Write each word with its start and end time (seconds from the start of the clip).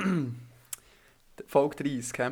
Folge 1.46 1.76
30, 1.76 2.18
hä? 2.18 2.30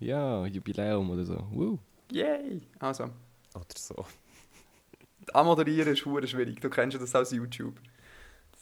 Ja, 0.00 0.44
Jubiläum 0.46 1.10
oder 1.10 1.24
so. 1.24 1.46
Woo. 1.52 1.78
Yay! 2.12 2.62
Also, 2.78 3.04
Oder 3.54 3.64
so. 3.76 4.04
anmoderieren 5.32 5.92
ist 5.92 6.04
hure 6.04 6.26
schwierig. 6.26 6.60
Du 6.60 6.68
kennst 6.70 6.94
ja 6.94 7.00
das 7.00 7.14
aus 7.14 7.32
YouTube. 7.32 7.74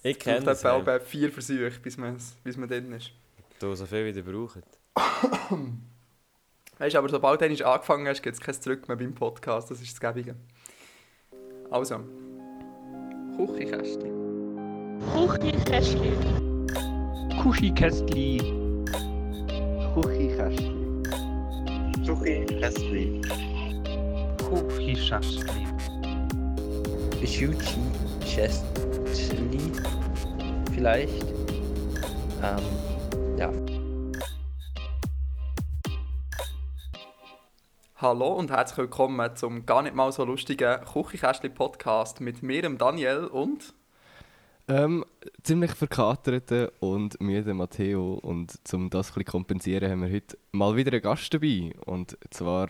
Ich 0.03 0.19
kenne 0.19 0.37
braucht 0.39 0.47
das. 0.49 0.61
etwa 0.61 0.71
Ja. 0.77 0.79
etwa 0.81 1.01
vier 1.01 1.33
Versuche, 1.33 1.81
bis 1.83 1.97
man, 1.97 2.17
bis 2.43 2.57
man 2.57 2.69
drin 2.69 2.93
ist. 2.93 3.11
Du 3.59 3.75
so 3.75 3.87
viel 3.87 4.05
wie 4.05 4.17
ihr 4.17 4.25
braucht. 4.25 4.63
Weißt 6.79 6.95
du, 6.95 6.99
aber 6.99 7.09
sobald 7.09 7.41
du 7.41 7.67
angefangen 7.67 8.07
hast, 8.09 8.23
gibt 8.23 8.35
es 8.35 8.41
kein 8.41 8.61
Zurück 8.61 8.87
mehr 8.89 8.97
beim 8.97 9.15
Podcast. 9.15 9.71
Das 9.71 9.81
ist 9.81 9.93
das 9.93 10.01
Gäbige. 10.01 10.37
Also. 11.71 12.01
Küchenkästchen. 13.37 14.13
Kuchikästli. 17.45 18.39
Kuschikästli. 19.93 21.05
Küchenkästchen. 22.07 23.21
Kuschikästli. 24.49 25.67
Schuchi 27.27 27.81
Chestli 28.25 29.73
vielleicht. 30.73 31.27
Ähm, 32.43 33.37
ja. 33.37 33.53
Hallo 37.97 38.29
und 38.29 38.51
herzlich 38.53 38.79
willkommen 38.79 39.37
zum 39.37 39.67
gar 39.67 39.83
nicht 39.83 39.95
mal 39.95 40.11
so 40.13 40.25
lustigen 40.25 40.81
Küchenkästchen-Podcast 40.81 42.23
mit 42.23 42.43
mir, 42.43 42.63
dem 42.63 42.79
Daniel 42.79 43.27
und. 43.27 43.75
Ähm, 44.67 45.05
ziemlich 45.43 45.73
verkaterten 45.73 46.69
und 46.81 47.21
müden 47.21 47.57
Matteo. 47.57 48.15
Und 48.15 48.59
um 48.73 48.89
das 48.89 49.09
ein 49.09 49.15
bisschen 49.15 49.25
kompensieren, 49.25 49.91
haben 49.91 50.03
wir 50.03 50.13
heute 50.13 50.39
mal 50.53 50.75
wieder 50.75 50.93
einen 50.93 51.03
Gast 51.03 51.35
dabei. 51.35 51.73
Und 51.85 52.17
zwar 52.31 52.69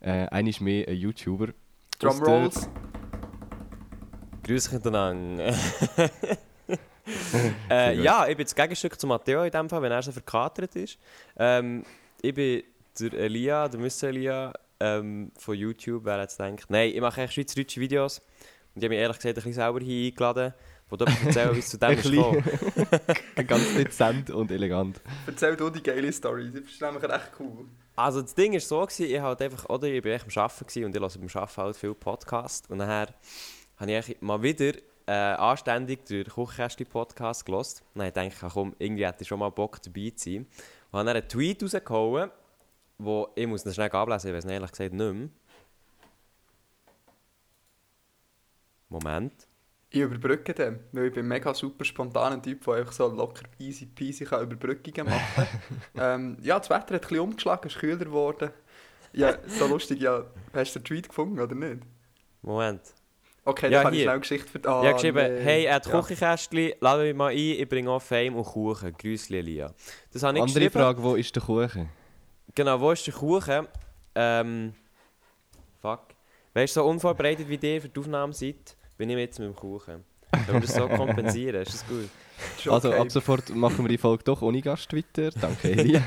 äh, 0.00 0.26
einmal 0.28 0.54
mehr 0.60 0.88
ein 0.88 0.96
YouTuber. 0.96 1.48
Drumrolls. 1.98 2.68
Grüß 4.44 4.64
dich 4.64 4.72
miteinander. 4.72 5.54
Äh, 7.70 8.02
ja, 8.02 8.26
ich 8.28 8.36
bin 8.36 8.44
das 8.44 8.54
Gegenstück 8.54 9.00
zu 9.00 9.06
Matteo 9.06 9.42
in 9.42 9.50
dem 9.50 9.68
Fall, 9.68 9.80
wenn 9.80 9.92
er 9.92 10.02
so 10.02 10.12
verkatert 10.12 10.76
ist. 10.76 10.98
Ähm, 11.38 11.82
ich 12.20 12.34
bin 12.34 12.62
der 13.00 13.12
Elia, 13.14 13.68
der 13.68 13.80
Mr. 13.80 14.04
Elia 14.04 14.52
ähm, 14.80 15.32
von 15.38 15.54
YouTube, 15.54 16.04
wer 16.04 16.20
jetzt 16.20 16.38
denkt. 16.38 16.66
Nein, 16.68 16.90
ich 16.94 17.00
mache 17.00 17.20
eigentlich 17.20 17.32
schweizerdeutsche 17.32 17.80
Videos. 17.80 18.18
Und 18.74 18.82
ich 18.82 18.84
habe 18.84 18.88
mich 18.90 18.98
ehrlich 18.98 19.16
gesagt 19.16 19.32
ein 19.32 19.34
bisschen 19.34 19.52
selber 19.54 19.80
hier 19.80 20.08
eingeladen, 20.08 20.54
wo 20.88 20.96
du 20.96 21.04
etwas 21.04 21.24
erzählen, 21.24 21.54
wie 21.54 21.58
es 21.58 21.68
zu 21.68 21.78
dem 21.78 21.98
ist 21.98 22.10
gekommen. 22.10 22.44
Ganz 23.46 23.74
dezent 23.74 24.30
und 24.30 24.50
elegant. 24.50 25.00
Erzähl 25.26 25.56
du 25.56 25.70
die 25.70 25.82
geile 25.82 26.12
Story. 26.12 26.50
Das 26.52 26.62
ist 26.62 26.80
nämlich 26.80 27.02
recht 27.02 27.30
cool. 27.38 27.66
Also 27.96 28.22
das 28.22 28.34
Ding 28.34 28.52
war 28.52 28.60
so, 28.60 28.80
gewesen, 28.80 29.06
ich 29.06 29.20
halt 29.20 29.42
einfach, 29.42 29.68
oder 29.68 29.88
ich 29.88 30.02
bin 30.02 30.12
echt 30.12 30.24
am 30.24 30.42
Arbeiten 30.42 30.84
und 30.84 30.94
ich 30.94 31.02
höre 31.02 31.08
beim 31.08 31.28
Arbeiten 31.34 31.56
halt 31.56 31.76
viel 31.76 31.94
Podcast. 31.94 32.70
Und 32.70 32.78
nachher 32.78 33.08
habe 33.76 33.90
ich 33.90 33.96
eigentlich 33.96 34.20
mal 34.22 34.42
wieder 34.42 34.72
äh, 35.08 35.12
anständig 35.12 36.04
den 36.04 36.24
Kuchenkästchen-Podcast 36.24 37.44
gehört. 37.44 37.82
Und 37.94 38.00
dann 38.00 38.12
dachte 38.12 38.46
ich, 38.46 38.52
komm, 38.52 38.76
irgendwie 38.78 39.06
hätte 39.06 39.22
ich 39.22 39.28
schon 39.28 39.38
mal 39.38 39.50
Bock 39.50 39.82
dabei 39.82 40.12
zu 40.14 40.30
sein. 40.30 40.46
Und 40.90 40.98
habe 40.98 41.06
dann 41.06 41.16
einen 41.16 41.28
Tweet 41.28 41.62
rausgehauen, 41.62 42.30
wo 42.98 43.28
ich 43.34 43.46
muss 43.46 43.66
ihn 43.66 43.72
schnell 43.72 43.90
ablesen, 43.90 44.28
ich 44.28 44.36
weiß 44.36 44.44
es 44.44 44.50
ehrlich 44.50 44.70
gesagt 44.70 44.92
nicht 44.92 45.14
mehr. 45.14 45.28
Moment. 48.90 49.47
Ich 49.98 50.04
überbrücke 50.04 50.54
den, 50.54 50.80
weil 50.92 51.06
ich 51.06 51.12
bin 51.14 51.24
ein 51.24 51.28
mega 51.28 51.52
super 51.54 51.84
spontaner 51.84 52.40
Typ, 52.40 52.64
der 52.64 52.74
einfach 52.74 52.92
so 52.92 53.08
locker 53.08 53.42
easy 53.58 53.86
peasy 53.86 54.24
kann 54.24 54.42
Überbrückungen 54.42 55.06
machen 55.10 55.46
kann. 55.94 56.20
ähm, 56.20 56.36
ja, 56.42 56.58
das 56.58 56.70
Wetter 56.70 56.76
hat 56.76 56.92
ein 56.92 57.00
bisschen 57.00 57.20
umgeschlagen, 57.20 57.66
es 57.66 57.74
ist 57.74 57.80
kühler 57.80 57.96
geworden. 57.96 58.50
Ja, 59.12 59.36
so 59.46 59.66
lustig, 59.66 60.00
ja. 60.00 60.24
Hast 60.52 60.74
du 60.74 60.78
den 60.80 60.84
Tweet 60.84 61.08
gefunden 61.08 61.40
oder 61.40 61.54
nicht? 61.54 61.82
Moment. 62.42 62.82
Okay, 63.44 63.70
Ja, 63.70 63.78
dann 63.78 63.84
kann 63.84 63.92
ich 63.94 63.98
hier. 64.00 64.04
schnell 64.04 64.12
eine 64.12 64.20
Geschichte 64.20 64.48
für... 64.48 64.58
Ah, 64.68 64.80
ich 64.82 64.86
habe 64.86 64.94
geschrieben, 64.94 65.34
nee. 65.36 65.40
hey, 65.42 65.64
er 65.64 65.74
hat 65.76 65.86
Ja. 65.86 65.92
Kuchenkästchen, 65.92 66.72
lade 66.80 67.02
mich 67.04 67.14
mal 67.16 67.30
ein, 67.32 67.36
ich 67.38 67.68
bringe 67.68 67.90
auch 67.90 68.02
Fame 68.02 68.36
und 68.36 68.44
Kuchen. 68.44 68.92
Grüßli, 68.92 69.38
Elia. 69.38 69.72
Das 70.12 70.22
habe 70.22 70.36
ich 70.36 70.42
Andere 70.42 70.54
geschrieben. 70.66 70.72
Frage, 70.72 71.02
wo 71.02 71.14
ist 71.14 71.34
der 71.34 71.42
Kuchen? 71.42 71.88
Genau, 72.54 72.78
wo 72.80 72.92
ist 72.92 73.06
der 73.06 73.14
Kuchen? 73.14 73.66
Ähm. 74.14 74.74
Fuck. 75.80 76.00
Weißt 76.54 76.76
du, 76.76 76.80
so 76.80 76.86
unvorbereitet 76.86 77.48
wie 77.48 77.54
ihr 77.56 77.80
für 77.80 77.88
die 77.88 78.00
Aufnahme 78.00 78.32
seid, 78.32 78.76
bin 78.98 79.08
ich 79.10 79.16
jetzt 79.16 79.38
mit 79.38 79.48
dem 79.48 79.56
Kuchen. 79.56 80.04
Können 80.30 80.46
wir 80.48 80.60
das 80.60 80.74
so 80.74 80.86
kompensieren? 80.88 81.62
Ist 81.62 81.72
das 81.72 81.86
gut? 81.86 82.08
Ist 82.58 82.68
Also 82.68 82.90
okay. 82.90 82.98
ab 82.98 83.10
sofort 83.10 83.48
machen 83.54 83.82
wir 83.84 83.88
die 83.88 83.96
Folge 83.98 84.24
doch 84.24 84.42
ohne 84.42 84.60
Gast 84.60 84.94
weiter. 84.94 85.30
Danke, 85.40 85.70
Elia. 85.72 86.02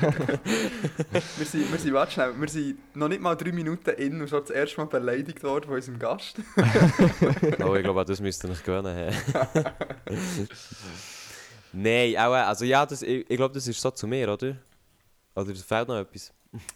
Wir 1.36 1.46
sind, 1.46 1.70
wir 1.70 1.78
sind, 1.78 1.92
warte 1.92 2.12
schnell, 2.12 2.32
wir 2.40 2.48
sind 2.48 2.96
noch 2.96 3.08
nicht 3.08 3.20
mal 3.20 3.34
drei 3.34 3.52
Minuten 3.52 3.90
in 3.90 4.20
und 4.20 4.28
schon 4.28 4.40
das 4.40 4.50
erste 4.50 4.78
Mal 4.78 4.86
beleidigt 4.86 5.42
worden 5.42 5.64
von 5.66 5.74
unserem 5.74 5.98
Gast. 5.98 6.38
Oh, 7.64 7.74
ich 7.74 7.82
glaube, 7.82 8.04
das 8.04 8.20
müsst 8.20 8.44
ihr 8.44 8.50
nicht 8.50 8.64
gewöhnen. 8.64 9.12
Nein, 11.72 12.16
auch, 12.16 12.32
also 12.32 12.64
ja, 12.64 12.86
das, 12.86 13.02
ich, 13.02 13.28
ich 13.28 13.36
glaube, 13.36 13.54
das 13.54 13.66
ist 13.66 13.80
so 13.80 13.90
zu 13.90 14.06
mir, 14.06 14.32
oder? 14.32 14.56
Oder 15.34 15.50
es 15.50 15.62
fehlt 15.62 15.88
noch 15.88 15.98
etwas? 15.98 16.32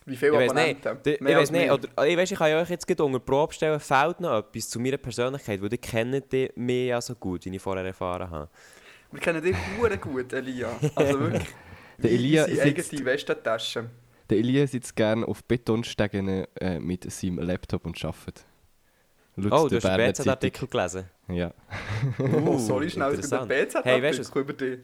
Wie 0.06 0.16
viele 0.16 0.32
Ich 0.32 0.38
weiß 0.50 0.54
nicht. 0.54 0.86
Abonnenten? 0.86 0.98
Die- 1.04 1.30
Ich 1.30 1.36
weiß 1.36 1.50
nicht, 1.50 1.70
oder, 1.70 2.06
ich 2.06 2.16
weiß, 2.16 2.30
ich 2.30 2.38
kann 2.38 2.52
euch 2.54 2.70
jetzt 2.70 3.00
unter 3.00 3.18
Probe 3.20 3.52
stellen, 3.52 3.78
fehlt 3.78 4.20
noch 4.20 4.38
etwas 4.38 4.68
zu 4.70 4.80
meiner 4.80 4.96
Persönlichkeit, 4.96 5.60
weil 5.60 5.70
ihr 5.72 5.78
kennt 5.78 6.32
die 6.32 6.50
mich 6.56 6.88
ja 6.88 7.00
so 7.00 7.14
gut, 7.14 7.44
wie 7.44 7.54
ich 7.54 7.60
vorher 7.62 7.84
erfahren 7.84 8.30
habe. 8.30 8.48
Wir 9.12 9.20
kennen 9.20 9.42
dich 9.42 9.54
hure 9.78 9.98
gut, 9.98 10.32
Elia. 10.32 10.70
Also 10.94 11.20
wirklich. 11.20 11.46
Der 11.98 12.10
Elia 12.10 12.44
unsere 12.44 12.66
sitzt- 12.68 12.92
eigene 12.92 13.04
Westentasche. 13.06 13.90
Der 14.28 14.38
Elia 14.38 14.66
sitzt 14.66 14.94
gerne 14.96 15.26
auf 15.26 15.44
Betonstegen 15.44 16.46
äh, 16.60 16.78
mit 16.80 17.10
seinem 17.10 17.38
Laptop 17.38 17.86
und 17.86 18.02
arbeitet. 18.04 18.44
Laut 19.36 19.52
Oh, 19.52 19.68
du 19.68 19.76
hast 19.76 19.82
Berner 19.82 20.12
BZ-Artikel 20.12 20.66
gelesen? 20.68 21.04
Ja. 21.28 21.52
Oh, 22.18 22.56
sorry, 22.58 22.88
schnell, 22.90 23.12
es 23.12 23.20
gibt 23.20 23.32
einen. 23.34 23.48
BZ-Artikel 23.48 23.82
Hey, 23.84 24.02
weißt 24.02 24.34
du- 24.34 24.38
über 24.40 24.52
dich. 24.54 24.78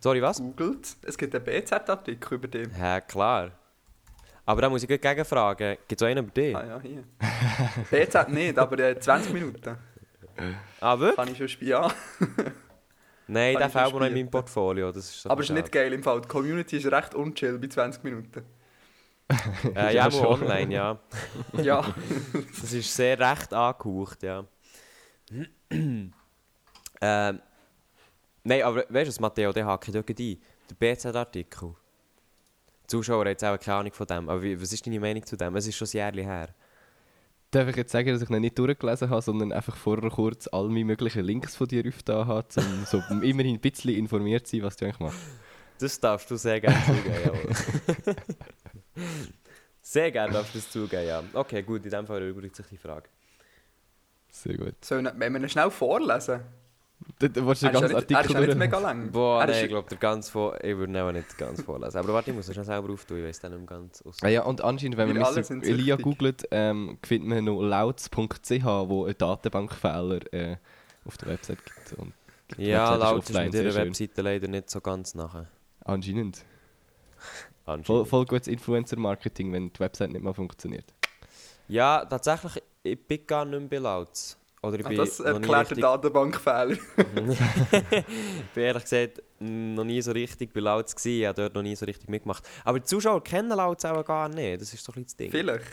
Sorry, 0.00 0.22
was? 0.22 0.38
Googelt, 0.38 0.96
es 1.02 1.18
gibt 1.18 1.34
einen 1.34 1.44
BZ-Artikel 1.44 2.34
über 2.34 2.48
dich. 2.48 2.68
Ja, 2.78 3.00
klar. 3.00 3.50
Aber 4.46 4.62
da 4.62 4.70
muss 4.70 4.82
ich 4.82 4.88
gleich 4.88 5.00
gegenfragen, 5.00 5.76
gibt 5.86 6.00
es 6.00 6.04
auch 6.04 6.10
einen 6.10 6.24
über 6.24 6.32
dich? 6.32 6.56
Ah 6.56 6.64
ja, 6.64 6.80
hier. 6.80 7.04
BZ 7.90 8.28
nicht, 8.28 8.58
aber 8.58 8.78
äh, 8.78 8.98
20 8.98 9.32
Minuten. 9.32 9.76
Ah, 10.80 10.98
wirklich? 10.98 11.16
Kann 11.16 11.28
ich 11.28 11.38
schon 11.38 11.48
spielen. 11.48 11.70
Ja. 11.70 11.90
Nein, 13.26 13.56
Kann 13.56 13.70
schon 13.70 13.80
fehlt 13.82 13.92
mir 13.92 14.00
noch 14.00 14.06
in 14.06 14.14
meinem 14.14 14.30
Portfolio. 14.30 14.90
Das 14.92 15.04
ist 15.04 15.22
so 15.22 15.30
Aber 15.30 15.42
es 15.42 15.50
ist 15.50 15.54
nicht 15.54 15.70
geil 15.70 15.92
im 15.92 16.02
Fall. 16.02 16.22
Die 16.22 16.28
Community 16.28 16.78
ist 16.78 16.86
recht 16.86 17.14
unchill 17.14 17.58
bei 17.58 17.68
20 17.68 18.04
Minuten. 18.04 18.42
Äh, 19.74 19.94
ja, 19.94 20.08
Ja, 20.08 20.26
online, 20.26 20.72
ja. 20.72 20.98
Ja. 21.52 21.84
Das 22.58 22.72
ist 22.72 22.94
sehr 22.94 23.18
recht 23.18 23.52
angehaucht, 23.52 24.22
ja. 24.22 24.46
ähm, 25.70 26.12
Nein, 28.48 28.62
aber 28.62 28.86
weißt 28.88 29.18
du, 29.18 29.20
Matteo, 29.20 29.52
der 29.52 29.66
hake 29.66 29.90
ich 29.90 29.92
dort 29.92 30.08
ein. 30.08 30.38
Der 30.70 30.74
BZ-Artikel. 30.74 31.74
Die 32.82 32.86
Zuschauer 32.86 33.20
haben 33.20 33.28
jetzt 33.28 33.44
auch 33.44 33.60
keine 33.60 33.76
Ahnung 33.76 33.92
von 33.92 34.06
dem. 34.06 34.26
Aber 34.30 34.42
wie, 34.42 34.58
was 34.58 34.72
ist 34.72 34.86
deine 34.86 34.98
Meinung 34.98 35.22
zu 35.26 35.36
dem? 35.36 35.54
Es 35.56 35.66
ist 35.66 35.76
schon 35.76 35.86
ein 35.86 35.96
Jahr 35.98 36.12
her. 36.12 36.48
Darf 37.50 37.68
ich 37.68 37.76
jetzt 37.76 37.92
sagen, 37.92 38.08
dass 38.08 38.22
ich 38.22 38.30
ihn 38.30 38.40
nicht 38.40 38.58
durchgelesen 38.58 39.10
habe, 39.10 39.20
sondern 39.20 39.52
einfach 39.52 39.76
vorher 39.76 40.08
kurz 40.08 40.48
all 40.48 40.68
meine 40.68 40.86
möglichen 40.86 41.24
Links 41.24 41.56
von 41.56 41.68
dir 41.68 41.86
aufgetan 41.86 42.26
habe, 42.26 42.46
um 42.56 42.86
so 42.86 43.02
immerhin 43.22 43.56
ein 43.56 43.60
bisschen 43.60 43.94
informiert 43.94 44.46
zu 44.46 44.56
sein, 44.56 44.64
was 44.64 44.76
du 44.76 44.86
eigentlich 44.86 45.00
machst? 45.00 45.20
Das 45.78 46.00
darfst 46.00 46.30
du 46.30 46.36
sehr 46.36 46.62
gerne 46.62 46.82
zugeben, 46.86 47.16
jawohl. 47.26 48.14
sehr 49.82 50.10
gerne 50.10 50.32
darfst 50.32 50.54
du 50.54 50.58
das 50.58 50.70
zugeben, 50.70 51.06
ja. 51.06 51.22
Okay, 51.34 51.62
gut, 51.62 51.84
in 51.84 51.90
dem 51.90 52.06
Fall 52.06 52.22
erübrigt 52.22 52.56
sich 52.56 52.66
die 52.66 52.78
Frage. 52.78 53.10
Sehr 54.30 54.56
gut. 54.56 54.82
Sollen 54.82 55.04
wir 55.04 55.26
ihn 55.26 55.48
schnell 55.50 55.70
vorlesen? 55.70 56.40
Du, 57.18 57.28
du 57.28 57.46
willst 57.46 57.62
den 57.62 57.70
ist 57.70 57.74
ja 57.74 57.80
ganzen 57.80 57.96
nicht, 57.96 58.10
er 58.10 58.10
ist 58.10 58.16
Artikel 58.16 58.40
nicht 58.40 58.48
durch... 58.48 58.58
mega 58.58 58.78
lang. 58.78 59.10
Boah, 59.10 59.46
nein, 59.46 59.64
ich 59.64 59.68
glaube, 59.68 59.88
der 59.88 59.98
ganz 59.98 60.28
vor... 60.28 60.56
Ich 60.62 60.76
würde 60.76 60.98
ihn 60.98 61.12
nicht 61.12 61.38
ganz 61.38 61.62
vorlesen. 61.62 61.98
Aber 61.98 62.12
warte, 62.12 62.30
ich 62.30 62.36
muss 62.36 62.48
es 62.48 62.54
schnell 62.54 62.64
selber 62.64 62.92
auftun, 62.92 63.18
ich 63.18 63.24
weiß 63.24 63.40
dann 63.40 63.52
nicht 63.52 63.70
mehr 63.70 63.78
ganz 63.78 64.02
aus. 64.02 64.16
Ah 64.22 64.28
ja, 64.28 64.42
und 64.42 64.62
anscheinend, 64.62 64.96
wenn 64.96 65.14
Wir 65.14 65.20
man 65.20 65.34
Mr. 65.34 65.62
Elia 65.64 65.96
googelt, 65.96 66.46
ähm, 66.50 66.98
findet 67.04 67.28
man 67.28 67.44
noch 67.44 67.60
lauts.ch, 67.62 68.64
wo 68.64 69.04
ein 69.06 69.14
Datenbankfehler 69.16 70.32
äh, 70.32 70.56
auf 71.04 71.16
der 71.18 71.28
Website 71.28 71.58
gibt. 71.64 71.98
Und 71.98 72.12
Ja, 72.56 72.94
laut 72.94 73.28
ist 73.28 73.34
mit 73.34 73.54
ihrer. 73.54 73.74
Webseite 73.74 74.22
leider 74.22 74.48
nicht 74.48 74.70
so 74.70 74.80
ganz 74.80 75.14
nachher. 75.14 75.46
Anscheinend. 75.84 76.44
Voll, 77.64 77.74
Anscheinend. 77.74 78.08
voll 78.08 78.26
gutes 78.26 78.48
Influencer-Marketing, 78.48 79.52
wenn 79.52 79.72
die 79.72 79.80
Website 79.80 80.10
nicht 80.10 80.22
mal 80.22 80.34
funktioniert. 80.34 80.86
Ja, 81.68 82.04
tatsächlich, 82.04 82.62
ich 82.82 83.06
bin 83.06 83.26
gar 83.26 83.44
nicht 83.44 83.58
mehr 83.58 83.68
bei 83.68 83.76
Lauts. 83.78 84.38
Oder 84.62 84.80
ich 84.80 84.86
bin, 84.86 84.96
das 84.96 85.20
erklärt 85.20 85.70
den 85.70 85.76
richtig, 85.76 85.80
Datenbankfehler. 85.82 86.72
ich 86.96 88.50
bin 88.54 88.64
ehrlich 88.64 88.82
gesagt 88.82 89.22
noch 89.38 89.84
nie 89.84 90.02
so 90.02 90.10
richtig 90.10 90.52
bei 90.52 90.60
Lauts 90.60 90.96
gewesen. 90.96 91.20
Ich 91.20 91.26
habe 91.26 91.42
dort 91.42 91.54
noch 91.54 91.62
nie 91.62 91.76
so 91.76 91.86
richtig 91.86 92.08
mitgemacht. 92.08 92.42
Aber 92.64 92.80
die 92.80 92.84
Zuschauer 92.84 93.22
kennen 93.22 93.50
Lauts 93.50 93.84
auch 93.84 94.04
gar 94.04 94.28
nicht. 94.28 94.60
Das 94.60 94.74
ist 94.74 94.86
doch 94.88 94.96
ein 94.96 95.04
das 95.04 95.16
Ding. 95.16 95.30
Vielleicht. 95.30 95.66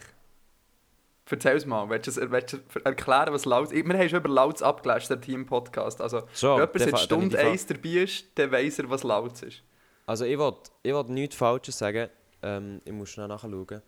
Erzähl 1.28 1.58
es 1.58 1.66
mal. 1.66 1.90
Willst 1.90 2.16
du, 2.18 2.32
willst 2.32 2.54
du 2.54 2.60
erklären, 2.84 3.34
was 3.34 3.46
Lauts... 3.46 3.72
Wir 3.72 3.84
haben 3.84 4.10
schon 4.10 4.20
über 4.20 4.30
Lauts 4.30 4.62
abgelässt, 4.62 5.10
der 5.10 5.20
Team-Podcast. 5.20 6.00
Also, 6.00 6.22
Schon, 6.36 6.60
wenn 6.62 6.68
jemand 6.68 6.80
seit 6.80 7.00
Stunde 7.00 7.30
dann 7.30 7.40
die 7.40 7.46
Fa- 7.46 7.52
1 7.52 7.66
dabei 7.66 7.90
ist, 7.90 8.26
dann 8.36 8.52
weiss 8.52 8.78
er, 8.78 8.90
was 8.92 9.02
Lauts 9.04 9.42
ist. 9.42 9.64
Also 10.06 10.26
ich 10.26 10.38
will, 10.38 10.54
ich 10.84 10.94
will 10.94 11.04
nichts 11.06 11.36
Falsches 11.36 11.80
sagen. 11.80 12.10
Ähm, 12.44 12.80
ich 12.86 12.92
muss 12.92 13.10
schnell 13.10 13.28
nachschauen. 13.28 13.82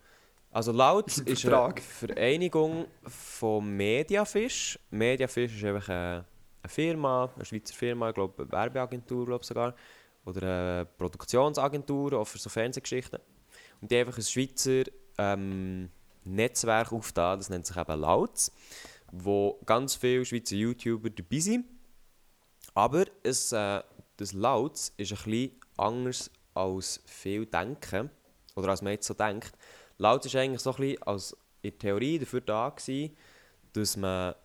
Also 0.52 0.72
Lautz 0.72 1.20
ist 1.20 1.46
eine. 1.46 1.82
Vereinigung 1.82 2.88
von 3.06 3.68
Mediafisch. 3.68 4.80
Mediafisch 4.90 5.56
ist 5.56 5.64
einfach 5.64 5.90
eine, 5.90 6.26
eine 6.64 6.70
Firma, 6.70 7.30
eine 7.36 7.46
Schweizer 7.46 7.74
Firma, 7.74 8.10
ich 8.10 8.16
glaube 8.16 8.44
eine 8.44 8.52
Werbeagentur 8.52 9.26
glaub 9.26 9.46
sogar. 9.46 9.76
Oder 10.26 10.42
eine 10.42 10.86
Produktionsagentur, 10.98 12.14
auch 12.14 12.26
für 12.26 12.38
so 12.38 12.50
Fernsehgeschichten. 12.50 13.20
Und 13.82 13.92
die 13.92 13.96
haben 13.96 14.08
einfach 14.08 14.18
ein 14.18 14.24
Schweizer 14.24 14.84
ähm, 15.18 15.90
Netzwerk 16.24 16.92
aufgetan, 16.92 17.40
das 17.40 17.50
nennt 17.50 17.66
sich 17.66 17.78
eben 17.78 18.00
Lautz, 18.00 18.52
wo 19.12 19.60
ganz 19.66 19.96
viele 19.96 20.26
Schweizer 20.26 20.56
YouTuber 20.56 21.10
dabei 21.10 21.40
sind. 21.40 21.66
Aber 22.74 23.06
es, 23.24 23.52
äh, 23.52 23.82
das 24.18 24.34
Lautz 24.34 24.94
ist 24.98 25.12
ein 25.12 25.18
bisschen 25.18 25.52
anders 25.78 26.32
als 26.54 27.02
viel 27.06 27.46
denken. 27.46 28.10
Oder 28.56 28.70
als 28.70 28.82
man 28.82 28.94
jetzt 28.94 29.08
so 29.08 29.14
denkt. 29.14 29.54
Lautz 29.98 30.26
ist 30.26 30.36
eigentlich 30.36 30.62
so 30.62 30.72
ein 30.72 30.78
bisschen 30.78 31.04
als 31.04 31.38
in 31.62 31.72
der 31.72 31.80
Theorie 31.80 32.20
dafür 32.20 32.42
da 32.42 32.70
gewesen, 32.70 33.16
dass 33.74 33.98
man 33.98 34.36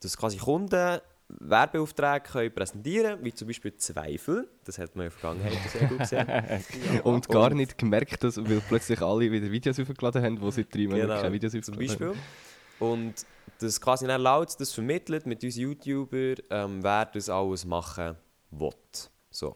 dass 0.00 0.16
quasi 0.16 0.36
Kunden 0.36 1.00
Werbeaufträge 1.28 2.20
können 2.20 2.54
präsentieren 2.54 3.12
können, 3.12 3.24
wie 3.24 3.34
zum 3.34 3.48
Beispiel 3.48 3.76
Zweifel. 3.76 4.48
Das 4.64 4.78
hat 4.78 4.96
man 4.96 5.06
in 5.06 5.10
der 5.10 5.18
Vergangenheit 5.18 5.70
sehr 5.70 5.88
gut 5.88 5.98
gesehen. 5.98 6.26
und 7.04 7.28
gar 7.28 7.50
nicht 7.50 7.76
gemerkt, 7.76 8.24
dass, 8.24 8.38
weil 8.38 8.62
plötzlich 8.66 9.02
alle 9.02 9.30
wieder 9.30 9.50
Videos 9.50 9.78
aufgeladen 9.78 10.22
haben, 10.22 10.40
die 10.40 10.50
seit 10.50 10.74
drei 10.74 10.84
Monaten 10.84 11.02
Genau, 11.02 11.20
keine 11.20 11.32
Videos 11.34 11.52
zum 11.52 11.74
aufgeladen 11.74 11.90
haben. 11.90 12.08
Beispiel. 12.08 12.12
Und 12.78 13.26
das 13.60 13.80
quasi 13.80 14.06
dann 14.06 14.22
laut 14.22 14.58
das 14.58 14.72
vermittelt 14.72 15.26
mit 15.26 15.42
uns 15.44 15.56
YouTuber, 15.56 16.34
ähm, 16.50 16.82
wer 16.82 17.04
das 17.06 17.28
alles 17.28 17.64
machen 17.64 18.16
will. 18.50 18.70
So. 19.30 19.54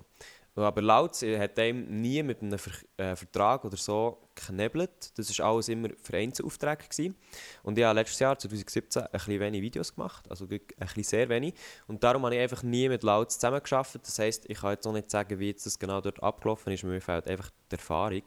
Aber 0.55 0.83
laut 0.83 1.17
hat 1.17 1.59
einem 1.59 2.01
nie 2.03 2.23
mit 2.23 2.43
einem 2.43 2.59
Ver 2.59 2.73
äh, 2.99 3.17
Vertrag 3.17 3.65
oder 3.65 3.77
so 3.77 4.29
geknebelt. 4.35 5.17
Das 5.17 5.39
war 5.39 5.47
alles 5.47 5.69
immer 5.69 5.89
Vereinsaufträge. 6.03 6.85
Gewesen. 6.89 7.17
Und 7.63 7.79
ich 7.79 7.85
habe 7.85 7.99
letztes 7.99 8.19
Jahr, 8.19 8.39
2017, 8.39 9.03
ein 9.03 9.09
bisschen 9.11 9.41
wenig 9.41 9.63
Videos 9.63 9.95
gemacht. 9.95 10.31
Also 10.31 10.45
ein 10.45 10.61
bisschen 10.79 11.05
sehr 11.05 11.29
wenig. 11.31 11.55
Und 11.87 12.05
darum 12.05 12.25
habe 12.25 12.35
ich 12.35 12.41
einfach 12.43 12.63
nie 12.63 12.89
mit 12.89 13.03
Laut 13.03 13.33
zusammengearbeitet. 13.33 14.03
Das 14.07 14.19
heisst, 14.19 14.49
ich 14.49 14.59
kann 14.61 14.73
jetzt 14.73 14.87
auch 14.87 14.93
nicht 14.93 15.11
sagen, 15.11 15.39
wie 15.39 15.49
jetzt 15.49 15.65
das 15.65 15.79
genau 15.79 16.03
dort 16.03 16.23
abgelaufen 16.23 16.73
ist. 16.73 16.85
Mir 16.85 17.01
fehlt 17.01 17.27
einfach 17.29 17.51
die 17.71 17.77
Erfahrung. 17.77 18.23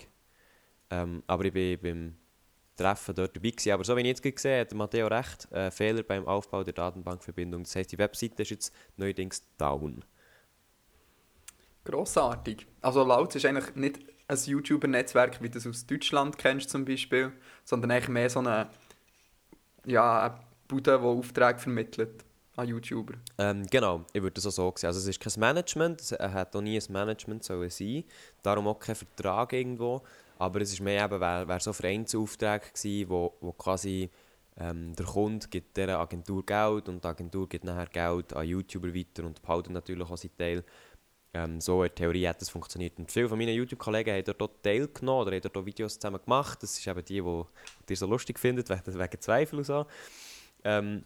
Ähm, 0.89 1.23
aber 1.27 1.45
ich 1.45 1.53
bin 1.53 1.79
beim 1.79 2.15
Treffen 2.75 3.13
dort 3.13 3.35
dabei 3.35 3.51
gewesen. 3.51 3.71
Aber 3.71 3.83
so 3.83 3.95
wie 3.95 4.01
ich 4.01 4.07
jetzt 4.07 4.23
gesehen 4.23 4.51
habe, 4.51 4.61
hat 4.61 4.73
Matteo 4.73 5.07
recht. 5.07 5.51
Äh, 5.51 5.69
Fehler 5.69 6.01
beim 6.01 6.27
Aufbau 6.27 6.63
der 6.63 6.73
Datenbankverbindung. 6.73 7.63
Das 7.63 7.75
heisst, 7.75 7.91
die 7.91 7.99
Webseite 7.99 8.41
ist 8.41 8.49
jetzt 8.49 8.73
neuerdings 8.97 9.43
down. 9.57 10.03
Grossartig. 11.85 12.67
Also 12.81 13.03
Lautz 13.03 13.35
ist 13.35 13.45
eigentlich 13.45 13.75
nicht 13.75 13.99
ein 14.27 14.37
YouTuber-Netzwerk, 14.37 15.41
wie 15.41 15.49
du 15.49 15.59
es 15.59 15.67
aus 15.67 15.85
Deutschland 15.85 16.37
kennst 16.37 16.69
zum 16.69 16.83
Beispiel, 16.83 17.31
sondern 17.63 17.91
eigentlich 17.91 18.09
mehr 18.09 18.29
so 18.29 18.39
eine, 18.39 18.69
ja, 19.85 20.39
Bude, 20.67 20.97
die 20.97 21.05
Aufträge 21.05 21.59
vermittelt 21.59 22.25
an 22.55 22.67
YouTuber. 22.67 23.13
Ähm, 23.37 23.67
genau, 23.69 24.05
ich 24.13 24.21
würde 24.21 24.33
das 24.33 24.45
auch 24.47 24.51
so 24.51 24.73
sehen. 24.75 24.87
Also 24.87 24.99
es 24.99 25.07
ist 25.07 25.19
kein 25.19 25.39
Management, 25.39 26.01
es 26.01 26.11
hat 26.11 26.55
auch 26.55 26.61
nie 26.61 26.79
ein 26.79 26.91
Management 26.91 27.43
sollen 27.43 27.69
sein, 27.69 28.03
darum 28.41 28.67
auch 28.67 28.79
kein 28.79 28.95
Vertrag 28.95 29.53
irgendwo, 29.53 30.01
aber 30.39 30.61
es 30.61 30.73
ist 30.73 30.81
mehr 30.81 31.05
eben, 31.05 31.19
wär, 31.19 31.47
wär 31.47 31.59
so 31.59 31.71
Vereinsaufträge 31.71 32.71
gewesen, 32.73 33.09
wo, 33.09 33.37
wo 33.41 33.51
quasi 33.53 34.09
ähm, 34.57 34.95
der 34.95 35.05
Kunde 35.05 35.47
gibt 35.49 35.75
dieser 35.77 35.99
Agentur 35.99 36.45
Geld 36.45 36.89
und 36.89 37.03
die 37.03 37.07
Agentur 37.07 37.47
gibt 37.47 37.65
nachher 37.65 37.87
Geld 37.87 38.33
an 38.33 38.47
YouTuber 38.47 38.93
weiter 38.93 39.25
und 39.25 39.41
behalten 39.41 39.73
natürlich 39.73 40.09
auch 40.09 40.17
seinen 40.17 40.37
Teil. 40.37 40.63
Ähm, 41.35 41.59
so 41.59 41.83
in 41.83 41.89
der 41.89 41.95
Theorie 41.95 42.27
hat 42.29 42.39
das 42.41 42.49
funktioniert. 42.49 42.97
Und 42.97 43.11
viele 43.11 43.27
von 43.27 43.37
meinen 43.37 43.53
YouTube-Kollegen 43.53 44.15
haben 44.15 44.37
dort 44.37 44.63
teilgenommen 44.63 45.27
oder 45.27 45.35
haben 45.35 45.41
dort 45.41 45.65
Videos 45.65 45.99
zusammen 45.99 46.21
gemacht. 46.23 46.63
Das 46.63 46.77
ist 46.79 46.87
eben 46.87 47.03
die, 47.03 47.21
die 47.21 47.43
ihr 47.93 47.97
so 47.97 48.05
lustig 48.07 48.39
findet, 48.39 48.69
wegen, 48.69 48.99
wegen 48.99 49.19
Zweifel 49.21 49.57
und 49.59 49.65
so. 49.65 49.85
Ähm, 50.63 51.03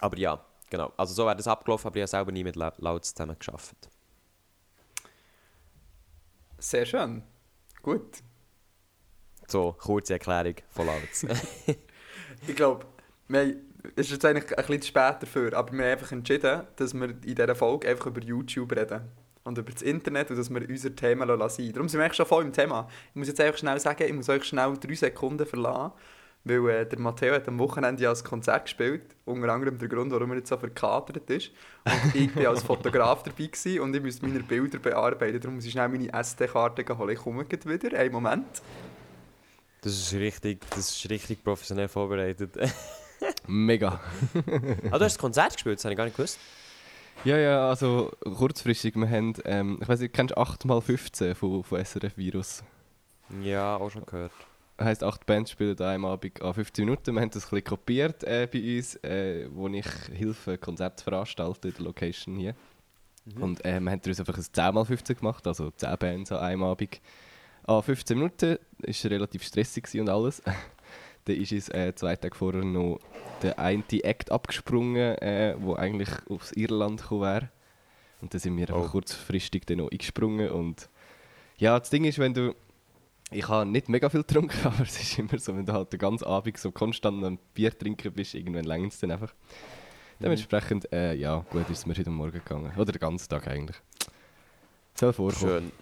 aber 0.00 0.16
ja, 0.16 0.42
genau. 0.70 0.94
Also 0.96 1.12
so 1.12 1.26
wäre 1.26 1.36
das 1.36 1.46
abgelaufen, 1.46 1.86
aber 1.88 1.96
ich 1.96 2.02
habe 2.02 2.08
selber 2.08 2.32
nie 2.32 2.42
mit 2.42 2.56
La- 2.56 2.72
Lautz 2.78 3.12
zusammen 3.12 3.38
geschafft. 3.38 3.76
Sehr 6.58 6.86
schön. 6.86 7.22
Gut. 7.82 8.22
So, 9.46 9.74
kurze 9.78 10.14
Erklärung 10.14 10.54
von 10.70 10.86
Lautz. 10.86 11.26
Ich 12.46 12.56
glaube, 12.56 12.84
es 13.28 14.06
ist 14.06 14.10
jetzt 14.10 14.24
eigentlich 14.24 14.50
ein 14.50 14.56
bisschen 14.56 14.82
zu 14.82 14.88
spät 14.88 15.16
dafür, 15.20 15.54
aber 15.54 15.72
wir 15.72 15.84
haben 15.84 15.92
einfach 15.92 16.12
entschieden, 16.12 16.66
dass 16.76 16.92
wir 16.92 17.10
in 17.10 17.20
dieser 17.22 17.54
Folge 17.54 17.88
einfach 17.88 18.06
über 18.06 18.20
YouTube 18.20 18.72
reden. 18.72 19.02
Und 19.44 19.58
über 19.58 19.72
das 19.72 19.82
Internet 19.82 20.30
und 20.30 20.38
dass 20.38 20.48
wir 20.48 20.66
unser 20.68 20.96
Thema 20.96 21.26
sein 21.26 21.38
lassen. 21.38 21.72
Darum 21.72 21.88
sind 21.88 21.98
wir 21.98 22.04
eigentlich 22.04 22.16
schon 22.16 22.26
voll 22.26 22.44
im 22.44 22.52
Thema. 22.52 22.88
Ich 23.10 23.16
muss 23.16 23.28
jetzt 23.28 23.40
einfach 23.40 23.58
schnell 23.58 23.78
sagen, 23.78 24.04
ich 24.04 24.12
muss 24.12 24.28
euch 24.30 24.44
schnell 24.44 24.74
drei 24.78 24.94
Sekunden 24.94 25.44
verlassen, 25.44 25.92
weil 26.44 26.68
äh, 26.70 26.86
der 26.86 26.98
Matteo 26.98 27.34
hat 27.34 27.46
am 27.46 27.58
Wochenende 27.58 28.02
ja 28.02 28.10
ein 28.10 28.24
Konzert 28.24 28.64
gespielt. 28.64 29.02
Unter 29.26 29.50
anderem 29.50 29.78
der 29.78 29.88
Grund, 29.88 30.12
warum 30.12 30.30
er 30.30 30.38
jetzt 30.38 30.48
so 30.48 30.56
verkatert 30.56 31.28
ist. 31.28 31.50
Und 31.84 32.14
ich 32.14 32.34
war 32.36 32.48
als 32.48 32.62
Fotograf 32.62 33.22
dabei 33.22 33.46
gewesen 33.46 33.80
und 33.80 33.94
ich 33.94 34.02
musste 34.02 34.26
meine 34.26 34.40
Bilder 34.40 34.78
bearbeiten. 34.78 35.40
Darum 35.40 35.56
muss 35.56 35.66
ich 35.66 35.72
schnell 35.72 35.88
meine 35.90 36.10
SD-Karte 36.10 36.96
holen. 36.96 37.10
Ich 37.10 37.18
komme 37.18 37.44
gleich 37.44 37.66
wieder. 37.66 37.98
Einen 37.98 38.12
Moment. 38.12 38.62
Das 39.82 39.92
ist 39.92 40.14
richtig, 40.14 40.62
das 40.70 40.90
ist 40.90 41.10
richtig 41.10 41.44
professionell 41.44 41.88
vorbereitet. 41.88 42.56
Mega. 43.46 44.00
ah, 44.90 44.98
du 44.98 45.04
hast 45.04 45.18
ein 45.18 45.20
Konzert 45.20 45.52
gespielt, 45.52 45.78
das 45.78 45.84
habe 45.84 45.92
ich 45.92 45.98
gar 45.98 46.04
nicht 46.06 46.16
gewusst. 46.16 46.38
Ja, 47.24 47.38
ja, 47.38 47.68
also 47.68 48.12
kurzfristig, 48.22 48.96
wir 48.96 49.08
haben, 49.08 49.34
ähm, 49.44 49.78
ich 49.80 49.88
weiß 49.88 50.00
nicht, 50.00 50.12
kennst 50.12 50.34
du 50.34 50.40
8x15 50.40 51.34
von, 51.34 51.64
von 51.64 51.84
SRF 51.84 52.16
Virus? 52.16 52.62
Ja, 53.42 53.76
auch 53.76 53.90
schon 53.90 54.04
gehört. 54.04 54.32
heisst, 54.80 55.02
acht 55.02 55.24
Bands 55.26 55.50
spielen 55.50 55.78
an 55.78 55.86
einem 55.86 56.04
Abend 56.04 56.42
an 56.42 56.52
15 56.52 56.84
Minuten. 56.84 57.14
Wir 57.14 57.22
haben 57.22 57.30
das 57.30 57.44
ein 57.44 57.50
bisschen 57.50 57.64
kopiert 57.64 58.24
äh, 58.24 58.48
bei 58.50 58.76
uns, 58.76 58.96
äh, 58.96 59.48
wo 59.52 59.68
ich 59.68 59.86
Hilfe 60.12 60.58
Konzerte 60.58 61.02
veranstalte 61.02 61.68
in 61.68 61.74
der 61.74 61.84
Location 61.84 62.36
hier. 62.36 62.54
Mhm. 63.24 63.42
Und 63.42 63.64
äh, 63.64 63.80
wir 63.80 63.90
haben 63.90 64.00
daraus 64.00 64.20
einfach 64.20 64.36
ein 64.36 64.42
10x15 64.42 65.14
gemacht, 65.14 65.46
also 65.46 65.70
10 65.70 65.96
Bands 65.98 66.32
an 66.32 66.38
einem 66.38 66.62
Abend. 66.64 67.00
An 67.66 67.82
15 67.82 68.18
Minuten 68.18 68.58
war 68.78 69.10
relativ 69.10 69.42
stressig 69.44 69.88
und 69.98 70.08
alles. 70.08 70.42
Dann 71.26 71.36
ist 71.36 71.52
uns 71.52 71.68
äh, 71.70 71.94
zwei 71.94 72.16
Tage 72.16 72.34
vorher 72.34 72.64
noch 72.64 72.98
der 73.42 73.58
eine 73.58 73.82
Act 74.02 74.30
abgesprungen, 74.30 75.16
äh, 75.18 75.54
wo 75.58 75.74
eigentlich 75.74 76.10
aufs 76.28 76.52
Irland 76.52 77.00
gekommen 77.02 77.22
wäre. 77.22 77.48
Und 78.20 78.32
dann 78.32 78.40
sind 78.40 78.56
wir 78.56 78.68
einfach 78.68 78.88
Oh. 78.88 78.88
kurzfristig 78.90 79.66
dann 79.66 79.78
noch 79.78 79.90
eingesprungen. 79.90 80.50
Und 80.50 80.88
ja, 81.58 81.78
das 81.78 81.90
Ding 81.90 82.04
ist, 82.04 82.18
wenn 82.18 82.34
du 82.34 82.54
ich 83.30 83.48
habe 83.48 83.68
nicht 83.68 83.88
mega 83.88 84.08
viel 84.10 84.20
getrunken, 84.22 84.58
aber 84.64 84.82
es 84.82 85.00
ist 85.00 85.18
immer 85.18 85.38
so, 85.38 85.56
wenn 85.56 85.64
du 85.66 85.72
halt 85.72 85.92
den 85.92 85.98
ganzen 85.98 86.24
Abend 86.26 86.56
so 86.58 86.70
konstant 86.70 87.24
am 87.24 87.38
Bier 87.54 87.76
trinken 87.76 88.12
bist, 88.12 88.34
irgendwann 88.34 88.64
längert 88.64 88.92
es 88.92 89.00
dann 89.00 89.10
einfach. 89.10 89.34
Dementsprechend, 90.20 90.90
äh, 90.92 91.14
ja, 91.14 91.44
gut 91.50 91.68
ist 91.70 91.78
es 91.78 91.86
mir 91.86 91.94
heute 91.94 92.10
Morgen 92.10 92.32
gegangen. 92.32 92.72
Oder 92.76 92.92
den 92.92 93.00
ganzen 93.00 93.28
Tag 93.28 93.48
eigentlich. 93.48 93.76
Soll 94.94 95.12
vorkommen. 95.12 95.40
Schön. 95.40 95.72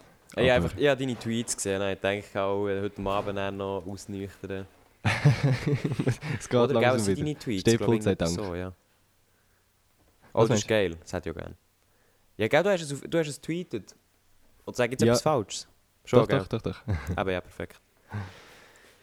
Ich 0.42 0.50
habe 0.50 0.52
einfach- 0.64 0.78
ich 0.78 0.88
habe 0.88 0.98
deine 0.98 1.18
Tweets 1.18 1.54
gesehen 1.54 1.82
und 1.82 1.88
ich 1.88 1.98
denke 2.00 2.40
auch, 2.40 2.62
heute 2.66 3.02
Abend 3.04 3.56
noch 3.58 3.84
ausnüchtern. 3.86 4.66
es 6.38 6.48
geht 6.48 6.58
Oder 6.60 6.72
gell, 6.74 6.82
langsam 6.82 7.06
wieder. 7.16 7.24
deine 7.24 7.38
Tweets? 7.38 7.60
Steh 7.62 7.76
glaub 7.76 7.86
voll 7.88 7.96
ich, 7.96 8.02
sei 8.02 8.14
Dank. 8.14 8.30
So, 8.30 8.54
ja. 8.54 8.72
Oh, 10.32 10.46
das 10.46 10.60
ist 10.60 10.68
geil. 10.68 10.96
Das 11.00 11.12
hätte 11.12 11.30
ich 11.30 11.34
auch 11.36 11.40
gerne. 11.40 11.56
Ja, 12.36 12.48
gell, 12.48 12.62
du 12.62 12.70
hast 12.70 12.82
es, 12.82 12.92
auf- 12.92 13.00
du 13.02 13.18
hast 13.18 13.28
es 13.28 13.40
tweetet. 13.40 13.94
Und 14.64 14.76
sag 14.76 14.90
jetzt 14.90 15.00
Ja. 15.02 15.08
etwas 15.08 15.22
Falsches. 15.22 15.68
Schon, 16.04 16.20
Doch, 16.20 16.28
gell? 16.28 16.38
doch, 16.38 16.48
doch, 16.48 16.62
doch. 16.62 16.82
Aber 17.16 17.32
ja, 17.32 17.40
perfekt. 17.40 17.80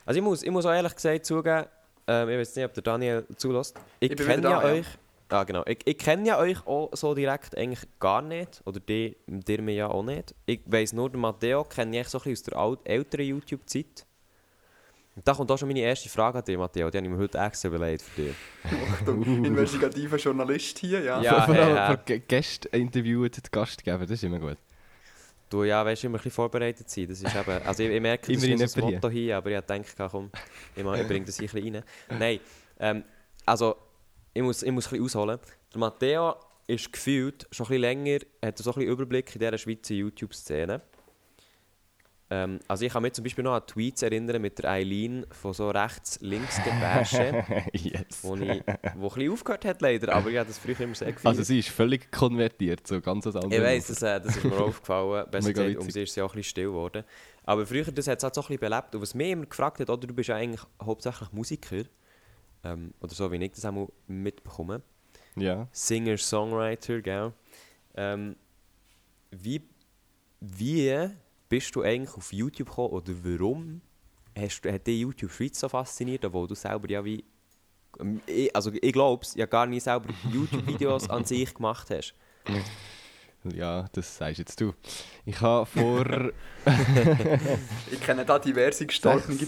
Also 0.05 0.19
ich 0.19 0.23
muss, 0.23 0.43
ich 0.43 0.51
muss 0.51 0.65
auch 0.65 0.71
ehrlich 0.71 0.95
gesagt 0.95 1.25
zugeben, 1.25 1.65
ähm, 2.07 2.29
ich 2.29 2.37
weiß 2.39 2.55
nicht, 2.55 2.65
ob 2.65 2.73
der 2.73 2.83
Daniel 2.83 3.25
zulässt. 3.37 3.79
Ich, 3.99 4.11
Ich 4.11 4.17
kenne 4.17 4.43
ja 4.43 4.61
ja. 4.61 4.63
euch. 4.63 4.85
Ah, 5.31 5.43
genau. 5.43 5.63
Ich, 5.67 5.79
ich 5.85 5.97
kenne 5.97 6.27
ja 6.27 6.39
euch 6.39 6.65
auch 6.65 6.89
so 6.93 7.13
direkt 7.13 7.55
eigentlich 7.55 7.87
gar 7.99 8.21
nicht. 8.23 8.61
Oder 8.65 8.79
die, 8.79 9.15
dir 9.27 9.61
mir 9.61 9.75
ja 9.75 9.87
auch 9.87 10.01
nicht. 10.01 10.33
Ich 10.47 10.61
weiss 10.65 10.91
nur, 10.91 11.09
den 11.11 11.21
Matteo 11.21 11.63
kenne 11.65 12.01
ich 12.01 12.07
so 12.07 12.17
ein 12.17 12.23
bisschen 12.23 12.33
aus 12.33 12.43
der 12.43 12.57
alt, 12.57 12.79
älteren 12.85 13.25
YouTube-Zeit. 13.27 14.05
Und 15.19 15.27
da 15.27 15.33
kommt 15.33 15.51
auch 15.51 15.57
schon 15.57 15.67
meine 15.67 15.81
erste 15.81 16.07
Frage 16.07 16.37
an 16.37 16.45
dich, 16.45 16.57
Matteo. 16.57 16.89
Die 16.89 16.97
habe 16.97 17.05
ich 17.05 17.11
mir 17.11 17.17
heute 17.19 17.37
extra 17.39 17.67
überlegt 17.67 18.01
für 18.01 18.21
dich. 18.21 18.35
Achtung, 18.93 19.43
investigativer 19.43 20.15
Journalist 20.15 20.79
hier, 20.79 21.01
ja. 21.03 21.21
Ja, 21.21 21.41
Vor 21.41 21.55
allem 21.55 21.75
Gä- 22.05 22.19
Gäste 22.25 22.69
interviewen, 22.69 23.29
die 23.29 23.41
Gastgeber, 23.51 23.99
das 23.99 24.11
ist 24.11 24.23
immer 24.23 24.39
gut. 24.39 24.55
Du, 25.49 25.65
ja, 25.65 25.83
weißt 25.83 26.03
du, 26.03 26.07
immer 26.07 26.15
ein 26.15 26.19
bisschen 26.19 26.31
vorbereitet 26.31 26.89
sein. 26.89 27.05
Das 27.09 27.21
ist 27.21 27.35
eben, 27.35 27.51
also 27.67 27.83
ich, 27.83 27.89
ich 27.89 28.01
merke, 28.01 28.31
das 28.31 28.41
ist 28.43 28.47
jemand 28.47 28.77
Motto 28.77 29.09
hier, 29.09 29.35
aber 29.35 29.51
ich 29.51 29.59
denke, 29.61 29.89
komm, 30.09 30.31
ich, 30.73 30.85
ich 30.85 31.07
bringe 31.07 31.25
das 31.25 31.37
hier 31.37 31.49
ein 31.49 31.53
bisschen 31.53 31.75
rein. 31.75 31.83
Nein, 32.17 32.39
ähm, 32.79 33.03
also 33.45 33.75
ich 34.33 34.41
muss, 34.41 34.63
ich 34.63 34.71
muss 34.71 34.85
ein 34.87 34.91
bisschen 34.91 35.03
ausholen. 35.05 35.39
Der 35.73 35.79
Matteo 35.79 36.35
ist 36.65 36.93
gefühlt 36.93 37.45
schon 37.51 37.65
ein 37.65 37.69
bisschen 37.69 37.81
länger, 37.81 38.19
hat 38.45 38.57
so 38.57 38.69
ein 38.69 38.75
bisschen 38.75 38.89
Überblick 38.93 39.35
in 39.35 39.39
dieser 39.39 39.57
Schweizer 39.57 39.95
YouTube-Szene. 39.95 40.81
Ähm, 42.31 42.59
also 42.67 42.85
ich 42.85 42.93
kann 42.93 43.01
mich 43.01 43.13
zum 43.13 43.23
Beispiel 43.23 43.43
noch 43.43 43.55
an 43.55 43.65
Tweets 43.65 44.03
erinnern 44.03 44.41
mit 44.41 44.59
der 44.59 44.69
Eileen 44.69 45.25
von 45.31 45.51
so 45.53 45.71
rechts-links-Gebäsche, 45.71 47.43
yes. 47.73 48.19
wo, 48.21 48.35
ich, 48.35 48.61
wo 48.95 49.07
ein 49.07 49.13
bisschen 49.15 49.31
aufgehört 49.31 49.65
hat 49.65 49.81
leider, 49.81 50.13
aber 50.13 50.29
ich 50.29 50.37
habe 50.37 50.47
das 50.47 50.59
früher 50.59 50.79
immer 50.79 50.93
sehr 50.93 51.11
gefeiert. 51.11 51.25
Also 51.25 51.43
sie 51.43 51.59
ist 51.59 51.69
völlig 51.69 52.11
konvertiert, 52.11 52.85
so 52.85 53.01
ganz 53.01 53.25
was 53.25 53.35
anderes. 53.35 53.57
Ich 53.57 53.63
weiss, 53.63 53.87
das, 53.87 54.01
äh, 54.03 54.21
das 54.21 54.37
ist 54.37 54.43
mir 54.43 54.57
aufgefallen. 54.61 55.25
Besser 55.31 55.53
gesagt, 55.53 55.77
um 55.77 55.89
sie 55.89 56.03
ist 56.03 56.13
sie 56.13 56.21
auch 56.21 56.29
ein 56.31 56.35
bisschen 56.35 56.49
still 56.51 56.67
geworden. 56.67 57.03
Aber 57.45 57.65
früher, 57.65 57.85
das 57.85 58.07
hat 58.07 58.19
es 58.19 58.23
halt 58.23 58.35
so 58.35 58.41
ein 58.41 58.47
bisschen 58.47 58.59
belebt. 58.59 58.93
Und 58.93 59.01
was 59.01 59.15
mich 59.15 59.31
immer 59.31 59.45
gefragt 59.47 59.79
hat, 59.79 59.89
oder 59.89 60.05
du 60.05 60.13
bist 60.13 60.29
ja 60.29 60.35
eigentlich 60.35 60.61
hauptsächlich 60.79 61.31
Musiker, 61.31 61.83
ähm, 62.63 62.93
oder 63.01 63.13
so 63.15 63.31
wie 63.31 63.43
ich 63.43 63.51
das 63.51 63.65
auch 63.65 63.71
mal 63.71 63.87
mitbekomme, 64.05 64.83
Ja. 65.35 65.67
Singer, 65.71 66.17
Songwriter, 66.17 67.01
gell? 67.01 67.33
Ähm, 67.95 68.35
wie, 69.31 69.63
wie 70.41 71.09
bist 71.49 71.75
du 71.75 71.81
eigentlich 71.81 72.15
auf 72.15 72.31
YouTube 72.31 72.69
gekommen 72.69 72.89
oder 72.93 73.13
warum 73.23 73.81
hast, 74.37 74.61
du- 74.61 74.71
hat 74.71 74.85
dich 74.87 75.01
YouTube 75.01 75.31
Schweiz 75.31 75.59
so 75.59 75.67
fasziniert, 75.67 76.23
obwohl 76.25 76.47
du 76.47 76.55
selber 76.55 76.89
ja 76.89 77.03
wie... 77.03 77.23
ähm, 77.99 78.21
Ich, 78.27 78.55
also 78.55 78.71
ich 78.71 78.93
glaube 78.93 79.23
es, 79.23 79.35
ja 79.35 79.45
gar 79.45 79.65
nie 79.65 79.79
selber 79.79 80.09
YouTube-Videos 80.31 81.09
an 81.09 81.25
sich 81.25 81.53
gemacht 81.53 81.89
hast. 81.89 82.13
Ja, 83.53 83.87
das 83.93 84.17
sagst 84.17 84.39
jetzt 84.39 84.59
du. 84.59 84.73
Ich 85.25 85.39
habe 85.39 85.65
vor 85.65 86.05
Ich 87.91 88.01
kenne 88.01 88.25
da 88.25 88.37
diverse 88.37 88.85
Sechs- 88.85 88.99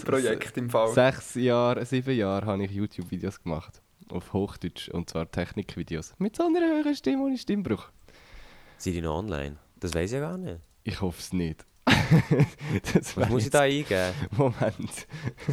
Projekte 0.04 0.60
im 0.60 0.70
Fall. 0.70 0.88
sechs 0.92 1.34
Jahren, 1.34 1.84
sieben 1.84 2.16
Jahren 2.16 2.46
habe 2.48 2.64
ich 2.64 2.70
YouTube-Videos 2.70 3.42
gemacht. 3.42 3.82
Auf 4.08 4.32
Hochdeutsch. 4.32 4.88
Und 4.88 5.10
zwar 5.10 5.30
Technikvideos. 5.30 6.14
Mit 6.18 6.36
so 6.36 6.44
einer 6.46 6.60
höheren 6.60 6.94
Stimme 6.94 7.22
ohne 7.24 7.36
Stimmbruch. 7.38 7.90
Sind 8.78 8.94
die 8.94 9.00
noch 9.02 9.18
online? 9.18 9.56
Das 9.78 9.94
weiß 9.94 10.10
ich 10.10 10.14
ja 10.14 10.20
gar 10.20 10.38
nicht. 10.38 10.60
Ich 10.84 11.00
hoffe 11.00 11.20
es 11.20 11.32
nicht. 11.32 11.64
das 12.94 13.16
Was 13.16 13.28
muss 13.28 13.44
ich 13.44 13.50
da 13.50 13.60
eingeben? 13.60 14.12
Moment. 14.36 15.06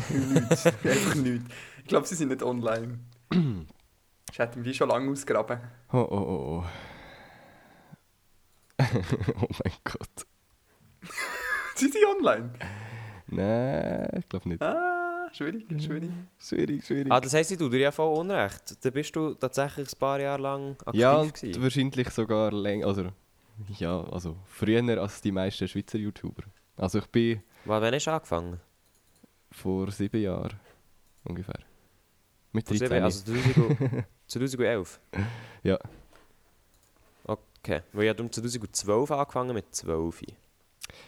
nichts. 0.10 0.66
Einfach 0.66 1.16
nichts. 1.16 1.46
Ich 1.80 1.88
glaube, 1.88 2.08
sie 2.08 2.16
sind 2.16 2.30
nicht 2.30 2.44
online. 2.44 3.00
Ich 4.32 4.40
hätte 4.40 4.64
wie 4.64 4.74
schon 4.74 4.90
lange 4.90 5.12
ausgraben. 5.12 5.60
Oh, 5.92 5.98
oh, 5.98 6.06
oh, 6.10 6.64
oh. 6.64 6.66
oh 9.42 9.48
mein 9.64 9.74
Gott. 9.84 10.26
Sind 11.76 11.94
sie 11.94 12.06
online? 12.06 12.52
Nein, 13.28 14.10
ich 14.20 14.30
glaube 14.30 14.50
nicht. 14.50 14.62
Ah, 14.62 15.30
schwierig, 15.32 15.66
schwierig. 15.82 16.12
Schwierig, 16.38 16.86
schwierig. 16.86 17.12
Ah, 17.12 17.20
das 17.20 17.34
heisst, 17.34 17.52
du 17.52 17.58
tust 17.58 17.74
dir 17.74 17.80
ja 17.80 17.92
voll 17.92 18.18
Unrecht. 18.18 18.84
Da 18.84 18.90
bist 18.90 19.16
du 19.16 19.34
tatsächlich 19.34 19.94
ein 19.94 20.00
paar 20.00 20.20
Jahre 20.20 20.42
lang 20.42 20.72
aktiv 20.86 21.00
ja, 21.00 21.18
und 21.18 21.34
gewesen. 21.34 21.62
wahrscheinlich 21.62 22.10
sogar 22.10 22.52
länger. 22.52 22.88
Also, 22.88 23.10
ja, 23.78 24.02
also 24.06 24.38
früher 24.46 25.02
als 25.02 25.22
die 25.22 25.32
meisten 25.32 25.68
Schweizer 25.68 25.98
YouTuber. 25.98 26.44
Also 26.78 27.00
ich 27.00 27.08
bin 27.08 27.42
Wann 27.66 27.82
wann 27.82 27.94
hast 27.94 28.06
du 28.08 28.12
angefangen? 28.12 28.60
vor 29.52 29.92
sieben 29.92 30.22
Jahren 30.22 30.60
ungefähr. 31.24 31.60
Mit 32.52 32.68
Vor 32.68 32.78
13. 32.78 32.88
sieben, 32.88 33.04
also 33.04 33.34
2000 33.34 34.06
2011? 34.28 35.00
Ja. 35.64 35.78
Okay, 37.26 37.82
weil 37.92 38.04
ich 38.06 38.10
habe 38.10 38.24
um 38.24 38.32
2012 38.32 39.12
angefangen 39.12 39.54
mit 39.54 39.76
12. 39.76 40.22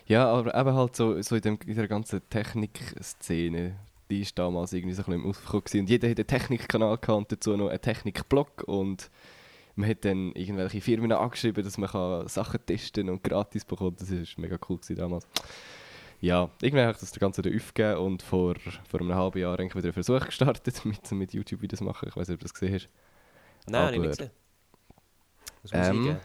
Ja, 0.05 0.27
aber 0.31 0.53
eben 0.53 0.73
halt 0.75 0.95
so, 0.95 1.19
so 1.21 1.35
in, 1.35 1.41
dem, 1.41 1.59
in 1.65 1.75
der 1.75 1.87
ganzen 1.87 2.21
Technikszene, 2.29 3.77
die 4.09 4.21
ist 4.21 4.37
damals 4.37 4.73
irgendwie 4.73 4.93
so 4.93 5.01
ein 5.01 5.05
bisschen 5.05 5.23
im 5.23 5.29
Aufkommen. 5.29 5.63
Und 5.81 5.89
jeder 5.89 6.09
hat 6.09 6.17
einen 6.19 6.27
Technikkanal 6.27 6.97
gehabt 6.97 7.09
und 7.17 7.31
dazu 7.31 7.55
noch 7.55 7.69
einen 7.69 7.81
Technikblog 7.81 8.63
und 8.65 9.09
man 9.75 9.89
hat 9.89 10.05
dann 10.05 10.31
irgendwelche 10.33 10.81
Firmen 10.81 11.11
angeschrieben, 11.11 11.63
dass 11.63 11.77
man 11.77 11.89
kann 11.89 12.27
Sachen 12.27 12.65
testen 12.65 13.09
und 13.09 13.23
gratis 13.23 13.65
bekommen. 13.65 13.95
Das 13.97 14.11
war 14.11 14.17
mega 14.37 14.57
cool 14.69 14.77
gewesen 14.77 14.95
damals. 14.95 15.27
Ja, 16.19 16.51
irgendwann 16.61 16.85
habe 16.85 16.93
ich 16.93 16.99
das 16.99 17.13
Ganze 17.13 17.41
dann 17.41 17.55
aufgegeben 17.55 17.97
und 17.97 18.21
vor, 18.21 18.55
vor 18.87 18.99
einem 18.99 19.15
halben 19.15 19.39
Jahr 19.39 19.59
eigentlich 19.59 19.75
wieder 19.75 19.85
einen 19.85 19.93
Versuch 19.93 20.25
gestartet 20.25 20.85
mit, 20.85 21.11
mit 21.11 21.33
YouTube-Videos 21.33 21.81
machen. 21.81 22.09
Ich 22.09 22.15
weiß 22.15 22.27
nicht, 22.27 22.35
ob 22.35 22.39
du 22.41 22.45
das 22.45 22.53
gesehen 22.53 22.75
hast. 22.75 22.89
Nein, 23.67 23.81
habe 23.81 23.91
ich 23.91 23.99
Aber, 23.99 24.07
nicht 24.07 24.17
gesehen. 24.19 24.31
Was 25.63 25.71
muss 25.73 26.07
ähm? 26.07 26.17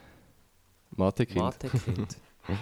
Mathe-Kind. 0.90 1.38
Mathe-Kind. 1.38 2.16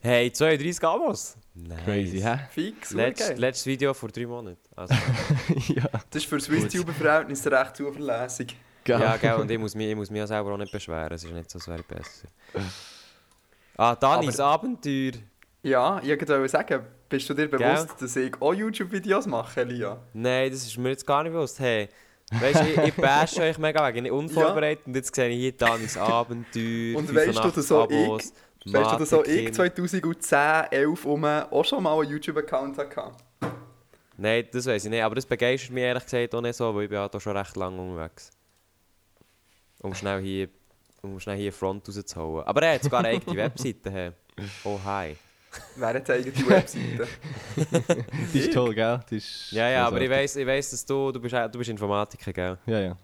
hey, 0.00 0.32
32 0.32 0.84
Abos? 0.84 1.36
Nice. 1.54 1.84
Crazy, 1.84 2.20
hä? 2.20 2.38
Fix, 2.50 2.90
Letzt, 2.92 3.38
letztes 3.38 3.66
Video 3.66 3.94
vor 3.94 4.10
drei 4.10 4.26
Monaten. 4.26 4.58
Also, 4.76 4.94
ja, 5.68 5.88
Das 6.10 6.22
ist 6.22 6.26
für 6.26 6.40
Swiss-Tuber-Verhältnisse 6.40 7.50
recht 7.50 7.76
zuverlässig. 7.76 8.56
Geil. 8.84 9.00
ja, 9.00 9.16
gell, 9.16 9.34
und 9.34 9.50
ich 9.50 9.58
muss, 9.58 9.74
mich, 9.74 9.88
ich 9.88 9.96
muss 9.96 10.10
mich 10.10 10.18
ja 10.18 10.26
selber 10.26 10.52
auch 10.52 10.58
nicht 10.58 10.72
beschweren. 10.72 11.12
Es 11.12 11.24
ist 11.24 11.32
nicht 11.32 11.50
so, 11.50 11.58
als 11.58 11.68
wäre 11.68 11.80
ich 11.80 11.86
besser. 11.86 12.28
Ah, 13.76 13.94
Danis 13.96 14.38
Abenteuer. 14.38 15.12
Ja, 15.62 16.00
ich 16.02 16.08
wollte 16.10 16.48
sagen, 16.48 16.84
bist 17.08 17.28
du 17.28 17.34
dir 17.34 17.48
bewusst, 17.48 18.00
dass 18.00 18.16
ich 18.16 18.34
auch 18.40 18.52
YouTube-Videos 18.52 19.26
mache, 19.26 19.62
Elia? 19.62 19.98
Nein, 20.12 20.50
das 20.50 20.66
ist 20.66 20.76
mir 20.76 20.90
jetzt 20.90 21.06
gar 21.06 21.22
nicht 21.22 21.32
bewusst. 21.32 21.58
Hey, 21.58 21.88
weißt 22.30 22.60
du, 22.60 22.66
ich, 22.68 22.78
ich 22.88 22.94
bashe 22.94 23.42
euch 23.42 23.58
mega 23.58 23.86
wegen. 23.88 24.04
Ich 24.04 24.12
unvorbereitet 24.12 24.86
und 24.86 24.94
jetzt 24.94 25.14
sehe 25.14 25.28
ich 25.30 25.38
hier 25.38 25.52
Danis 25.52 25.96
Abenteuer. 25.96 26.98
Und 26.98 27.14
weißt 27.14 27.38
du, 27.38 27.50
dass 27.50 27.68
so 27.68 27.86
85 27.86 27.92
Abos, 28.06 28.32
Weißt 28.66 28.92
du, 28.92 28.96
dass 28.98 29.10
so 29.10 29.24
ich 29.24 29.28
Mathe-Kind. 29.28 29.54
2010, 29.54 30.70
11 30.70 31.04
um 31.04 31.24
auch 31.24 31.64
schon 31.64 31.82
mal 31.82 32.00
einen 32.00 32.10
YouTube-Account 32.10 32.78
hatte? 32.78 33.12
Nein, 34.16 34.46
das 34.52 34.66
weiß 34.66 34.84
ich 34.84 34.90
nicht. 34.90 35.02
Aber 35.02 35.14
das 35.14 35.26
begeistert 35.26 35.70
mich 35.70 35.82
ehrlich 35.84 36.04
gesagt 36.04 36.34
auch 36.34 36.40
nicht 36.40 36.56
so, 36.56 36.74
weil 36.74 36.84
ich 36.84 36.88
bin 36.90 36.98
halt 36.98 37.14
auch 37.14 37.20
schon 37.20 37.36
recht 37.36 37.56
lange 37.56 37.80
unterwegs. 37.80 38.30
Um 39.84 39.94
schnell 39.94 40.20
hier, 40.22 40.48
um 41.02 41.20
schnell 41.20 41.36
hier 41.36 41.52
Front 41.52 41.86
rauszuholen. 41.88 42.46
Aber 42.46 42.62
er 42.62 42.74
hat 42.74 42.82
sogar 42.82 43.00
eine 43.00 43.08
eigene 43.08 43.36
Webseite. 43.36 43.90
Hey. 43.90 44.12
Oh, 44.64 44.80
hi. 44.82 45.16
Wer 45.76 45.88
hat 45.88 46.10
eigene 46.10 46.48
Webseite? 46.48 47.06
Die 48.32 48.38
ist 48.38 48.52
toll, 48.54 48.74
gell? 48.74 49.00
Die 49.10 49.16
ist 49.18 49.52
Ja, 49.52 49.68
ja, 49.68 49.86
aber 49.86 50.00
ich 50.00 50.08
weiss, 50.10 50.36
ich 50.36 50.46
weiss 50.46 50.70
dass 50.70 50.84
du, 50.86 51.12
du 51.12 51.20
bist, 51.20 51.34
du 51.34 51.58
bist 51.58 51.68
Informatiker, 51.70 52.32
gell? 52.32 52.58
Ja, 52.66 52.80
ja. 52.80 52.96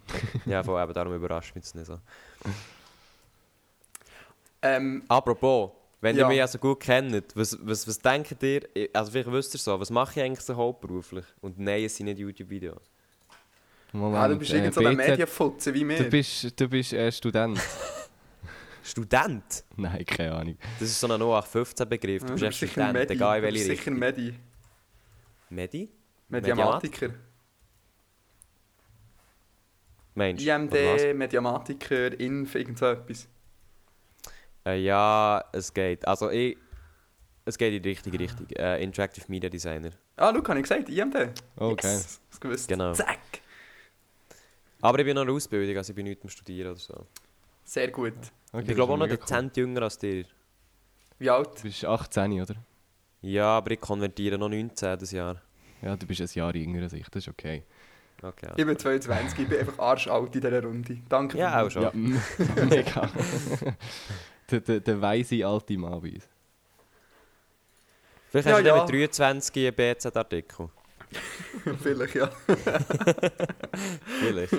Ja, 0.47 0.63
voll, 0.63 0.83
eben, 0.83 0.93
darum 0.95 1.15
überrascht 1.15 1.55
mich 1.55 1.65
das 1.65 1.75
nicht 1.75 1.87
so. 1.87 1.99
ähm, 4.63 5.03
Apropos, 5.09 5.71
wenn 6.01 6.17
Ja. 6.17 6.25
ihr 6.25 6.29
mich 6.29 6.39
ja 6.39 6.49
so 6.49 6.59
gut 6.59 6.81
kennt, 6.81 7.37
was, 7.37 7.57
was, 7.61 7.87
was 7.87 7.99
denkt 7.99 8.43
ihr, 8.43 8.63
also 8.95 9.13
vielleicht 9.13 9.31
wisst 9.31 9.55
ihr 9.55 9.59
so, 9.61 9.79
was 9.79 9.91
mache 9.91 10.19
ich 10.19 10.25
eigentlich 10.25 10.41
so 10.45 10.57
hauptberuflich? 10.57 11.27
Und 11.43 11.59
nein, 11.59 11.85
es 11.85 11.97
sind 11.97 12.07
nicht 12.07 12.19
YouTube-Videos. 12.19 12.83
Moment, 13.93 14.17
ah, 14.23 14.29
du 14.29 14.37
bist 14.37 14.53
äh, 14.53 14.57
irgend 14.59 14.75
so 14.75 14.81
ein 14.85 14.97
BZ 14.97 15.09
Medienfutze 15.09 15.75
wie 15.75 15.81
Du 15.81 15.85
mir. 15.87 16.03
bist, 16.11 16.61
du 16.61 16.69
bist 16.69 16.93
äh, 16.93 17.11
Student. 17.11 17.59
Student? 18.83 19.65
Nein, 19.77 20.05
keine 20.07 20.35
Ahnung. 20.35 20.57
Das 20.79 20.89
ist 20.89 21.01
so 21.01 21.07
ein 21.09 21.21
0815-Begriff. 21.21 22.23
Ja, 22.23 22.29
Du 22.29 22.35
bist 22.35 22.59
sicher 22.59 22.73
Student, 22.73 22.93
Medi. 22.95 23.15
egal 23.15 23.37
in 23.37 23.43
Du 23.43 23.47
welche 23.47 23.55
bist 23.59 23.67
sicher 23.67 23.91
Richtung. 23.93 23.99
Medi. 23.99 24.35
Medi? 25.51 25.89
Mediamatiker. 26.29 27.11
Meinst 30.15 30.45
du? 30.45 30.55
Oder 30.55 31.05
IMD, 31.05 31.17
Mediamatiker, 31.17 32.19
Inf, 32.21 32.55
irgend 32.55 32.79
so 32.79 32.87
etwas. 32.87 33.29
was? 34.65 34.73
Äh, 34.73 34.79
ja, 34.81 35.43
es 35.53 35.73
geht. 35.73 36.07
Also 36.07 36.31
ich... 36.31 36.57
Es 37.45 37.57
geht 37.57 37.73
in 37.75 37.83
die 37.83 37.89
richtige 37.89 38.19
Richtung. 38.19 38.47
Äh, 38.51 38.83
Interactive 38.83 39.25
Media 39.29 39.49
Designer. 39.49 39.91
Ah, 40.17 40.33
schau, 40.35 40.47
habe 40.47 40.59
ich 40.59 40.63
gesagt, 40.63 40.89
IMD. 40.89 41.15
Geil. 41.15 41.35
Yes, 41.83 42.21
du 42.33 42.39
gewusst. 42.41 42.69
Genau. 42.69 42.93
Zack. 42.93 43.19
Aber 44.83 44.99
ich 44.99 45.05
bin 45.05 45.15
noch 45.15 45.23
in 45.23 45.29
der 45.29 45.35
Ausbildung, 45.37 45.77
also 45.77 45.91
ich 45.91 45.97
bin 45.97 46.07
nicht 46.07 46.23
am 46.23 46.29
Studieren 46.29 46.71
oder 46.71 46.81
so. 46.81 47.07
Sehr 47.65 47.89
gut. 47.91 48.15
Okay, 48.53 48.61
ich 48.61 48.67
bin 48.67 48.77
glaube 48.77 48.93
auch 48.93 48.97
noch 48.97 49.07
dezent 49.09 49.57
jünger 49.57 49.83
als 49.83 49.99
dir. 49.99 50.25
Wie 51.19 51.31
alt? 51.31 51.59
Du 51.59 51.63
bist 51.63 51.85
18, 51.85 52.41
oder? 52.41 52.55
Ja, 53.23 53.59
aber 53.59 53.73
ich 53.73 53.81
konvertiere 53.81 54.39
noch 54.39 54.49
19 54.49 54.99
das 54.99 55.13
Jahr. 55.13 55.41
Ja, 55.83 55.97
du 55.97 56.07
bist 56.07 56.21
ein 56.21 56.29
Jahr 56.33 56.55
jünger 56.55 56.83
als 56.83 56.93
ich, 56.95 57.07
das 57.11 57.25
ist 57.25 57.29
okay. 57.29 57.63
Okay. 58.23 58.51
Ich 58.57 58.67
bin 58.67 58.79
22, 58.79 59.39
ich 59.39 59.49
bin 59.49 59.59
einfach 59.61 59.79
arschalt 59.79 60.35
in 60.35 60.41
dieser 60.43 60.63
Runde. 60.63 60.99
Danke. 61.09 61.39
Ja, 61.39 61.63
auch 61.63 61.71
schon. 61.71 61.83
Ja, 61.83 61.93
mega. 62.65 63.11
der, 64.51 64.61
der, 64.61 64.81
der 64.81 65.01
weise 65.01 65.47
alte 65.47 65.79
Mann 65.79 66.01
bei 66.03 66.13
uns. 66.15 66.29
Vielleicht 68.29 68.47
Ja, 68.49 68.55
hast 68.57 68.63
du 68.63 68.69
ja. 68.69 68.83
mit 68.83 68.93
23 68.93 69.67
einen 69.67 69.75
BZ-Artikel. 69.75 70.69
Vielleicht, 71.83 72.15
ja. 72.15 72.31
Vielleicht. 74.21 74.55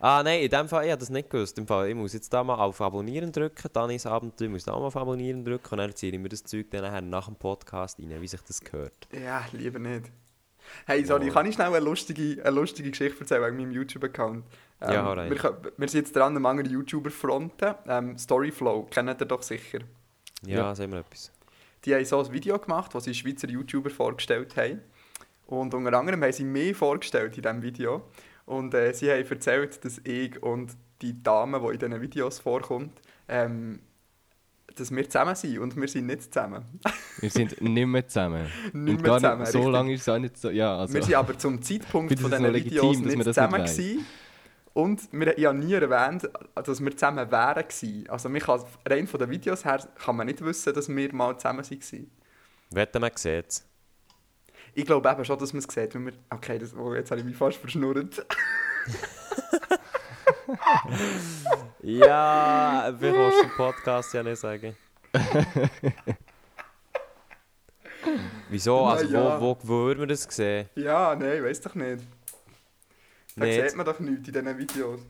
ah 0.00 0.22
nein, 0.22 0.40
in 0.42 0.50
dem 0.50 0.68
Fall, 0.68 0.84
ich 0.86 0.90
habe 0.90 1.00
das 1.00 1.10
nicht 1.10 1.30
gewusst. 1.30 1.58
Im 1.58 1.66
Fall, 1.66 1.88
ich 1.88 1.94
muss 1.94 2.12
jetzt 2.12 2.32
da 2.32 2.42
mal 2.42 2.54
auf 2.56 2.80
Abonnieren 2.80 3.32
drücken, 3.32 3.68
Danis 3.72 4.06
Abenteuer, 4.06 4.46
ich 4.46 4.52
muss 4.52 4.64
da 4.64 4.72
mal 4.72 4.86
auf 4.86 4.96
Abonnieren 4.96 5.44
drücken 5.44 5.68
und 5.72 5.78
dann 5.78 5.94
ziehe 5.94 6.12
ich 6.12 6.18
mir 6.18 6.28
das 6.28 6.44
Zeug 6.44 6.70
dann 6.70 6.82
nachher 6.82 7.00
nach 7.02 7.26
dem 7.26 7.36
Podcast 7.36 7.98
rein, 7.98 8.20
wie 8.20 8.28
sich 8.28 8.40
das 8.42 8.60
gehört. 8.60 9.08
Ja, 9.12 9.44
lieber 9.52 9.78
nicht. 9.78 10.10
Hey, 10.86 11.04
sorry, 11.04 11.26
Ja. 11.26 11.32
kann 11.32 11.46
ich 11.46 11.54
schnell 11.56 11.66
eine 11.68 11.80
lustige, 11.80 12.40
eine 12.44 12.54
lustige 12.54 12.90
Geschichte 12.90 13.20
erzählen 13.20 13.42
wegen 13.44 13.56
meinem 13.56 13.72
YouTube-Account? 13.72 14.44
Ähm, 14.80 14.92
Ja, 14.92 15.12
rein. 15.12 15.30
wir, 15.30 15.62
wir 15.76 15.88
sind 15.88 16.00
jetzt 16.00 16.14
dran, 16.16 16.36
am 16.36 16.46
anderen 16.46 16.70
YouTuber 16.70 17.10
fronten. 17.10 17.74
Ähm, 17.88 18.16
Storyflow, 18.16 18.84
kennt 18.90 19.20
ihr 19.20 19.26
doch 19.26 19.42
sicher. 19.42 19.80
Ja, 20.46 20.56
Ja. 20.58 20.74
sagen 20.74 20.92
wir 20.92 21.00
etwas. 21.00 21.32
Die 21.84 21.94
haben 21.94 22.04
so 22.04 22.22
ein 22.22 22.32
Video 22.32 22.58
gemacht, 22.58 22.94
wo 22.94 23.00
sie 23.00 23.14
Schweizer 23.14 23.48
YouTuber 23.48 23.90
vorgestellt 23.90 24.56
haben. 24.56 24.80
Und 25.46 25.74
unter 25.74 25.92
anderem 25.92 26.22
haben 26.22 26.32
sie 26.32 26.44
mich 26.44 26.76
vorgestellt 26.76 27.36
in 27.36 27.42
diesem 27.42 27.62
Video. 27.62 28.02
Und 28.46 28.74
äh, 28.74 28.92
sie 28.94 29.10
haben 29.10 29.28
erzählt, 29.28 29.84
dass 29.84 30.00
ich 30.04 30.42
und 30.42 30.72
die 31.00 31.22
Dame, 31.22 31.60
die 31.60 31.74
in 31.74 31.78
diesen 31.78 32.00
Videos 32.00 32.38
vorkommt, 32.38 33.00
ähm, 33.28 33.80
dass 34.74 34.90
wir 34.90 35.08
zusammen 35.08 35.34
sind 35.34 35.58
und 35.58 35.76
wir 35.76 35.88
sind 35.88 36.06
nicht 36.06 36.32
zusammen. 36.32 36.64
Wir 37.20 37.30
sind 37.30 37.60
nicht 37.60 37.86
mehr 37.86 38.08
zusammen. 38.08 38.46
Nicht 38.72 38.74
und 38.74 38.86
mehr 38.86 38.96
gar 39.02 39.18
zusammen, 39.18 39.40
nicht, 39.42 39.52
so 39.52 39.58
richtig. 39.58 39.72
lange 39.72 39.92
ist 39.92 40.00
es 40.00 40.08
auch 40.08 40.18
nicht 40.18 40.38
so. 40.38 40.50
Ja, 40.50 40.78
also. 40.78 40.94
Wir 40.94 41.02
sind 41.02 41.14
aber 41.14 41.38
zum 41.38 41.60
Zeitpunkt 41.60 42.18
von 42.18 42.30
das 42.30 42.40
diesen 42.40 42.52
legitim, 42.52 42.80
Videos 42.80 42.98
nicht 42.98 43.26
das 43.26 43.34
zusammen 43.34 43.62
nicht. 43.62 43.98
Und 44.74 45.12
wir 45.12 45.36
ich 45.36 45.44
habe 45.44 45.58
nie 45.58 45.74
erwähnt, 45.74 46.28
dass 46.54 46.80
wir 46.82 46.96
zusammen 46.96 47.30
wären 47.30 47.62
gewesen. 47.62 48.08
Also 48.08 48.28
man 48.28 48.40
kann, 48.40 48.64
rein 48.88 49.06
von 49.06 49.20
den 49.20 49.30
Videos 49.30 49.64
her 49.64 49.86
kann 50.02 50.16
man 50.16 50.26
nicht 50.26 50.42
wissen, 50.44 50.72
dass 50.72 50.88
wir 50.88 51.14
mal 51.14 51.36
zusammen 51.36 51.64
waren. 51.64 52.10
Wetten, 52.70 53.00
man 53.00 53.10
sieht 53.14 53.48
es. 53.48 53.66
Ich 54.74 54.86
glaube 54.86 55.10
eben 55.10 55.24
schon, 55.24 55.38
dass 55.38 55.52
man 55.52 55.62
es 55.62 55.72
sieht, 55.72 55.94
wenn 55.94 56.06
wir... 56.06 56.14
Okay, 56.30 56.58
das, 56.58 56.74
oh, 56.74 56.94
jetzt 56.94 57.10
habe 57.10 57.20
ich 57.20 57.26
mich 57.26 57.36
fast 57.36 57.58
verschnurrt. 57.58 58.24
Ja, 61.82 62.94
wie 62.98 63.10
kannst 63.10 63.38
du 63.38 63.42
im 63.42 63.50
Podcast 63.56 64.14
ja 64.14 64.22
nicht 64.22 64.38
sagen. 64.38 64.76
Wieso? 68.48 68.84
Also, 68.84 69.06
Na 69.10 69.18
ja. 69.18 69.40
wo, 69.40 69.56
wo, 69.56 69.58
wo 69.62 69.74
würden 69.86 70.00
wir 70.00 70.06
das 70.06 70.22
sehen? 70.22 70.68
ja, 70.76 71.16
nein, 71.16 71.42
weiß 71.42 71.60
doch 71.62 71.74
nicht. 71.74 72.04
Da 73.36 73.44
Nicht? 73.46 73.62
sieht 73.68 73.76
man 73.76 73.86
doch 73.86 73.98
nichts 74.00 74.28
in 74.28 74.34
diesen 74.34 74.58
Videos. 74.58 75.00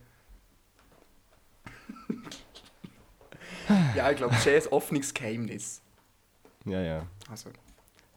ja, 3.96 4.10
ich 4.10 4.16
glaube, 4.16 4.32
das 4.34 4.46
ist 4.46 4.46
eh 4.46 4.56
ein 4.68 4.72
offenes 4.72 5.12
Geheimnis. 5.14 5.80
ja, 6.64 6.80
ja. 6.80 7.06
Also, 7.30 7.50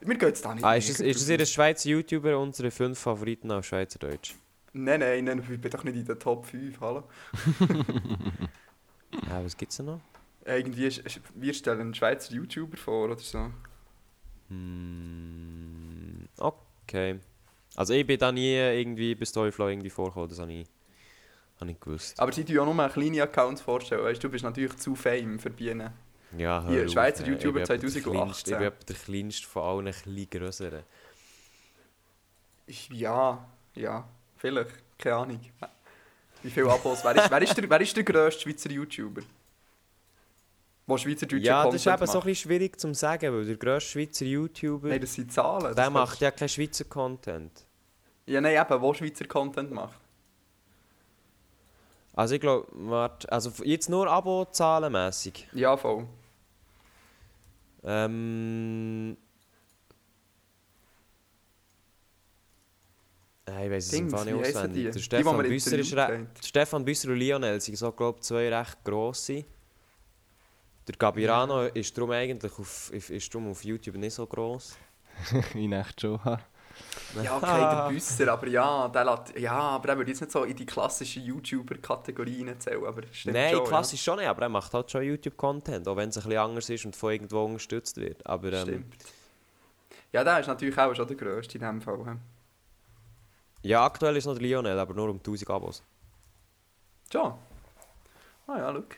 wir 0.02 0.16
gehen 0.18 0.28
jetzt 0.28 0.44
da 0.46 0.54
nicht 0.54 0.64
Ah, 0.64 0.76
ist 0.76 0.90
das, 0.90 1.00
ist 1.00 1.22
das 1.22 1.30
Ihr 1.30 1.46
Schweizer 1.46 1.90
YouTuber, 1.90 2.38
unsere 2.38 2.70
fünf 2.72 3.00
Favoriten 3.00 3.52
auf 3.52 3.66
Schweizerdeutsch? 3.66 4.36
Nein, 4.74 5.00
nein, 5.00 5.24
nein, 5.24 5.40
ich 5.50 5.60
bin 5.62 5.72
doch 5.72 5.84
nicht 5.84 5.96
in 5.96 6.06
den 6.06 6.20
Top 6.20 6.46
5, 6.46 6.80
hallo. 6.82 7.04
Ja, 9.30 9.42
was 9.46 9.56
gibt's 9.56 9.78
denn 9.78 9.86
noch? 9.86 10.02
Irgendwie, 10.44 10.88
ist- 10.88 10.98
ist- 10.98 11.22
wir 11.36 11.54
stellen 11.54 11.80
einen 11.80 11.94
Schweizer 11.94 12.34
YouTuber 12.34 12.76
vor 12.76 13.06
oder 13.06 13.18
so. 13.18 13.50
Hm, 14.50 16.28
okay. 16.38 17.20
Also 17.76 17.94
ich 17.94 18.06
bin 18.08 18.18
da 18.20 18.32
nie 18.32 18.54
irgendwie 18.56 19.16
bei 19.16 19.26
Storyflow 19.26 19.68
irgendwie 19.70 19.90
vorgekommen, 19.90 20.30
das 20.30 20.40
habe 20.40 20.54
ich, 20.54 20.68
habe 21.60 21.72
ich 21.72 21.80
gewusst. 21.80 22.20
Aber 22.20 22.32
sie 22.32 22.46
tun 22.46 22.56
ja 22.56 22.66
nur 22.66 22.74
kleine 22.90 23.22
Accounts 23.24 23.62
vorstellen, 23.62 24.04
weißt 24.04 24.24
du, 24.24 24.30
bist 24.30 24.44
natürlich 24.44 24.76
zu 24.78 24.96
fame 24.96 25.40
für 25.40 25.50
Bienen. 25.50 25.92
Ja, 26.38 26.64
hör 26.64 26.70
Hier, 26.72 26.86
auf, 26.86 26.92
Schweizer. 26.92 27.24
Ich 27.24 27.30
YouTuber 27.30 27.60
der 27.60 27.68
2018. 27.68 28.04
kleinste- 28.12 28.52
Ich 28.52 28.58
bin 28.58 28.86
der 28.88 28.96
kleinste 28.96 29.48
von 29.48 29.64
allen 29.64 29.94
kleinen 29.94 30.30
grösseren. 30.30 30.84
Ich- 32.68 32.90
Ja, 32.92 33.46
ja, 33.76 34.08
vielleicht, 34.38 34.72
keine 34.98 35.16
Ahnung. 35.18 35.40
Wie 36.44 36.50
viele 36.50 36.72
Abos? 36.72 37.04
wer, 37.04 37.16
ist, 37.16 37.30
wer, 37.32 37.42
ist 37.42 37.58
der, 37.58 37.70
wer 37.70 37.82
ist 37.82 37.96
der 37.96 38.04
grösste 38.04 38.42
Schweizer 38.42 38.70
YouTuber? 38.72 39.22
Der 40.88 40.98
Schweizerdeutsche 41.00 41.46
Ja, 41.46 41.64
das 41.64 41.64
Content 41.64 41.76
ist 41.76 41.88
eben 41.88 41.98
so 41.98 42.12
ein 42.12 42.18
macht? 42.18 42.26
bisschen 42.26 42.50
schwierig 42.50 42.80
zu 42.80 42.94
sagen, 42.94 43.34
weil 43.34 43.46
der 43.46 43.56
grösste 43.58 43.90
Schweizer 43.92 44.26
YouTuber, 44.26 44.90
Nein, 44.90 45.02
das 45.02 45.14
sind 45.16 45.32
Zahlen. 45.32 45.64
der 45.64 45.74
das 45.74 45.90
macht 45.90 46.08
kannst- 46.10 46.22
ja 46.22 46.32
keinen 46.32 46.50
Schweizer 46.50 46.84
Content. 46.86 47.66
Ja, 48.28 48.40
nein, 48.42 48.56
eben, 48.60 48.82
wo 48.82 48.94
Schweizer 48.94 49.26
Content 49.26 49.72
macht. 49.72 50.00
Also 52.14 52.36
ich 52.36 52.42
glaube, 52.42 52.68
warte, 52.72 53.30
also 53.32 53.52
jetzt 53.64 53.90
nur 53.90 54.08
Abo-zahlenmässig. 54.10 55.48
Ja, 55.54 55.76
voll. 55.76 56.08
Ähm... 57.84 59.18
Nein, 63.48 63.66
ich 63.66 63.72
weiß 63.72 63.86
es 63.88 63.94
im 63.94 64.00
Dings, 64.08 64.14
Fall 64.14 64.26
nicht 64.34 64.48
auswendig. 64.56 64.74
die? 64.74 64.84
Der 64.84 64.92
Die, 64.92 64.98
die 64.98 65.04
Stefan 65.04 65.38
wir 65.38 65.50
Büsser 65.50 65.78
ist 65.78 65.96
haben. 65.96 66.28
Stefan 66.44 66.86
Büsser 66.86 67.10
und 67.10 67.18
Lionel 67.18 67.62
sind 67.62 67.76
so, 67.78 67.92
glaube 67.92 68.18
ich, 68.20 68.24
zwei 68.26 68.50
recht 68.56 68.84
grosse. 68.84 69.46
Der 70.88 70.96
Gabirano 70.96 71.64
ist 71.64 71.98
darum 71.98 72.12
eigentlich 72.12 72.52
auf, 72.60 72.92
ist 72.92 73.34
darum 73.34 73.52
auf 73.52 73.64
YouTube 73.64 73.96
nicht 73.96 74.14
so 74.14 74.28
gross. 74.28 74.78
in 75.54 75.74
echt 75.74 76.02
schon. 76.02 76.24
ha. 76.24 76.40
Ja, 77.24 77.38
okay, 77.38 77.60
der 77.60 77.88
Büsser, 77.90 78.32
aber 78.32 78.48
ja, 78.48 78.90
der 78.90 79.06
lässt, 79.06 79.40
ja, 79.40 79.54
aber 79.54 79.90
er 79.90 79.98
würde 79.98 80.12
jetzt 80.12 80.20
nicht 80.20 80.32
so 80.32 80.44
in 80.44 80.56
die 80.56 80.66
klassischen 80.66 81.24
YouTuber-Kategorien 81.24 82.60
zählen, 82.60 82.86
aber 82.86 83.04
stimmt 83.12 83.36
Nein, 83.36 83.54
schon, 83.54 83.64
klassisch 83.66 84.04
schon 84.04 84.18
nicht, 84.18 84.28
aber 84.28 84.42
er 84.44 84.50
macht 84.50 84.74
halt 84.74 84.92
schon 84.92 85.04
YouTube-Content, 85.04 85.88
auch 85.88 85.96
wenn 85.96 86.10
es 86.10 86.18
ein 86.18 86.24
bisschen 86.24 86.38
anders 86.38 86.70
ist 86.70 86.86
und 86.86 86.96
von 86.96 87.14
irgendwo 87.14 87.46
unterstützt 87.46 87.96
wird. 87.98 88.26
Aber 88.28 88.50
ja. 88.50 88.62
ähm, 88.62 88.68
Stimmt. 88.68 89.06
Ja, 90.12 90.24
der 90.24 90.40
ist 90.42 90.48
natürlich 90.48 90.78
auch 90.78 90.94
schon 90.94 91.08
der 91.08 91.16
grösste 91.16 91.58
in 91.58 91.62
diesem 91.62 91.82
Fall. 91.82 92.18
ja, 93.62 93.86
aktuell 93.86 94.18
ist 94.18 94.26
noch 94.26 94.34
der 94.34 94.44
Lionel, 94.44 94.78
aber 94.78 94.94
nur 94.94 95.10
um 95.10 95.18
1000 95.18 95.50
Abos. 95.50 95.82
Schon? 97.12 97.34
Ah 98.48 98.58
ja, 98.58 98.70
look. 98.70 98.98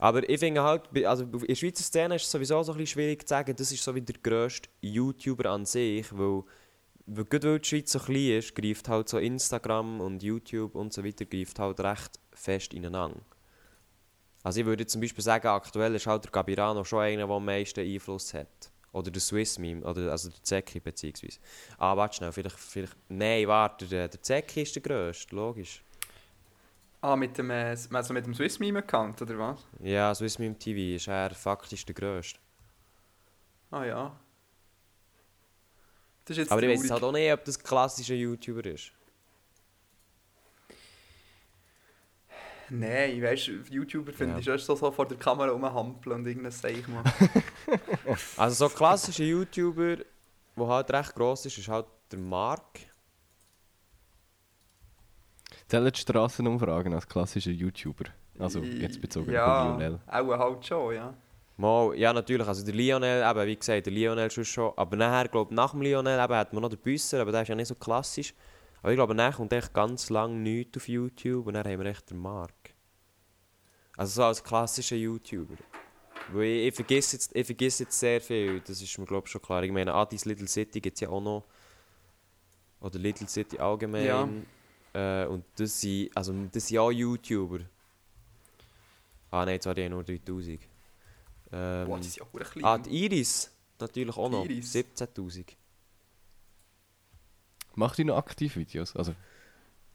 Aber 0.00 0.26
ich 0.26 0.40
finde 0.40 0.62
halt, 0.62 0.82
also 1.04 1.24
in 1.24 1.46
der 1.46 1.54
Schweizer 1.54 1.84
Szene 1.84 2.14
ist 2.14 2.24
es 2.24 2.30
sowieso 2.30 2.62
so 2.62 2.72
ein 2.72 2.78
bisschen 2.78 2.94
schwierig 2.94 3.28
zu 3.28 3.34
sagen, 3.34 3.54
das 3.54 3.70
ist 3.70 3.84
so 3.84 3.94
wie 3.94 4.00
der 4.00 4.16
grösste 4.22 4.70
YouTuber 4.80 5.50
an 5.50 5.66
sich, 5.66 6.06
weil, 6.16 6.42
weil 7.04 7.24
gerade 7.26 7.50
weil 7.50 7.58
die 7.58 7.68
Schweiz 7.68 7.92
so 7.92 7.98
klein 7.98 8.38
ist, 8.38 8.54
greift 8.54 8.88
halt 8.88 9.10
so 9.10 9.18
Instagram 9.18 10.00
und 10.00 10.22
YouTube 10.22 10.74
und 10.74 10.94
so 10.94 11.04
weiter 11.04 11.26
greift 11.26 11.58
halt 11.58 11.80
recht 11.80 12.18
fest 12.32 12.72
ineinander. 12.72 13.20
Also 14.42 14.60
ich 14.60 14.66
würde 14.66 14.86
zum 14.86 15.02
Beispiel 15.02 15.22
sagen, 15.22 15.48
aktuell 15.48 15.94
ist 15.94 16.06
halt 16.06 16.24
der 16.24 16.30
Gabirano 16.30 16.82
schon 16.82 17.00
einer, 17.00 17.26
der 17.26 17.36
am 17.36 17.44
meisten 17.44 17.80
Einfluss 17.80 18.32
hat. 18.32 18.72
Oder 18.92 19.10
der 19.10 19.20
Swiss 19.20 19.58
Meme, 19.58 19.84
oder 19.84 20.10
also 20.10 20.30
der 20.30 20.42
Zeki 20.42 20.80
beziehungsweise. 20.80 21.40
Ah, 21.76 21.94
warte 21.94 22.16
schnell, 22.16 22.32
vielleicht, 22.32 22.58
vielleicht... 22.58 22.96
Nein, 23.10 23.46
warte, 23.46 23.86
der, 23.86 24.08
der 24.08 24.22
Zeki 24.22 24.62
ist 24.62 24.74
der 24.76 24.82
grösste, 24.82 25.36
logisch. 25.36 25.84
Ah, 27.02 27.16
mit 27.16 27.36
dem, 27.38 27.50
äh, 27.50 27.76
also 27.92 28.12
mit 28.12 28.26
dem 28.26 28.34
Swiss 28.34 28.58
Meme 28.58 28.80
Account, 28.80 29.22
oder 29.22 29.38
was? 29.38 29.66
Ja, 29.82 30.14
Swiss 30.14 30.38
Meme 30.38 30.58
TV 30.58 30.96
ist 30.96 31.08
er 31.08 31.30
faktisch 31.34 31.84
der 31.86 31.94
grösste. 31.94 32.38
Ah 33.70 33.84
ja. 33.84 34.20
Das 36.24 36.36
ist 36.36 36.42
jetzt 36.42 36.52
Aber 36.52 36.62
ich 36.62 36.68
weiß 36.68 36.78
traurig. 36.88 36.90
halt 36.92 37.02
auch 37.04 37.12
nicht, 37.12 37.32
ob 37.32 37.44
das 37.44 37.58
ein 37.58 37.62
klassischer 37.64 38.14
YouTuber 38.14 38.66
ist. 38.66 38.92
Nein, 42.68 43.20
weißt 43.22 43.48
du, 43.48 43.52
YouTuber 43.70 44.12
finde 44.12 44.34
Ja. 44.34 44.38
ich 44.40 44.46
erst 44.46 44.66
so, 44.66 44.76
so 44.76 44.92
vor 44.92 45.06
der 45.06 45.18
Kamera 45.18 45.50
rumhampeln 45.50 46.16
und 46.20 46.26
irgendein 46.26 46.52
Seich 46.52 46.86
machen. 46.86 47.12
Also 48.36 48.66
so 48.66 48.72
ein 48.72 48.76
klassischer 48.76 49.24
YouTuber, 49.24 49.96
der 50.56 50.66
halt 50.66 50.90
recht 50.92 51.14
gross 51.14 51.46
ist, 51.46 51.58
ist 51.58 51.68
halt 51.68 51.86
der 52.10 52.18
Mark. 52.18 52.80
Zählen 55.70 55.92
die 55.92 56.00
Strassenumfragen 56.00 56.92
als 56.94 57.06
klassischer 57.06 57.52
YouTuber? 57.52 58.06
Also 58.40 58.58
jetzt 58.58 59.00
bezogen 59.00 59.30
ja, 59.30 59.70
auf 59.70 59.78
Lionel. 59.78 60.00
auch 60.08 60.38
halt 60.38 60.66
schon, 60.66 60.94
ja. 60.96 61.14
Mal, 61.56 61.94
ja 61.96 62.12
natürlich, 62.12 62.44
also 62.44 62.64
der 62.64 62.74
Lionel, 62.74 63.22
eben, 63.22 63.46
wie 63.46 63.54
gesagt, 63.54 63.86
der 63.86 63.92
Lionel 63.92 64.32
schon 64.32 64.44
schon. 64.44 64.72
Aber 64.74 64.96
nachher, 64.96 65.28
glaube 65.28 65.54
nach 65.54 65.70
dem 65.70 65.82
Lionel 65.82 66.18
eben, 66.18 66.34
hat 66.34 66.52
man 66.52 66.62
noch 66.62 66.70
den 66.70 66.80
Büsser, 66.80 67.20
aber 67.20 67.30
der 67.30 67.42
ist 67.42 67.48
ja 67.48 67.54
nicht 67.54 67.68
so 67.68 67.76
klassisch. 67.76 68.34
Aber 68.82 68.90
ich 68.90 68.96
glaube, 68.96 69.14
nachher 69.14 69.36
kommt 69.36 69.52
echt 69.52 69.72
ganz 69.72 70.10
lange 70.10 70.34
nichts 70.34 70.76
auf 70.76 70.88
YouTube 70.88 71.46
und 71.46 71.54
dann 71.54 71.64
haben 71.64 71.78
wir 71.78 71.86
echt 71.86 72.10
den 72.10 72.18
Mark. 72.18 72.74
Also 73.96 74.22
so 74.22 74.24
als 74.24 74.42
klassischer 74.42 74.96
YouTuber. 74.96 75.54
Weil 76.32 76.46
ich, 76.46 76.66
ich, 76.66 76.74
vergesse 76.74 77.14
jetzt, 77.14 77.36
ich 77.36 77.46
vergesse 77.46 77.84
jetzt 77.84 77.96
sehr 77.96 78.20
viel, 78.20 78.58
das 78.58 78.82
ist 78.82 78.98
mir 78.98 79.06
glaube 79.06 79.28
ich 79.28 79.30
schon 79.30 79.40
klar. 79.40 79.62
Ich 79.62 79.70
meine, 79.70 79.94
Adis 79.94 80.24
Little 80.24 80.48
City 80.48 80.80
gibt 80.80 80.96
es 80.96 81.00
ja 81.02 81.10
auch 81.10 81.20
noch. 81.20 81.44
Oder 82.80 82.98
Little 82.98 83.28
City 83.28 83.56
allgemein. 83.56 84.46
Äh, 84.92 85.26
und 85.26 85.44
das 85.56 85.80
sind, 85.80 86.16
also, 86.16 86.32
das 86.52 86.66
sind 86.66 86.78
auch 86.78 86.90
YouTuber. 86.90 87.60
Ah 89.30 89.44
nein, 89.44 89.54
jetzt 89.54 89.66
war 89.66 89.74
die 89.74 89.88
nur 89.88 90.02
3000. 90.02 90.60
Ähm, 91.52 91.86
Boah, 91.86 91.98
die 91.98 92.08
sind 92.08 92.16
ja 92.16 92.24
auch 92.24 92.50
klein. 92.50 92.64
ah, 92.64 92.78
die 92.78 93.04
Iris. 93.04 93.50
Natürlich 93.78 94.16
auch 94.16 94.28
noch. 94.30 94.46
Die 94.46 94.54
Iris. 94.54 94.74
17.000. 94.74 95.44
Macht 97.74 97.98
ihr 97.98 98.04
noch 98.04 98.16
aktiv 98.16 98.56
Videos? 98.56 98.94
Also, 98.96 99.14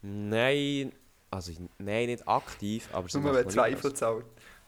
Nein, 0.01 0.91
also 1.31 1.51
nein, 1.79 2.05
nicht 2.07 2.27
aktiv, 2.27 2.87
aber 2.93 3.09
sie 3.09 3.19
Nur 3.19 3.33
wenn 3.33 3.49
Zweifel 3.49 3.91
zahlt. 3.93 4.25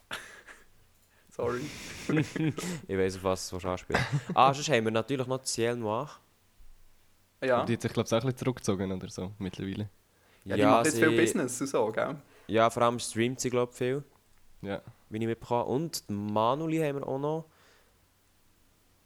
Sorry. 1.30 1.62
Ich 2.88 2.98
weiss, 2.98 3.18
auf 3.18 3.24
was 3.24 3.50
du 3.50 3.58
anspielen 3.58 4.02
Ah, 4.34 4.52
sonst 4.54 4.70
haben 4.70 4.84
wir 4.86 4.92
natürlich 4.92 5.28
noch 5.28 5.44
Ciel 5.44 5.76
Noir. 5.76 6.10
Ja. 7.44 7.64
die 7.66 7.74
hat 7.74 7.82
sich, 7.84 7.94
glaube 7.94 8.08
ich, 8.08 8.14
auch 8.14 8.18
ein 8.18 8.22
bisschen 8.24 8.38
zurückgezogen 8.38 8.92
oder 8.92 9.10
so 9.10 9.32
mittlerweile. 9.38 9.90
Ja, 10.50 10.56
die 10.56 10.64
macht 10.64 10.86
jetzt 10.86 10.96
sie- 10.96 11.04
viel 11.06 11.16
Business 11.20 11.60
und 11.62 11.68
so, 11.68 11.92
gell? 11.92 12.16
Ja, 12.48 12.70
vor 12.70 12.84
allem 12.84 13.00
streamt 13.00 13.40
sie, 13.40 13.50
glaube 13.50 13.72
ich, 13.72 13.78
viel, 13.78 14.04
Ja. 14.62 14.82
wie 15.10 15.18
ich 15.18 15.26
mitbekomme. 15.26 15.66
Und 15.66 16.08
die 16.10 16.14
Manuli 16.14 16.78
haben 16.80 17.00
wir 17.00 17.08
auch 17.08 17.20
noch. 17.20 17.46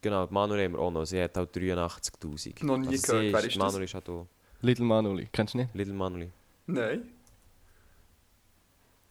Genau, 0.01 0.25
die 0.25 0.33
Manuli 0.33 0.63
haben 0.63 0.73
wir 0.73 0.79
auch 0.79 0.91
noch. 0.91 1.05
Sie 1.05 1.21
hat 1.21 1.35
halt 1.37 1.55
83'000. 1.55 2.63
Noch 2.63 2.77
nie 2.77 2.87
also 2.89 3.01
gehört. 3.13 3.25
sie 3.25 3.33
Wer 3.33 3.39
ist 3.43 3.55
das? 3.55 3.57
Manuli 3.57 3.85
ist 3.85 3.93
halt 3.93 4.09
auch 4.09 4.27
Little 4.61 4.85
Manuli, 4.85 5.27
kennst 5.31 5.53
du 5.55 5.59
nicht? 5.59 5.73
Little 5.73 5.93
Manuli. 5.93 6.29
Nein. 6.67 7.09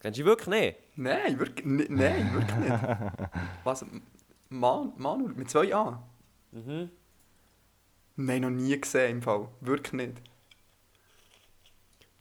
Kennst 0.01 0.19
du 0.19 0.25
wirklich 0.25 0.49
nicht? 0.49 0.77
Nein, 0.97 1.39
wirklich, 1.39 1.67
nein, 1.67 2.33
wirklich 2.33 2.57
nicht. 2.57 2.73
Was? 3.65 3.85
Man, 4.49 4.93
Manu, 4.97 5.29
mit 5.29 5.51
zwei 5.51 5.75
A? 5.75 6.03
Mhm. 6.53 6.91
Nein, 8.17 8.43
noch 8.43 8.51
nie 8.51 8.81
gesehen 8.81 9.11
im 9.17 9.23
Fall. 9.23 9.49
Wirklich 9.61 9.93
nicht. 9.93 10.13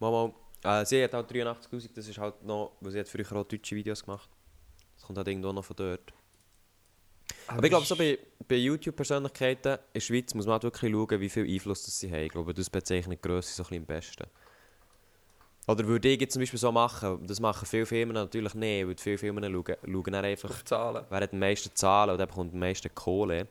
Mal, 0.00 0.10
mal. 0.10 0.32
Äh, 0.62 0.84
sie 0.84 1.02
hat 1.02 1.14
halt 1.14 1.30
83'000, 1.30 1.90
das 1.94 2.08
ist 2.08 2.18
halt 2.18 2.42
noch, 2.42 2.72
weil 2.80 2.92
sie 2.92 3.00
hat 3.00 3.08
früher 3.08 3.32
auch 3.32 3.44
deutsche 3.44 3.76
Videos 3.76 4.04
gemacht. 4.04 4.28
Das 4.96 5.06
kommt 5.06 5.16
halt 5.16 5.28
irgendwo 5.28 5.52
noch 5.52 5.64
von 5.64 5.76
dort. 5.76 6.12
Aber 7.46 7.64
ich 7.64 7.70
glaube, 7.70 7.86
so 7.86 7.96
bei, 7.96 8.18
bei 8.46 8.56
YouTube-Persönlichkeiten 8.56 9.74
in 9.74 9.78
der 9.94 10.00
Schweiz 10.00 10.34
muss 10.34 10.46
man 10.46 10.54
halt 10.54 10.64
wirklich 10.64 10.92
schauen, 10.92 11.20
wie 11.20 11.28
viel 11.28 11.48
Einfluss 11.48 11.84
das 11.84 11.98
sie 11.98 12.10
haben. 12.10 12.24
Ich 12.24 12.32
glaube, 12.32 12.54
das 12.54 12.68
bezeichnet 12.68 13.18
die 13.22 13.28
Grösse 13.28 13.54
so 13.54 13.62
ein 13.62 13.68
bisschen 13.68 13.82
am 13.82 13.86
besten. 13.86 14.26
Oder 15.66 15.86
würde 15.86 16.08
ich 16.08 16.20
jetzt 16.20 16.32
zum 16.32 16.40
Beispiel 16.40 16.58
so 16.58 16.72
machen, 16.72 17.26
das 17.26 17.38
machen 17.38 17.66
viele 17.66 17.86
Firmen 17.86 18.14
natürlich 18.14 18.54
nicht, 18.54 18.86
weil 18.86 18.96
viele 18.96 19.18
Firmen 19.18 19.44
schauen, 19.44 19.76
schauen 19.84 20.12
dann 20.12 20.24
einfach, 20.24 20.50
auf 20.50 20.64
Zahlen. 20.64 21.04
wer 21.08 21.20
hat 21.20 21.32
die 21.32 21.36
meisten 21.36 21.74
Zahlen 21.74 22.10
und 22.10 22.18
der 22.18 22.26
bekommt 22.26 22.52
die 22.52 22.58
meisten 22.58 22.92
Kohle. 22.94 23.46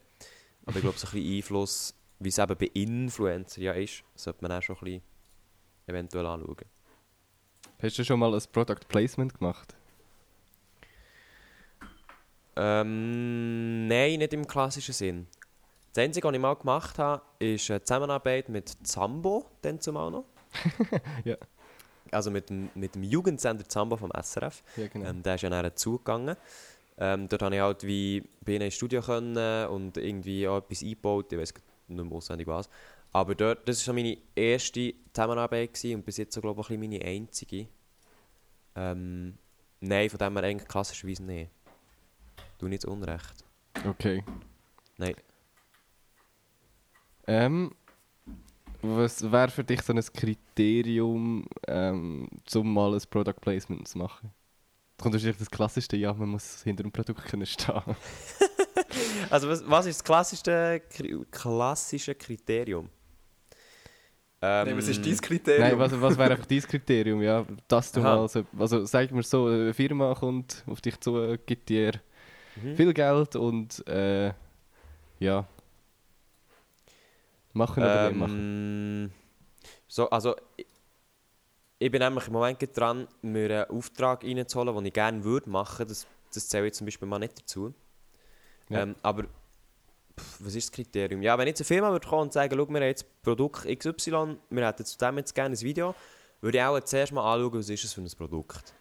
Aber 0.66 0.76
ich 0.76 0.82
glaube, 0.82 0.98
so 0.98 1.06
ein 1.06 1.12
bisschen 1.12 1.36
Einfluss, 1.36 1.94
wie 2.18 2.28
es 2.28 2.38
eben 2.38 2.56
bei 2.56 2.70
Influencer 2.74 3.60
ja 3.60 3.72
ist, 3.72 4.02
sollte 4.14 4.42
man 4.42 4.52
auch 4.52 4.62
schon 4.62 4.76
ein 4.76 4.84
bisschen 4.84 5.02
eventuell 5.90 6.26
anschauen. 6.26 6.56
Hast 7.82 7.98
du 7.98 8.04
schon 8.04 8.18
mal 8.18 8.34
ein 8.34 8.42
Product 8.52 8.80
Placement 8.88 9.34
gemacht? 9.38 9.74
Ähm, 12.56 13.86
nein, 13.86 14.18
nicht 14.18 14.32
im 14.34 14.46
klassischen 14.46 14.92
Sinn. 14.92 15.26
Das 15.92 16.04
Einzige, 16.04 16.28
was 16.28 16.34
ich 16.34 16.40
mal 16.40 16.54
gemacht 16.54 16.98
habe, 16.98 17.22
ist 17.38 17.70
eine 17.70 17.82
Zusammenarbeit 17.82 18.48
mit 18.48 18.70
Zambo, 18.86 19.46
dann 19.62 19.80
zumal 19.80 20.10
noch. 20.10 20.24
Ja. 21.24 21.36
Also 22.12 22.30
mit 22.30 22.50
dem, 22.50 22.70
mit 22.74 22.96
dem 22.96 23.04
Jugendsender 23.04 23.68
Zambo 23.68 23.96
vom 23.96 24.10
SRF. 24.10 24.62
Ja, 24.76 24.88
genau. 24.88 25.08
Ähm, 25.08 25.22
der 25.22 25.36
ist 25.36 25.42
ja 25.42 25.50
nachher 25.50 25.76
zugegangen. 25.76 26.36
Ähm, 26.98 27.28
dort 27.28 27.40
konnte 27.40 27.56
ich 27.56 27.62
halt 27.62 27.86
wie 27.86 28.24
bei 28.44 28.52
ihnen 28.52 28.62
ins 28.62 28.74
Studio 28.74 29.00
können 29.00 29.68
und 29.68 29.96
irgendwie 29.96 30.46
auch 30.48 30.58
etwas 30.58 30.82
eingebaut. 30.82 31.32
Ich 31.32 31.38
weiß 31.38 31.54
nicht 31.88 32.04
mehr 32.04 32.12
auswendig 32.12 32.46
was. 32.48 32.68
Aber 33.12 33.34
dort, 33.34 33.68
das 33.68 33.78
war 33.78 33.84
so 33.86 33.92
meine 33.92 34.18
erste 34.34 34.94
Zusammenarbeit 35.12 35.74
gewesen 35.74 35.96
und 35.96 36.06
bis 36.06 36.16
jetzt 36.16 36.34
so, 36.34 36.40
glaube 36.40 36.62
ich, 36.62 36.78
meine 36.78 37.04
einzige. 37.04 37.66
Ähm, 38.76 39.36
nein, 39.80 40.08
von 40.08 40.18
dem 40.18 40.36
her 40.36 40.44
eigentlich 40.44 40.68
klassischerweise 40.68 41.24
nicht. 41.24 41.50
Du 42.58 42.68
nicht 42.68 42.84
Unrecht. 42.84 43.44
Okay. 43.86 44.22
Nein. 44.96 45.14
Ähm, 47.26 47.74
was 48.82 49.30
wäre 49.30 49.50
für 49.50 49.64
dich 49.64 49.82
so 49.82 49.92
ein 49.92 50.00
Kriterium, 50.00 51.46
ähm, 51.66 52.28
um 52.54 52.72
mal 52.72 52.94
ein 52.94 53.02
Product 53.10 53.40
Placement 53.40 53.88
zu 53.88 53.98
machen? 53.98 54.30
Da 54.96 55.02
kommt 55.02 55.14
wahrscheinlich 55.14 55.38
das 55.38 55.50
Klassischste, 55.50 55.96
ja, 55.96 56.12
man 56.12 56.28
muss 56.28 56.62
hinter 56.62 56.82
dem 56.82 56.92
Produkt 56.92 57.24
können 57.24 57.46
stehen. 57.46 57.82
Also 59.30 59.48
was, 59.48 59.68
was 59.68 59.86
ist 59.86 60.00
das 60.00 60.04
klassischste, 60.04 60.82
klassische 61.30 62.14
Kriterium? 62.14 62.88
Ähm, 64.42 64.68
Nein, 64.68 64.76
was 64.78 64.88
ist 64.88 65.04
dein 65.06 65.16
Kriterium? 65.16 65.68
Nein, 65.68 65.78
was, 65.78 66.00
was 66.00 66.18
wäre 66.18 66.32
einfach 66.32 66.46
dein 66.46 66.62
Kriterium, 66.62 67.22
ja, 67.22 67.44
dass 67.68 67.92
du 67.92 68.00
Aha. 68.00 68.16
mal 68.16 68.28
so, 68.28 68.44
also 68.58 68.84
sag 68.86 69.10
mir 69.12 69.22
so, 69.22 69.46
eine 69.46 69.74
Firma 69.74 70.14
kommt 70.14 70.64
auf 70.66 70.80
dich 70.80 70.98
zu, 71.00 71.36
gibt 71.46 71.68
dir 71.68 71.92
Mhm. 72.56 72.76
viel 72.76 72.92
Geld 72.92 73.36
und 73.36 73.86
äh, 73.86 74.32
ja, 75.20 75.46
machen 77.52 77.82
oder 77.84 78.08
nicht 78.10 78.18
machen. 78.18 78.44
Ähm, 79.06 79.12
so, 79.86 80.10
also, 80.10 80.34
ich, 80.56 80.66
ich 81.78 81.90
bin 81.90 82.00
nämlich 82.00 82.26
im 82.26 82.32
Moment 82.32 82.58
gerade 82.58 82.72
dran, 82.72 83.08
mir 83.22 83.68
einen 83.68 83.70
Auftrag 83.78 84.24
reinzuholen, 84.24 84.74
den 84.74 84.86
ich 84.86 84.92
gerne 84.92 85.22
würde 85.24 85.48
machen. 85.48 85.86
Das, 85.88 86.06
das 86.34 86.48
zähle 86.48 86.66
ich 86.66 86.74
zum 86.74 86.86
Beispiel 86.86 87.08
mal 87.08 87.18
nicht 87.18 87.38
dazu. 87.38 87.72
Ja. 88.68 88.82
Ähm, 88.82 88.96
aber 89.02 89.24
was 90.38 90.54
ist 90.54 90.68
das 90.68 90.72
Kriterium? 90.72 91.22
Ja, 91.22 91.38
wenn 91.38 91.48
jetzt 91.48 91.60
eine 91.60 91.66
Firma 91.66 91.90
würde 91.90 92.06
kommen 92.06 92.22
und 92.22 92.32
sagen, 92.32 92.54
schau, 92.56 92.68
wir 92.68 92.80
haben 92.80 92.86
jetzt 92.86 93.22
Produkt 93.22 93.66
XY, 93.66 94.36
wir 94.50 94.66
hätten 94.66 94.84
zu 94.84 94.98
dem 94.98 95.18
jetzt 95.18 95.34
gerne 95.34 95.54
ein 95.54 95.60
Video, 95.60 95.94
würde 96.40 96.58
ich 96.58 96.64
auch 96.64 96.80
zuerst 96.80 97.12
mal 97.12 97.34
anschauen, 97.34 97.58
was 97.58 97.68
ist 97.68 97.84
es 97.84 97.92
für 97.92 98.00
ein 98.00 98.10
Produkt. 98.16 98.74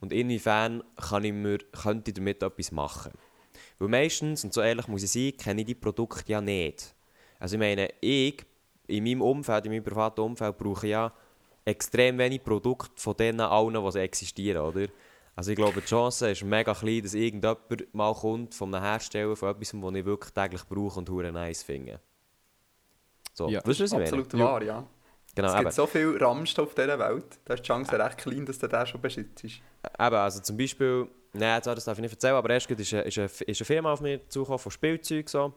Und 0.00 0.12
inwiefern 0.12 0.82
kann 0.96 1.24
ich 1.24 1.32
mir, 1.32 1.58
könnte 1.58 2.10
ich 2.10 2.14
damit 2.14 2.42
etwas 2.42 2.72
machen. 2.72 3.12
Weil 3.78 3.88
meistens, 3.88 4.44
und 4.44 4.52
so 4.52 4.60
ehrlich 4.60 4.88
muss 4.88 5.02
ich 5.02 5.10
sein, 5.10 5.36
kenne 5.36 5.60
ich 5.62 5.66
die 5.66 5.74
Produkte 5.74 6.22
ja 6.26 6.40
nicht. 6.40 6.94
Also 7.38 7.56
ich 7.56 7.60
meine, 7.60 7.88
ich, 8.00 8.44
in 8.86 9.04
meinem 9.04 9.22
Umfeld, 9.22 9.66
in 9.66 9.72
meinem 9.72 9.84
privaten 9.84 10.20
Umfeld, 10.20 10.56
brauche 10.58 10.86
ja 10.86 11.12
extrem 11.64 12.18
wenig 12.18 12.42
Produkte 12.42 12.90
von 12.96 13.16
denen 13.16 13.40
allen, 13.40 13.74
die 13.74 13.98
existieren, 13.98 14.62
oder? 14.62 14.88
Also 15.38 15.52
ich 15.52 15.56
glaube, 15.56 15.80
die 15.80 15.86
Chance 15.86 16.32
ist 16.32 16.42
mega 16.42 16.74
klein, 16.74 17.00
dass 17.00 17.14
irgendjemand 17.14 17.94
mal 17.94 18.12
kommt 18.12 18.56
von 18.56 18.74
einem 18.74 18.82
Hersteller 18.82 19.36
von 19.36 19.50
etwas, 19.50 19.70
das 19.70 19.94
ich 19.94 20.04
wirklich 20.04 20.34
täglich 20.34 20.64
brauche 20.68 20.98
und 20.98 21.08
hure 21.08 21.30
nice 21.30 21.62
finde. 21.62 22.00
So, 23.34 23.48
Ja. 23.48 23.64
weißt 23.64 23.78
du, 23.78 23.84
was 23.84 23.92
ich 23.92 23.98
meine? 23.98 24.04
Absolut 24.06 24.36
wahr, 24.36 24.62
ja. 24.64 24.84
Genau, 25.36 25.46
es 25.46 25.54
eben. 25.54 25.62
gibt 25.62 25.74
so 25.74 25.86
viel 25.86 26.16
Ramsch 26.16 26.58
auf 26.58 26.74
dieser 26.74 26.98
Welt, 26.98 27.38
da 27.44 27.54
ist 27.54 27.62
die 27.62 27.68
Chance 27.68 27.96
recht 27.96 28.18
klein, 28.18 28.46
dass 28.46 28.58
du 28.58 28.66
den 28.66 28.84
schon 28.84 29.00
besitzt. 29.00 29.44
Eben, 29.44 29.62
also 29.96 30.40
zum 30.40 30.56
Beispiel, 30.56 31.06
nein, 31.34 31.60
das 31.62 31.84
darf 31.84 31.96
ich 31.96 32.02
nicht 32.02 32.14
erzählen, 32.14 32.34
aber 32.34 32.50
erst 32.50 32.68
ist 32.68 32.92
eine, 32.94 33.02
ist 33.02 33.18
eine, 33.18 33.26
ist 33.26 33.40
eine 33.60 33.64
Firma 33.64 33.92
auf 33.92 34.00
mich 34.00 34.20
zugekommen 34.30 34.58
von 34.58 34.72
Spielzeug 34.72 35.28
so. 35.28 35.54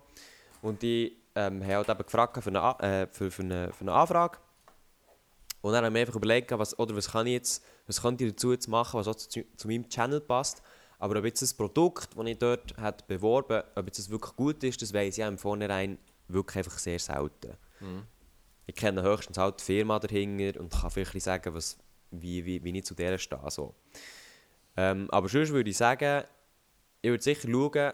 Und 0.61 0.79
die 0.83 1.17
ähm, 1.33 1.63
haben 1.63 1.73
halt 1.73 1.89
eben 1.89 2.03
gefragt 2.03 2.37
für 2.43 2.49
eine, 2.51 2.79
äh, 2.87 3.07
für, 3.11 3.31
für, 3.31 3.41
eine, 3.41 3.73
für 3.73 3.81
eine 3.81 3.93
Anfrage. 3.93 4.37
Und 5.61 5.73
dann 5.73 5.85
haben 5.85 5.93
wir 5.93 6.01
einfach 6.01 6.15
überlegt, 6.15 6.51
was, 6.51 6.77
oder 6.77 6.95
was 6.95 7.11
kann 7.11 7.27
ich 7.27 7.33
jetzt, 7.33 7.63
was 7.85 8.01
könnte 8.01 8.25
ich 8.25 8.31
dazu 8.31 8.51
jetzt 8.51 8.67
machen, 8.67 8.99
was 8.99 9.07
auch 9.07 9.15
zu, 9.15 9.43
zu 9.55 9.67
meinem 9.67 9.87
Channel 9.87 10.19
passt. 10.19 10.61
Aber 10.97 11.17
ob 11.17 11.25
jetzt 11.25 11.41
das 11.41 11.53
Produkt, 11.53 12.09
das 12.15 12.25
ich 12.25 12.37
dort 12.37 12.77
hat 12.77 13.07
beworben 13.07 13.63
ob 13.75 13.85
jetzt 13.85 13.99
das 13.99 14.09
wirklich 14.09 14.35
gut 14.35 14.63
ist, 14.63 14.81
das 14.81 14.93
weiß 14.93 15.15
ich 15.15 15.17
ja 15.17 15.27
im 15.27 15.37
Vornherein 15.37 15.97
wirklich 16.27 16.57
einfach 16.57 16.77
sehr 16.77 16.99
selten. 16.99 17.57
Ich 18.65 18.75
kenne 18.75 19.01
höchstens 19.01 19.37
halt 19.37 19.59
die 19.59 19.63
Firma 19.63 19.99
dahinter 19.99 20.59
und 20.59 20.71
kann 20.71 20.91
vielleicht 20.91 21.21
sagen, 21.21 21.53
was, 21.53 21.77
wie, 22.11 22.45
wie, 22.45 22.63
wie 22.63 22.77
ich 22.77 22.85
zu 22.85 22.93
der 22.93 23.17
stehe. 23.17 23.49
So. 23.49 23.73
Ähm, 24.77 25.09
aber 25.11 25.27
sonst 25.27 25.51
würde 25.51 25.69
ich 25.69 25.77
sagen, 25.77 26.23
ich 27.01 27.09
würde 27.09 27.23
sicher 27.23 27.49
schauen, 27.49 27.93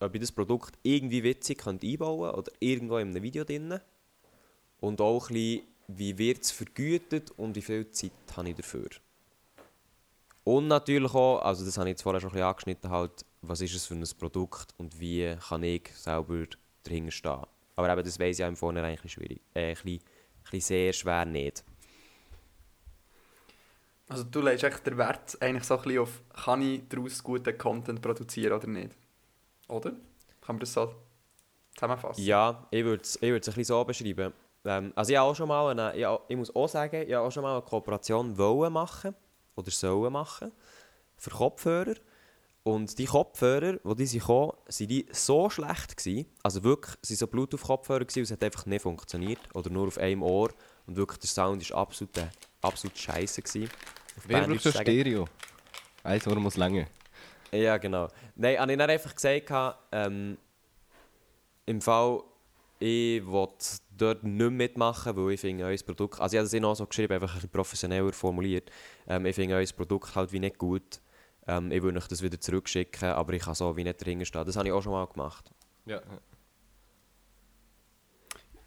ob 0.00 0.14
ich 0.14 0.20
das 0.20 0.32
Produkt 0.32 0.78
irgendwie 0.82 1.22
witzig 1.22 1.58
könnte 1.58 1.86
einbauen 1.86 2.34
oder 2.34 2.50
irgendwo 2.60 2.96
in 2.98 3.08
einem 3.08 3.22
Video 3.22 3.44
drin. 3.44 3.78
Und 4.80 5.00
auch 5.00 5.28
ein 5.28 5.34
bisschen, 5.34 5.66
wie 5.88 6.16
wird 6.16 6.42
es 6.42 6.50
vergütet 6.50 7.30
und 7.32 7.56
wie 7.56 7.62
viel 7.62 7.90
Zeit 7.90 8.12
habe 8.36 8.50
ich 8.50 8.56
dafür. 8.56 8.88
Und 10.44 10.68
natürlich 10.68 11.12
auch, 11.14 11.40
also 11.40 11.64
das 11.64 11.76
habe 11.76 11.88
ich 11.88 11.92
jetzt 11.92 12.02
vorher 12.02 12.20
schon 12.20 12.30
ein 12.30 12.34
bisschen 12.34 12.46
angeschnitten, 12.46 12.90
halt, 12.90 13.24
was 13.42 13.60
ist 13.60 13.74
es 13.74 13.86
für 13.86 13.94
ein 13.94 14.04
Produkt 14.18 14.74
und 14.78 14.98
wie 15.00 15.36
kann 15.48 15.62
ich 15.62 15.90
selber 15.94 16.44
dahinter 16.84 17.10
stehen. 17.10 17.42
Aber 17.76 17.90
eben, 17.92 18.02
das 18.02 18.18
weiss 18.18 18.36
ich 18.36 18.40
ja 18.40 18.48
im 18.48 18.56
Vornherein 18.56 18.90
ein 18.90 18.94
bisschen 18.96 19.10
schwierig. 19.10 19.40
Äh, 19.54 19.68
ein, 19.70 19.74
bisschen, 19.74 19.98
ein 19.98 20.42
bisschen 20.44 20.60
sehr 20.60 20.92
schwer 20.92 21.24
nicht. 21.24 21.64
Also 24.08 24.24
du 24.24 24.40
legst 24.40 24.64
echt 24.64 24.86
den 24.86 24.96
Wert 24.96 25.36
eigentlich 25.40 25.64
so 25.64 25.76
ein 25.76 25.82
bisschen 25.82 26.00
auf, 26.00 26.22
kann 26.44 26.62
ich 26.62 26.88
daraus 26.88 27.22
guten 27.22 27.56
Content 27.56 28.00
produzieren 28.00 28.54
oder 28.54 28.66
nicht? 28.66 28.96
Oder? 29.68 29.90
Kann 30.40 30.56
man 30.56 30.60
das 30.60 30.72
so 30.72 30.94
zusammenfassen? 31.74 32.24
Ja, 32.24 32.66
ich 32.70 32.84
würde 32.84 33.02
es 33.02 33.16
ich 33.16 33.30
würd's 33.30 33.48
ein 33.48 33.54
bisschen 33.54 33.64
so 33.64 33.84
beschreiben. 33.84 34.32
Ähm, 34.64 34.92
also 34.94 35.12
ich, 35.12 35.18
auch 35.18 35.34
schon 35.34 35.48
mal 35.48 35.70
eine, 35.70 35.96
ich, 35.96 36.06
ich 36.28 36.36
muss 36.36 36.54
auch 36.54 36.68
sagen, 36.68 37.04
ich 37.06 37.14
habe 37.14 37.26
auch 37.26 37.32
schon 37.32 37.42
mal 37.42 37.52
eine 37.52 37.62
Kooperation 37.62 38.36
wollen 38.36 38.72
machen 38.72 39.14
oder 39.56 39.70
sollen 39.70 40.12
machen 40.12 40.52
für 41.16 41.30
Kopfhörer. 41.30 41.94
Und 42.64 42.98
die 42.98 43.06
Kopfhörer, 43.06 43.78
die 43.82 43.94
die 43.94 44.06
sind 44.06 44.20
gekommen, 44.20 44.52
sind 44.66 44.90
die 44.90 45.06
so 45.10 45.48
schlecht 45.48 45.96
gewesen, 45.96 46.26
also 46.42 46.62
wirklich, 46.62 46.96
sie 47.00 47.14
so 47.14 47.26
Bluetooth-Kopfhörer 47.26 48.00
gewesen, 48.04 48.18
und 48.18 48.24
es 48.24 48.30
hat 48.32 48.44
einfach 48.44 48.66
nicht 48.66 48.82
funktioniert 48.82 49.38
oder 49.54 49.70
nur 49.70 49.86
auf 49.86 49.96
einem 49.96 50.22
Ohr 50.22 50.50
und 50.86 50.96
wirklich 50.96 51.18
der 51.20 51.28
Sound 51.28 51.70
war 51.70 51.78
absolut, 51.78 52.16
äh, 52.18 52.26
absolut 52.60 52.98
scheiße 52.98 53.40
gewesen. 53.40 53.70
Wer 54.26 54.46
braucht 54.46 54.60
so 54.60 54.70
sagen. 54.70 54.84
Stereo? 54.84 55.26
Eins 56.02 56.26
Ohr 56.26 56.36
muss 56.36 56.56
länger. 56.56 56.86
Ja, 57.52 57.78
genau. 57.78 58.08
Nein, 58.34 58.58
habe 58.58 58.72
ich 58.72 58.78
dann 58.78 58.90
einfach 58.90 59.14
gesagt, 59.14 59.78
ähm, 59.92 60.36
im 61.64 61.80
Fall, 61.80 62.22
ich 62.78 63.24
will 63.26 63.48
dort 63.98 64.24
nicht 64.24 64.50
mitmachen, 64.50 65.16
weil 65.16 65.32
ich 65.32 65.40
finde 65.40 65.64
euer 65.64 65.76
Produkt, 65.84 66.20
also 66.20 66.34
ich 66.34 66.38
habe 66.38 66.46
das 66.46 66.54
ihnen 66.54 66.64
auch 66.64 66.74
so 66.74 66.86
geschrieben, 66.86 67.14
einfach 67.14 67.30
ein 67.30 67.34
bisschen 67.34 67.50
professioneller 67.50 68.12
formuliert, 68.12 68.70
ähm, 69.06 69.26
ich 69.26 69.34
finde 69.34 69.56
euer 69.56 69.66
Produkt 69.76 70.14
halt 70.14 70.32
wie 70.32 70.40
nicht 70.40 70.58
gut. 70.58 71.00
Ähm, 71.46 71.72
ich 71.72 71.82
würde 71.82 71.98
euch 71.98 72.08
das 72.08 72.22
wieder 72.22 72.38
zurückschicken, 72.38 73.08
aber 73.08 73.32
ich 73.32 73.42
kann 73.42 73.54
so 73.54 73.74
wie 73.76 73.82
nicht 73.82 74.00
dahinter 74.00 74.26
stehen. 74.26 74.44
Das 74.44 74.56
habe 74.56 74.68
ich 74.68 74.72
auch 74.72 74.82
schon 74.82 74.92
mal 74.92 75.06
gemacht. 75.06 75.50
Ja. 75.86 76.02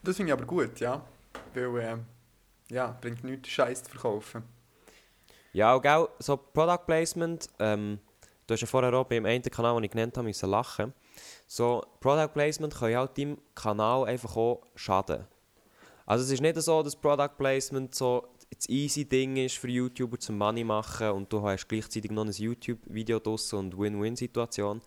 Das 0.02 0.17
finde 0.17 0.32
ich 0.32 0.34
aber 0.34 0.46
gut, 0.46 0.80
ja. 0.80 1.06
Weil, 1.54 1.80
ähm, 1.80 2.06
ja, 2.72 2.98
bringt 3.00 3.24
nichts, 3.24 3.50
Scheiß 3.50 3.84
zu 3.84 3.91
verkaufen. 3.91 4.44
Ja, 5.54 5.74
auch 5.74 5.82
gell, 5.82 6.08
so 6.20 6.38
Product 6.38 6.86
Placement, 6.88 7.50
ähm, 7.60 8.00
du 8.48 8.54
hast 8.54 8.62
ja 8.62 8.67
vorher 8.67 8.94
auch 8.94 9.06
beim 9.06 9.26
einen 9.26 9.44
Kanal, 9.44 9.76
den 9.76 9.84
ich 9.84 9.91
genannt 9.91 10.17
habe, 10.17 10.28
müssen 10.28 10.50
lachen. 10.50 10.94
So, 11.48 11.84
Product 12.00 12.34
Placement 12.34 12.74
kann 12.74 12.96
halt 12.96 13.18
deinem 13.18 13.38
Kanal 13.56 14.06
einfach 14.06 14.36
auch 14.36 14.62
schaden. 14.76 15.26
Also 16.06 16.24
es 16.26 16.32
ist 16.32 16.42
nicht 16.42 16.56
so, 16.62 16.84
dass 16.84 16.96
Product 16.96 17.38
Placement 17.38 17.94
so 17.96 18.28
das 18.54 18.68
easy 18.68 19.06
Ding 19.06 19.38
ist 19.38 19.58
für 19.58 19.70
YouTuber 19.70 20.20
zum 20.20 20.38
Money 20.38 20.64
machen 20.64 21.10
und 21.12 21.32
du 21.32 21.42
hast 21.42 21.68
gleichzeitig 21.68 22.12
noch 22.12 22.26
ein 22.26 22.32
YouTube-Video 22.32 23.20
draussen 23.20 23.60
und 23.60 23.78
Win-Win-Situation. 23.78 24.82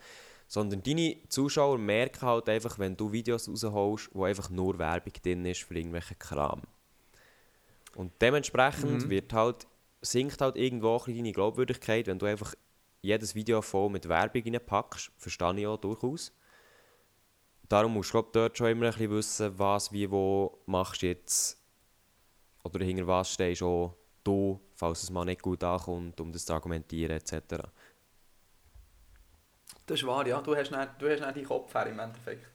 Sondern 0.47 0.83
deine 0.83 1.16
Zuschauer 1.31 1.79
merken 1.79 2.27
halt 2.27 2.49
einfach, 2.51 2.79
wenn 2.79 2.94
du 2.97 3.11
Videos 3.11 3.49
rausholst, 3.49 4.11
wo 4.12 4.25
einfach 4.25 4.51
nur 4.51 4.79
Werbung 4.79 5.12
drin 5.23 5.47
ist 5.47 5.62
für 5.62 5.75
irgendwelchen 5.75 6.18
Kram. 6.18 6.61
Und 7.97 8.12
dementsprechend 8.20 9.05
Mhm. 9.05 9.11
wird 9.11 9.33
halt, 9.33 9.66
sinkt 10.03 10.40
halt 10.40 10.57
irgendwo 10.57 10.99
bisschen 10.99 11.16
deine 11.16 11.33
Glaubwürdigkeit, 11.33 12.07
wenn 12.07 12.18
du 12.18 12.27
einfach 12.27 12.55
jedes 13.05 13.35
Video 13.35 13.62
voll 13.62 13.90
mit 13.90 14.09
Werbung 14.09 14.43
reinpackst. 14.43 15.12
Verstehe 15.17 15.61
ich 15.61 15.67
auch 15.67 15.77
durchaus. 15.77 16.33
darum 17.69 17.95
musst 17.95 18.11
du 18.11 18.12
glaub, 18.12 18.33
dort 18.33 18.59
schon 18.59 18.69
immer 18.69 18.87
ein 18.87 18.93
bisschen 18.93 19.11
wissen, 19.11 19.59
was, 19.59 19.93
wie, 19.93 20.11
wo 20.11 20.62
machst 20.67 21.03
du 21.03 21.07
jetzt. 21.07 21.61
Oder 22.62 22.85
hinter 22.85 23.07
was 23.07 23.31
stehst 23.31 23.62
auch 23.62 23.95
du, 24.25 24.61
falls 24.75 25.03
es 25.03 25.11
mal 25.11 25.25
nicht 25.25 25.43
gut 25.43 25.62
ankommt, 25.62 26.21
um 26.21 26.33
das 26.33 26.47
zu 26.47 26.55
argumentieren 26.55 27.17
etc. 27.17 27.69
Das 29.87 30.01
ist 30.01 30.07
wahr, 30.07 30.27
ja. 30.27 30.40
Du 30.40 30.57
hast 30.57 30.71
nicht, 30.71 30.88
du 30.99 31.11
hast 31.11 31.21
nicht 31.21 31.37
deinen 31.37 31.45
Kopf 31.45 31.75
her 31.75 31.87
im 31.87 31.99
Endeffekt. 31.99 32.47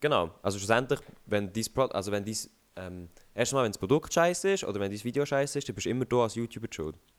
Genau, 0.00 0.30
also 0.42 0.58
schlussendlich, 0.58 1.00
wenn 1.26 1.52
dein 1.52 1.64
Pro 1.72 1.84
also 1.84 2.12
wenn 2.12 2.24
dein, 2.24 2.36
ähm, 2.76 3.08
erstmal 3.34 3.64
wenn 3.64 3.72
das 3.72 3.78
Produkt 3.78 4.12
scheiße 4.12 4.52
ist 4.52 4.64
oder 4.64 4.80
wenn 4.80 4.90
dein 4.90 5.04
Video 5.04 5.24
scheiße 5.24 5.58
ist, 5.58 5.68
dann 5.68 5.74
bist 5.74 5.86
du 5.86 5.90
immer 5.90 6.04
du 6.04 6.22
als 6.22 6.34
YouTuber 6.34 6.68
die 6.68 7.13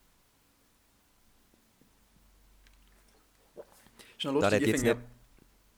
Ist 4.25 4.33
noch 4.33 4.39
Da 4.39 4.49
lustig, 4.49 4.55
hat 4.55 4.61
ich 4.61 4.67
jetzt 4.67 4.83
finde... 4.83 5.01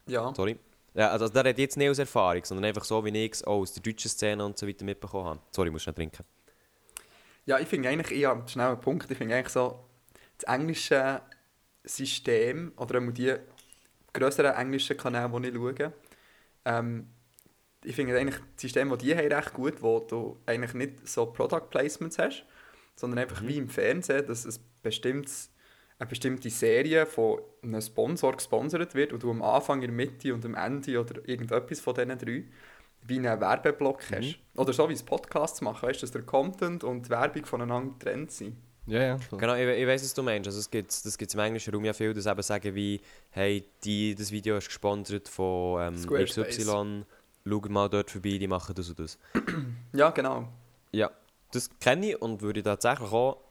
Ja, 0.08 0.34
Sorry. 0.34 0.58
Ja, 0.94 1.10
also 1.12 1.28
da 1.28 1.42
redet 1.42 1.60
jetzt 1.60 1.78
nicht 1.78 1.90
aus 1.90 2.00
Erfahrung, 2.00 2.44
sondern 2.46 2.66
einfach 2.66 2.84
so, 2.84 3.04
wie 3.06 3.10
ich 3.26 3.34
es 3.34 3.44
auch 3.44 3.60
aus 3.60 3.74
der 3.74 3.84
deutschen 3.84 4.10
Szene 4.10 4.44
und 4.46 4.58
so 4.58 4.68
weiter 4.68 4.86
mitbekommen 4.86 5.26
habe. 5.26 5.40
Sorry, 5.52 5.70
musst 5.70 5.86
du 5.86 5.90
nicht 5.92 5.98
trinken. 5.98 6.24
ja 7.46 7.60
ich 7.60 7.68
finde 7.68 7.90
eigentlich, 7.90 8.12
ich 8.18 8.26
habe 8.26 8.48
schnell 8.48 8.68
einen 8.68 8.80
Punkt, 8.82 9.10
ich 9.10 9.18
finde 9.18 9.36
eigentlich 9.36 9.50
so, 9.54 9.86
das 10.38 10.54
englische 10.54 11.22
System, 11.84 12.74
oder 12.78 13.00
auch 13.00 13.12
die 13.12 13.36
grösseren 14.14 14.54
englischen 14.56 14.98
Kanäle, 14.98 15.30
die 15.42 15.50
ich 15.50 15.56
schaue, 15.56 15.94
ähm, 16.66 17.08
ich 17.84 17.96
finde 17.96 18.18
eigentlich 18.18 18.38
das 18.56 18.62
System, 18.62 18.90
das 18.90 18.98
die 19.00 19.16
haben, 19.16 19.32
recht 19.32 19.54
gut, 19.54 19.82
wo 19.82 20.00
du 20.00 20.38
eigentlich 20.46 20.74
nicht 20.74 21.08
so 21.08 21.28
Product 21.28 21.70
Placements 21.70 22.18
hast, 22.18 22.46
sondern 22.96 23.20
einfach 23.20 23.42
Mhm. 23.42 23.48
wie 23.48 23.58
im 23.58 23.70
Fernsehen, 23.70 24.26
dass 24.28 24.46
ein 24.46 24.56
bestimmtes, 24.82 25.52
eine 26.00 26.08
bestimmte 26.08 26.50
Serie 26.50 27.06
von 27.06 27.40
einem 27.64 27.82
Sponsor 27.82 28.34
gesponsert 28.34 28.94
wird 28.94 29.14
und 29.14 29.24
du 29.24 29.32
am 29.32 29.42
Anfang, 29.42 29.82
in 29.82 29.88
der 29.88 29.96
Mitte 29.96 30.34
und 30.34 30.46
am 30.46 30.56
Ende 30.56 31.00
oder 31.00 31.28
irgendetwas 31.28 31.80
von 31.80 31.96
diesen 31.96 32.18
drei 32.18 32.46
wie 33.04 33.20
einen 33.20 33.40
Werbeblock 33.40 34.04
hast. 34.12 34.38
Oder 34.56 34.74
so 34.74 34.90
wie 34.90 34.94
es 34.94 35.04
Podcasts 35.04 35.62
machen, 35.62 35.88
weißt 35.88 36.02
du, 36.02 36.04
dass 36.04 36.12
der 36.12 36.24
Content 36.24 36.84
und 36.84 37.06
die 37.06 37.10
Werbung 37.10 37.46
voneinander 37.46 37.94
getrennt 37.94 38.32
sind. 38.32 38.58
Ja, 38.86 39.02
ja. 39.02 39.18
voll. 39.18 39.40
Genau, 39.40 39.56
ich, 39.56 39.68
ich 39.68 39.88
weiß, 39.88 40.02
was 40.04 40.14
du 40.14 40.24
meinst. 40.24 40.48
Also 40.48 40.60
es 40.60 40.70
gibt, 40.70 40.90
das 41.06 41.18
gibt 41.18 41.30
es 41.30 41.36
im 41.36 41.42
englischen 41.42 41.74
Raum 41.74 41.84
ja 41.86 41.94
viel, 41.94 42.14
dass 42.14 42.26
eben 42.26 42.42
sagen 42.42 42.74
wie, 42.74 43.02
hey, 43.32 43.66
die, 43.84 44.16
das 44.16 44.32
Video 44.32 44.58
ist 44.58 44.68
gesponsert 44.68 45.28
von 45.28 45.94
ähm. 45.94 46.26
XY, 46.26 47.06
schau 47.46 47.70
mal 47.70 47.90
dort 47.90 48.10
vorbei, 48.12 48.38
die 48.38 48.48
machen 48.48 48.74
das 48.76 48.90
und 48.90 49.00
das. 49.00 49.18
Ja, 49.94 50.10
genau. 50.12 50.48
Ja, 50.92 51.12
das 51.52 51.70
kenne 51.80 52.12
ich 52.12 52.22
und 52.22 52.42
würde 52.42 52.62
ich 52.62 52.64
tatsächlich 52.64 53.12
auch, 53.12 53.42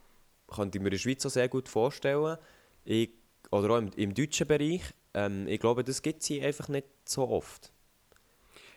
könnte 0.48 0.78
ich 0.78 0.82
mir 0.82 0.88
in 0.88 0.92
der 0.92 0.98
Schweiz 0.98 1.24
auch 1.26 1.30
sehr 1.30 1.48
gut 1.48 1.68
vorstellen. 1.68 2.38
Ich, 2.84 3.10
oder 3.50 3.70
auch 3.74 3.78
im, 3.78 3.90
im 3.96 4.14
deutschen 4.14 4.46
Bereich. 4.46 4.82
Ähm, 5.14 5.46
ich 5.48 5.60
glaube, 5.60 5.84
das 5.84 6.02
gibt 6.02 6.22
es 6.22 6.28
hier 6.28 6.44
einfach 6.46 6.68
nicht 6.68 6.86
so 7.04 7.28
oft. 7.28 7.72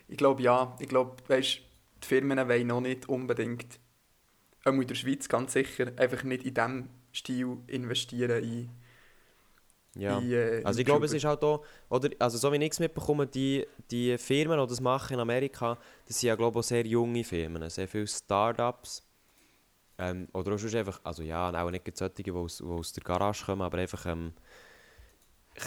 Ich 0.08 0.16
glaube 0.16 0.42
ja. 0.42 0.76
Ich 0.80 0.88
glaube, 0.88 1.16
weißt, 1.28 1.60
die 2.02 2.06
Firmen 2.06 2.48
wollen 2.48 2.66
noch 2.66 2.80
nicht 2.80 3.08
unbedingt, 3.08 3.78
auch 4.64 4.72
in 4.72 4.86
der 4.86 4.94
Schweiz 4.94 5.28
ganz 5.28 5.52
sicher, 5.52 5.92
einfach 5.96 6.22
nicht 6.24 6.44
in 6.44 6.54
diesem 6.54 6.88
Stil 7.12 7.58
investieren 7.66 8.42
in, 8.44 8.70
Ja. 9.94 10.18
in 10.18 10.30
äh, 10.32 10.62
Also 10.64 10.80
ich 10.80 10.86
glaube, 10.86 11.06
es 11.06 11.12
ist 11.12 11.24
halt 11.24 11.42
auch, 11.42 11.64
oder, 11.88 12.10
also 12.18 12.38
so 12.38 12.52
wie 12.52 12.56
ich 12.64 12.72
es 12.72 12.80
mitbekomme, 12.80 13.26
die, 13.26 13.66
die 13.90 14.16
Firmen, 14.18 14.58
die 14.60 14.66
das 14.68 14.80
machen 14.80 15.14
in 15.14 15.20
Amerika, 15.20 15.78
das 16.06 16.20
sind 16.20 16.28
ja 16.28 16.36
glaube 16.36 16.58
ich 16.58 16.64
auch 16.64 16.68
sehr 16.68 16.86
junge 16.86 17.24
Firmen, 17.24 17.68
sehr 17.70 17.88
viele 17.88 18.06
Startups. 18.06 19.02
Ähm, 20.00 20.28
oder 20.32 20.54
auch 20.54 20.58
sonst 20.58 20.74
einfach, 20.74 20.98
also 21.04 21.22
ja, 21.22 21.50
auch 21.50 21.70
nicht 21.70 21.96
solche, 21.96 22.22
die 22.22 22.32
aus, 22.32 22.56
die 22.56 22.64
aus 22.64 22.94
der 22.94 23.04
Garage 23.04 23.44
kommen, 23.44 23.60
aber 23.60 23.76
einfach 23.76 24.06
ähm, 24.06 24.32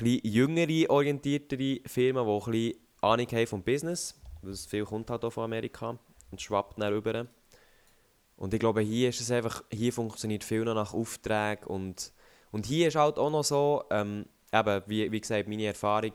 ein 0.01 0.19
jüngere, 0.23 0.89
orientiertere 0.89 1.81
Firmen, 1.85 2.25
die 2.25 2.31
ein 2.31 2.51
bisschen 2.51 2.77
Ahnung 3.01 3.27
haben 3.27 3.47
vom 3.47 3.63
Business, 3.63 4.19
weil 4.41 4.53
es 4.53 4.65
viel 4.65 4.85
kommt 4.85 5.11
halt 5.11 5.23
auch 5.23 5.29
von 5.29 5.43
Amerika 5.43 5.99
und 6.31 6.41
schwappt 6.41 6.81
dann 6.81 6.91
rüber. 6.91 7.27
Und 8.35 8.55
ich 8.55 8.59
glaube, 8.59 8.81
hier 8.81 9.09
ist 9.09 9.21
es 9.21 9.29
einfach, 9.29 9.63
hier 9.71 9.93
funktioniert 9.93 10.43
viel 10.43 10.65
noch 10.65 10.73
nach 10.73 10.95
Aufträgen 10.95 11.67
und, 11.67 12.11
und 12.51 12.65
hier 12.65 12.87
ist 12.87 12.95
halt 12.95 13.19
auch 13.19 13.29
noch 13.29 13.43
so, 13.43 13.83
ähm, 13.91 14.25
eben, 14.51 14.81
wie, 14.87 15.11
wie 15.11 15.21
gesagt, 15.21 15.47
meine 15.47 15.65
Erfahrung, 15.65 16.13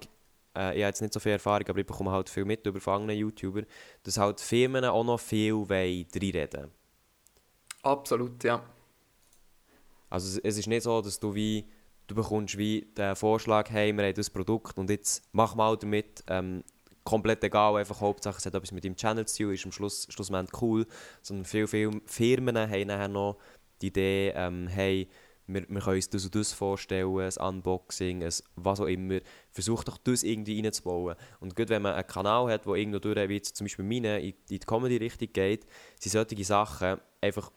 äh, 0.56 0.76
ich 0.76 0.82
habe 0.82 0.88
jetzt 0.88 1.02
nicht 1.02 1.14
so 1.14 1.20
viel 1.20 1.32
Erfahrung, 1.32 1.68
aber 1.68 1.78
ich 1.78 1.86
bekomme 1.86 2.10
halt 2.10 2.28
viel 2.28 2.44
mit 2.44 2.66
über 2.66 2.80
vergangene 2.80 3.12
YouTuber, 3.12 3.62
dass 4.02 4.18
halt 4.18 4.40
Firmen 4.40 4.84
auch 4.84 5.04
noch 5.04 5.20
viel 5.20 5.54
wollen 5.54 6.04
reinreden 6.12 6.77
Absolut, 7.82 8.42
ja. 8.44 8.62
Also 10.10 10.40
es, 10.42 10.58
ist 10.58 10.66
nicht 10.66 10.82
so, 10.82 11.00
dass 11.02 11.20
du 11.20 11.34
wie, 11.34 11.66
du 12.06 12.14
bekommst 12.14 12.56
wie 12.56 12.82
den 12.96 13.14
Vorschlag, 13.14 13.70
hey, 13.70 13.92
wir 13.92 14.04
haben 14.04 14.14
das 14.14 14.30
Produkt 14.30 14.78
und 14.78 14.90
jetzt 14.90 15.22
mach 15.32 15.54
mal 15.54 15.76
damit, 15.76 16.24
ähm, 16.28 16.64
komplett 17.04 17.42
egal, 17.44 17.76
einfach 17.76 18.00
Hauptsache 18.00 18.36
es 18.38 18.46
hat 18.46 18.54
etwas 18.54 18.72
mit 18.72 18.84
dem 18.84 18.96
Channel 18.96 19.26
zu 19.26 19.44
tun, 19.44 19.54
ist 19.54 19.64
am 19.64 19.72
Schluss 19.72 20.06
schlussendlich 20.10 20.60
cool, 20.60 20.86
sondern 21.22 21.44
viele, 21.44 21.66
viele 21.66 22.00
Firmen 22.06 22.56
haben 22.56 22.86
nachher 22.86 23.08
noch 23.08 23.38
die 23.80 23.88
Idee, 23.88 24.32
ähm, 24.34 24.66
hey, 24.66 25.08
wir, 25.46 25.66
wir 25.68 25.80
können 25.80 25.96
uns 25.96 26.10
das 26.10 26.24
und 26.24 26.34
das 26.34 26.52
vorstellen, 26.52 27.18
ein 27.18 27.32
Unboxing, 27.48 28.22
ein 28.22 28.32
was 28.56 28.80
auch 28.80 28.86
immer. 28.86 29.20
Versuch 29.50 29.82
doch 29.82 29.96
das 29.96 30.22
irgendwie 30.22 30.60
reinzubauen. 30.60 31.16
Und 31.40 31.56
gut, 31.56 31.70
wenn 31.70 31.82
man 31.82 31.94
einen 31.94 32.06
Kanal 32.06 32.52
hat, 32.52 32.66
der 32.66 32.74
irgendwo 32.74 32.98
durch, 32.98 33.28
wie 33.28 33.40
zum 33.40 33.64
Beispiel 33.64 33.84
meine, 33.84 34.20
in, 34.20 34.28
in 34.28 34.34
die 34.50 34.58
Comedy-Richtung 34.58 35.28
geht, 35.32 35.66
sind 35.98 36.12
solche 36.12 36.44
Sachen 36.44 37.00
einfach 37.20 37.50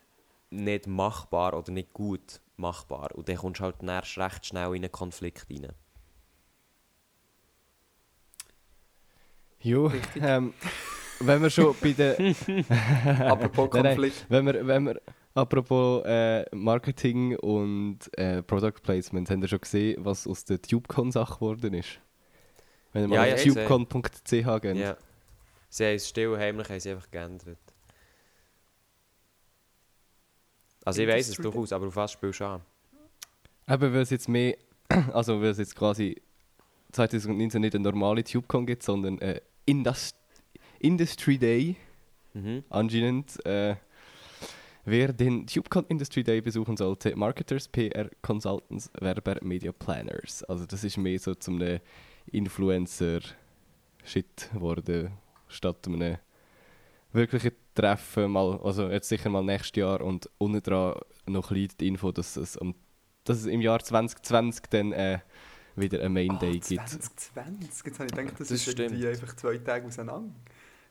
nicht 0.51 0.87
machbar 0.87 1.53
oder 1.57 1.71
nicht 1.71 1.93
gut 1.93 2.41
machbar. 2.57 3.09
Und 3.15 3.27
dann 3.27 3.37
kommst 3.37 3.59
du 3.59 3.63
halt 3.63 3.81
erst 3.83 4.17
recht 4.17 4.45
schnell 4.45 4.75
in 4.75 4.83
einen 4.83 4.91
Konflikt 4.91 5.47
rein. 5.49 5.67
Jo, 9.59 9.91
ähm, 10.19 10.53
wenn 11.19 11.41
wir 11.41 11.49
schon 11.49 11.75
bei 11.81 11.91
den... 11.93 12.35
Apropos 13.27 13.69
Nein, 13.73 13.83
nein, 13.83 13.95
Konflikt. 13.95 14.25
wenn 14.29 14.45
wir, 14.45 14.67
wenn 14.67 14.83
wir, 14.85 15.01
apropos 15.35 16.03
äh, 16.05 16.45
Marketing 16.55 17.35
und 17.37 17.99
äh, 18.17 18.41
Product 18.41 18.81
Placement, 18.81 19.29
habt 19.29 19.41
ihr 19.41 19.47
schon 19.47 19.61
gesehen, 19.61 20.03
was 20.03 20.25
aus 20.27 20.45
der 20.45 20.61
TubeCon-Sache 20.61 21.35
geworden 21.35 21.73
ist? 21.75 21.99
Wenn 22.91 23.03
ihr 23.03 23.15
Ja, 23.15 23.21
mal 23.21 23.27
ja, 23.29 23.35
auf 23.35 23.45
ich 23.45 23.53
tubecon.ch 23.53 24.61
geht. 24.61 24.75
Ja. 24.77 24.97
Sie 25.69 25.85
haben 25.85 25.95
es 25.95 26.09
still 26.09 26.37
heimlich 26.37 26.67
haben 26.67 26.79
sie 26.79 26.91
einfach 26.91 27.09
geändert. 27.11 27.59
Also 30.86 31.02
ich 31.02 31.08
weiß 31.08 31.30
es 31.30 31.38
durchaus, 31.38 31.74
aber 31.74 31.88
auf 31.88 31.96
was 31.96 32.12
spielst 32.12 32.39
du 32.39 32.46
an? 32.46 32.62
Eben, 33.67 33.94
weil 33.94 34.02
es 34.02 34.10
jetzt 34.10 34.28
mehr, 34.28 34.58
also 35.13 35.39
weil 35.41 35.50
es 35.50 35.60
jetzt 35.60 35.76
quasi 35.76 36.20
2019 36.91 37.62
nicht 37.62 37.76
eine 37.76 37.84
normale 37.84 38.24
TubeCon 38.24 38.65
gibt, 38.65 38.84
sondern 38.84 39.20
äh, 39.20 39.39
Indus 39.65 40.15
Industry 40.80 41.38
Day 41.38 41.76
Mhm. 42.34 42.63
anscheinend. 42.70 43.46
Äh, 43.46 43.76
wer 44.86 45.12
den 45.13 45.46
TubeCon 45.46 45.86
Industry 45.89 46.24
Day 46.24 46.41
besuchen 46.41 46.76
sollte, 46.78 47.15
Marketers, 47.15 47.67
PR, 47.67 48.10
Consultants, 48.22 48.89
Werber, 49.00 49.36
Media 49.41 49.72
Planners. 49.74 50.44
Also 50.46 50.65
das 50.65 50.84
ist 50.84 50.98
mehr 50.98 51.20
so 51.20 51.36
zum 51.36 51.62
einem 51.62 51.80
Influencer-Shit 52.32 54.50
geworden, 54.54 55.12
statt 55.48 55.88
einem 55.88 56.17
wirklichen 57.13 57.52
Treffen. 57.75 58.31
Mal, 58.31 58.60
also 58.63 58.89
jetzt 58.89 59.10
sicher 59.10 59.29
mal 59.29 59.43
nächstes 59.43 59.75
Jahr 59.79 60.01
und 60.01 60.29
unten 60.38 60.62
dran 60.62 60.95
noch 61.27 61.51
ein 61.51 61.53
bisschen 61.55 61.77
die 61.79 61.88
Info, 61.88 62.12
dass 62.12 62.36
es, 62.36 62.57
um, 62.57 62.75
dass 63.23 63.38
es 63.38 63.45
im 63.45 63.62
Jahr 63.62 63.79
2020 63.79 64.65
dann 64.69 64.91
äh, 64.91 65.19
wieder 65.75 66.01
einen 66.01 66.13
Main 66.13 66.38
Day 66.39 66.49
Ah, 66.49 66.67
gibt. 66.67 66.67
2020. 66.89 67.86
Jetzt 67.86 67.99
habe 67.99 68.05
ich 68.10 68.15
gedacht, 68.15 68.39
das, 68.39 68.47
Das 68.49 68.51
ist 68.67 68.79
irgendwie 68.79 69.01
stimmt. 69.01 69.21
einfach 69.21 69.36
zwei 69.36 69.57
Tage 69.57 69.88
auseinander. 69.88 70.34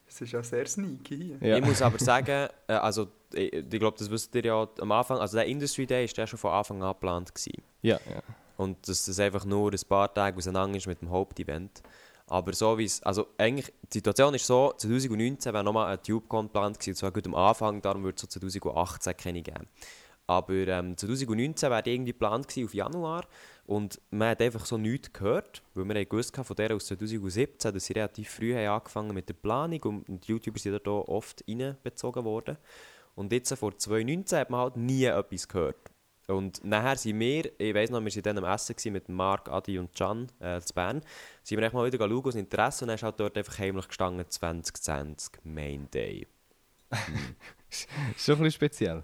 Das 0.07 0.21
ist 0.21 0.33
ja 0.33 0.43
sehr 0.43 0.67
sneaky 0.67 1.37
hier. 1.39 1.49
Ja. 1.49 1.59
Ich 1.59 1.65
muss 1.65 1.83
aber 1.83 1.99
sagen, 2.03 2.49
äh, 2.67 2.73
also 2.73 3.09
ich, 3.33 3.53
ich 3.53 3.69
glaube, 3.71 3.97
das 3.99 4.11
wisst 4.11 4.35
ihr 4.35 4.45
ja 4.45 4.69
am 4.81 4.93
Anfang, 4.93 5.19
also 5.19 5.37
der 5.37 5.47
Industry 5.47 5.87
Day 5.87 6.05
ist 6.05 6.17
der 6.17 6.27
schon 6.27 6.39
von 6.39 6.51
Anfang 6.53 6.83
an 6.83 6.93
geplant 6.95 7.33
gewesen. 7.35 7.63
Ja, 7.83 8.01
ja. 8.13 8.23
Und 8.57 8.89
dass 8.89 9.05
das 9.07 9.19
einfach 9.21 9.45
nur 9.45 9.73
ein 9.73 9.81
paar 9.89 10.13
Tage 10.13 10.37
auseinander 10.37 10.77
ist 10.77 10.87
mit 10.87 11.01
dem 11.01 11.11
Hauptevent. 11.11 11.83
Aber 12.31 12.53
so 12.53 12.79
wie 12.79 12.85
es, 12.85 13.03
also 13.03 13.27
eigentlich, 13.37 13.73
die 13.93 13.99
Situation 13.99 14.35
ist 14.35 14.47
so, 14.47 14.73
2019 14.77 15.53
wäre 15.53 15.65
nochmal 15.65 15.93
ein 15.93 16.01
TubeCon 16.01 16.47
geplant 16.47 16.79
gewesen, 16.79 16.95
zwar 16.95 17.11
gut 17.11 17.27
am 17.27 17.35
Anfang, 17.35 17.83
darum 17.83 18.05
würde 18.05 18.15
es 18.15 18.23
so 18.23 18.29
2018 18.29 19.17
keine 19.17 19.43
geben. 19.43 19.67
Aber 20.29 20.55
ähm, 20.55 20.97
2019 20.97 21.69
wäre 21.71 21.83
irgendwie 21.91 22.13
geplant 22.13 22.47
gewesen 22.47 22.67
auf 22.67 22.75
Januar 22.75 23.27
und 23.67 24.01
man 24.11 24.29
hat 24.29 24.43
einfach 24.43 24.65
so 24.65 24.79
nichts 24.79 25.13
gehört, 25.13 25.61
weil 25.75 25.89
wir 25.89 26.05
gewusst 26.05 26.37
von 26.37 26.57
der 26.57 26.77
aus 26.77 26.87
2017, 26.87 27.75
dass 27.75 27.85
sie 27.85 27.95
relativ 27.95 28.31
früh 28.31 28.55
haben 28.55 28.69
angefangen 28.69 29.13
mit 29.13 29.29
der 29.29 29.35
Planung 29.35 29.83
und, 29.83 30.09
und 30.09 30.29
die 30.29 30.31
YouTuber 30.31 30.61
sind 30.61 30.81
da 30.87 30.91
oft 30.93 31.43
reinbezogen 31.49 32.25
worden. 32.25 32.59
Und 33.17 33.33
jetzt 33.33 33.53
vor 33.59 33.77
2019 33.77 34.39
hat 34.39 34.51
man 34.51 34.61
halt 34.61 34.77
nie 34.77 35.05
etwas 35.05 35.49
gehört. 35.49 35.91
Und 36.31 36.65
nachher 36.65 36.97
sind 36.97 37.19
wir, 37.19 37.51
ich 37.59 37.75
weiss 37.75 37.91
noch, 37.91 38.01
wir 38.01 38.15
waren 38.15 38.23
dann 38.23 38.39
am 38.39 38.45
Essen 38.45 38.77
gewesen 38.77 38.93
mit 38.93 39.09
Marc, 39.09 39.49
Adi 39.49 39.79
und 39.79 39.95
Can 39.95 40.31
äh, 40.39 40.61
zu 40.61 40.73
Bern, 40.73 41.03
sind 41.43 41.59
wir 41.59 41.67
echt 41.67 41.75
mal 41.75 41.91
wieder 41.91 41.99
schauen, 41.99 42.25
aus 42.25 42.35
Interesse 42.35 42.85
und 42.85 42.89
dann 42.89 42.95
ist 42.95 43.03
halt 43.03 43.19
dort 43.19 43.37
einfach 43.37 43.59
heimlich 43.59 43.89
gestanden 43.89 44.25
2020 44.29 45.45
Main 45.45 45.91
Day. 45.91 46.27
Ist 47.69 47.89
schon 48.17 48.37
ein 48.37 48.43
bisschen 48.43 48.51
speziell. 48.53 49.03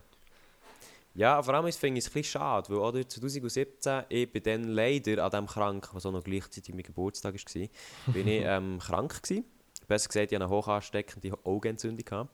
Ja, 1.15 1.43
vor 1.43 1.55
allem 1.55 1.73
finde 1.73 1.99
ich 1.99 2.05
es 2.05 2.11
ein 2.11 2.13
bisschen 2.13 2.41
schade, 2.41 2.69
weil 2.69 2.77
oder 2.77 3.09
2017, 3.09 4.05
ich 4.11 4.31
bin 4.31 4.43
dann 4.43 4.65
leider 4.65 5.25
an 5.25 5.31
dem 5.31 5.47
krank, 5.47 5.89
was 5.93 6.05
auch 6.05 6.13
noch 6.13 6.23
gleichzeitig 6.23 6.75
mein 6.75 6.83
Geburtstag 6.83 7.35
war, 7.35 7.69
bin 8.13 8.29
ich 8.29 8.43
ähm, 8.45 8.79
krank 8.79 9.23
gewesen. 9.23 9.45
Besser 9.89 10.09
gesagt, 10.09 10.33
ich 10.33 10.37
hatte 10.37 10.45
eine 10.45 10.51
hochansteckende 10.51 11.39
Augenentzündung. 11.45 12.05
gehabt. 12.05 12.31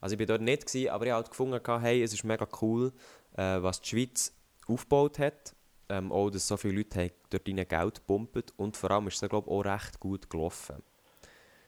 Also 0.00 0.14
ich 0.14 0.18
war 0.18 0.26
dort 0.26 0.42
nicht, 0.42 0.66
gewesen, 0.66 0.88
aber 0.90 1.04
ich 1.04 1.12
habe 1.12 1.22
halt 1.22 1.30
gefunden, 1.30 1.80
hey, 1.80 2.02
es 2.02 2.12
ist 2.12 2.24
mega 2.24 2.46
cool, 2.60 2.92
äh, 3.36 3.62
was 3.62 3.80
die 3.80 3.88
Schweiz 3.90 4.32
aufgebaut 4.66 5.18
hat. 5.18 5.54
Ähm, 5.88 6.10
auch, 6.12 6.30
dass 6.30 6.48
so 6.48 6.56
viele 6.56 6.74
Leute 6.78 7.00
haben 7.00 7.10
dort 7.30 7.46
rein 7.48 7.56
Geld 7.68 7.94
gepumpt 7.96 8.52
und 8.56 8.76
vor 8.76 8.90
allem 8.92 9.08
ist 9.08 9.22
es, 9.22 9.28
glaube 9.28 9.46
ich, 9.50 9.52
auch 9.52 9.60
recht 9.64 10.00
gut 10.00 10.30
gelaufen. 10.30 10.76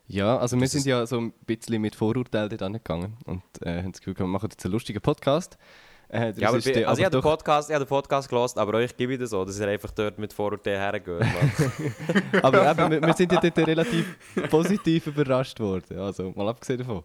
Ja, 0.06 0.36
also 0.38 0.56
wir 0.56 0.62
Das 0.62 0.72
sind 0.72 0.80
ist- 0.80 0.86
ja 0.86 1.06
so 1.06 1.18
ein 1.18 1.32
bisschen 1.46 1.80
mit 1.80 1.94
Vorurteilen 1.94 2.48
dort 2.50 2.62
angegangen 2.62 3.16
und 3.26 3.42
äh, 3.62 3.82
haben 3.82 3.92
das 3.92 4.00
Gefühl, 4.00 4.18
wir 4.18 4.26
machen 4.26 4.48
jetzt 4.50 4.64
einen 4.64 4.72
lustigen 4.72 5.00
Podcast. 5.00 5.58
Äh, 6.08 6.32
Ja, 6.36 6.48
aber, 6.50 6.58
der 6.58 6.88
also 6.88 7.00
ich 7.00 7.04
habe 7.06 7.06
aber 7.06 7.10
den 7.10 7.22
Podcast, 7.22 7.70
ich 7.70 7.74
habe 7.74 7.84
den 7.84 7.88
Podcast 7.88 8.28
gehört, 8.28 8.58
aber 8.58 8.74
euch 8.74 8.94
gebe 8.96 9.14
ich 9.14 9.18
das 9.18 9.30
so, 9.30 9.44
dass 9.44 9.58
ihr 9.58 9.66
einfach 9.68 9.90
dort 9.90 10.18
mit 10.18 10.32
Vorurteilen 10.34 10.78
hergeht. 10.80 11.22
Aber 12.42 12.70
eben, 12.70 12.90
wir, 12.90 13.00
wir 13.02 13.14
sind 13.14 13.32
ja 13.32 13.40
dort 13.40 13.58
relativ 13.58 14.18
positiv 14.50 15.06
überrascht 15.06 15.58
worden. 15.60 15.98
Also 15.98 16.30
mal 16.36 16.48
abgesehen 16.48 16.78
davon. 16.80 17.02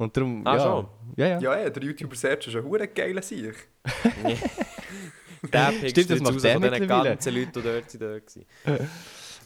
Und 0.00 0.16
darum, 0.16 0.46
Ah, 0.46 0.56
ja. 0.56 0.62
schon? 0.62 0.88
Ja, 1.16 1.26
ja. 1.26 1.40
Ja, 1.40 1.58
ja, 1.60 1.68
der 1.70 1.82
YouTuber 1.82 2.16
Serge 2.16 2.48
ist 2.48 2.56
ein 2.56 2.64
hure 2.64 2.88
geiler 2.88 3.20
Sieg. 3.20 3.68
Der 5.52 5.72
pickst 5.72 5.90
Stimmt, 5.90 6.10
das 6.10 6.18
du 6.18 6.24
macht 6.24 6.44
der 6.44 6.52
von 6.52 6.62
den 6.62 6.88
ganzen 6.88 7.34
Leuten, 7.34 7.52
die 7.52 7.62
dort, 7.62 7.92
die 7.92 7.98
dort 7.98 8.36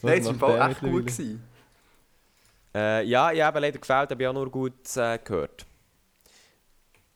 Nein, 0.01 0.19
es 0.19 0.25
war 0.25 0.31
im 0.33 0.39
Fall 0.39 0.71
echt 0.71 0.79
gut. 0.81 1.07
Gewesen. 1.07 1.43
Äh, 2.73 3.03
ja, 3.05 3.31
ich 3.31 3.41
habe 3.41 3.59
leider 3.59 3.79
gefällt, 3.79 4.11
habe 4.11 4.21
ich 4.21 4.27
auch 4.27 4.33
nur 4.33 4.49
gut 4.49 4.95
äh, 4.97 5.17
gehört. 5.23 5.65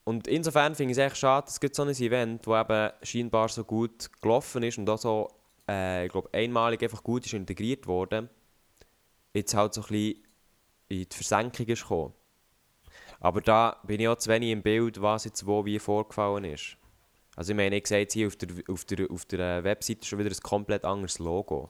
Und 0.06 0.28
insofern 0.28 0.75
finde 0.75 0.91
ich 0.91 0.97
es 0.97 1.04
echt 1.06 1.17
schade, 1.17 1.47
es 1.49 1.60
gibt 1.60 1.75
so 1.75 1.84
ein 1.84 1.89
Event, 1.89 2.45
das 2.45 2.62
eben 2.65 2.91
scheinbar 3.04 3.47
so 3.49 3.63
gut 3.63 4.10
gelaufen 4.21 4.63
ist 4.63 4.78
und 4.78 4.89
auch 4.89 4.97
so, 4.97 5.30
äh, 5.69 6.06
ich 6.06 6.12
glaube, 6.12 6.30
einmalig 6.34 6.82
einfach 6.84 7.04
gut 7.04 7.25
ist 7.25 7.34
integriert 7.34 7.86
worden, 7.88 8.30
jetzt 9.34 9.54
halt 9.54 9.73
so 9.73 9.82
ein 9.82 9.88
bisschen 9.88 10.23
in 10.89 11.08
die 11.10 11.15
Versenkung 11.15 11.65
ist 11.67 11.82
gekommen. 11.84 12.13
Aber 13.19 13.41
da 13.41 13.77
bin 13.84 13.99
ich 13.99 14.08
auch 14.08 14.15
zu 14.17 14.29
wenig 14.29 14.51
im 14.51 14.62
Bild, 14.62 15.01
was 15.01 15.25
jetzt 15.25 15.45
wo 15.45 15.65
wie 15.65 15.79
vorgefallen 15.79 16.45
ist. 16.45 16.77
Also 17.36 17.51
ich 17.51 17.58
meine, 17.58 17.77
ich 17.77 17.88
sehe 17.88 17.99
jetzt 17.99 18.13
hier 18.13 18.27
auf 18.27 18.36
der, 18.36 18.49
auf 18.69 18.86
der, 18.86 19.12
auf 19.12 19.25
der 19.25 19.39
äh, 19.60 19.63
Webseite 19.63 20.05
schon 20.05 20.19
wieder 20.19 20.29
ein 20.29 20.43
komplett 20.43 20.84
anderes 20.86 21.19
Logo. 21.19 21.69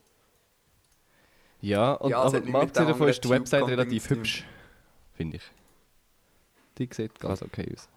Ja, 1.61 1.93
und, 1.93 2.09
Ja, 2.11 2.21
aber 2.21 2.39
dem 2.39 2.53
davon 2.73 3.07
ist 3.09 3.23
die 3.23 3.29
Website 3.29 3.67
relativ 3.67 4.09
hübsch. 4.09 4.45
Finde 5.13 5.37
ich. 5.37 5.43
Die 6.77 6.87
sieht 6.91 7.19
ganz 7.19 7.41
okay 7.41 7.67
aus. 7.73 7.89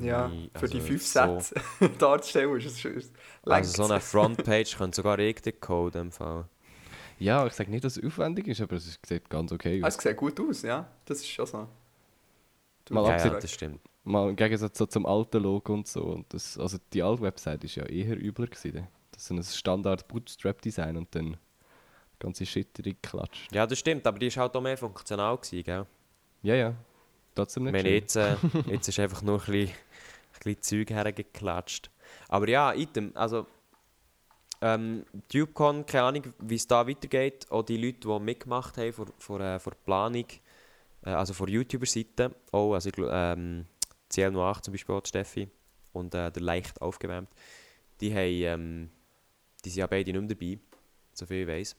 Ja, 0.00 0.28
Nee, 0.28 0.50
für 0.54 0.68
die 0.68 0.76
also 0.76 0.86
fünf 0.86 1.06
so- 1.06 1.40
Sätze 1.40 1.54
darzustellen 1.98 2.56
ist 2.58 2.66
es 2.66 2.80
schon. 2.80 3.02
Also 3.44 3.82
so 3.84 3.90
eine 3.90 4.00
Frontpage 4.02 4.76
könnte 4.76 4.96
sogar 4.96 5.18
ich 5.18 5.40
den 5.40 5.58
Code 5.60 6.10
Fall. 6.10 6.46
Ja, 7.18 7.46
ich 7.46 7.52
sage 7.54 7.70
nicht, 7.70 7.84
dass 7.84 7.96
es 7.96 8.04
aufwendig 8.04 8.46
ist, 8.48 8.60
aber 8.60 8.76
es 8.76 8.98
sieht 9.06 9.28
ganz 9.30 9.50
okay 9.52 9.80
Ah, 9.82 9.86
aus. 9.86 9.96
es 9.96 10.02
sieht 10.02 10.16
gut 10.16 10.38
aus, 10.40 10.62
ja. 10.62 10.86
Das 11.04 11.18
ist 11.18 11.28
schon 11.28 11.46
so. 11.46 11.68
Mal 12.92 13.04
Ja, 13.04 13.26
ja, 13.26 13.40
das 13.40 13.52
stimmt. 13.52 13.80
Mal 14.04 14.30
im 14.30 14.36
Gegensatz 14.36 14.78
so 14.78 14.86
zum 14.86 15.06
alten 15.06 15.42
Logo 15.42 15.72
und 15.72 15.86
so. 15.86 16.02
Und 16.02 16.32
das, 16.32 16.58
also 16.58 16.78
die 16.92 17.02
alte 17.02 17.22
Website 17.22 17.64
ist 17.64 17.76
ja 17.76 17.84
eher 17.84 18.16
übler 18.16 18.46
gewesen. 18.46 18.88
Das 19.12 19.24
ist 19.24 19.30
ein 19.30 19.42
Standard 19.42 20.08
Bootstrap-Design 20.08 20.96
und 20.96 21.14
dann 21.14 21.36
ganze 22.18 22.46
Shit 22.46 22.68
klatscht. 23.02 23.52
Ja, 23.52 23.66
das 23.66 23.78
stimmt, 23.78 24.06
aber 24.06 24.18
die 24.18 24.34
war 24.34 24.42
halt 24.44 24.56
auch 24.56 24.60
mehr 24.60 24.78
funktional, 24.78 25.36
gewesen, 25.36 25.64
gell? 25.64 25.86
Ja, 26.42 26.54
ja. 26.54 26.74
Trotzdem 27.34 27.66
Ich 27.66 27.72
nicht 27.72 27.84
meine, 27.84 27.88
schlimm. 27.88 27.94
jetzt, 27.94 28.16
äh, 28.16 28.36
jetzt 28.72 28.88
ist 28.88 29.00
einfach 29.00 29.22
nur 29.22 29.40
ein 29.40 29.46
bisschen, 29.46 29.68
ein 29.68 30.38
bisschen 30.44 30.62
Zeug 30.62 30.90
hergeklatscht. 30.90 31.90
Aber 32.28 32.48
ja, 32.48 32.74
item, 32.74 33.12
also 33.14 33.46
ähm, 34.60 35.04
TubeCon, 35.28 35.84
keine 35.86 36.04
Ahnung, 36.04 36.22
wie 36.38 36.54
es 36.54 36.66
da 36.66 36.86
weitergeht. 36.86 37.46
Auch 37.50 37.62
die 37.62 37.76
Leute, 37.76 38.00
die 38.00 38.20
mitgemacht 38.20 38.76
haben 38.78 38.92
vor, 38.92 39.06
vor, 39.18 39.40
äh, 39.40 39.58
vor 39.58 39.72
Planung, 39.84 40.26
äh, 41.04 41.10
also 41.10 41.34
vor 41.34 41.48
YouTuber-Seite, 41.48 42.34
auch, 42.52 42.74
also 42.74 42.88
ich 42.88 42.94
ähm, 42.98 43.66
CL 44.08 44.30
Noir 44.30 44.60
zum 44.62 44.72
Beispiel, 44.72 44.94
auch 44.94 45.02
die 45.02 45.08
Steffi 45.08 45.50
und 45.92 46.14
äh, 46.14 46.30
der 46.30 46.42
leicht 46.42 46.80
aufgewärmt, 46.80 47.30
die, 48.00 48.12
haben, 48.14 48.44
ähm, 48.44 48.90
die 49.64 49.70
sind 49.70 49.80
ja 49.80 49.86
beide 49.86 50.12
nicht 50.12 50.20
mehr 50.20 50.28
dabei, 50.28 50.58
soviel 51.12 51.42
ich 51.42 51.48
weiß. 51.48 51.76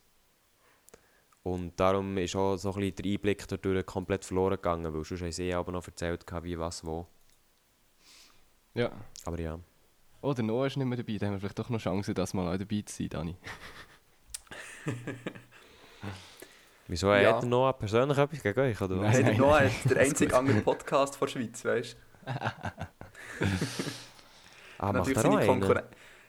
Und 1.44 1.78
darum 1.78 2.18
ist 2.18 2.36
auch 2.36 2.56
so 2.56 2.70
ein 2.70 2.76
bisschen 2.80 2.96
der 2.96 3.12
Einblick 3.12 3.46
dadurch 3.48 3.86
komplett 3.86 4.24
verloren 4.24 4.56
gegangen, 4.56 4.94
weil 4.94 5.04
sonst 5.04 5.22
haben 5.22 5.32
sie 5.32 5.54
aber 5.54 5.74
noch 5.74 5.86
erzählt, 5.86 6.26
wie 6.42 6.58
was 6.58 6.86
wo. 6.86 7.06
Ja. 8.74 8.92
Aber 9.26 9.40
ja. 9.40 9.60
Oh, 10.22 10.34
der 10.34 10.46
Noah 10.46 10.68
ist 10.68 10.78
nicht 10.78 10.86
mehr 10.86 10.98
dabei. 10.98 11.18
Da 11.18 11.26
haben 11.28 11.34
wir 11.34 11.40
vielleicht 11.42 11.60
doch 11.60 11.70
noch 11.70 11.82
Chance, 11.82 12.14
das 12.14 12.34
mal 12.34 12.48
auch 12.48 12.58
dabei 12.58 12.82
zu 12.86 12.96
sein, 12.96 13.10
Dani. 13.10 13.36
Wieso 16.88 17.14
Ja. 17.14 17.36
hat 17.38 17.44
er 17.44 17.48
noch 17.48 17.72
persönlich 17.74 18.18
etwas 18.18 18.44
gegen 18.44 18.60
euch? 18.60 18.82
Oder 18.82 19.00
was? 19.00 19.16
Der 19.16 19.24
Nein, 19.26 19.38
Noah 19.38 19.60
nein. 19.62 19.68
ist 19.70 19.90
der 19.90 20.02
einzige 20.02 20.36
andere 20.38 20.62
Podcast 20.62 21.20
der 21.22 21.28
Schweiz, 21.28 21.64
weißt 21.66 21.98
du? 22.26 22.32
Ah, 24.80 24.92
Natürlich 24.92 25.20
seine 25.20 25.38
einen? 25.38 25.48
Konkurren 25.48 25.84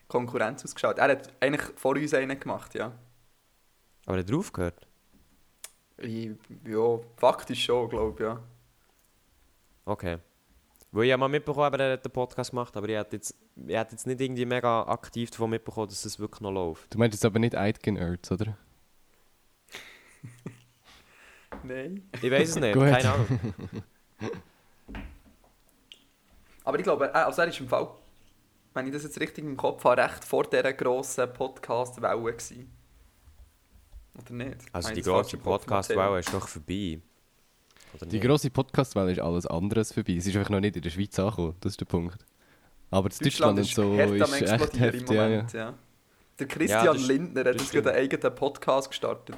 Konkurrenz 0.06 0.64
ausgeschaut. 0.64 0.98
Er 0.98 1.08
hat 1.08 1.32
eigentlich 1.40 1.62
vor 1.76 1.96
uns 1.96 2.14
einen 2.14 2.38
gemacht, 2.38 2.74
ja. 2.74 2.92
Aber 4.06 4.18
er 4.18 4.22
hat 4.22 4.32
aufgehört? 4.32 4.86
Ich, 5.96 6.30
ja, 6.66 6.98
faktisch 7.16 7.64
schon, 7.64 7.88
glaube 7.88 8.12
ich, 8.14 8.20
ja. 8.20 8.40
Okay. 9.86 10.18
Weil 10.92 11.04
ich 11.06 11.12
habe 11.12 11.20
mal 11.20 11.28
mitbekommen, 11.28 11.66
aber 11.66 11.80
er 11.80 11.92
hat 11.94 12.04
den 12.04 12.12
Podcast 12.12 12.50
gemacht, 12.50 12.76
aber 12.76 12.88
ich 12.88 12.94
hätte 12.96 13.16
jetzt, 13.16 13.34
ich 13.66 13.74
hätte 13.74 13.92
jetzt 13.92 14.06
nicht 14.06 14.20
irgendwie 14.20 14.44
mega 14.46 14.82
aktiv 14.86 15.30
davon 15.30 15.50
mitbekommen, 15.50 15.88
dass 15.88 16.04
es 16.04 16.20
wirklich 16.20 16.40
noch 16.40 16.52
läuft. 16.52 16.94
Du 16.94 16.98
meinst 16.98 17.14
jetzt 17.16 17.24
aber 17.24 17.40
nicht 17.40 17.56
Eidgen 17.56 17.94
Nerds, 17.94 18.30
oder? 18.30 18.56
Nein. 21.62 22.08
Ich 22.20 22.30
weiß 22.30 22.48
es 22.50 22.56
nicht, 22.56 22.74
keine 22.74 23.12
Ahnung. 23.12 23.26
Aber 26.64 26.78
ich 26.78 26.84
glaube, 26.84 27.06
er- 27.12 27.26
also 27.26 27.42
er 27.42 27.48
ist 27.48 27.60
im 27.60 27.68
Fall, 27.68 27.88
wenn 28.72 28.86
ich 28.86 28.92
das 28.92 29.02
jetzt 29.04 29.20
richtig 29.20 29.44
im 29.44 29.56
Kopf 29.56 29.84
habe, 29.84 30.02
recht 30.02 30.24
vor 30.24 30.44
dieser 30.44 30.72
grossen 30.72 31.32
Podcast-Welle 31.32 32.22
gewesen. 32.32 32.70
Oder 34.18 34.32
nicht? 34.32 34.56
Also 34.72 34.90
die 34.90 35.02
das 35.02 35.06
grosse 35.06 35.36
Podcast-Welle 35.36 36.18
ist 36.20 36.32
doch 36.32 36.48
vorbei. 36.48 37.00
Oder 37.94 38.06
Die 38.06 38.16
nicht? 38.16 38.26
grosse 38.26 38.50
Podcast-Welle 38.50 39.12
ist 39.12 39.20
alles 39.20 39.46
anderes 39.46 39.92
vorbei. 39.92 40.14
Es 40.14 40.26
ist 40.26 40.36
einfach 40.36 40.50
noch 40.50 40.60
nicht 40.60 40.76
in 40.76 40.82
der 40.82 40.90
Schweiz 40.90 41.18
angekommen. 41.18 41.54
Das 41.60 41.72
ist 41.72 41.80
der 41.80 41.86
Punkt. 41.86 42.24
Aber 42.90 43.10
in 43.10 43.16
Deutschland, 43.18 43.58
und 43.58 43.64
so 43.66 43.82
am 43.82 44.14
ist 44.14 44.42
echt 44.42 44.80
heftig. 44.80 45.10
Ja. 45.10 45.74
Der 46.38 46.46
Christian 46.48 46.84
Ja, 46.84 46.92
das- 46.92 47.06
Lindner 47.06 47.40
hat 47.40 47.46
das 47.54 47.62
jetzt 47.62 47.72
gerade 47.72 47.90
einen 47.92 47.98
eigenen 48.10 48.34
Podcast 48.34 48.88
gestartet. 48.88 49.36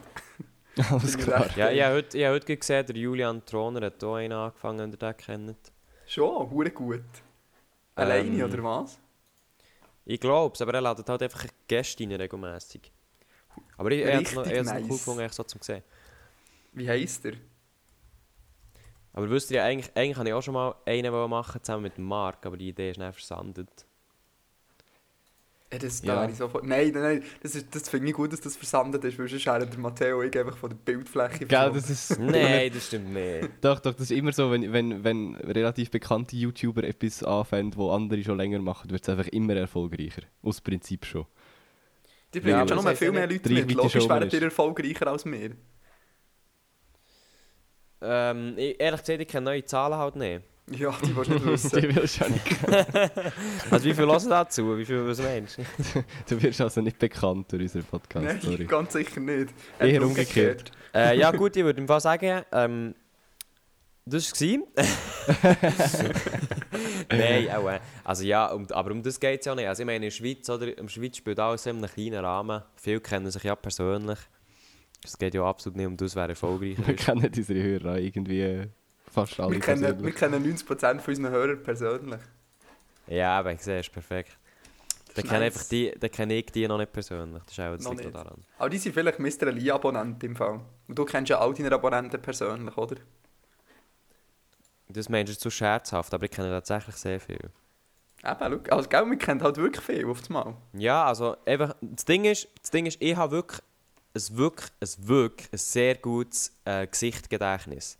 Alles 0.91 1.17
klar. 1.17 1.49
Ja, 1.57 1.71
ich 1.71 1.83
habe 1.83 1.95
heute, 1.97 2.19
ich 2.19 2.25
habe 2.25 2.35
heute 2.35 2.57
gesehen, 2.57 2.87
der 2.87 2.97
Julian 2.97 3.45
Troner 3.45 3.87
hat 3.87 4.01
hier 4.01 4.15
einen 4.15 4.33
angefangen, 4.33 4.79
wenn 4.81 4.91
ihr 4.93 4.97
den 4.99 5.17
kennt. 5.17 5.73
Schon, 6.07 6.51
hure 6.51 6.71
gut. 6.71 7.05
Alleine, 7.95 8.39
Ähm, 8.39 8.43
oder 8.45 8.63
was? 8.65 9.01
Ich 10.05 10.21
glaube 10.21 10.55
es, 10.55 10.63
aber 10.63 10.75
er 10.75 10.81
ladet 10.83 11.09
halt 11.09 11.23
einfach 11.23 11.47
Gäste 11.67 12.05
rein 12.05 12.13
regelmäßig. 12.13 12.93
Aber 13.77 13.91
ich, 13.93 14.03
ich 14.03 14.13
hätte 14.13 14.29
es 14.29 14.35
noch, 14.35 14.47
es 14.47 14.73
noch 14.73 14.83
cool 14.89 14.89
nice. 14.89 14.99
gefunden, 14.99 15.29
so 15.33 15.45
zu 15.45 15.59
sehen. 15.61 15.83
Wie 16.73 16.89
heisst 16.89 17.25
er? 17.25 17.35
Aber 19.13 19.31
wisst 19.31 19.51
ihr, 19.51 19.65
eigentlich, 19.65 19.91
eigentlich 19.97 20.17
habe 20.19 20.29
ich 20.29 20.35
auch 20.35 20.43
schon 20.43 20.55
mal 20.55 20.75
einen 20.85 21.13
wollen 21.13 21.31
machen, 21.31 21.63
zusammen 21.63 21.85
mit 21.85 21.99
Marc, 21.99 22.45
aber 22.47 22.57
die 22.57 22.69
Idee 22.69 22.91
ist 22.91 23.01
dann 23.01 23.13
versandet. 23.13 23.86
Ja, 25.73 25.79
das, 25.81 26.03
Ja. 26.03 26.15
da 26.25 26.29
ich 26.31 26.37
sofort... 26.37 26.65
Nein, 26.65 26.93
nein, 26.93 27.03
nein, 27.03 27.23
das, 27.43 27.57
ist- 27.57 27.75
das 27.75 27.89
finde 27.89 28.09
ich 28.09 28.15
gut, 28.15 28.33
dass 28.33 28.41
das 28.41 28.57
versandet 28.57 29.03
ist, 29.05 29.19
weil 29.19 29.27
sonst 29.29 29.45
der 29.47 29.79
Matteo 29.79 30.23
ich 30.23 30.39
einfach 30.39 30.57
von 30.57 30.71
der 30.71 30.77
Bildfläche 30.77 31.45
Gell, 31.47 31.73
das 31.75 31.91
ist... 31.91 32.19
Nein, 32.21 32.71
das 32.73 32.87
stimmt 32.87 33.13
nicht. 33.13 33.49
Doch, 33.61 33.81
doch, 33.81 33.93
das 33.93 34.03
ist 34.11 34.17
immer 34.17 34.33
so, 34.33 34.53
wenn, 34.53 34.73
wenn, 34.73 35.03
wenn 35.03 35.35
relativ 35.35 35.91
bekannte 35.91 36.37
YouTuber 36.37 36.85
etwas 36.85 37.25
anfangen, 37.25 37.75
wo 37.77 37.91
andere 37.91 38.23
schon 38.23 38.37
länger 38.39 38.61
machen, 38.61 38.91
wird 38.91 39.03
es 39.03 39.09
einfach 39.09 39.27
immer 39.29 39.57
erfolgreicher. 39.57 40.23
Aus 40.43 40.61
Prinzip 40.61 41.05
schon. 41.05 41.27
Die 42.33 42.41
bringen 42.41 42.59
Ja, 42.61 42.69
schon 42.69 42.85
noch 42.85 42.97
viel 42.97 43.11
mehr 43.11 43.27
Leute 43.27 43.49
mit. 43.53 43.73
Logisch 43.75 44.09
wären 44.09 44.31
ihr 44.31 44.43
erfolgreicher 44.43 45.09
als 45.09 45.25
wir. 45.25 45.51
Ähm, 48.03 48.55
ich, 48.57 48.79
ehrlich 48.81 49.01
gesagt, 49.01 49.21
ich 49.21 49.29
kenne 49.29 49.45
neue 49.47 49.65
Zahlen 49.65 49.97
halt 49.99 50.17
nicht. 50.17 50.43
Ja, 50.71 50.93
die 51.05 51.15
willst 51.17 51.31
du 51.31 51.35
nicht 51.35 51.45
Die 51.47 51.49
wissen. 51.51 51.97
willst 51.97 52.21
du 52.21 52.25
auch 52.25 52.29
nicht. 52.29 52.47
Also 53.71 53.85
wie 53.85 53.95
viel 53.95 54.07
hören 54.07 54.29
dazu? 54.31 54.77
Wie 54.79 54.85
viel, 54.85 55.07
was 55.07 55.21
meinst 55.23 55.59
du? 55.59 55.63
Du 56.29 56.43
wirst 56.43 56.61
also 56.61 56.81
nicht 56.81 56.99
bekannt 56.99 57.53
durch 57.53 57.63
unseren 57.63 57.85
Podcast, 57.85 58.25
Nein, 58.27 58.41
sorry. 58.41 58.65
ganz 58.65 58.93
sicher 58.93 59.21
nicht. 59.21 59.55
Eher 59.79 59.87
Einfach 59.87 60.07
umgekehrt. 60.09 60.73
äh, 60.95 61.19
ja 61.19 61.31
gut, 61.31 61.57
ich 61.57 61.63
würde 61.65 61.81
im 61.81 61.87
Fall 61.87 62.01
sagen, 62.01 62.43
ähm, 62.53 62.95
das 64.09 64.33
war 64.33 64.65
es. 64.75 66.05
Nein, 67.11 67.51
auch 67.51 67.69
äh, 67.69 67.81
Also 68.05 68.25
ja, 68.25 68.47
um, 68.53 68.67
aber 68.71 68.91
um 68.93 69.03
das 69.03 69.19
geht 69.19 69.41
es 69.41 69.47
ja 69.47 69.55
nicht. 69.55 69.67
Also 69.67 69.83
ich 69.83 69.87
meine, 69.87 69.97
in 69.97 70.03
der 70.03 70.11
Schweiz, 70.11 70.49
oder, 70.49 70.69
in 70.69 70.87
der 70.87 70.89
Schweiz 70.89 71.17
spielt 71.17 71.39
alles 71.41 71.67
in 71.67 71.77
einem 71.79 71.91
kleinen 71.91 72.25
Rahmen. 72.25 72.63
Viele 72.77 73.01
kennen 73.01 73.31
sich 73.31 73.43
ja 73.43 73.55
persönlich. 73.57 74.19
Es 75.05 75.17
geht 75.19 75.35
ja 75.35 75.43
absolut 75.45 75.77
nicht 75.77 75.87
um 75.87 75.97
das, 75.97 76.15
wer 76.17 76.29
erfolgreicher 76.29 76.87
Wir 76.87 76.95
ist. 76.95 77.05
kennen 77.05 77.31
unsere 77.37 77.63
Hörer 77.63 77.99
irgendwie 77.99 78.41
äh, 78.41 78.67
fast 79.13 79.39
alle 79.41 79.53
Wir 79.53 79.61
kennen, 79.61 79.83
wir 79.83 80.13
persönlich. 80.13 80.15
kennen 80.15 80.57
90% 80.57 81.01
von 81.01 81.15
unseren 81.15 81.31
Hörern 81.33 81.63
persönlich. 81.63 82.21
Ja, 83.07 83.39
aber 83.39 83.53
ich 83.53 83.63
sehe, 83.63 83.81
ist 83.81 83.93
perfekt. 83.93 84.37
Dann 85.15 85.25
kenne 85.25 85.41
nice. 85.41 85.55
einfach 85.55 85.69
die, 85.69 85.95
dann 85.99 86.11
kenne 86.11 86.35
ich 86.35 86.47
die 86.47 86.69
noch 86.69 86.77
nicht 86.77 86.93
persönlich. 86.93 87.43
Das 87.45 87.53
ist 87.53 87.61
auch 87.61 87.77
das 87.77 88.05
liegt 88.05 88.15
daran. 88.15 88.45
Aber 88.59 88.69
die 88.69 88.79
sind 88.79 88.93
vielleicht 88.93 89.19
Mr. 89.19 89.51
Lee-Abonnent 89.51 90.23
im 90.25 90.37
Fall. 90.37 90.61
Und 90.89 90.99
du 90.99 91.05
kennst 91.07 91.31
ja 91.31 91.39
all 91.39 91.55
deine 91.55 91.73
Abonnenten 91.73 92.21
persönlich, 92.21 92.77
oder? 92.77 92.97
Das 94.89 95.09
meinst 95.09 95.33
du 95.33 95.39
zu 95.39 95.51
scherzhaft, 95.51 96.13
aber 96.13 96.25
ich 96.25 96.31
kenne 96.31 96.51
tatsächlich 96.51 96.97
sehr 96.97 97.19
viel. 97.19 97.51
Eben, 98.25 98.61
schau. 98.69 98.77
Also, 98.77 98.89
gell, 98.89 99.07
wir 99.07 99.17
kennen 99.19 99.43
halt 99.43 99.57
wirklich 99.57 99.85
viel 99.85 100.07
auf 100.07 100.23
einmal. 100.27 100.55
Ja, 100.75 101.05
also 101.07 101.37
einfach, 101.47 101.75
das 101.81 102.05
Ding 102.05 102.25
ist, 102.25 102.49
das 102.61 102.71
Ding 102.71 102.87
ist 102.87 103.01
ich 103.01 103.17
habe 103.17 103.33
wirklich 103.33 103.63
ein, 104.15 104.37
wirklich, 104.37 104.71
ein, 104.81 105.09
wirklich 105.09 105.53
ein 105.53 105.59
sehr 105.59 105.95
gutes 105.95 106.57
äh, 106.65 106.87
Gesichtgedächtnis. 106.87 107.99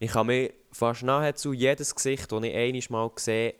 Ich 0.00 0.12
kann 0.12 0.28
mir 0.28 0.52
fast 0.70 1.02
nahezu 1.02 1.52
jedes 1.52 1.92
Gesicht, 1.92 2.30
das 2.30 2.42
ich 2.44 2.54
einiges 2.54 2.88
Mal 2.88 3.10
sehe, 3.16 3.54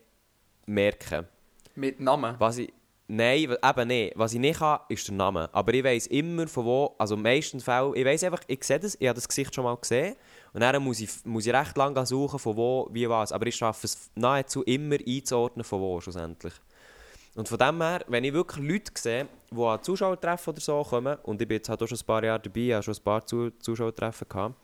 merken. 0.66 1.26
Mit 1.74 1.99
Namen. 1.99 2.36
Was 2.39 2.59
ich, 2.59 2.72
nein, 3.09 3.57
eben 3.62 3.89
nicht. 3.89 4.12
Was 4.16 4.34
ich 4.34 4.39
nicht 4.39 4.61
kann, 4.61 4.80
ist 4.89 5.09
der 5.09 5.16
Name. 5.16 5.49
Aber 5.53 5.74
ich 5.74 5.82
weiß 5.82 6.07
immer 6.09 6.47
von 6.47 6.64
wo, 6.64 6.95
also 6.99 7.16
meistens 7.16 7.64
Fälle, 7.64 7.93
ich 7.97 8.05
weiß 8.05 8.22
einfach, 8.24 8.43
ich 8.47 8.62
sehe 8.62 8.78
das, 8.78 8.97
ich 9.01 9.09
habe 9.09 9.16
das 9.16 9.26
Gesicht 9.26 9.53
schon 9.53 9.64
mal 9.64 9.76
gesehen 9.76 10.14
und 10.53 10.61
dann 10.61 10.80
muss 10.80 11.01
ich, 11.01 11.11
muss 11.24 11.47
ich 11.47 11.53
recht 11.53 11.76
lange 11.76 12.07
suchen, 12.07 12.39
von 12.39 12.57
wo, 12.57 12.89
wie 12.93 13.09
was. 13.09 13.32
Aber 13.32 13.47
ich 13.47 13.57
schaffe 13.57 13.86
es 13.86 14.11
nahezu 14.14 14.62
immer 14.62 14.97
einzuordnen, 15.05 15.64
von 15.64 15.80
wo 15.80 16.01
schlussendlich. 16.01 16.55
Und 17.34 17.49
von 17.49 17.59
dem 17.59 17.80
her, 17.80 18.05
wenn 18.07 18.24
ich 18.24 18.32
wirklich 18.32 18.64
Leute 18.64 18.93
sehe, 18.97 19.26
die 19.51 19.61
an 19.62 19.82
Zuschauertreffen 19.82 20.53
oder 20.53 20.61
so 20.61 20.82
kommen, 20.82 21.16
und 21.24 21.43
ich 21.43 21.49
bin 21.49 21.57
jetzt 21.57 21.68
halt 21.68 21.82
auch 21.82 21.86
schon 21.86 21.99
ein 21.99 22.07
paar 22.07 22.24
Jahre 22.24 22.41
dabei, 22.41 22.74
habe 22.74 22.82
schon 22.82 22.95
ein 22.95 23.03
paar 23.03 23.26
Zu 23.26 23.51
Zuschauertreffen 23.59 24.28
gehabt, 24.28 24.55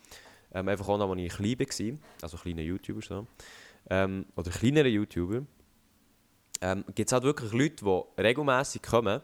ähm, 0.55 0.69
einfach 0.69 0.89
auch 0.89 0.99
noch, 0.99 1.11
als 1.11 1.21
ich 1.21 1.33
klein 1.33 1.59
war, 1.59 1.99
also 2.23 2.37
kleine 2.37 2.63
YouTuber 2.63 3.03
so, 3.03 3.27
ähm, 3.91 4.27
oder 4.37 4.51
kleinere 4.51 4.89
YouTuber, 4.89 5.43
ähm, 6.61 6.85
gibt 6.95 7.09
es 7.09 7.13
halt 7.13 7.25
wirklich 7.25 7.53
Leute, 7.53 7.85
die 7.85 8.23
regelmässig 8.23 8.83
kommen 8.83 9.21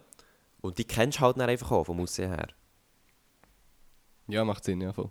und 0.61 0.79
die 0.79 0.85
kennst 0.85 1.19
du 1.19 1.23
halt 1.23 1.39
dann 1.39 1.49
einfach 1.49 1.71
auch 1.71 1.85
vom 1.85 2.01
Aussehen 2.01 2.31
her. 2.31 2.49
Ja, 4.29 4.45
macht 4.45 4.65
Sinn, 4.65 4.81
ja 4.81 4.93
voll. 4.93 5.11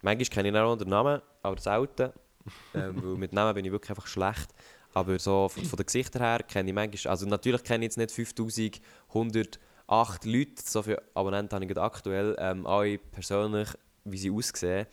Manchmal 0.00 0.26
kenne 0.26 0.48
ich 0.48 0.56
auch 0.56 0.76
den 0.76 0.88
Namen, 0.88 1.20
aber 1.42 1.60
selten, 1.60 2.12
ähm, 2.74 3.02
weil 3.02 3.16
mit 3.16 3.32
Namen 3.32 3.54
bin 3.54 3.64
ich 3.64 3.72
wirklich 3.72 3.90
einfach 3.90 4.06
schlecht. 4.06 4.52
Aber 4.94 5.18
so 5.18 5.48
von, 5.48 5.64
von 5.64 5.76
den 5.76 5.86
Gesichtern 5.86 6.22
her 6.22 6.42
kenne 6.42 6.70
ich 6.70 6.74
manchmal, 6.74 7.12
also 7.12 7.26
natürlich 7.26 7.62
kenne 7.62 7.84
ich 7.84 7.96
jetzt 7.96 7.98
nicht 7.98 8.10
5108 8.10 10.24
Leute, 10.24 10.62
so 10.62 10.82
viele 10.82 11.02
Abonnenten 11.14 11.54
habe 11.54 11.64
ich 11.64 11.78
aktuell, 11.78 12.36
ähm, 12.38 12.66
alle 12.66 12.98
persönlich, 12.98 13.68
wie 14.04 14.18
sie 14.18 14.30
aussehen. 14.30 14.86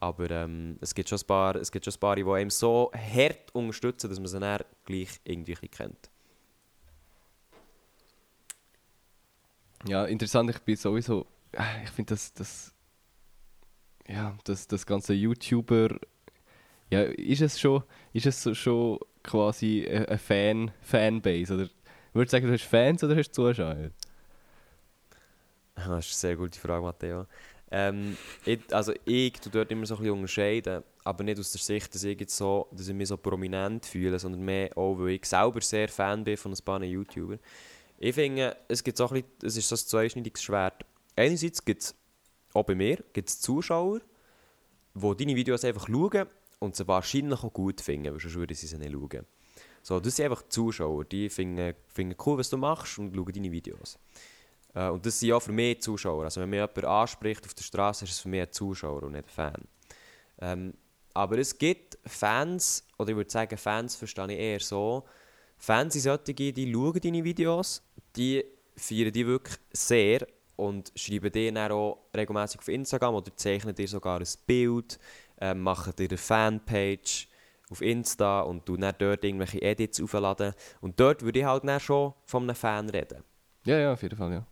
Aber 0.00 0.30
ähm, 0.30 0.76
es, 0.80 0.94
gibt 0.94 1.08
schon 1.08 1.18
ein 1.18 1.26
paar, 1.26 1.56
es 1.56 1.70
gibt 1.72 1.84
schon 1.84 1.94
ein 1.94 2.00
paar, 2.00 2.16
die 2.16 2.24
einem 2.24 2.50
so 2.50 2.90
hart 2.94 3.54
unterstützen, 3.54 4.10
dass 4.10 4.18
man 4.20 4.28
sie 4.28 4.38
dann 4.40 4.60
gleich 4.84 5.20
irgendwie 5.24 5.54
kennt. 5.68 6.10
Ja, 9.86 10.04
interessant, 10.06 10.50
ich 10.50 10.58
bin 10.60 10.76
sowieso. 10.76 11.26
äh, 11.52 11.84
Ich 11.84 11.90
finde 11.90 12.10
das, 12.14 12.32
das. 12.34 12.74
Ja, 14.08 14.36
das, 14.44 14.66
das 14.68 14.86
ganze 14.86 15.12
YouTuber. 15.14 15.98
Ja, 16.90 17.02
ist 17.02 17.42
es 17.42 17.60
schon, 17.60 17.82
ist 18.12 18.26
es 18.26 18.42
so- 18.42 18.54
schon 18.54 18.98
quasi 19.22 19.86
eine 19.88 20.08
eine 20.08 20.18
Fan, 20.18 20.72
Fanbase? 20.82 21.54
Oder 21.54 21.70
würdest 22.14 22.32
du 22.34 22.36
sagen, 22.38 22.46
du 22.48 22.52
hast 22.54 22.64
Fans 22.64 23.04
oder 23.04 23.16
hast 23.16 23.30
du 23.30 23.34
Zuschauer? 23.54 23.90
Das 25.74 25.84
ist 25.84 25.90
eine 25.90 26.02
sehr 26.02 26.36
gute 26.36 26.58
Frage, 26.58 26.82
Matteo. 26.82 27.26
Ähm, 27.70 28.16
ich, 28.44 28.60
also 28.72 28.92
ich 29.04 29.32
tu 29.32 29.50
dort 29.50 29.70
immer 29.72 29.86
so 29.86 29.94
ein 29.96 30.00
bisschen 30.00 30.14
unterscheiden, 30.14 30.84
aber 31.04 31.24
nicht 31.24 31.38
aus 31.38 31.52
der 31.52 31.60
Sicht, 31.60 31.94
dass 31.94 32.04
ich, 32.04 32.20
jetzt 32.20 32.36
so, 32.36 32.68
dass 32.72 32.88
ich 32.88 32.94
mich 32.94 33.08
so 33.08 33.16
prominent 33.16 33.86
fühle, 33.86 34.18
sondern 34.18 34.42
mehr 34.42 34.76
auch, 34.76 34.98
weil 34.98 35.10
ich 35.10 35.24
selber 35.24 35.60
sehr 35.60 35.88
Fan 35.88 36.22
bin 36.22 36.36
von 36.36 36.52
ein 36.52 36.64
paar 36.64 36.82
YouTubern. 36.82 37.40
Ich 37.98 38.14
finde, 38.14 38.56
es 38.68 38.84
gibt 38.84 38.98
so 38.98 39.08
ein 39.08 39.14
bisschen, 39.14 39.28
es 39.42 39.56
ist 39.56 39.68
so 39.68 39.74
ein 39.74 39.78
zweischneidiges 39.78 40.42
Schwert. 40.42 40.84
Einerseits 41.16 41.64
gibt 41.64 41.82
es, 41.82 41.94
auch 42.52 42.64
bei 42.64 42.74
mir, 42.74 43.02
gibt 43.12 43.28
es 43.28 43.40
Zuschauer, 43.40 44.00
die 44.94 45.16
deine 45.16 45.36
Videos 45.36 45.64
einfach 45.64 45.88
schauen 45.88 46.26
und 46.58 46.76
sie 46.76 46.86
wahrscheinlich 46.86 47.42
auch 47.42 47.52
gut 47.52 47.80
finden, 47.80 48.12
weil 48.12 48.20
sonst 48.20 48.34
würden 48.34 48.54
sie 48.54 48.66
sie 48.66 48.78
nicht 48.78 48.92
schauen. 48.92 49.26
So, 49.82 50.00
das 50.00 50.16
sind 50.16 50.26
einfach 50.26 50.48
Zuschauer, 50.48 51.04
die 51.04 51.28
finden, 51.30 51.74
finden 51.88 52.16
cool, 52.24 52.38
was 52.38 52.50
du 52.50 52.56
machst 52.56 52.98
und 52.98 53.14
schauen 53.14 53.32
deine 53.32 53.52
Videos. 53.52 53.98
Äh, 54.76 54.90
und 54.90 55.04
das 55.04 55.18
sind 55.18 55.30
ja 55.30 55.40
für 55.40 55.52
mich 55.52 55.80
Zuschauer. 55.80 56.24
Also 56.24 56.40
wenn 56.40 56.50
mich 56.50 56.58
jemand 56.58 56.84
anspricht 56.84 57.44
auf 57.44 57.54
der 57.54 57.64
Straße, 57.64 58.04
ist 58.04 58.12
es 58.12 58.20
für 58.20 58.28
mich 58.28 58.42
ein 58.42 58.52
Zuschauer 58.52 59.02
und 59.02 59.12
nicht 59.12 59.24
ein 59.24 59.30
Fan. 59.30 59.68
Ähm, 60.38 60.74
aber 61.14 61.38
es 61.38 61.56
gibt 61.56 61.98
Fans, 62.04 62.86
oder 62.98 63.10
ich 63.10 63.16
würde 63.16 63.30
sagen, 63.30 63.56
Fans 63.56 63.96
verstehe 63.96 64.30
ich 64.32 64.38
eher 64.38 64.60
so. 64.60 65.04
Fans 65.56 65.94
sind 65.94 66.02
solche, 66.02 66.34
die 66.52 66.72
schauen 66.72 67.00
deine 67.02 67.24
Videos, 67.24 67.82
die 68.14 68.44
feiern 68.76 69.10
die 69.10 69.26
wirklich 69.26 69.56
sehr 69.72 70.26
und 70.56 70.92
schreiben 70.94 71.32
dir 71.32 71.50
dann 71.50 71.72
auch 71.72 72.08
regelmäßig 72.14 72.60
auf 72.60 72.68
Instagram 72.68 73.14
oder 73.14 73.34
zeichnen 73.34 73.74
dir 73.74 73.88
sogar 73.88 74.20
ein 74.20 74.26
Bild, 74.46 74.98
ähm, 75.40 75.62
machen 75.62 75.94
dir 75.96 76.08
eine 76.08 76.18
Fanpage 76.18 77.28
auf 77.70 77.80
Insta 77.80 78.42
und 78.42 78.68
du 78.68 78.76
dann 78.76 78.94
dort 78.98 79.24
irgendwelche 79.24 79.62
Edits 79.62 80.02
aufladen. 80.02 80.52
Und 80.82 81.00
dort 81.00 81.22
würde 81.22 81.38
ich 81.38 81.44
halt 81.46 81.64
dann 81.64 81.80
schon 81.80 82.12
von 82.26 82.42
einem 82.42 82.54
Fan 82.54 82.90
reden. 82.90 83.24
Ja, 83.64 83.78
ja, 83.78 83.92
auf 83.94 84.02
jeden 84.02 84.16
Fall, 84.16 84.32
ja. 84.32 84.46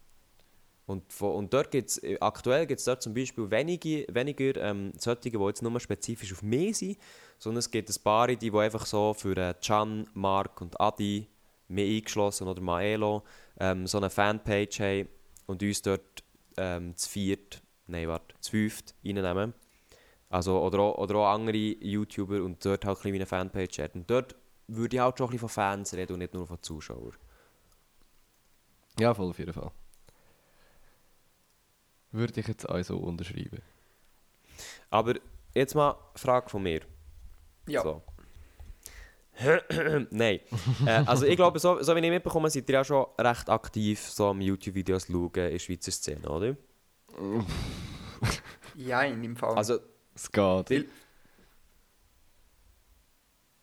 Und, 0.86 1.10
von, 1.12 1.34
und 1.34 1.54
dort 1.54 1.70
gibt's, 1.70 1.98
äh, 1.98 2.18
aktuell 2.20 2.66
gibt 2.66 2.78
es 2.78 2.84
dort 2.84 3.02
zum 3.02 3.14
Beispiel 3.14 3.50
wenige, 3.50 4.06
weniger 4.10 4.56
ähm, 4.56 4.92
solche, 4.98 5.30
die 5.30 5.38
jetzt 5.38 5.62
nur 5.62 5.80
spezifisch 5.80 6.32
auf 6.32 6.42
mich 6.42 6.78
sind, 6.78 6.98
sondern 7.38 7.60
es 7.60 7.70
gibt 7.70 7.88
ein 7.88 8.02
paar, 8.02 8.28
die, 8.28 8.36
die 8.36 8.56
einfach 8.56 8.84
so 8.84 9.14
für 9.14 9.36
äh, 9.36 9.54
Can, 9.64 10.06
Mark 10.12 10.60
und 10.60 10.78
Adi, 10.80 11.26
mir 11.68 11.86
eingeschlossen 11.86 12.48
oder 12.48 12.60
Maelo, 12.60 13.22
ähm, 13.58 13.86
so 13.86 13.96
eine 13.96 14.10
Fanpage 14.10 14.80
haben 14.80 15.08
und 15.46 15.62
uns 15.62 15.80
dort 15.80 16.22
ähm, 16.58 16.94
zu 16.96 17.08
viert, 17.08 17.62
nein, 17.86 18.08
warte, 18.08 18.34
zu 18.40 18.50
fünft 18.50 18.94
reinnehmen. 19.04 19.54
Also, 20.28 20.60
oder, 20.60 20.80
auch, 20.80 20.98
oder 20.98 21.14
auch 21.16 21.32
andere 21.32 21.56
YouTuber 21.56 22.42
und 22.42 22.64
dort 22.64 22.84
halt 22.84 22.98
ein 23.04 23.12
bisschen 23.12 23.26
Fanpage 23.26 23.78
haben. 23.78 24.00
Und 24.00 24.10
dort 24.10 24.34
würde 24.66 24.96
ich 24.96 25.00
halt 25.00 25.16
schon 25.16 25.28
ein 25.28 25.30
bisschen 25.30 25.48
von 25.48 25.48
Fans 25.48 25.94
reden 25.94 26.14
und 26.14 26.18
nicht 26.18 26.34
nur 26.34 26.46
von 26.46 26.60
Zuschauern. 26.60 27.12
Ja, 28.98 29.14
voll 29.14 29.30
auf 29.30 29.38
jeden 29.38 29.52
Fall. 29.52 29.70
Würde 32.14 32.38
ich 32.40 32.46
jetzt 32.46 32.68
auch 32.68 32.80
so 32.84 32.96
unterschreiben. 32.98 33.60
Aber 34.88 35.14
jetzt 35.52 35.74
mal 35.74 35.90
eine 35.90 35.98
Frage 36.14 36.48
von 36.48 36.62
mir. 36.62 36.82
Ja. 37.66 37.82
So. 37.82 38.02
Nein. 40.10 40.38
äh, 40.86 40.90
also 41.06 41.26
ich 41.26 41.34
glaube, 41.34 41.58
so, 41.58 41.82
so 41.82 41.96
wie 41.96 41.98
ich 42.00 42.10
mitbekomme, 42.10 42.48
seid 42.50 42.68
ihr 42.68 42.74
ja 42.74 42.84
schon 42.84 43.04
recht 43.18 43.50
aktiv 43.50 43.98
so 44.00 44.28
am 44.28 44.40
YouTube-Videos 44.40 45.08
schauen 45.08 45.24
in 45.34 45.52
der 45.52 45.58
Schweizer 45.58 45.90
Szene, 45.90 46.28
oder? 46.28 46.56
Ja, 48.76 49.02
in 49.02 49.20
dem 49.22 49.36
Fall. 49.36 49.54
Also, 49.56 49.78
Es 50.14 50.30
geht. 50.30 50.70
ihr, 50.70 50.84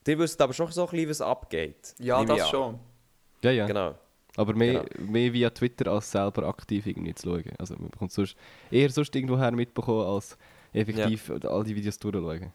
ihr 0.07 0.19
wisst 0.19 0.39
aber 0.41 0.53
schon 0.53 0.71
so 0.71 0.85
ein 0.85 0.89
bisschen, 0.91 1.09
was 1.09 1.21
abgeht. 1.21 1.95
ja, 1.99 2.23
das 2.25 2.49
schon. 2.49 2.79
Ja, 3.43 3.51
ja. 3.51 3.65
Genau. 3.65 3.95
Aber 4.37 4.53
mehr, 4.53 4.83
Genau. 4.85 5.11
mehr 5.11 5.33
via 5.33 5.49
Twitter 5.49 5.91
als 5.91 6.11
selber 6.11 6.47
aktiv 6.47 6.85
irgendwie 6.87 7.13
zu 7.13 7.29
schauen. 7.29 7.51
Also 7.57 7.75
man 7.75 7.89
bekommt 7.89 8.11
sonst, 8.11 8.35
eher 8.69 8.89
sonst 8.89 9.15
irgendwoher 9.15 9.51
mitbekommen, 9.51 10.05
als 10.05 10.37
effektiv 10.73 11.31
all 11.43 11.63
die 11.63 11.75
Videos 11.75 11.99
durchschauen. 11.99 12.51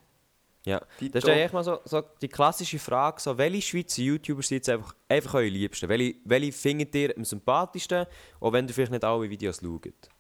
Ja. 0.64 0.81
Tito. 0.99 1.12
Das 1.12 1.22
ist 1.24 1.31
eigentlich 1.31 1.53
mal 1.53 1.62
so, 1.62 1.79
so 1.85 2.03
die 2.20 2.29
klassische 2.29 2.79
Frage, 2.79 3.20
so, 3.20 3.39
welche 3.39 3.62
Schweizer 3.62 4.03
YouTuber 4.03 4.43
sind 4.43 4.57
jetzt 4.57 4.68
einfach, 4.68 4.95
einfach 5.09 5.35
eure 5.35 5.49
Liebsten? 5.49 5.89
Welche, 5.89 6.16
welche 6.24 6.51
findet 6.53 6.95
ihr 6.95 7.16
am 7.16 7.24
sympathischsten, 7.24 8.07
auch 8.41 8.53
wenn 8.53 8.66
ihr 8.66 8.74
vielleicht 8.74 8.91
nicht 8.91 9.05
alle 9.05 9.31
Videos 9.31 9.61
schaut? 9.61 10.11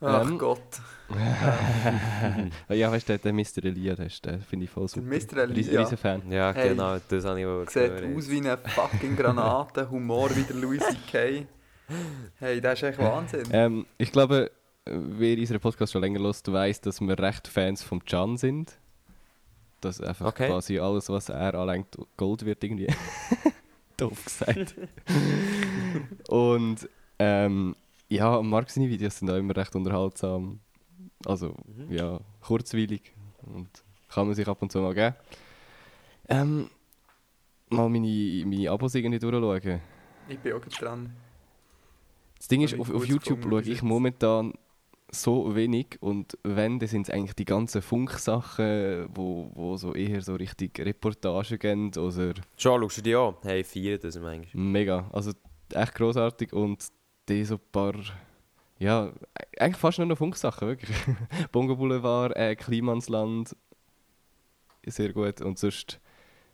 Ach 0.00 0.28
Ähm, 0.28 0.38
Gott. 0.38 0.60
Ja, 2.68 2.90
weißt 2.92 3.08
du, 3.08 3.18
der, 3.18 3.18
der 3.18 3.32
Mr. 3.32 3.64
Elia, 3.64 3.94
der, 3.96 4.08
der 4.24 4.38
finde 4.40 4.64
ich 4.64 4.70
voll 4.70 4.88
super. 4.88 5.06
Mr. 5.06 5.38
Elia. 5.42 5.80
Riesen, 5.80 5.96
Fan. 5.98 6.30
Ja, 6.30 6.52
Hey. 6.54 6.70
genau, 6.70 6.98
das 7.08 7.24
habe 7.24 7.40
ich 7.40 7.46
auch 7.46 7.64
Sieht 7.68 7.96
gehört. 7.96 8.16
aus 8.16 8.30
wie 8.30 8.36
eine 8.38 8.56
fucking 8.56 9.16
Granate, 9.16 9.90
Humor 9.90 10.30
wie 10.36 10.42
der 10.42 10.56
Louis 10.56 10.82
C.K. 10.82 11.46
Hey, 12.38 12.60
das 12.60 12.74
ist 12.80 12.88
echt 12.88 12.98
Wahnsinn. 13.00 13.42
Ähm, 13.52 13.86
ich 13.98 14.12
glaube, 14.12 14.50
wer 14.86 15.36
unseren 15.38 15.58
Podcast 15.60 15.92
schon 15.92 16.02
länger 16.02 16.20
hört, 16.20 16.52
weiss, 16.52 16.80
dass 16.80 17.00
wir 17.00 17.18
recht 17.18 17.48
Fans 17.48 17.82
vom 17.82 18.04
Can 18.04 18.36
sind. 18.36 18.78
Dass 19.80 20.00
einfach 20.00 20.26
Okay. 20.26 20.46
quasi 20.46 20.78
alles, 20.78 21.08
was 21.08 21.28
er 21.30 21.54
anlenkt, 21.54 21.98
Gold 22.16 22.44
wird 22.44 22.62
irgendwie. 22.62 22.86
Doof 23.96 24.24
gesagt. 24.24 24.76
Und 26.28 26.88
ähm, 27.18 27.74
ja, 28.10 28.42
Mark 28.42 28.68
seine 28.70 28.88
Videos 28.90 29.18
sind 29.18 29.30
auch 29.30 29.36
immer 29.36 29.56
recht 29.56 29.74
unterhaltsam. 29.74 30.60
Also, 31.24 31.54
Mhm. 31.66 31.90
ja, 31.92 32.20
kurzweilig. 32.42 33.12
Und 33.42 33.68
kann 34.08 34.26
man 34.26 34.34
sich 34.34 34.46
ab 34.46 34.60
und 34.60 34.70
zu 34.72 34.80
mal 34.80 34.92
geben. 34.94 35.14
Ähm, 36.28 36.68
mal 37.70 37.88
meine, 37.88 38.44
meine 38.46 38.70
Abos 38.70 38.94
irgendwie 38.94 39.18
durchschauen. 39.18 39.80
Ich 40.28 40.38
bin 40.38 40.52
auch 40.52 40.60
dran. 40.60 41.12
Das 42.36 42.48
Ding 42.48 42.62
ist, 42.62 42.78
auf, 42.78 42.90
auf 42.92 43.06
YouTube 43.06 43.42
schaue 43.42 43.62
ich 43.62 43.82
momentan 43.82 44.54
so 45.12 45.54
wenig 45.56 45.98
und 46.00 46.38
wenn, 46.44 46.78
dann 46.78 46.88
sind 46.88 47.08
es 47.08 47.10
eigentlich 47.12 47.34
die 47.34 47.44
ganzen 47.44 47.82
Funksachen, 47.82 49.08
wo, 49.12 49.50
wo 49.54 49.76
so 49.76 49.92
eher 49.94 50.22
so 50.22 50.36
richtig 50.36 50.78
Reportagen 50.78 51.58
gehen 51.58 51.88
oder 51.96 52.34
Schon, 52.56 52.80
schaust 52.80 52.98
du 52.98 53.02
die 53.02 53.14
an? 53.16 53.34
Hey, 53.42 53.64
vier 53.64 53.98
das 53.98 54.16
manchmal. 54.18 54.62
mega, 54.64 55.10
also 55.12 55.32
echt 55.74 55.94
großartig 55.96 56.52
und 56.52 56.86
die 57.30 57.44
so 57.44 57.54
ein 57.54 57.60
paar, 57.72 57.94
ja, 58.78 59.12
eigentlich 59.58 59.76
fast 59.76 59.98
nur 59.98 60.06
noch 60.06 60.18
Funksachen, 60.18 60.68
wirklich. 60.68 60.96
Bongo 61.52 61.76
Boulevard, 61.76 62.36
äh, 62.36 62.54
Klimansland, 62.56 63.56
sehr 64.86 65.12
gut 65.12 65.40
und 65.40 65.58
sonst 65.58 66.00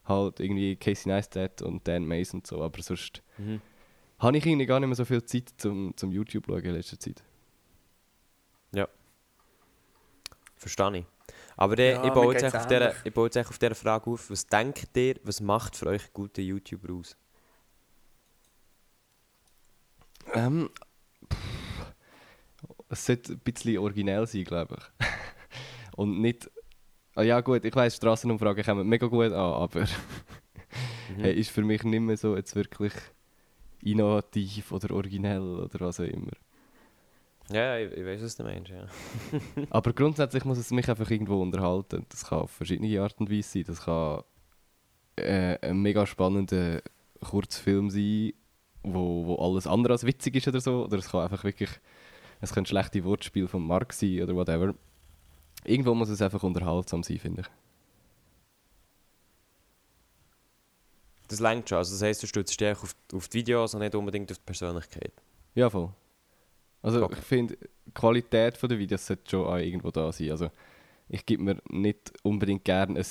halt 0.05 0.39
irgendwie 0.41 0.77
Casey 0.77 1.09
Neistat 1.09 1.63
und 1.63 1.87
Dan 1.89 2.07
Mason 2.07 2.41
und 2.41 2.47
so, 2.47 2.63
aber 2.63 2.81
sonst 2.83 3.23
Mhm. 3.39 3.61
habe 4.19 4.37
ich 4.39 4.47
irgendwie 4.47 4.67
gar 4.67 4.79
nicht 4.81 4.89
mehr 4.89 4.97
so 4.97 5.05
viel 5.05 5.25
Zeit 5.25 5.53
zum, 5.57 5.97
zum 5.97 6.13
YouTube 6.13 6.47
schauen 6.47 6.63
in 6.65 6.75
letzter 6.75 6.99
Zeit. 6.99 7.23
Verstehe 10.59 10.99
ich. 10.99 11.05
Aber 11.57 11.79
äh, 11.79 11.93
Ja, 11.93 12.05
ich, 12.07 12.13
baue 12.13 12.33
jetzt 12.33 12.55
auf 12.55 12.67
dieser, 12.67 12.81
ähnlich. 12.91 12.97
ich 13.05 13.13
baue 13.15 13.27
jetzt 13.27 13.37
echt 13.37 13.49
auf 13.51 13.59
dieser 13.59 13.75
Frage 13.75 14.11
auf. 14.11 14.31
Was 14.31 14.47
denkt 14.47 14.97
ihr, 14.97 15.17
was 15.23 15.41
macht 15.41 15.77
für 15.77 15.87
euch 15.87 16.03
einen 16.03 16.13
guten 16.15 16.41
YouTuber 16.41 16.95
aus? 16.95 17.17
Ähm, 20.37 20.71
es 22.89 23.05
sollte 23.07 23.33
ein 23.33 23.39
bisschen 23.41 23.79
originell 23.79 24.27
sein, 24.27 24.45
glaube 24.45 24.77
ich. 24.79 25.07
Und 25.97 26.21
nicht. 26.21 26.51
Ah 27.15 27.23
ja, 27.23 27.41
gut, 27.41 27.65
ich 27.65 27.75
weiß, 27.75 27.97
Straßenumfragen 27.97 28.63
kommen 28.65 28.89
mega 28.89 29.07
gut 29.07 29.33
an, 29.33 29.33
aber 29.33 29.81
Mhm. 31.09 31.21
hey, 31.21 31.35
ist 31.39 31.51
für 31.51 31.63
mich 31.63 31.83
nicht 31.85 32.01
mehr 32.01 32.17
so 32.17 32.37
jetzt 32.37 32.55
wirklich 32.55 32.93
innovativ 33.81 34.73
oder 34.73 34.95
originell 34.95 35.41
oder 35.41 35.87
was 35.87 36.01
auch 36.01 36.05
immer. 36.05 36.33
Ja, 37.51 37.79
ich, 37.79 37.93
ich 37.93 38.05
weiß, 38.05 38.23
was 38.23 38.37
du 38.37 38.43
meinst, 38.43 38.71
ja. 38.71 38.87
Aber 39.71 39.93
grundsätzlich 39.93 40.45
muss 40.45 40.59
es 40.59 40.73
mich 40.73 40.89
einfach 40.91 41.09
irgendwo 41.11 41.41
unterhalten. 41.41 42.05
Das 42.09 42.27
kann 42.27 42.41
auf 42.41 42.51
verschiedene 42.51 43.01
Art 43.01 43.19
und 43.19 43.31
Weise 43.31 43.49
sein. 43.49 43.65
Das 43.67 43.85
kann 43.85 44.23
äh, 45.15 45.57
ein 45.61 45.81
mega 45.81 46.05
spannender 46.07 46.83
Kurzfilm 47.21 47.89
sein, 47.89 48.33
wo, 48.87 49.27
wo 49.27 49.35
alles 49.37 49.67
andere 49.67 49.95
als 49.95 50.05
witzig 50.07 50.37
ist 50.37 50.49
oder 50.49 50.61
so. 50.61 50.85
Oder 50.85 50.99
es 50.99 51.11
kann 51.11 51.23
einfach 51.23 51.45
wirklich, 51.45 51.71
es 52.41 52.53
können 52.53 52.67
schlechte 52.67 53.05
Wortspiele 53.05 53.49
von 53.49 53.67
Mark 53.67 53.93
sein 53.93 54.23
oder 54.23 54.35
whatever. 54.35 54.75
Irgendwo 55.65 55.95
muss 55.95 56.09
es 56.09 56.23
einfach 56.23 56.43
unterhaltsam 56.43 57.03
sein, 57.03 57.19
finde 57.19 57.43
ich. 57.43 57.49
Das 61.29 61.41
längt 61.41 61.69
schon. 61.69 61.79
Also 61.79 61.93
das 61.95 62.03
heisst, 62.03 62.23
du 62.23 62.27
stützt 62.27 62.59
dich 62.61 62.69
auf, 62.71 62.95
auf 63.13 63.29
die 63.29 63.39
Videos 63.39 63.75
und 63.75 63.81
nicht 63.81 63.95
unbedingt 63.95 64.31
auf 64.31 64.39
die 64.39 64.45
Persönlichkeit. 64.45 65.13
Ja, 65.55 65.69
voll. 65.69 65.91
Also 66.83 67.03
Okay. 67.03 67.17
ich 67.19 67.25
finde, 67.25 67.57
die 67.87 67.91
Qualität 67.93 68.63
der 68.63 68.79
Videos 68.79 69.07
sollte 69.07 69.29
schon 69.31 69.47
auch 69.47 69.57
irgendwo 69.57 69.91
da 69.91 70.13
sein. 70.13 70.31
Also 70.31 70.51
ich 71.09 71.27
gebe 71.27 71.43
mir 71.43 71.63
nicht 71.69 72.13
unbedingt 72.23 72.65
gerne 72.65 73.01
ein, 73.01 73.07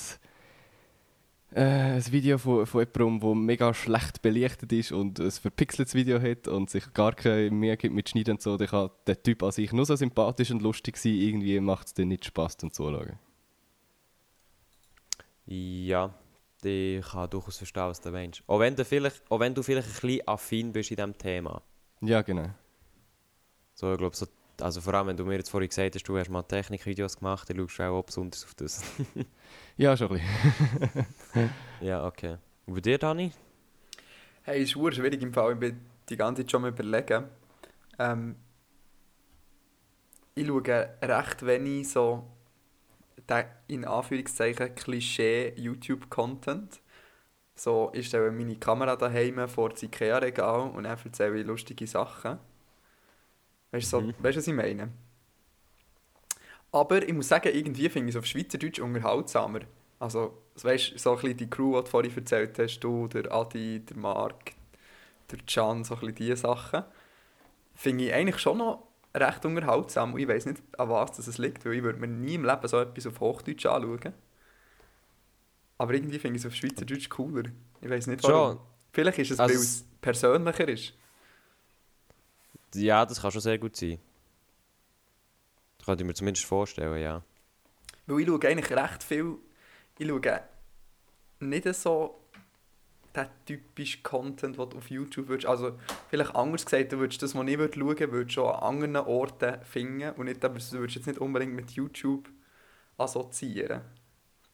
äh, 1.52 1.60
ein 1.60 2.12
Video 2.12 2.38
von, 2.38 2.66
von 2.66 2.80
jemandem, 2.80 3.20
der 3.20 3.34
mega 3.34 3.74
schlecht 3.74 4.22
belichtet 4.22 4.72
ist 4.72 4.92
und 4.92 5.20
ein 5.20 5.30
verpixeltes 5.30 5.94
Video 5.94 6.20
hat 6.20 6.48
und 6.48 6.70
sich 6.70 6.92
gar 6.92 7.14
keine 7.14 7.50
Mühe 7.50 7.76
gibt 7.76 7.94
mit 7.94 8.08
Schneiden 8.08 8.32
und 8.32 8.42
so. 8.42 8.56
Dann 8.56 8.68
kann 8.68 8.90
der 9.06 9.22
Typ 9.22 9.42
an 9.42 9.52
sich 9.52 9.72
nur 9.72 9.86
so 9.86 9.96
sympathisch 9.96 10.50
und 10.50 10.62
lustig 10.62 10.96
sein, 10.96 11.14
irgendwie 11.14 11.60
macht 11.60 11.86
es 11.86 11.94
dann 11.94 12.08
nicht 12.08 12.24
Spaß 12.24 12.56
zum 12.56 12.72
Zuschauen. 12.72 13.18
Ja, 15.46 16.12
ich 16.62 17.06
kann 17.06 17.30
durchaus 17.30 17.58
verstehen, 17.58 17.84
was 17.84 18.00
du 18.00 18.10
meinst. 18.10 18.42
Auch 18.46 18.58
wenn 18.58 18.74
du 18.74 18.84
vielleicht, 18.84 19.22
auch 19.30 19.38
wenn 19.38 19.54
du 19.54 19.62
vielleicht 19.62 19.88
ein 19.88 19.92
bisschen 19.92 20.28
affin 20.28 20.72
bist 20.72 20.90
in 20.90 20.96
diesem 20.96 21.16
Thema. 21.16 21.62
Ja, 22.00 22.22
genau. 22.22 22.50
So, 23.74 23.92
ich 23.92 23.98
glaube, 23.98 24.16
so, 24.16 24.26
also 24.60 24.80
vor 24.80 24.94
allem, 24.94 25.08
wenn 25.08 25.16
du 25.16 25.24
mir 25.24 25.36
jetzt 25.36 25.50
vorhin 25.50 25.68
gesagt 25.68 25.94
hast, 25.94 26.08
du 26.08 26.18
hast 26.18 26.30
mal 26.30 26.42
Technikvideos 26.42 27.18
gemacht, 27.18 27.50
dann 27.50 27.58
schaust 27.58 27.78
du 27.78 27.84
auch 27.84 28.04
besonders 28.04 28.44
auf 28.44 28.54
das. 28.54 28.82
Ja, 29.78 29.94
schon 29.94 30.10
ein 30.10 30.22
bisschen. 31.34 31.50
ja, 31.82 32.06
okay. 32.06 32.38
Und 32.64 32.74
bei 32.74 32.80
dir, 32.80 32.96
Dani? 32.96 33.30
Hey, 34.42 34.62
es 34.62 34.74
ist 34.74 34.94
schwierig 34.94 35.20
im 35.20 35.34
Fall. 35.34 35.52
Ich 35.52 35.58
bin 35.58 35.80
die 36.08 36.16
ganze 36.16 36.42
Zeit 36.42 36.50
schon 36.50 36.64
am 36.64 36.70
überlegen. 36.70 37.24
Ähm, 37.98 38.36
ich 40.34 40.46
schaue 40.46 40.88
recht 41.02 41.44
wenig 41.44 41.90
so 41.90 42.24
in 43.66 43.84
Anführungszeichen 43.84 44.74
Klischee-YouTube-Content. 44.74 46.80
So, 47.54 47.90
ich 47.94 48.06
stelle 48.06 48.30
meine 48.30 48.56
Kamera 48.56 48.96
daheim 48.96 49.48
vor 49.48 49.70
das 49.70 49.82
Ikea-Regal 49.82 50.70
und 50.70 50.84
dann 50.84 50.98
erzähle 51.04 51.40
ich 51.40 51.46
lustige 51.46 51.86
Sachen. 51.86 52.38
Weißt 53.70 53.92
du, 53.92 54.00
so, 54.00 54.00
Mhm. 54.00 54.14
weißt 54.18 54.38
was 54.38 54.46
ich 54.46 54.54
meine? 54.54 54.90
Aber 56.72 57.02
ich 57.06 57.12
muss 57.14 57.28
sagen, 57.28 57.50
irgendwie 57.54 57.88
finde 57.88 58.10
ich 58.10 58.14
es 58.14 58.18
auf 58.18 58.26
Schweizerdeutsch 58.26 58.80
unterhaltsamer. 58.80 59.60
Also, 59.98 60.42
weißt 60.62 60.92
du, 60.94 60.98
so 60.98 61.10
ein 61.12 61.16
bisschen 61.20 61.36
die 61.38 61.50
Crew, 61.50 61.76
die 61.78 61.84
du 61.84 61.90
vorhin 61.90 62.16
erzählt 62.16 62.58
hast, 62.58 62.80
du, 62.80 63.08
der 63.08 63.32
Adi, 63.32 63.80
der 63.80 63.96
Marc, 63.96 64.52
der 65.30 65.38
Can, 65.46 65.84
so 65.84 65.94
ein 65.94 66.00
bisschen 66.00 66.14
diese 66.16 66.36
Sachen, 66.36 66.84
finde 67.74 68.04
ich 68.06 68.14
eigentlich 68.14 68.38
schon 68.38 68.58
noch 68.58 68.86
recht 69.14 69.44
unterhaltsam. 69.46 70.14
Und 70.14 70.20
ich 70.20 70.28
weiß 70.28 70.46
nicht, 70.46 70.62
an 70.78 70.90
was 70.90 71.12
das 71.12 71.38
liegt, 71.38 71.64
weil 71.64 71.74
ich 71.74 71.82
würde 71.82 71.98
mir 72.00 72.08
nie 72.08 72.34
im 72.34 72.44
Leben 72.44 72.68
so 72.68 72.80
etwas 72.80 73.06
auf 73.06 73.20
Hochdeutsch 73.20 73.66
anschauen. 73.66 74.12
Aber 75.78 75.94
irgendwie 75.94 76.18
finde 76.18 76.36
ich 76.38 76.42
es 76.44 76.46
auf 76.46 76.54
Schweizerdeutsch 76.54 77.08
cooler. 77.10 77.44
Ich 77.80 77.90
weiß 77.90 78.06
nicht 78.06 78.22
warum. 78.24 78.56
Schon. 78.56 78.60
Vielleicht 78.92 79.18
ist 79.18 79.30
es, 79.32 79.40
Also 79.40 79.54
weil 79.54 79.60
es 79.62 79.84
persönlicher 80.00 80.68
ist. 80.68 80.94
Ja, 82.76 83.04
das 83.06 83.20
kann 83.20 83.30
schon 83.30 83.40
sehr 83.40 83.58
gut 83.58 83.76
sein. 83.76 83.98
Das 85.78 85.86
könnte 85.86 86.02
ich 86.02 86.06
mir 86.06 86.14
zumindest 86.14 86.46
vorstellen, 86.46 87.00
ja. 87.02 87.22
Weil 88.06 88.20
ich 88.20 88.26
schaue 88.26 88.48
eigentlich 88.48 88.70
recht 88.70 89.02
viel, 89.02 89.36
ich 89.98 90.06
schaue 90.08 90.40
nicht 91.40 91.74
so 91.74 92.20
den 93.14 93.26
typischen 93.46 94.02
Content, 94.02 94.58
den 94.58 94.68
du 94.70 94.76
auf 94.76 94.90
YouTube 94.90 95.28
würdest, 95.28 95.48
also 95.48 95.78
vielleicht 96.10 96.34
anders 96.34 96.64
gesagt, 96.66 96.92
du 96.92 96.98
würdest 96.98 97.22
das, 97.22 97.34
was 97.34 97.46
ich 97.46 97.58
würde 97.58 97.78
schauen 97.78 97.98
würde, 97.98 98.12
würdest 98.12 98.34
schon 98.34 98.46
an 98.54 98.82
anderen 98.82 98.96
Orten 99.06 99.64
finden 99.64 100.10
und 100.12 100.26
nicht, 100.26 100.44
aber 100.44 100.58
du 100.58 100.72
würdest 100.72 100.96
jetzt 100.96 101.06
nicht 101.06 101.18
unbedingt 101.18 101.54
mit 101.54 101.70
YouTube 101.70 102.28
assoziieren. 102.98 103.80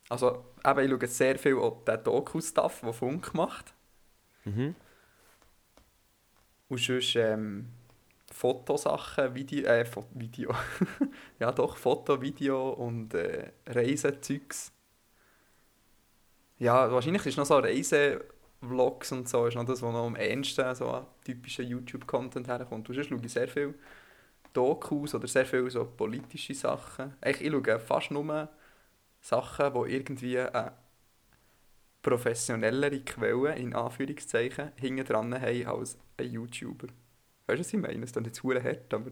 Also 0.09 0.45
eben, 0.65 0.81
ich 0.81 0.91
schaue 0.91 1.07
sehr 1.09 1.39
viel 1.39 1.57
auch 1.57 1.85
den 1.85 2.05
Doku-Stuff, 2.05 2.81
den 2.81 2.93
Funk 2.93 3.35
macht 3.35 3.75
Mhm. 4.45 4.75
und 6.69 6.81
sonst 6.81 7.15
ähm, 7.17 7.69
Fotosachen, 8.33 9.35
Video, 9.35 9.67
äh, 9.67 9.85
Fo 9.85 10.05
Video, 10.15 10.51
ja 11.39 11.53
doch, 11.53 11.77
Foto, 11.77 12.21
Video 12.21 12.71
und 12.71 13.15
äh, 13.15 13.53
Reisezeugs. 13.67 14.73
Ja, 16.59 16.91
wahrscheinlich 16.91 17.27
ist 17.27 17.37
noch 17.37 17.45
so 17.45 17.59
Reisevlogs 17.59 19.13
und 19.13 19.29
so, 19.29 19.47
ist 19.47 19.55
noch 19.55 19.65
das, 19.65 19.83
was 19.83 19.93
noch 19.93 20.07
am 20.07 20.17
ehesten 20.17 20.75
so 20.75 20.89
an 20.89 21.07
typischen 21.25 21.67
YouTube-Content 21.67 22.49
herkommt. 22.49 22.87
Sonst 22.87 23.07
schaue 23.07 23.21
ich 23.23 23.33
sehr 23.33 23.49
viel 23.49 23.75
Dokus 24.53 25.15
oder 25.15 25.29
sehr 25.29 25.47
viel 25.47 25.69
so 25.71 25.85
politische 25.85 26.55
Sachen. 26.55 27.15
Eigentlich, 27.21 27.53
ich 27.53 27.53
schaue 27.53 27.79
fast 27.79 28.11
nur 28.11 28.49
Sachen, 29.21 29.73
die 29.75 29.93
irgendwie 29.93 30.39
eine 30.39 30.73
professionellere 32.03 33.01
Quellen, 33.01 33.57
in 33.57 33.75
Anführungszeichen, 33.75 34.73
hinten 34.77 35.05
dran 35.05 35.41
haben 35.41 35.67
als 35.67 35.99
ein 36.17 36.31
YouTuber. 36.31 36.89
Weißt 37.53 37.59
du, 37.61 37.65
was 37.65 37.75
ich 37.75 37.81
meine? 37.81 38.05
Es 38.05 38.13
klingt 38.13 38.27
jetzt 38.27 38.41
verdammt 38.41 38.65
hart, 38.65 38.95
aber... 38.95 39.11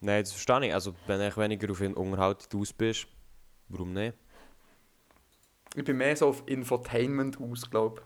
Nein, 0.00 0.22
das 0.22 0.32
verstehe 0.32 0.66
ich. 0.68 0.74
Also, 0.74 0.94
wenn 1.06 1.18
du 1.18 1.36
weniger 1.36 1.70
auf 1.70 1.78
den 1.78 1.94
Unterhaltung 1.94 2.60
aus 2.60 2.72
bist, 2.72 3.06
warum 3.68 3.92
nicht? 3.92 4.14
Ich 5.76 5.84
bin 5.84 5.96
mehr 5.96 6.16
so 6.16 6.28
auf 6.28 6.42
Infotainment 6.46 7.40
aus, 7.40 7.68
glaube 7.70 8.02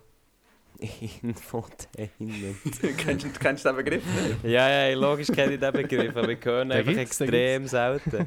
Infotainment. 1.22 2.57
ich. 2.83 2.97
kennst, 2.97 3.24
du- 3.24 3.31
kennst 3.31 3.64
du 3.64 3.68
den 3.70 3.76
Begriff 3.76 4.05
nicht? 4.07 4.45
ja, 4.45 4.68
ja, 4.89 4.95
logisch 4.97 5.26
kenne 5.26 5.55
ich 5.55 5.61
diesen 5.61 5.72
Begriff, 5.72 6.16
aber 6.16 6.29
ich 6.29 6.45
höre 6.45 6.62
ihn 6.62 6.68
Den 6.70 6.79
einfach 6.79 6.93
den 6.93 6.99
extrem 7.01 7.66
selten. 7.66 8.26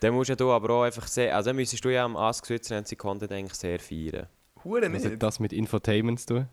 Dann 0.00 0.14
musst 0.14 0.30
ja 0.30 0.36
du 0.36 0.50
aber 0.50 0.70
auch 0.70 0.82
einfach 0.84 1.06
sehen, 1.06 1.32
also 1.34 1.50
dann 1.50 1.56
müsstest 1.56 1.84
du 1.84 1.90
ja 1.90 2.04
am 2.04 2.16
Ask 2.16 2.46
Switzerland 2.46 2.96
Content 2.98 3.30
eigentlich 3.32 3.54
sehr 3.54 3.78
feiern. 3.78 4.26
Hure 4.64 4.82
Was 4.92 5.02
nicht. 5.02 5.12
hat 5.12 5.22
das 5.22 5.38
mit 5.40 5.52
Infotainment 5.52 6.20
zu 6.20 6.26
tun? 6.26 6.48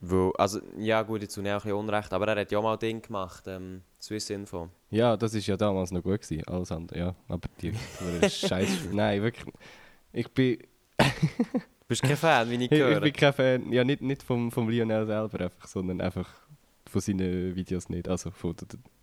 Weil, 0.00 0.32
also, 0.38 0.60
ja 0.76 1.02
gut, 1.02 1.22
jetzt 1.22 1.34
tue 1.34 1.42
ich 1.44 1.50
auch 1.50 1.54
ein 1.54 1.62
bisschen 1.62 1.72
Unrecht, 1.76 2.12
aber 2.12 2.28
er 2.28 2.40
hat 2.40 2.52
ja 2.52 2.60
mal 2.60 2.74
ein 2.74 2.78
Ding 2.78 3.02
gemacht, 3.02 3.44
ähm, 3.48 3.82
Swiss 4.00 4.30
Info. 4.30 4.68
Ja, 4.90 5.16
das 5.16 5.34
ist 5.34 5.46
ja 5.48 5.56
damals 5.56 5.90
noch 5.90 6.02
gut 6.02 6.20
gewesen, 6.22 6.44
alles 6.46 6.70
andere, 6.70 6.98
ja. 6.98 7.14
Aber 7.28 7.48
die 7.60 7.72
die 7.72 8.30
Scheiß. 8.30 8.90
Nein, 8.92 9.22
wirklich. 9.22 9.52
Ich 10.12 10.32
bin, 10.32 10.58
Bist 11.88 12.02
du 12.04 12.06
kein 12.08 12.16
Fan, 12.16 12.48
wie 12.50 12.54
ich 12.54 12.60
ich, 12.62 12.72
ich 12.72 12.78
höre? 12.78 13.00
bin 13.00 13.12
kein 13.12 13.32
Fan, 13.32 13.72
ja 13.72 13.82
nicht, 13.82 14.02
nicht 14.02 14.22
vom, 14.22 14.52
vom 14.52 14.68
Lionel 14.68 15.06
selber 15.06 15.40
einfach, 15.40 15.66
sondern 15.66 16.00
einfach 16.00 16.28
von 16.88 17.00
seinen 17.00 17.54
Videos 17.56 17.88
nicht. 17.88 18.08
Also 18.08 18.30
von, 18.30 18.54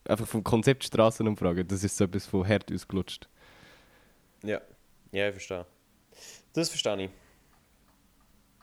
einfach 0.06 0.28
vom 0.28 0.44
Konzept 0.44 0.84
Straßenumfrage. 0.84 1.66
Das 1.66 1.84
ist 1.84 1.98
so 1.98 2.06
etwas 2.06 2.26
von 2.26 2.48
hart 2.48 2.72
ausgelutscht. 2.72 3.28
Ja, 4.44 4.62
ja, 5.12 5.28
ich 5.28 5.34
verstehe. 5.34 5.66
Das 6.54 6.70
verstehe 6.70 7.06
ich. 7.06 7.10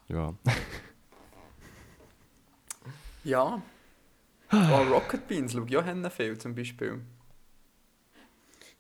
Ja. 0.09 0.35
Ja. 3.25 3.63
Oh, 4.53 4.83
Rocket 4.91 5.27
Beans 5.29 5.53
schaue 5.53 5.67
ich 5.67 5.77
auch 5.77 6.13
viel 6.13 6.37
zum 6.39 6.55
Beispiel. 6.55 7.01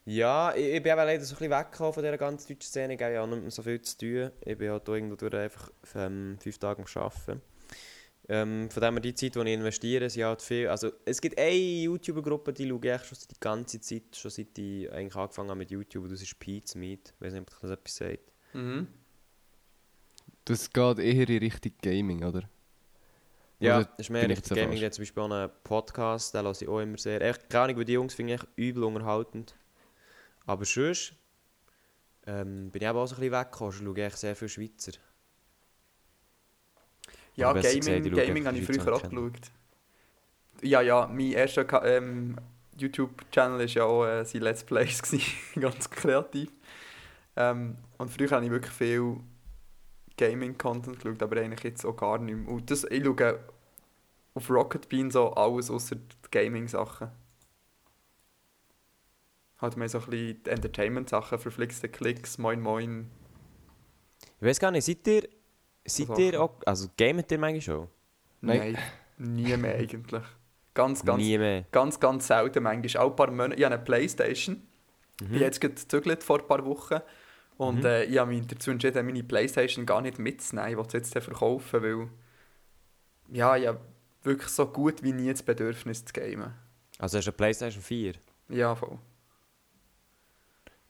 Ja, 0.04 0.52
ich, 0.54 0.64
ich 0.64 0.82
bin 0.82 0.92
eben 0.92 0.98
leider 0.98 1.24
so 1.24 1.34
ein 1.34 1.38
bisschen 1.38 1.58
weggekommen 1.58 1.92
von 1.92 2.02
dieser 2.02 2.18
ganzen 2.18 2.48
deutschen 2.48 2.68
Szene. 2.68 2.94
Ich 2.94 3.02
habe 3.02 3.14
ja 3.14 3.22
auch 3.22 3.26
nicht 3.26 3.42
mehr 3.42 3.50
so 3.50 3.62
viel 3.62 3.80
zu 3.80 3.98
tun. 3.98 4.30
Ich 4.44 4.58
bin 4.58 4.70
halt 4.70 4.88
irgendwo 4.88 5.16
durch 5.16 5.34
einfach 5.34 5.70
ähm, 5.94 6.36
fünf 6.40 6.58
Tage 6.58 6.82
am 6.82 7.02
Arbeiten. 7.02 7.40
Ähm, 8.28 8.70
von 8.70 8.82
dem 8.82 8.94
her 8.94 9.00
die 9.00 9.14
Zeit, 9.14 9.34
die 9.34 9.40
ich 9.40 9.46
investiere, 9.46 10.08
sind 10.10 10.24
halt 10.24 10.42
viel. 10.42 10.68
Also, 10.68 10.92
es 11.04 11.20
gibt 11.20 11.38
eine 11.38 11.50
YouTuber-Gruppe, 11.50 12.52
die 12.52 12.68
schaue 12.68 12.80
ich 12.82 12.92
eigentlich 12.92 13.08
schon 13.08 13.18
die 13.30 13.40
ganze 13.40 13.80
Zeit, 13.80 14.16
schon 14.16 14.30
seit 14.30 14.58
ich 14.58 14.90
eigentlich 14.92 15.16
angefangen 15.16 15.50
habe 15.50 15.58
mit 15.58 15.70
YouTube. 15.70 16.08
Das 16.08 16.22
ist 16.22 16.38
Pete's 16.38 16.74
Meat. 16.74 17.14
Ich 17.16 17.20
weiß 17.20 17.32
nicht, 17.32 17.42
ob 17.42 17.60
das 17.60 17.70
etwas 17.70 17.96
sagt. 17.96 18.32
Mhm. 18.54 18.88
Das 20.44 20.72
geht 20.72 20.98
eher 20.98 21.28
in 21.28 21.38
Richtung 21.38 21.72
Gaming, 21.80 22.24
oder? 22.24 22.48
Ja, 23.62 23.84
das 23.84 23.98
ist 23.98 24.10
mehr 24.10 24.42
zu 24.42 24.54
Gaming. 24.54 24.82
hat 24.84 24.94
zum 24.94 25.02
Beispiel 25.02 25.22
auch 25.22 25.30
einen 25.30 25.50
Podcast, 25.62 26.34
den 26.34 26.44
höre 26.44 26.52
ich 26.52 26.68
auch 26.68 26.80
immer 26.80 26.98
sehr. 26.98 27.20
Echt, 27.20 27.48
keine 27.48 27.64
Ahnung, 27.64 27.78
weil 27.78 27.84
die 27.84 27.92
Jungs 27.92 28.14
finde 28.14 28.34
ich 28.34 28.42
übel 28.56 28.84
unterhaltend. 28.84 29.54
Aber 30.46 30.64
sonst 30.64 31.14
ähm, 32.26 32.70
bin 32.70 32.82
ich 32.82 32.88
eben 32.88 32.98
auch 32.98 33.06
so 33.06 33.14
ein 33.14 33.20
bisschen 33.20 33.32
weggekommen. 33.32 33.72
Ich 33.72 33.84
schaue 33.84 34.02
echt 34.04 34.18
sehr 34.18 34.36
viele 34.36 34.48
Schweizer. 34.48 34.92
Ja, 37.34 37.52
Gaming, 37.52 37.80
gesagt, 37.80 38.06
ich 38.06 38.12
Gaming 38.12 38.46
habe 38.46 38.58
ich 38.58 38.66
früher 38.66 38.94
auch 38.94 39.02
geschaut. 39.02 39.50
Ja, 40.60 40.80
ja, 40.80 41.06
mein 41.06 41.32
erster 41.32 41.84
ähm, 41.84 42.36
YouTube-Channel 42.76 43.58
war 43.58 43.66
ja 43.66 43.84
auch 43.84 44.06
äh, 44.06 44.24
sein 44.24 44.42
Let's 44.42 44.64
Plays, 44.64 45.02
ganz 45.60 45.88
kreativ. 45.88 46.50
Ähm, 47.36 47.76
und 47.96 48.10
früher 48.10 48.30
habe 48.30 48.44
ich 48.44 48.50
wirklich 48.50 48.72
viel 48.72 49.16
Gaming-Content 50.16 51.00
geschaut, 51.00 51.22
aber 51.22 51.40
eigentlich 51.40 51.62
jetzt 51.62 51.84
auch 51.84 51.96
gar 51.96 52.18
nicht 52.18 52.36
mehr. 52.36 52.52
Und 52.52 52.70
das, 52.70 52.84
ich 52.84 53.04
schaue 53.04 53.40
auf 54.34 54.50
Rocket 54.50 54.88
Bean 54.88 55.10
so 55.10 55.32
alles 55.32 55.70
außer 55.70 55.96
die 55.96 56.16
Gaming-Sachen. 56.30 57.10
Halt 59.60 59.76
mehr 59.76 59.88
so 59.88 59.98
ein 59.98 60.04
bisschen 60.06 60.42
die 60.42 60.50
Entertainment-Sachen, 60.50 61.38
verflixte 61.38 61.88
Klicks, 61.88 62.38
moin 62.38 62.60
moin. 62.60 63.10
Ich 64.40 64.46
weiß 64.46 64.58
gar 64.58 64.70
nicht, 64.70 64.84
seid 64.84 65.06
ihr, 65.06 65.28
seid 65.84 66.08
Sachen. 66.08 66.20
ihr 66.20 66.42
auch, 66.42 66.54
also 66.66 66.88
gamet 66.96 67.30
ihr 67.30 67.38
manchmal 67.38 67.60
schon? 67.60 67.88
Nein. 68.40 68.72
Nein, 68.72 68.78
nie 69.18 69.56
mehr 69.56 69.76
eigentlich. 69.76 70.22
Ganz, 70.74 71.04
ganz 71.04 71.22
Nie 71.22 71.38
mehr. 71.38 71.64
Ganz, 71.70 72.00
ganz 72.00 72.26
selten. 72.26 72.62
Manchmal 72.62 73.04
auch 73.04 73.10
ein 73.10 73.16
paar 73.16 73.30
Monate. 73.30 73.54
Ich 73.56 73.64
habe 73.64 73.74
eine 73.74 73.84
Playstation. 73.84 74.66
Ich 75.20 75.28
bin 75.28 75.38
jetzt 75.38 75.60
gezügelt 75.60 76.24
vor 76.24 76.40
ein 76.40 76.46
paar 76.46 76.64
Wochen. 76.64 77.00
Und 77.58 77.80
Mhm. 77.80 77.84
äh, 77.86 78.04
ich 78.04 78.18
habe 78.18 78.30
mich 78.30 78.46
dazu 78.46 78.70
entschieden, 78.70 79.06
meine 79.06 79.22
Playstation 79.22 79.86
gar 79.86 80.00
nicht 80.00 80.18
mitzunehmen. 80.18 80.70
Ich 80.70 80.76
will 80.76 80.90
sie 80.90 80.96
jetzt 80.98 81.12
verkaufen, 81.12 81.82
weil 81.82 82.08
ja, 83.30 83.56
ich 83.56 83.66
habe 83.66 83.80
wirklich 84.22 84.48
so 84.48 84.66
gut 84.66 85.02
wie 85.02 85.12
nie 85.12 85.30
das 85.30 85.42
Bedürfnis 85.42 86.04
zu 86.04 86.12
gamen. 86.12 86.52
Also 86.98 87.18
hast 87.18 87.26
du 87.26 87.30
eine 87.30 87.36
Playstation 87.36 87.82
4? 87.82 88.14
Ja, 88.48 88.74
voll. 88.74 88.98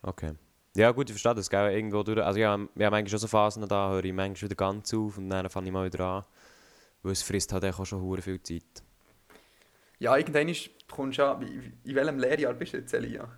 Okay. 0.03 0.33
Ja 0.75 0.91
gut, 0.91 1.09
ich 1.11 1.15
verstehe 1.15 1.35
das, 1.35 1.51
gell, 1.51 1.73
irgendwo 1.73 2.03
durch. 2.03 2.19
Also 2.23 2.41
ja, 2.41 2.59
wir 2.75 2.87
haben 2.87 2.95
eigentlich 2.95 3.11
schon 3.11 3.19
so 3.19 3.29
Phasen, 3.29 3.67
da 3.69 3.91
höre 3.91 4.05
ich 4.05 4.13
manchmal 4.13 4.49
wieder 4.51 4.57
ganz 4.57 4.93
auf 4.95 5.19
und 5.19 5.29
dann 5.29 5.49
fange 5.51 5.67
ich 5.67 5.73
mal 5.73 5.85
wieder 5.87 6.05
an. 6.05 6.25
Weil 7.03 7.13
es 7.13 7.23
frisst 7.23 7.53
halt 7.53 7.65
auch 7.65 7.85
schon 7.85 8.01
hure 8.01 8.23
viel 8.23 8.43
Zeit. 8.43 8.83
Ja, 9.99 10.17
irgendwann 10.17 10.53
kommst 10.91 11.19
du. 11.19 11.23
In 11.23 11.79
in 11.85 11.95
welchem 11.95 12.19
Lehrjahr 12.19 12.55
bist 12.55 12.73
du 12.73 12.79
jetzt, 12.79 12.95
Elia? 12.95 13.29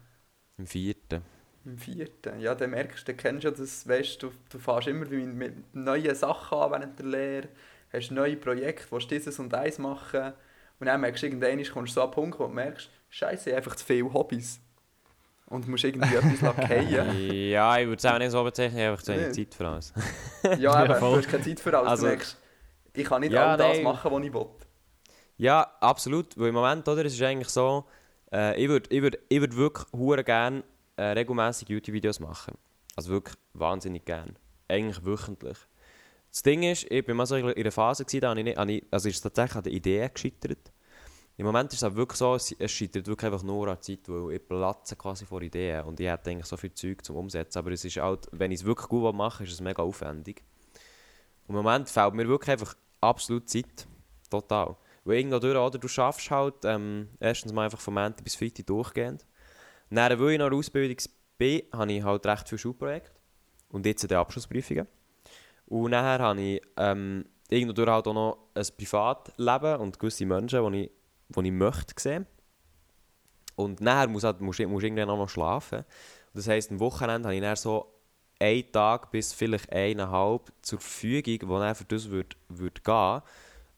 Im 0.59 0.67
vierten. 0.67 1.23
Im 1.65 1.79
vierten. 1.79 2.41
Ja, 2.41 2.55
dann 2.55 2.71
merkst 2.71 3.09
du, 3.09 3.13
dann 3.13 3.17
kennst 3.17 3.45
du 3.45 3.49
ja 3.49 3.55
das, 3.55 3.89
weißt, 3.89 4.23
du, 4.23 4.31
du 4.51 4.59
fährst 4.59 4.87
immer 4.89 5.07
mit, 5.07 5.35
mit 5.35 5.75
neuen 5.75 6.15
Sachen 6.15 6.59
an 6.59 6.71
während 6.73 6.99
der 6.99 7.07
Lehre, 7.07 7.49
hast 7.93 8.11
neue 8.11 8.37
Projekte, 8.37 8.85
willst 8.91 9.11
dieses 9.11 9.39
und 9.39 9.55
eins 9.55 9.79
machen 9.79 10.35
und 10.79 10.87
dann 10.87 11.01
merkst 11.01 11.23
du, 11.23 11.27
irgendwann 11.29 11.65
kommst 11.73 11.93
du 11.93 11.95
so 11.95 12.03
an 12.03 12.09
den 12.11 12.15
Punkt, 12.15 12.39
wo 12.39 12.45
du 12.47 12.53
merkst, 12.53 12.91
scheiße, 13.09 13.49
ich 13.51 13.57
habe 13.57 13.65
einfach 13.65 13.77
zu 13.77 13.85
viele 13.85 14.13
Hobbys. 14.13 14.61
Und 15.47 15.69
musst 15.69 15.85
irgendwie 15.85 16.15
etwas 16.17 16.55
fallen. 16.55 16.89
ja, 17.51 17.79
ich 17.79 17.87
würde 17.87 17.97
es 17.99 18.05
auch 18.07 18.19
nicht 18.19 18.31
so 18.31 18.43
bezeichnen, 18.43 18.79
ich 18.79 18.83
habe 18.85 18.93
einfach 18.93 19.05
zu 19.05 19.13
wenig. 19.15 19.35
Zeit 19.35 19.55
für 19.55 19.69
alles. 19.69 19.93
Ja, 20.59 20.85
eben, 20.85 20.95
voll. 20.97 21.13
du 21.13 21.17
hast 21.19 21.29
keine 21.29 21.45
Zeit 21.45 21.61
für 21.61 21.79
alles. 21.79 21.91
Also- 21.91 22.03
du 22.07 22.09
merkst, 22.11 22.37
ich 22.95 23.05
kann 23.05 23.21
nicht 23.21 23.33
Ja, 23.33 23.53
all 23.53 23.57
das 23.59 23.75
nein. 23.77 23.83
machen, 23.85 24.11
was 24.11 24.25
ich 24.25 24.33
will. 24.35 24.47
Ja, 25.37 25.71
absolut. 25.81 26.39
Weil 26.39 26.49
im 26.49 26.55
Moment, 26.55 26.87
oder, 26.89 27.05
es 27.05 27.15
ist 27.15 27.23
eigentlich 27.23 27.49
so, 27.49 27.85
äh, 28.33 28.61
ich 28.63 28.69
würde 28.69 28.89
ich 28.95 29.03
würd, 29.03 29.19
ich 29.29 29.41
würd 29.41 29.57
wirklich 29.57 29.87
hure 29.93 30.25
gerne 30.25 30.63
äh, 30.97 31.03
regelmäßig 31.03 31.69
YouTube-Videos 31.69 32.21
machen. 32.21 32.57
Also 32.97 33.11
wirklich 33.11 33.37
wahnsinnig 33.53 34.05
gern. 34.05 34.37
Eigentlich 34.69 35.05
wöchentlich. 35.05 35.59
Das 36.31 36.43
Ding 36.43 36.63
ist, 36.65 36.91
ich 36.91 37.05
bin 37.05 37.17
mal 37.17 37.27
so 37.27 37.37
in 37.37 37.47
einer 37.47 37.71
Phase, 37.71 38.05
gewesen, 38.05 38.21
da 38.21 38.31
habe 38.31 38.41
ich 38.41 38.57
nicht, 38.67 38.87
also 38.91 39.09
ist 39.09 39.17
es 39.17 39.21
tatsächlich 39.21 39.57
an 39.57 39.63
der 39.63 39.73
Idee 39.73 40.11
gescheitert. 40.13 40.73
Im 41.37 41.47
Moment 41.47 41.73
ist 41.73 41.83
es 41.83 41.85
auch 41.85 41.95
wirklich 41.97 42.19
so, 42.19 42.35
es, 42.35 42.55
scheitert 42.71 43.07
wirklich 43.07 43.33
einfach 43.33 43.43
nur 43.43 43.67
an 43.67 43.75
der 43.75 43.81
Zeit, 43.81 44.09
weil 44.09 44.35
ich 44.35 44.47
platze 44.47 44.95
quasi 44.95 45.27
vor 45.27 45.43
Ideen 45.43 45.85
und 45.85 45.99
ich 45.99 46.07
hätte 46.07 46.31
eigentlich 46.31 46.47
so 46.47 46.57
viel 46.57 46.73
Zeug 46.75 47.05
zum 47.05 47.17
Umsetzen, 47.17 47.59
aber 47.59 47.73
es 47.73 47.85
ist 47.85 47.97
halt, 47.97 48.29
wenn 48.31 48.53
ich 48.53 48.61
es 48.61 48.67
wirklich 48.67 48.89
gut 48.89 49.15
mache, 49.15 49.43
ist 49.43 49.53
es 49.53 49.61
mega 49.61 49.83
aufwendig. 49.83 50.43
Im 51.49 51.57
Moment 51.57 51.89
fehlt 51.89 52.15
mir 52.15 52.29
wirklich 52.29 52.51
einfach 52.53 52.75
absolut 53.01 53.49
Zeit. 53.49 53.87
Total. 54.31 54.77
Weil 55.05 55.19
irgendwo 55.19 55.39
durch, 55.39 55.57
oder 55.57 55.79
du 55.79 55.89
schaffst 55.89 56.31
halt 56.31 56.65
ähm, 56.65 57.09
erstens 57.21 57.53
mal 57.53 57.65
einfach 57.65 57.81
von 57.81 57.95
Montag 57.95 58.25
bis 58.25 58.37
Freitag 58.37 58.67
durchgehend. 58.67 59.27
Dann, 59.95 60.19
weil 60.19 60.33
ich 60.33 60.39
noch 60.39 60.51
Ausbildung 60.53 60.97
bin, 61.39 61.63
habe 61.73 61.93
ich 61.93 62.03
halt 62.03 62.27
recht 62.27 62.49
viele 62.49 62.59
Schulprojekte. 62.59 63.11
Und 63.71 63.87
jetzt 63.87 64.09
die 64.09 64.15
Abschlussprüfungen. 64.15 64.87
Und 65.67 65.91
nachher 65.91 66.21
habe 66.21 66.41
ich 66.41 66.63
ähm, 66.77 67.25
irgendwo 67.49 67.87
halt 67.87 68.07
auch 68.07 68.15
noch 68.15 68.39
ein 68.55 68.67
Privatleben 68.77 69.81
und 69.81 69.99
gewisse 69.99 70.27
Menschen, 70.27 70.73
die 70.73 70.85
ich, 70.85 70.91
die 71.29 71.47
ich 71.47 71.53
möchte 71.53 71.95
sehen. 71.97 72.27
Und 73.57 73.81
nachher 73.81 74.09
muss 74.09 74.25
halt, 74.25 74.41
musst 74.41 74.59
du 74.59 74.63
irgendwann 74.65 75.11
auch 75.11 75.19
noch 75.19 75.29
schlafen. 75.29 75.79
Und 75.79 75.87
das 76.35 76.49
heisst, 76.49 76.71
am 76.71 76.81
Wochenende 76.81 77.29
habe 77.29 77.37
ich 77.37 77.43
dann 77.43 77.57
so 77.57 77.95
einen 78.41 78.71
Tag 78.73 79.11
bis 79.11 79.33
vielleicht 79.33 79.73
eineinhalb 79.73 80.53
zur 80.63 80.81
Verfügung, 80.81 81.49
wo 81.49 81.59
dann 81.59 81.75
für 81.75 81.85
das 81.85 82.11
würde, 82.11 82.37
würde 82.49 82.81
gehen 82.81 83.23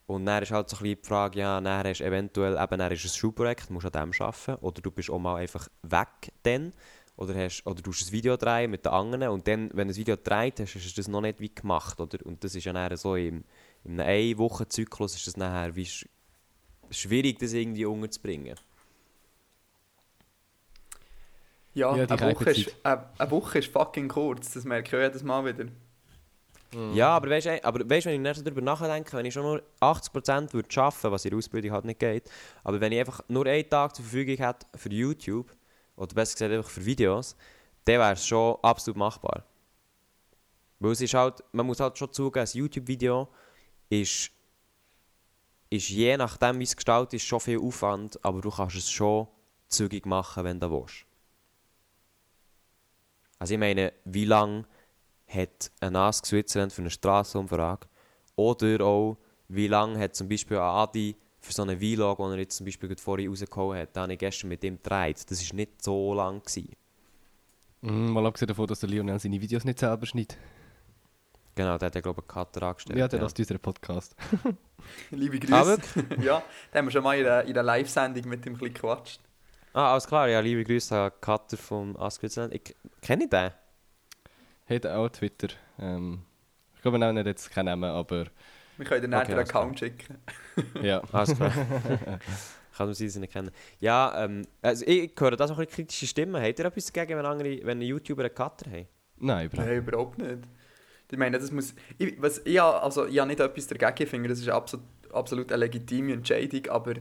und 0.06 0.26
dann 0.26 0.42
ist 0.42 0.52
halt 0.52 0.68
so 0.68 0.76
ein 0.76 0.82
bisschen 0.82 1.02
die 1.02 1.08
Frage, 1.08 1.38
ja, 1.40 1.60
dann 1.60 1.86
hast 1.86 2.00
du 2.00 2.04
eventuell, 2.04 2.56
eben, 2.56 2.78
dann 2.78 2.92
ist 2.92 3.04
ein 3.04 3.08
Schulprojekt, 3.08 3.70
musst 3.70 3.86
an 3.86 4.10
dem 4.10 4.12
arbeiten, 4.20 4.54
oder 4.64 4.80
du 4.80 4.90
bist 4.90 5.10
auch 5.10 5.18
mal 5.18 5.36
einfach 5.36 5.68
weg 5.82 6.32
dann, 6.42 6.72
oder, 7.16 7.34
hast, 7.34 7.66
oder 7.66 7.82
du 7.82 7.90
musst 7.90 8.08
ein 8.08 8.12
Video 8.12 8.36
drehen 8.36 8.70
mit 8.70 8.84
den 8.84 8.92
anderen, 8.92 9.28
und 9.28 9.48
dann, 9.48 9.70
wenn 9.74 9.88
du 9.88 9.94
ein 9.94 9.96
Video 9.96 10.16
gedreht 10.16 10.60
hast, 10.60 10.76
ist 10.76 10.96
das 10.98 11.08
noch 11.08 11.22
nicht 11.22 11.40
wie 11.40 11.52
gemacht, 11.52 12.00
oder? 12.00 12.18
Und 12.24 12.44
das 12.44 12.54
ist 12.54 12.64
ja 12.64 12.72
dann 12.72 12.96
so 12.96 13.16
im, 13.16 13.44
in 13.84 14.00
einem 14.00 14.08
Ein-Wochen-Zyklus 14.08 15.16
ist 15.16 15.26
das 15.26 15.36
nachher 15.36 15.74
wie 15.74 15.86
sch 15.86 16.06
schwierig, 16.90 17.40
das 17.40 17.52
irgendwie 17.52 17.84
unterzubringen. 17.84 18.56
Ja, 21.74 21.94
Ja, 21.94 22.06
die 22.06 22.12
eine, 22.12 22.34
Woche 22.34 22.50
ist, 22.50 22.74
eine, 22.84 23.10
eine 23.18 23.30
Woche 23.30 23.58
ist 23.58 23.72
fucking 23.72 24.08
kurz, 24.08 24.52
das 24.52 24.64
merke 24.64 24.96
ich 24.96 25.02
jedes 25.02 25.22
Mal 25.22 25.44
wieder. 25.44 25.66
Ja, 26.92 27.10
aber 27.10 27.30
weißt 27.30 27.46
du, 27.46 27.64
aber 27.64 27.88
weißt, 27.88 28.06
wenn 28.06 28.24
ich 28.24 28.36
so 28.36 28.42
darüber 28.42 28.60
nachdenke, 28.60 29.16
wenn 29.16 29.24
ich 29.24 29.32
schon 29.32 29.44
nur 29.44 29.62
80% 29.80 30.52
würde 30.52 30.70
schaffen, 30.70 31.10
was 31.10 31.24
in 31.24 31.30
der 31.30 31.38
Ausbildung 31.38 31.70
halt 31.72 31.84
nicht 31.84 32.00
geht, 32.00 32.30
aber 32.64 32.80
wenn 32.80 32.92
ich 32.92 32.98
einfach 32.98 33.22
nur 33.28 33.46
einen 33.46 33.68
Tag 33.68 33.94
zur 33.94 34.04
Verfügung 34.04 34.36
hätte 34.36 34.66
für 34.74 34.90
YouTube, 34.90 35.54
oder 35.96 36.14
besser 36.14 36.34
gesagt 36.34 36.52
einfach 36.52 36.70
für 36.70 36.84
Videos, 36.84 37.36
dann 37.84 38.00
wäre 38.00 38.12
es 38.12 38.26
schon 38.26 38.56
absolut 38.62 38.98
machbar. 38.98 39.44
Weil 40.78 40.92
es 40.92 41.00
ist 41.00 41.14
halt, 41.14 41.42
man 41.52 41.66
muss 41.66 41.80
halt 41.80 41.96
schon 41.96 42.12
zugeben, 42.12 42.46
ein 42.46 42.58
YouTube-Video 42.58 43.28
ist, 43.88 44.30
ist 45.70 45.88
je 45.88 46.16
nachdem, 46.16 46.58
wie 46.58 46.64
es 46.64 46.76
gestaltet 46.76 47.14
ist, 47.14 47.24
schon 47.24 47.40
viel 47.40 47.58
Aufwand, 47.58 48.22
aber 48.24 48.40
du 48.40 48.50
kannst 48.50 48.76
es 48.76 48.90
schon 48.90 49.28
zügig 49.68 50.04
machen, 50.04 50.44
wenn 50.44 50.60
du 50.60 50.70
willst. 50.70 51.06
Also 53.38 53.54
ich 53.54 53.60
meine, 53.60 53.92
wie 54.04 54.24
lange 54.24 54.66
hat 55.26 55.70
ein 55.80 55.96
Ask 55.96 56.26
Switzerland 56.26 56.72
für 56.72 56.82
eine 56.82 56.90
Strassenumfrage? 56.90 57.88
Oder 58.36 58.84
auch, 58.84 59.18
wie 59.48 59.68
lange 59.68 59.98
hat 59.98 60.14
zum 60.14 60.28
Beispiel 60.28 60.58
ein 60.58 60.62
Adi 60.62 61.16
für 61.40 61.52
so 61.52 61.62
einen 61.62 61.78
Vlog, 61.78 62.18
den 62.18 62.32
er 62.32 62.38
jetzt 62.38 62.56
zum 62.56 62.66
Beispiel 62.66 62.88
gerade 62.88 63.00
vorhin 63.00 63.28
rausgehauen 63.28 63.78
hat, 63.78 63.94
den 63.94 64.02
habe 64.02 64.12
ich 64.12 64.18
gestern 64.18 64.48
mit 64.48 64.64
ihm 64.64 64.76
gedreht. 64.76 65.30
Das 65.30 65.48
war 65.48 65.56
nicht 65.56 65.82
so 65.82 66.14
lang. 66.14 66.42
Gewesen. 66.42 66.72
Mm, 67.82 68.10
mal 68.10 68.26
abgesehen 68.26 68.48
davon, 68.48 68.66
dass 68.66 68.80
der 68.80 68.88
Lionel 68.88 69.18
seine 69.18 69.40
Videos 69.40 69.64
nicht 69.64 69.78
selber 69.78 70.06
schneidet. 70.06 70.36
Genau, 71.54 71.78
der 71.78 71.86
hat 71.86 71.94
ja, 71.94 72.00
glaube 72.02 72.22
ich, 72.22 72.34
einen 72.34 72.44
Cutter 72.44 72.62
angestellt. 72.66 72.98
Ja, 72.98 73.08
der 73.08 73.22
lässt 73.22 73.38
unseren 73.38 73.60
Podcast. 73.60 74.14
Liebe 75.10 75.38
Grüße. 75.38 75.78
ja, 76.22 76.42
da 76.70 76.78
haben 76.78 76.86
wir 76.86 76.92
schon 76.92 77.02
mal 77.02 77.16
in 77.16 77.24
in 77.24 77.52
einer 77.52 77.62
Live-Sendung 77.62 78.28
mit 78.28 78.44
ihm 78.44 78.52
ein 78.52 78.58
bisschen 78.58 78.74
gequatscht. 78.74 79.20
Ah, 79.72 79.92
alles 79.92 80.06
klar. 80.06 80.28
Ja, 80.28 80.40
liebe 80.40 80.64
Grüße 80.64 80.96
an 80.96 81.12
Cutter 81.20 81.56
von 81.56 81.96
Ask 81.96 82.20
Switzerland. 82.20 82.54
Ich 82.54 82.74
kenne 83.00 83.28
den. 83.28 83.50
Hat 84.68 84.86
auch 84.86 85.08
Twitter. 85.08 85.48
Ähm, 85.78 86.22
ich 86.74 86.82
glaube, 86.82 86.98
er 87.00 87.12
nennt 87.12 87.26
jetzt 87.26 87.50
keinen 87.50 87.66
Namen, 87.66 87.84
aber 87.90 88.26
Wir 88.76 88.84
können 88.86 89.10
dir 89.10 89.16
Okay, 89.16 89.32
klar. 89.32 89.40
Account 89.40 89.78
schicken. 89.78 90.18
ja. 90.80 91.02
Alles 91.12 91.34
klar. 91.34 91.52
Kann 92.76 92.86
man 92.88 92.94
sie 92.94 93.06
nicht 93.20 93.32
kennen. 93.32 93.50
Ja, 93.80 94.24
ähm, 94.24 94.42
also 94.60 94.84
ich 94.86 95.12
höre 95.18 95.36
da 95.36 95.48
so 95.48 95.54
ein 95.54 95.58
bisschen 95.60 95.74
kritische 95.74 96.06
Stimmen. 96.06 96.42
Habt 96.42 96.58
ihr 96.58 96.64
etwas 96.66 96.92
dagegen, 96.92 97.18
wenn, 97.18 97.24
andere, 97.26 97.60
wenn 97.64 97.80
YouTuber 97.80 98.24
einen 98.24 98.34
Cutter 98.34 98.70
haben? 98.70 98.86
Nein, 99.18 99.46
überhaupt 99.46 99.68
Nein, 99.68 99.76
überhaupt 99.78 100.18
nicht. 100.18 100.38
Ich 101.10 101.18
meine, 101.18 101.38
das 101.38 101.50
muss... 101.52 101.74
Ich, 101.98 102.20
was, 102.20 102.38
ich, 102.44 102.58
habe- 102.58 102.82
also, 102.82 103.06
ich 103.06 103.18
habe 103.18 103.28
nicht 103.28 103.40
etwas 103.40 103.66
dagegen, 103.68 104.02
ich 104.04 104.08
finde, 104.10 104.28
das 104.28 104.40
ist 104.40 104.48
absolut, 104.48 104.84
absolut 105.12 105.52
eine 105.52 105.64
legitime 105.64 106.12
Entscheidung, 106.14 106.66
aber 106.68 106.94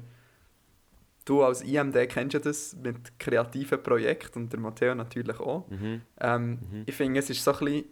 du 1.25 1.43
als 1.43 1.61
IMD 1.63 2.07
kennst 2.07 2.33
ja 2.33 2.39
das 2.39 2.75
mit 2.75 3.19
kreativen 3.19 3.81
Projekten 3.81 4.43
und 4.43 4.53
der 4.53 4.59
Matteo 4.59 4.95
natürlich 4.95 5.39
auch. 5.39 5.67
Mhm. 5.69 6.01
Ähm, 6.19 6.49
Mhm. 6.71 6.83
Ich 6.85 6.95
finde, 6.95 7.19
es 7.19 7.29
ist 7.29 7.43
so 7.43 7.51
ein 7.53 7.59
bisschen, 7.59 7.85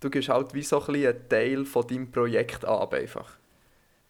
du 0.00 0.10
gibst 0.10 0.28
halt 0.28 0.52
wie 0.54 0.62
so 0.62 0.80
ein 0.80 0.86
bisschen 0.92 1.14
einen 1.16 1.28
Teil 1.28 1.64
von 1.64 1.86
deinem 1.86 2.10
Projekt 2.10 2.64
ab 2.64 2.92
einfach. 2.94 3.38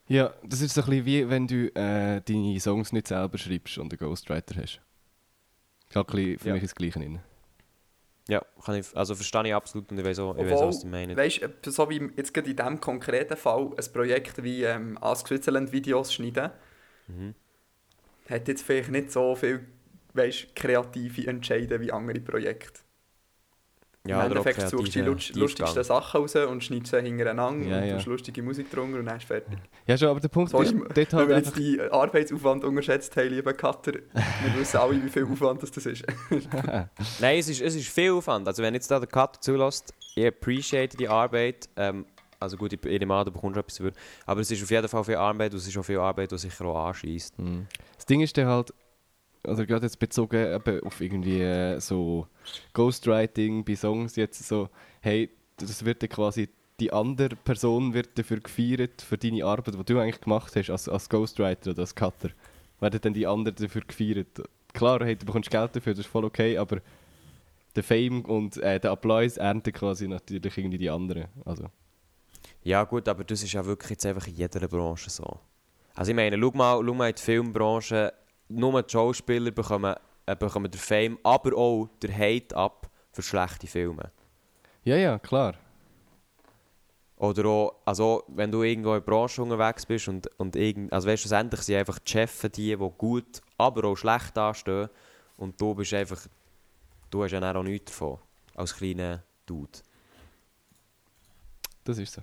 Ja, 0.07 0.35
das 0.43 0.61
ist 0.61 0.75
so 0.75 0.83
ein 0.83 0.87
bisschen 0.91 1.07
wie 1.07 1.29
wenn 1.31 1.47
du 1.47 1.69
äh, 1.75 2.21
deine 2.21 2.61
Songs 2.61 2.93
nicht 2.93 3.09
selber 3.09 3.39
schreibst 3.39 3.79
und 3.79 3.93
einen 3.93 3.99
Ghostwriter 3.99 4.61
hast. 4.61 4.81
Ist 5.89 5.97
halt 5.97 6.09
ein 6.09 6.17
bisschen 6.17 6.39
für 6.39 6.49
Ja. 6.49 6.53
mich 6.55 6.63
das 6.63 6.75
Gleiche. 6.75 6.99
Drin. 6.99 7.21
Ja, 8.27 8.43
kann 8.65 8.77
ich, 8.77 8.87
also 8.97 9.15
verstehe 9.15 9.47
ich 9.49 9.55
absolut 9.55 9.91
und 9.93 9.99
ich 9.99 10.05
weiß 10.05 10.19
auch, 10.21 10.35
ich 10.35 10.41
weiss 10.45 10.53
Obwohl, 10.53 10.69
was 10.69 10.81
du 10.81 10.87
meinst. 10.87 11.17
weißt 11.17 11.41
du, 11.63 11.71
so 11.71 11.91
wie 11.91 12.11
jetzt 12.17 12.33
gerade 12.33 12.51
in 12.51 12.57
diesem 12.57 12.81
konkreten 12.81 13.37
Fall 13.37 13.71
ein 13.77 13.93
Projekt 13.93 14.43
wie 14.43 14.63
ähm, 14.63 14.97
Ask 15.03 15.29
Switzerland 15.29 15.73
Videos 15.73 16.13
schneiden, 16.13 16.51
Mhm. 17.07 17.35
Hat 18.29 18.49
jetzt 18.49 18.63
vielleicht 18.63 18.91
nicht 18.91 19.13
so 19.13 19.35
viel 19.35 19.67
weißt, 20.15 20.55
kreative 20.55 21.27
Entscheide 21.29 21.81
wie 21.81 21.91
andere 21.93 22.21
Projekte. 22.21 22.81
Ja, 24.07 24.21
Im 24.27 24.33
Endeffekt 24.33 24.61
suchst 24.69 24.95
du 24.95 24.99
die 24.99 25.01
lust- 25.01 25.35
lustigsten. 25.35 25.83
Sachen 25.83 26.21
raus 26.21 26.37
und 26.37 26.63
schneidest 26.63 26.91
sie 26.93 27.01
hintereinander 27.01 27.67
Ja, 27.67 27.79
und 27.79 27.87
ja. 27.87 27.95
tust 27.95 28.07
lustige 28.07 28.43
Musik 28.43 28.71
drunter 28.71 28.99
und 28.99 29.07
dann 29.07 29.17
ist 29.17 29.25
fertig. 29.25 29.57
Ja, 29.87 29.97
schon, 29.97 30.09
aber 30.09 30.21
der 30.21 30.29
Punkt 30.29 30.51
Sorry, 30.51 30.67
ist, 30.67 30.75
wenn 30.75 30.89
dort 30.95 31.13
halt 31.15 31.29
wir 31.31 31.37
jetzt 31.39 31.57
die 31.57 31.81
Arbeitsaufwand 31.81 32.65
unterschätzt 32.65 33.17
haben, 33.17 33.29
lieber 33.31 33.55
Cutter, 33.55 33.93
wir 33.95 34.61
wissen 34.61 34.77
alle, 34.77 35.03
wie 35.03 35.09
viel 35.09 35.25
Aufwand 35.25 35.63
das, 35.63 35.71
das 35.71 35.87
ist. 35.87 36.05
Nein, 37.21 37.39
es 37.39 37.49
ist, 37.49 37.63
es 37.63 37.75
ist 37.77 37.89
viel 37.89 38.11
Aufwand. 38.13 38.47
Also 38.47 38.63
wenn 38.63 38.75
jetzt 38.75 38.91
da 38.91 38.99
der 39.01 39.09
Cut 39.09 39.43
zulässt, 39.43 39.95
ich 40.15 40.27
appreciate 40.27 40.99
die 40.99 41.09
Arbeit. 41.09 41.71
Ähm, 41.77 42.05
also 42.45 42.57
gut, 42.57 42.73
ich, 42.73 42.83
nehme 42.83 43.15
an, 43.15 43.25
du 43.25 43.33
bekommst 43.33 43.59
etwas 43.59 43.77
dafür. 43.77 43.93
Aber 44.27 44.41
es 44.41 44.51
ist 44.51 44.63
auf 44.63 44.71
jeden 44.71 44.89
Fall 44.89 45.05
viel 45.05 45.17
Arbeit 45.17 45.53
und 45.53 45.59
es 45.59 45.67
ist 45.67 45.77
auch 45.77 45.85
viel 45.85 45.99
Arbeit, 45.99 46.31
die 46.31 46.39
sicher 46.39 46.65
auch 46.67 46.87
anschießt. 46.87 47.39
Mhm. 47.39 47.67
Das 47.97 48.07
Ding 48.07 48.21
ist 48.21 48.37
dann 48.37 48.47
halt, 48.47 48.73
also 49.43 49.67
gerade 49.67 49.87
jetzt 49.87 49.99
bezogen 49.99 50.61
auf 50.85 51.01
irgendwie 51.01 51.41
äh, 51.41 51.81
so 51.81 52.27
Ghostwriting 52.73 53.65
bei 53.65 53.77
Songs 53.77 54.17
jetzt 54.17 54.47
so, 54.47 54.69
hey, 55.01 55.31
das 55.57 55.85
wird 55.85 56.03
dann 56.03 56.09
quasi, 56.09 56.49
die 56.81 56.93
andere 56.93 57.37
Person 57.37 57.95
wird 57.95 58.19
dafür 58.19 58.41
gefeiert, 58.41 59.03
für 59.03 59.19
deine 59.19 59.45
Arbeit, 59.45 59.75
die 59.75 59.85
du 59.85 59.99
eigentlich 59.99 60.21
gemacht 60.21 60.55
hast 60.57 60.71
als, 60.71 60.89
als 60.89 61.09
Ghostwriter 61.09 61.71
oder 61.71 61.81
als 61.81 61.95
Cutter. 61.95 62.31
Werden 62.81 63.01
dann 63.01 63.15
die 63.15 63.27
anderen 63.27 63.57
dafür 63.57 63.83
gefeiert. 63.87 64.43
Klar, 64.73 65.05
hey, 65.05 65.17
du 65.17 65.27
bekommst 65.27 65.51
Geld 65.51 65.77
dafür, 65.77 65.93
das 65.93 66.01
ist 66.01 66.11
voll 66.11 66.25
okay, 66.25 66.59
aber 66.59 66.81
der 67.77 67.83
Fame 67.83 68.25
und 68.25 68.57
äh, 68.59 68.79
der 68.81 68.91
Applaus 68.91 69.37
ernten 69.37 69.73
quasi 69.73 70.09
natürlich 70.09 70.59
irgendwie 70.59 70.79
die 70.79 70.91
anderen. 70.91 71.27
Also, 71.45 71.67
Ja 72.65 72.83
gut, 72.85 73.07
aber 73.09 73.25
das 73.25 73.43
ist 73.43 73.53
ja 73.53 73.65
wirklich 73.65 73.91
jetzt 73.91 74.07
einfach 74.07 74.27
in 74.27 74.35
jeder 74.35 74.67
Branche 74.67 75.11
so. 75.11 75.39
Also 75.95 76.11
ich 76.11 76.17
meine, 76.17 76.39
schau 76.41 76.51
mal, 76.53 76.83
schau 76.85 76.95
mal 76.95 77.11
in 77.11 77.15
die 77.15 77.23
Filmbranche, 77.23 78.13
nur 78.49 78.83
die 78.83 78.91
Schauspieler 78.91 79.51
bekommen, 79.51 79.95
äh, 80.25 80.35
bekommen 80.35 80.71
den 80.71 80.81
Fame, 80.81 81.19
aber 81.23 81.57
auch 81.57 81.89
der 82.01 82.17
Hate 82.17 82.57
ab 82.57 82.91
für 83.13 83.23
schlechte 83.23 83.67
Filme. 83.67 84.11
ja, 84.83 84.97
ja, 84.97 85.19
klar. 85.19 85.55
Oder 87.19 87.45
auch, 87.47 87.75
also 87.85 88.25
wenn 88.29 88.51
du 88.51 88.63
irgendwo 88.63 88.95
in 88.95 89.01
der 89.01 89.07
Branche 89.07 89.43
unterwegs 89.43 89.87
bist 89.87 90.09
und, 90.09 90.27
und 90.39 90.57
irgend, 90.57 90.93
also 90.93 91.07
weißt 91.07 91.23
schlussendlich 91.23 91.61
sind 91.61 91.77
einfach 91.77 91.99
die 91.99 92.11
Chefs 92.11 92.41
die, 92.41 92.77
die 92.77 92.77
gut, 92.77 93.43
aber 93.59 93.85
auch 93.89 93.97
schlecht 93.97 94.37
dastehen 94.37 94.89
und 95.37 95.61
du 95.61 95.75
bist 95.75 95.95
einfach, 95.95 96.27
du 97.11 97.23
hast 97.23 97.33
ja 97.33 97.55
auch 97.55 97.63
nichts 97.63 97.93
davon, 97.93 98.19
als 98.57 98.75
kleiner 98.75 99.23
Dude. 99.47 99.79
Das 101.85 101.99
ist 101.99 102.15
so. 102.15 102.23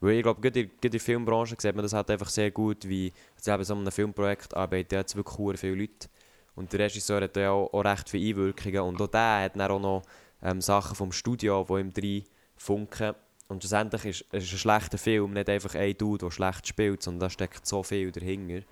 Weil 0.00 0.16
ich 0.16 0.22
glaube, 0.22 0.40
gerade 0.40 0.60
in, 0.60 0.90
der 0.90 1.00
Filmbranche 1.00 1.56
sieht 1.58 1.74
man 1.74 1.82
das 1.82 1.92
halt 1.92 2.10
einfach 2.10 2.28
sehr 2.28 2.50
gut, 2.50 2.86
wie 2.86 3.12
also 3.36 3.52
eben 3.52 3.64
so 3.64 3.74
einem 3.74 3.90
Filmprojekt 3.90 4.54
arbeiten 4.54 4.94
jetzt 4.94 5.16
wirklich 5.16 5.36
verdammt 5.36 5.58
viele 5.58 5.74
Leute. 5.74 6.08
Und 6.54 6.72
der 6.72 6.80
Regisseur 6.80 7.22
hat 7.22 7.36
ja 7.36 7.50
auch, 7.50 7.72
auch 7.72 7.84
recht 7.84 8.08
viele 8.08 8.30
Einwirkungen. 8.30 8.80
Und 8.80 9.00
auch 9.00 9.06
der 9.06 9.44
hat 9.44 9.56
dann 9.56 9.70
auch 9.70 9.80
noch 9.80 10.02
ähm, 10.42 10.60
Sachen 10.60 10.94
vom 10.94 11.12
Studio, 11.12 11.64
die 11.68 11.80
ihm 11.80 11.92
drin 11.92 12.24
funken. 12.56 13.14
Und 13.48 13.62
schlussendlich 13.62 14.04
ist, 14.04 14.20
ist 14.32 14.52
ein 14.52 14.58
schlechter 14.58 14.98
Film 14.98 15.32
nicht 15.32 15.48
einfach 15.48 15.74
ein 15.74 15.96
Dude, 15.96 16.24
der 16.26 16.30
schlecht 16.30 16.66
spielt, 16.66 17.02
sondern 17.02 17.20
da 17.20 17.30
steckt 17.30 17.66
so 17.66 17.82
viel 17.82 18.10
dahinter. 18.10 18.66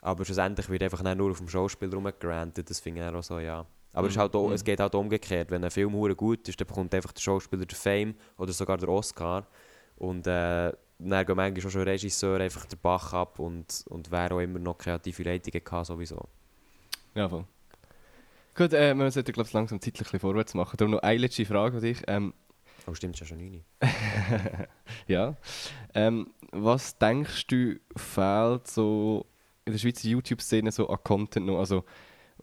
Aber 0.00 0.24
schlussendlich 0.24 0.68
wird 0.68 0.82
einfach 0.82 1.02
nur 1.14 1.30
auf 1.30 1.38
dem 1.38 1.48
Schauspiel 1.48 1.92
rumgerantet. 1.94 2.68
Das 2.68 2.80
finde 2.80 3.08
ich 3.08 3.14
auch 3.14 3.22
so, 3.22 3.38
ja. 3.38 3.64
Aber 3.94 4.08
es, 4.08 4.14
ist 4.14 4.18
halt 4.18 4.34
auch, 4.34 4.50
es 4.50 4.64
geht 4.64 4.80
halt 4.80 4.94
umgekehrt. 4.94 5.50
Wenn 5.50 5.64
ein 5.64 5.70
Film 5.70 5.92
gut 6.16 6.48
ist, 6.48 6.60
dann 6.60 6.66
bekommt 6.66 6.94
einfach 6.94 7.12
der 7.12 7.20
Schauspieler 7.20 7.66
den 7.66 7.76
Fame 7.76 8.14
oder 8.36 8.52
sogar 8.52 8.78
den 8.78 8.88
Oscar. 8.88 9.46
Und 9.96 10.26
äh, 10.26 10.72
dann 10.98 11.26
gehen 11.26 11.36
manchmal 11.36 11.66
auch 11.66 11.70
schon 11.70 11.82
Regisseur 11.82 12.40
einfach 12.40 12.66
den 12.66 12.78
Bach 12.80 13.12
ab 13.12 13.38
und, 13.38 13.84
und 13.88 14.10
wer 14.10 14.32
auch 14.32 14.40
immer 14.40 14.58
noch 14.58 14.78
kreative 14.78 15.22
Leitungen 15.22 15.62
hatte, 15.64 15.84
sowieso. 15.84 16.28
Ja, 17.14 17.28
voll. 17.28 17.44
Gut, 18.54 18.72
äh, 18.72 18.94
wir 18.94 19.10
sollten 19.10 19.32
glaube 19.32 19.46
ich 19.46 19.52
langsam 19.52 19.80
zeitlich 19.80 20.00
ein 20.00 20.04
bisschen 20.04 20.20
vorwärts 20.20 20.54
machen. 20.54 20.76
Darum 20.76 20.92
noch 20.92 21.02
eine 21.02 21.18
letzte 21.18 21.46
Frage 21.46 21.76
an 21.76 21.82
dich. 21.82 22.02
Ähm, 22.06 22.34
Oh, 22.86 22.94
stimmt, 22.94 23.14
ist 23.14 23.20
ja 23.20 23.26
schon 23.26 23.38
9. 23.38 23.64
ja. 25.06 25.36
Ähm, 25.94 26.32
was 26.50 26.98
denkst 26.98 27.46
du 27.46 27.78
fehlt 27.96 28.66
so 28.66 29.26
in 29.64 29.72
der 29.72 29.78
Schweizer 29.78 30.08
YouTube-Szene 30.08 30.72
so 30.72 30.88
an 30.88 30.98
Content 31.04 31.46
noch? 31.46 31.58
Also 31.58 31.84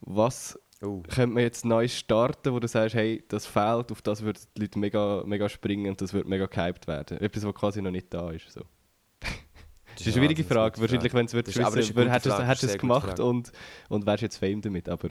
was 0.02 0.58
Oh. 0.82 1.04
könnte 1.10 1.34
man 1.34 1.44
jetzt 1.44 1.66
neu 1.66 1.88
starten, 1.90 2.54
wo 2.54 2.60
du 2.60 2.68
sagst, 2.68 2.96
hey, 2.96 3.22
das 3.28 3.46
fehlt, 3.46 3.92
auf 3.92 4.02
das 4.02 4.22
würden 4.22 4.40
die 4.56 4.62
Leute 4.62 4.80
mega, 4.80 5.24
mega 5.26 5.50
springen 5.50 5.90
und 5.92 6.00
das 6.00 6.14
wird 6.14 6.26
mega 6.26 6.46
gehypt 6.46 6.88
werden? 6.88 7.20
Etwas, 7.20 7.46
was 7.46 7.54
quasi 7.54 7.82
noch 7.82 7.92
nicht 7.92 8.14
da 8.14 8.32
ist. 8.32 8.50
So. 8.50 8.62
Das 9.20 10.08
ist 10.08 10.16
eine 10.16 10.26
schwierige 10.26 10.46
Frage. 10.46 10.80
Wahrscheinlich, 10.80 11.14
wenn 11.14 11.26
es 11.26 11.34
ist 11.34 11.46
wissen, 11.58 12.10
hättest 12.10 12.64
du 12.64 12.68
es 12.68 12.78
gemacht 12.78 13.20
und, 13.20 13.52
und 13.90 14.06
wärst 14.06 14.24
jetzt 14.24 14.38
Fame 14.38 14.62
damit. 14.62 14.88
Aber 14.88 15.10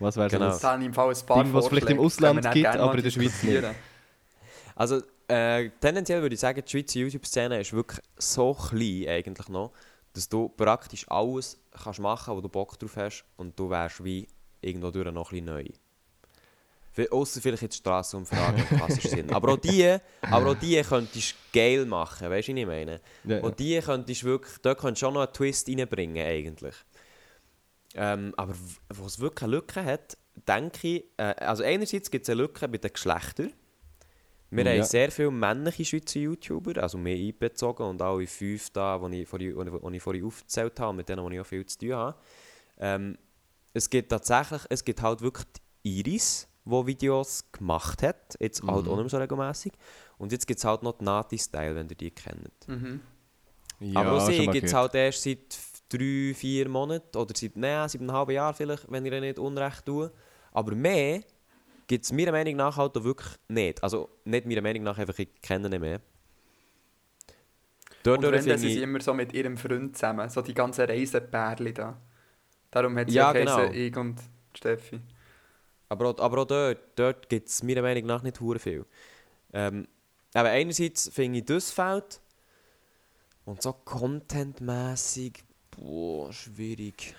was 0.00 0.16
wäre 0.16 0.28
Genau. 0.28 0.50
so 0.50 0.58
Fall 0.58 0.78
ein 0.78 0.92
paar 0.92 1.12
Ding, 1.44 1.52
was 1.52 1.64
es 1.64 1.68
vielleicht 1.68 1.90
im 1.90 2.00
Ausland 2.00 2.50
gibt, 2.52 2.66
aber 2.66 2.96
in 2.96 3.02
der 3.04 3.10
Schweiz 3.10 3.40
diskutieren. 3.40 3.74
Also, 4.74 5.02
äh, 5.28 5.70
tendenziell 5.80 6.22
würde 6.22 6.34
ich 6.34 6.40
sagen, 6.40 6.62
die 6.64 6.70
Schweizer 6.70 7.00
YouTube-Szene 7.00 7.60
ist 7.60 7.72
wirklich 7.72 8.00
so 8.16 8.54
klein 8.54 9.06
eigentlich 9.08 9.48
noch, 9.48 9.72
dass 10.12 10.28
du 10.28 10.48
praktisch 10.48 11.04
alles 11.08 11.60
kannst 11.82 12.00
machen, 12.00 12.34
wo 12.34 12.40
du 12.40 12.48
Bock 12.48 12.78
drauf 12.78 12.96
hast 12.96 13.24
und 13.36 13.58
du 13.58 13.70
wärst 13.70 14.02
wie 14.04 14.26
irgendwo 14.60 14.90
durch 14.90 15.10
noch 15.12 15.30
ein 15.32 15.44
bisschen 15.44 15.44
neu. 15.46 15.64
Ausser 17.12 17.40
vielleicht 17.40 17.62
jetzt 17.62 17.76
Strassenumfragen 17.76 18.58
im 18.58 18.66
klassischen 18.76 19.10
Sinn. 19.10 19.32
Aber 19.32 19.52
auch 19.52 19.56
die, 19.56 19.96
aber 20.22 20.50
auch 20.50 20.54
die 20.58 20.82
könntest 20.82 21.30
du 21.32 21.36
geil 21.58 21.84
machen, 21.86 22.28
weißt 22.28 22.48
du, 22.48 22.52
was 22.52 22.58
ich 22.58 22.66
meine? 22.66 23.00
Ja, 23.22 23.38
Und 23.40 23.60
die 23.60 23.78
könntest 23.80 24.22
du 24.22 24.26
wirklich, 24.26 24.58
da 24.62 24.74
könntest 24.74 25.02
du 25.02 25.06
schon 25.06 25.14
noch 25.14 25.20
einen 25.22 25.32
Twist 25.32 25.68
reinbringen, 25.68 26.26
eigentlich. 26.26 26.74
Ähm, 27.94 28.34
aber 28.36 28.54
wo 28.92 29.06
es 29.06 29.20
wirklich 29.20 29.44
eine 29.44 29.52
Lücke 29.52 29.84
hat, 29.84 30.18
denke 30.48 30.88
ich, 30.88 31.04
äh, 31.18 31.34
also 31.38 31.62
einerseits 31.62 32.10
gibt 32.10 32.24
es 32.24 32.30
eine 32.30 32.42
Lücke 32.42 32.66
bei 32.68 32.78
den 32.78 32.92
Geschlechtern. 32.92 33.52
Wir 34.50 34.64
Ja. 34.64 34.72
haben 34.82 34.82
sehr 34.88 35.10
viele 35.12 35.30
männliche 35.30 35.84
Schweizer 35.84 36.18
YouTuber, 36.20 36.82
also 36.82 36.98
mehr 36.98 37.16
einbezogen 37.16 37.86
und 37.86 38.02
alle 38.02 38.26
fünf 38.26 38.70
da, 38.70 38.98
die 39.08 39.22
ich, 39.22 39.28
vorhin- 39.28 39.54
die 39.90 39.96
ich 39.96 40.02
vorhin 40.02 40.24
aufgezählt 40.24 40.80
habe, 40.80 40.96
mit 40.96 41.08
denen 41.08 41.28
die 41.28 41.36
ich 41.36 41.40
auch 41.42 41.46
viel 41.46 41.64
zu 41.66 41.78
tun 41.78 41.92
habe. 41.92 42.18
Ähm, 42.78 43.18
es 43.78 43.88
gibt 43.88 44.10
tatsächlich, 44.10 44.62
es 44.68 44.84
gibt 44.84 45.00
halt 45.02 45.20
wirklich 45.22 45.46
die 45.84 46.00
Iris, 46.00 46.46
die 46.64 46.86
Videos 46.86 47.44
gemacht 47.50 48.02
hat, 48.02 48.36
jetzt 48.40 48.62
halt 48.62 48.84
Mhm. 48.84 48.90
auch 48.90 48.96
nicht 48.96 49.04
mehr 49.04 49.08
so 49.08 49.16
regelmäßig. 49.18 49.72
Und 50.18 50.32
jetzt 50.32 50.46
gibt 50.46 50.58
es 50.58 50.64
halt 50.64 50.82
noch 50.82 50.98
die 50.98 51.04
Nati-Style, 51.04 51.74
wenn 51.74 51.88
ihr 51.88 51.96
die 51.96 52.10
kennt. 52.10 52.68
Mhm. 52.68 53.00
ja, 53.80 54.00
Aber 54.00 54.12
auch 54.18 54.26
sie 54.26 54.46
gibt 54.48 54.66
es 54.66 54.74
halt 54.74 54.94
erst 54.94 55.22
seit 55.22 55.56
drei, 55.88 56.34
vier 56.34 56.68
Monaten 56.68 57.16
oder 57.16 57.32
seit, 57.34 57.56
nein, 57.56 57.88
seit 57.88 58.00
einem 58.02 58.12
halben 58.12 58.32
Jahr 58.32 58.52
vielleicht, 58.52 58.90
wenn 58.90 59.06
ich 59.06 59.12
ihr 59.12 59.20
nicht 59.20 59.38
unrecht 59.38 59.86
tue. 59.86 60.12
Aber 60.52 60.74
mehr 60.74 61.22
gibt 61.86 62.04
es 62.04 62.12
meiner 62.12 62.32
Meinung 62.32 62.56
nach 62.56 62.76
halt 62.76 62.96
auch 62.98 63.04
wirklich 63.04 63.30
nicht. 63.48 63.82
Also 63.82 64.10
nicht 64.24 64.44
meiner 64.44 64.60
Meinung 64.60 64.82
nach, 64.82 64.98
einfach 64.98 65.18
ich 65.18 65.40
kenne 65.40 65.70
nicht 65.70 65.80
mehr. 65.80 66.00
Dort 68.02 68.18
Und 68.18 68.24
wenn, 68.24 68.32
dann 68.32 68.58
sind 68.58 68.58
sie 68.70 68.82
immer 68.82 69.00
so 69.00 69.14
mit 69.14 69.32
ihrem 69.32 69.56
Freund 69.56 69.96
zusammen, 69.96 70.28
so 70.28 70.42
die 70.42 70.54
ganzen 70.54 70.84
Reisepärchen 70.86 71.74
da. 71.74 72.00
Darum 72.70 72.96
hat 72.98 73.08
sie 73.08 73.16
Ja, 73.16 73.32
ja, 73.34 73.40
genau. 73.40 73.70
ich 73.72 73.96
und 73.96 74.20
Steffi. 74.54 75.00
aber 75.88 76.10
auch, 76.10 76.18
aber 76.18 76.42
auch 76.42 76.44
dort, 76.46 76.78
dort 76.96 77.28
gibt 77.28 77.48
es 77.48 77.62
meiner 77.62 77.82
Meinung 77.82 78.06
nach 78.06 78.22
nicht 78.22 78.40
hure 78.40 78.58
viel. 78.58 78.84
Ähm, 79.52 79.88
aber 80.34 80.50
einerseits 80.50 81.08
finde 81.08 81.38
ich, 81.38 81.44
das 81.46 81.70
fehlt. 81.70 82.20
Und 83.46 83.62
so 83.62 83.72
contentmäßig, 83.72 85.42
boah, 85.70 86.30
schwierig. 86.32 87.14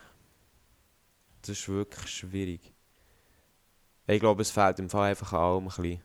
Das 1.41 1.49
ist 1.57 1.67
wirklich 1.67 2.07
schwierig. 2.11 2.73
Ich 4.05 4.19
glaube, 4.19 4.41
es 4.43 4.51
fehlt 4.51 4.77
im 4.79 4.89
Fall 4.89 5.09
einfach 5.11 5.33
an 5.33 5.39
allem 5.39 5.67
ein 5.67 5.99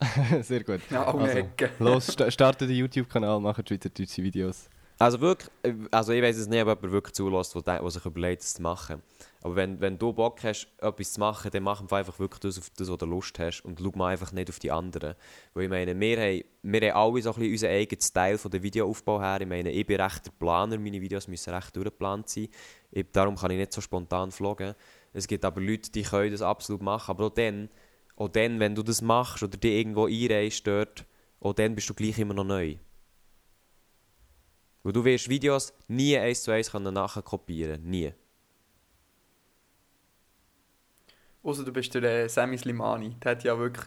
bisschen. 0.00 0.42
Sehr 0.44 0.62
gut. 0.64 0.80
Ja, 0.90 1.04
Also. 1.06 1.48
Los, 1.78 2.12
sta- 2.12 2.30
startet 2.30 2.68
den 2.68 2.76
YouTube-Kanal, 2.76 3.40
macht 3.40 3.66
schweizerdeutsche 3.66 4.22
Videos. 4.22 4.68
Also 4.98 5.20
wirklich, 5.20 5.50
äh, 5.62 5.74
also 5.90 6.12
ich 6.12 6.22
weiß 6.22 6.38
es 6.38 6.48
nicht, 6.48 6.62
ob 6.62 6.68
jemand 6.68 6.92
wirklich 6.92 7.14
zulässt, 7.14 7.54
der, 7.54 7.62
der 7.62 7.90
sich 7.90 8.06
überlegt, 8.06 8.42
es 8.42 8.54
zu 8.54 8.62
machen. 8.62 9.02
Aber 9.42 9.54
wenn, 9.54 9.78
wenn 9.80 9.98
du 9.98 10.12
Bock 10.12 10.42
hast, 10.42 10.68
etwas 10.78 11.12
zu 11.12 11.20
machen, 11.20 11.50
dann 11.50 11.62
mach 11.62 11.80
einfach 11.80 12.18
wirklich 12.18 12.40
das, 12.40 12.58
auf 12.58 12.70
das, 12.70 12.90
was 12.90 12.96
du 12.96 13.04
Lust 13.04 13.38
hast 13.38 13.60
und 13.62 13.78
schau 13.78 13.92
mal 13.94 14.12
einfach 14.12 14.32
nicht 14.32 14.48
auf 14.48 14.58
die 14.58 14.70
anderen. 14.70 15.14
Weil 15.52 15.64
ich 15.64 15.70
meine, 15.70 16.00
wir 16.00 16.16
haben, 16.18 16.42
wir 16.62 16.80
haben 16.94 16.96
alle 16.96 17.22
so 17.22 17.30
ein 17.30 17.34
bisschen 17.34 17.52
unseren 17.52 17.70
eigenen 17.72 18.00
Style 18.00 18.38
von 18.38 18.50
der 18.50 18.62
Videoaufbau 18.62 19.20
her. 19.20 19.40
Ich 19.42 19.46
meine, 19.46 19.70
ich 19.70 19.86
bin 19.86 20.00
recht 20.00 20.26
der 20.26 20.32
Planer, 20.32 20.78
meine 20.78 21.00
Videos 21.00 21.28
müssen 21.28 21.52
recht 21.52 21.76
durchgeplant 21.76 22.28
sein. 22.30 22.48
Ich, 22.90 23.04
darum 23.12 23.36
kann 23.36 23.50
ich 23.50 23.58
nicht 23.58 23.74
so 23.74 23.82
spontan 23.82 24.30
vloggen. 24.30 24.74
Es 25.12 25.26
gibt 25.28 25.44
aber 25.44 25.60
Leute, 25.60 25.92
die 25.92 26.02
können 26.02 26.32
das 26.32 26.42
absolut 26.42 26.80
machen, 26.80 27.10
aber 27.10 27.26
auch 27.26 27.34
dann, 27.34 27.68
auch 28.16 28.28
dann, 28.28 28.60
wenn 28.60 28.74
du 28.74 28.82
das 28.82 29.02
machst 29.02 29.42
oder 29.42 29.58
dich 29.58 29.72
irgendwo 29.72 30.06
einreist 30.06 30.66
dort, 30.66 31.04
auch 31.40 31.52
dann 31.52 31.74
bist 31.74 31.90
du 31.90 31.94
gleich 31.94 32.18
immer 32.18 32.34
noch 32.34 32.44
neu. 32.44 32.76
Weil 34.86 34.92
du 34.92 35.04
wirst 35.04 35.28
Videos 35.28 35.74
nie 35.88 36.16
eins 36.16 36.44
zu 36.44 36.52
eins 36.52 36.70
können 36.70 36.94
nachher 36.94 37.20
kopieren 37.20 37.82
Nie. 37.82 38.14
Außer 41.42 41.64
du 41.64 41.72
bist 41.72 41.92
der 41.92 42.04
äh, 42.04 42.28
Sami 42.28 42.56
Slimani. 42.56 43.16
Der 43.20 43.32
hat 43.32 43.42
ja 43.42 43.58
wirklich 43.58 43.84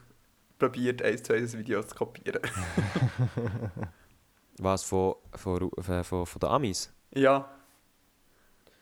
probiert, 0.58 1.02
eins 1.02 1.24
zu 1.24 1.32
eins 1.32 1.54
ein 1.54 1.60
Video 1.60 1.82
zu 1.84 1.95
kopieren. 1.95 2.41
Was 4.58 4.84
von, 4.84 5.16
von, 5.36 5.72
von, 5.80 6.04
von, 6.04 6.26
von 6.26 6.39
den 6.41 6.50
Amis? 6.50 6.93
ja. 7.16 7.50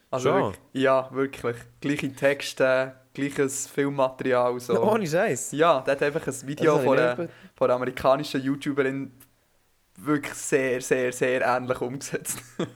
Also 0.09 0.30
Schon? 0.30 0.41
wirklich, 0.41 0.61
ja, 0.74 1.11
wirklich. 1.11 1.57
Gleiche 1.82 2.13
Texte, 2.13 2.95
gleiches 3.13 3.68
Filmmaterial. 3.68 4.59
So. 4.59 5.05
Scheiß. 5.05 5.51
Ja, 5.51 5.82
der 5.82 5.91
hat 5.91 6.01
einfach 6.01 6.26
ein 6.26 6.47
Video 6.47 6.76
habe 6.76 6.84
von 6.84 6.97
einer, 6.97 7.30
von 7.53 7.68
einer 7.68 7.76
amerikanischen 7.76 8.41
YouTuberin 8.41 9.11
wirklich 9.98 10.34
sehr, 10.34 10.82
sehr, 10.82 11.12
sehr 11.12 11.41
ähnlich 11.41 11.82
umgesetzt. 11.82 12.39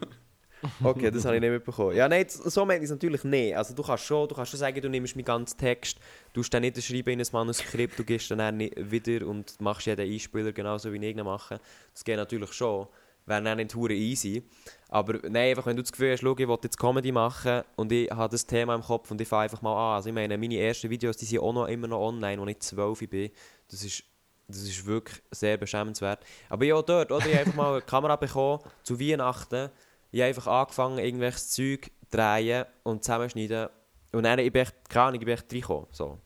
Okay, 0.83 1.09
das 1.09 1.25
habe 1.25 1.35
ich 1.35 1.41
nicht 1.41 1.51
mitbekommen. 1.51 1.95
Ja, 1.95 2.07
nein, 2.07 2.25
so 2.27 2.65
meine 2.65 2.79
ich 2.79 2.83
es 2.83 2.91
natürlich 2.91 3.23
nicht. 3.23 3.55
Also 3.55 3.73
du 3.73 3.81
kannst 3.81 4.05
schon, 4.05 4.27
du 4.27 4.35
kannst 4.35 4.51
schon 4.51 4.59
sagen, 4.59 4.79
du 4.79 4.89
nimmst 4.89 5.15
meinen 5.15 5.25
ganzen 5.25 5.57
Text, 5.57 5.97
du 6.33 6.41
dann 6.43 6.61
nicht 6.61 6.81
schreiben 6.83 7.09
in 7.09 7.19
ein 7.19 7.27
Manuskript, 7.31 7.97
du 7.97 8.03
gehst 8.03 8.29
dann 8.31 8.59
wieder 8.59 9.25
und 9.25 9.59
machst 9.59 9.87
jeden 9.87 10.07
Einspieler 10.07 10.51
genauso 10.51 10.93
wie 10.93 10.97
ich 10.97 11.17
ihn 11.17 11.23
mache. 11.23 11.59
Das 11.93 12.03
geht 12.03 12.17
natürlich 12.17 12.53
schon. 12.53 12.87
Wäre 13.25 13.43
dann 13.43 13.57
nicht 13.57 13.75
hure 13.75 13.93
easy. 13.93 14.43
Aber 14.89 15.13
nein, 15.29 15.49
einfach 15.49 15.65
wenn 15.67 15.75
du 15.75 15.83
das 15.83 15.91
Gefühl 15.91 16.11
hast, 16.11 16.21
schau, 16.21 16.35
ich 16.37 16.47
will 16.47 16.57
jetzt 16.63 16.77
Comedy 16.77 17.11
machen 17.11 17.61
und 17.75 17.91
ich 17.91 18.09
habe 18.09 18.31
das 18.31 18.45
Thema 18.45 18.75
im 18.75 18.81
Kopf 18.81 19.11
und 19.11 19.21
ich 19.21 19.27
fange 19.27 19.43
einfach 19.43 19.61
mal 19.61 19.73
an. 19.73 19.95
Also 19.95 20.09
ich 20.09 20.15
meine, 20.15 20.37
meine 20.37 20.57
ersten 20.57 20.89
Videos, 20.89 21.17
die 21.17 21.25
sind 21.25 21.39
auch 21.39 21.53
noch 21.53 21.67
immer 21.67 21.87
noch 21.87 21.99
online, 21.99 22.41
als 22.41 22.51
ich 22.51 22.59
12 22.59 23.09
bin. 23.09 23.31
Das 23.69 23.83
ist 23.83 24.03
das 24.51 24.61
ist 24.61 24.85
wirklich 24.85 25.21
sehr 25.31 25.57
beschämenswert. 25.57 26.23
Aber 26.49 26.65
ja, 26.65 26.81
dort, 26.81 27.11
oder? 27.11 27.25
Ich 27.25 27.31
habe 27.33 27.39
einfach 27.39 27.55
mal 27.55 27.71
eine 27.73 27.81
Kamera 27.81 28.15
bekommen 28.15 28.61
zu 28.83 28.99
Weihnachten. 28.99 29.69
Ich 30.11 30.19
habe 30.21 30.27
einfach 30.29 30.47
angefangen, 30.47 30.99
irgendwelches 30.99 31.49
Zeug 31.49 31.85
zu 31.85 32.17
drehen 32.17 32.65
und 32.83 33.03
zusammenschneiden. 33.03 33.69
Und 34.11 34.23
dann 34.23 34.39
ich 34.39 34.51
bin 34.51 34.61
echt, 34.63 34.75
keine 34.89 35.05
Ahnung, 35.05 35.21
ich 35.21 35.25
bin 35.25 35.33
echt 35.33 35.51
reingekommen. 35.51 35.87
So. 35.91 36.17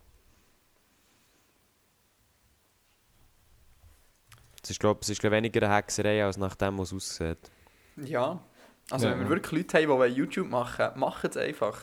Es 4.64 4.72
ist, 4.72 4.80
glaube 4.80 5.00
ich, 5.08 5.24
weniger 5.24 5.62
eine 5.68 5.76
Hexerei, 5.76 6.24
als 6.26 6.38
nach 6.38 6.56
dem, 6.56 6.78
was 6.80 6.92
es 6.92 6.94
aussieht. 6.96 7.52
Ja. 7.98 8.42
Also 8.90 9.08
Ja. 9.08 9.12
wenn 9.14 9.20
wir 9.22 9.30
wirklich 9.30 9.52
Leute 9.64 9.78
haben, 9.78 9.84
die 9.84 9.90
wollen 9.90 10.16
YouTube 10.16 10.50
machen 10.50 11.00
machen 11.00 11.30
es 11.30 11.38
einfach. 11.38 11.82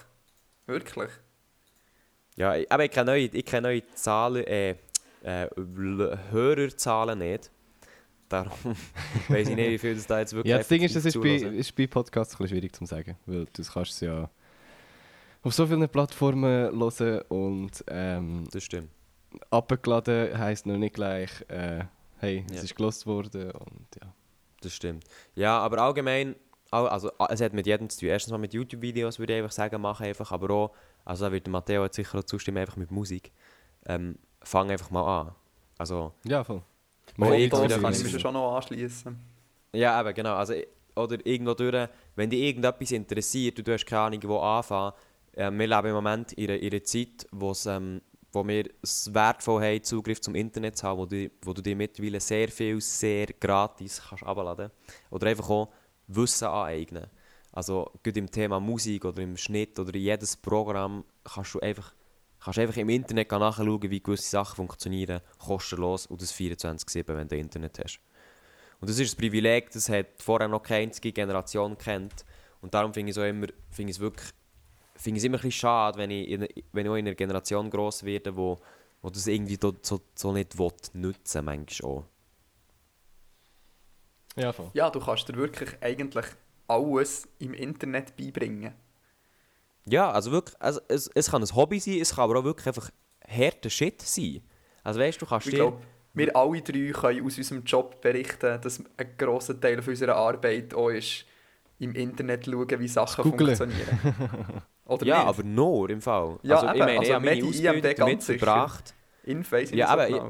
Wirklich. 0.66 1.10
Ja, 2.36 2.56
ich- 2.56 2.70
aber 2.70 2.84
ich 2.84 2.90
kenne 2.90 3.12
neue, 3.12 3.26
ich 3.26 3.44
kenne 3.44 3.68
neue 3.68 3.86
Zahlen, 3.94 4.44
äh, 4.46 4.76
äh, 5.22 5.48
Hörerzahlen 6.30 7.18
nicht. 7.18 7.50
Darum 8.28 8.52
weiß 9.28 9.48
ich 9.48 9.56
nicht, 9.56 9.70
wie 9.70 9.78
viel 9.78 9.94
das 9.94 10.06
da 10.06 10.20
jetzt 10.20 10.32
wirklich 10.32 10.50
Ja, 10.50 10.58
das 10.58 10.68
Ding 10.68 10.82
ist, 10.82 10.96
das 10.96 11.04
ist 11.04 11.20
bei, 11.20 11.34
ist 11.36 11.74
bei 11.76 11.86
Podcasts 11.86 12.34
ein 12.34 12.38
bisschen 12.38 12.56
schwierig 12.56 12.74
zu 12.74 12.84
sagen, 12.86 13.16
weil 13.26 13.44
du 13.52 13.62
kannst 13.62 13.92
es 13.92 14.00
ja 14.00 14.30
auf 15.42 15.52
so 15.54 15.66
vielen 15.66 15.88
Plattformen 15.88 16.70
hören 16.78 17.20
und 17.28 17.84
ähm, 17.88 18.44
Das 18.52 18.62
stimmt. 18.64 18.88
abgeladen 19.50 20.38
heisst 20.38 20.66
noch 20.66 20.78
nicht 20.78 20.94
gleich, 20.94 21.30
äh, 21.48 21.84
hey, 22.18 22.44
es 22.48 22.56
Ja. 22.56 22.62
ist 22.62 22.74
gelost 22.76 23.06
worden 23.06 23.50
und 23.50 23.86
ja. 24.00 24.14
Das 24.62 24.72
stimmt. 24.74 25.04
Ja, 25.34 25.58
aber 25.58 25.78
allgemein, 25.78 26.36
all- 26.70 26.88
also 26.88 27.10
es 27.30 27.40
hat 27.40 27.52
mit 27.52 27.66
jedem 27.66 27.90
zu 27.90 27.98
tun. 28.00 28.08
Erstens 28.10 28.30
mal 28.30 28.38
mit 28.38 28.54
YouTube-Videos 28.54 29.18
würde 29.18 29.32
ich 29.34 29.38
einfach 29.42 29.52
sagen, 29.52 29.80
mach 29.80 30.00
einfach, 30.00 30.30
aber 30.32 30.50
auch, 30.54 30.70
also 31.04 31.24
da 31.26 31.32
wird 31.32 31.48
Matteo 31.48 31.82
jetzt 31.84 31.96
sicher 31.96 32.20
auch 32.20 32.24
zustimmen, 32.24 32.58
einfach 32.58 32.76
mit 32.76 32.90
Musik. 32.92 33.32
Ähm, 33.86 34.16
fang 34.44 34.70
einfach 34.70 34.90
mal 34.90 35.20
an. 35.20 35.32
Also, 35.78 36.12
Ja, 36.24 36.44
voll. 36.44 36.62
Wieder 37.16 37.64
wieder 37.64 37.78
kann 37.78 37.92
ich 37.92 38.12
mir 38.12 38.20
schon 38.20 38.34
noch 38.34 38.56
anschließen. 38.56 39.18
ja, 39.74 40.00
eben, 40.00 40.14
genau. 40.14 40.34
Also, 40.34 40.54
oder 40.94 41.24
irgendwo 41.26 41.54
durch, 41.54 41.88
wenn 42.16 42.30
dich 42.30 42.40
irgendetwas 42.40 42.90
interessiert 42.92 43.58
und 43.58 43.66
du 43.66 43.72
hast 43.72 43.86
keine 43.86 44.02
Ahnung, 44.02 44.20
wo 44.24 44.38
anfangen, 44.38 44.92
äh, 45.32 45.50
wir 45.50 45.66
leben 45.66 45.88
im 45.88 45.94
Moment 45.94 46.32
in 46.34 46.50
einer, 46.50 46.60
in 46.60 46.70
einer 46.70 46.84
Zeit, 46.84 47.26
ähm, 47.66 48.02
wo 48.32 48.46
wir 48.46 48.64
es 48.82 49.12
wertvoll 49.12 49.62
haben, 49.62 49.82
Zugriff 49.82 50.20
zum 50.20 50.34
Internet 50.34 50.76
zu 50.76 50.86
haben, 50.86 50.98
wo 50.98 51.06
du, 51.06 51.30
wo 51.42 51.52
du 51.52 51.62
dir 51.62 51.76
mittlerweile 51.76 52.20
sehr 52.20 52.48
viel, 52.48 52.80
sehr 52.80 53.26
gratis 53.26 54.02
kannst 54.08 54.24
abladen 54.24 54.70
Oder 55.10 55.28
einfach 55.28 55.48
auch 55.50 55.68
Wissen 56.08 56.48
aneignen. 56.48 57.06
Also, 57.52 57.90
gerade 58.02 58.18
im 58.18 58.30
Thema 58.30 58.60
Musik 58.60 59.04
oder 59.04 59.22
im 59.22 59.36
Schnitt 59.36 59.78
oder 59.78 59.94
in 59.94 60.00
jedes 60.00 60.36
Programm 60.36 61.04
kannst 61.22 61.54
du 61.54 61.60
einfach, 61.60 61.92
kannst 62.42 62.58
einfach 62.58 62.76
im 62.76 62.88
Internet 62.88 63.30
nachschauen, 63.30 63.90
wie 63.90 64.02
gewisse 64.02 64.30
Sachen 64.30 64.56
funktionieren, 64.56 65.20
kostenlos 65.38 66.06
und 66.06 66.20
das 66.20 66.34
24-7, 66.34 67.06
wenn 67.08 67.28
du 67.28 67.36
Internet 67.36 67.78
hast. 67.78 68.00
Und 68.80 68.90
das 68.90 68.98
ist 68.98 69.14
ein 69.14 69.18
Privileg, 69.18 69.70
das 69.70 69.88
hat 69.88 70.06
vorher 70.18 70.48
noch 70.48 70.62
keine 70.62 70.84
einzige 70.84 71.12
Generation 71.12 71.78
kennt. 71.78 72.24
Und 72.60 72.74
darum 72.74 72.92
finde 72.92 73.10
ich 73.10 73.16
es 73.16 73.22
auch 73.22 73.28
immer, 73.28 73.46
finde 73.70 73.90
ich 73.90 73.96
es 73.96 74.00
wirklich, 74.00 74.28
finde 74.96 75.18
ich 75.18 75.22
es 75.22 75.26
immer 75.26 75.38
ein 75.38 75.42
bisschen 75.42 75.52
schade, 75.52 75.98
wenn 75.98 76.10
ich, 76.10 76.28
in, 76.28 76.48
wenn 76.72 76.86
ich 76.86 76.90
auch 76.90 76.96
in 76.96 77.06
einer 77.06 77.14
Generation 77.14 77.70
gross 77.70 78.02
werde, 78.02 78.36
wo, 78.36 78.58
wo 79.00 79.10
das 79.10 79.26
irgendwie 79.28 79.58
so, 79.60 79.74
so, 79.82 80.00
so 80.14 80.32
nicht 80.32 80.58
will, 80.58 80.72
nutzen 80.94 81.44
manchmal 81.44 81.92
auch. 81.92 82.04
Ja, 84.36 84.52
voll. 84.52 84.70
Ja, 84.74 84.90
du 84.90 84.98
kannst 84.98 85.28
dir 85.28 85.34
wirklich 85.34 85.70
eigentlich 85.80 86.26
alles 86.66 87.28
im 87.38 87.54
Internet 87.54 88.16
beibringen. 88.16 88.74
Ja, 89.86 90.10
also 90.10 90.30
wirklich, 90.30 90.54
also 90.60 90.80
es, 90.88 91.08
es 91.14 91.30
kann 91.30 91.42
ein 91.42 91.54
Hobby 91.54 91.80
sein, 91.80 91.98
es 92.00 92.14
kann 92.14 92.24
aber 92.24 92.38
auch 92.40 92.44
wirklich 92.44 92.66
einfach 92.66 92.90
harter 93.26 93.70
Shit 93.70 94.00
sein. 94.02 94.42
Also 94.84 95.00
weißt 95.00 95.20
du, 95.20 95.24
du 95.24 95.28
kannst 95.28 95.46
Ich 95.46 95.52
dir... 95.52 95.58
glaube, 95.58 95.78
wir 96.14 96.36
alle 96.36 96.62
drei 96.62 96.90
können 96.92 97.24
aus 97.26 97.38
unserem 97.38 97.64
Job 97.64 98.00
berichten, 98.00 98.60
dass 98.60 98.80
ein 98.96 99.06
grosser 99.16 99.58
Teil 99.58 99.80
unserer 99.80 100.16
Arbeit 100.16 100.74
auch 100.74 100.90
ist, 100.90 101.24
im 101.78 101.94
Internet 101.94 102.44
schauen, 102.46 102.68
wie 102.78 102.88
Sachen 102.88 103.24
Googlen. 103.24 103.56
funktionieren. 103.56 103.98
Oder 104.84 105.06
ja, 105.06 105.18
nicht? 105.18 105.26
aber 105.28 105.42
nur 105.42 105.90
im 105.90 106.00
Fall. 106.00 106.38
Ja, 106.42 106.56
also, 106.56 106.66
ich 106.66 106.72
eben, 106.74 106.78
meine, 106.80 106.98
also 106.98 107.10
ich 107.10 107.14
habe 107.14 107.24
meine 107.24 107.44
Ausbildung 107.44 107.94
damit 107.96 108.22
verbracht. 108.22 108.94
Inface 109.24 109.70
Ja, 109.72 109.88
aber 109.88 110.08
ich-. 110.08 110.22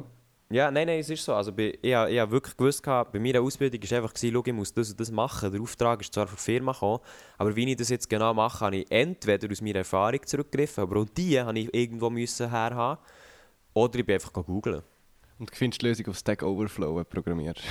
Ja, 0.52 0.70
nein, 0.70 0.86
nein, 0.86 0.98
es 0.98 1.08
ist 1.08 1.24
so. 1.24 1.34
Also 1.34 1.50
bei, 1.50 1.78
ich, 1.80 1.94
habe- 1.94 2.10
ich 2.12 2.18
habe 2.18 2.30
wirklich 2.30 2.54
gewusst, 2.56 2.82
gehabt, 2.82 3.12
bei 3.12 3.18
meiner 3.18 3.40
Ausbildung 3.40 3.80
war 3.82 3.96
einfach, 3.98 4.12
gewesen, 4.12 4.42
ich 4.46 4.52
muss 4.52 4.74
das 4.74 4.90
und 4.90 5.00
das 5.00 5.10
machen. 5.10 5.50
Der 5.50 5.60
Auftrag 5.62 6.02
ist 6.02 6.12
zwar 6.12 6.26
von 6.26 6.36
der 6.36 6.42
Firma 6.42 6.72
gekommen, 6.72 7.00
aber 7.38 7.56
wie 7.56 7.70
ich 7.70 7.76
das 7.76 7.88
jetzt 7.88 8.10
genau 8.10 8.34
mache, 8.34 8.60
habe 8.64 8.76
ich 8.76 8.90
entweder 8.90 9.50
aus 9.50 9.62
meiner 9.62 9.78
Erfahrung 9.78 10.20
zurückgegriffen, 10.26 10.82
aber 10.82 11.00
auch 11.00 11.06
die 11.16 11.40
habe 11.40 11.58
ich 11.58 11.74
irgendwo 11.74 12.10
müssen 12.10 12.50
herhaben. 12.50 13.00
Oder 13.72 13.98
ich 14.00 14.04
bin 14.06 14.14
einfach 14.14 14.32
googeln. 14.32 14.82
Und 15.38 15.50
du 15.50 15.54
findest 15.56 15.80
die 15.80 15.86
Lösung 15.86 16.06
auf 16.08 16.18
Stack 16.18 16.42
Overflow 16.42 16.96
wenn 16.96 17.04
du 17.04 17.08
programmierst. 17.08 17.62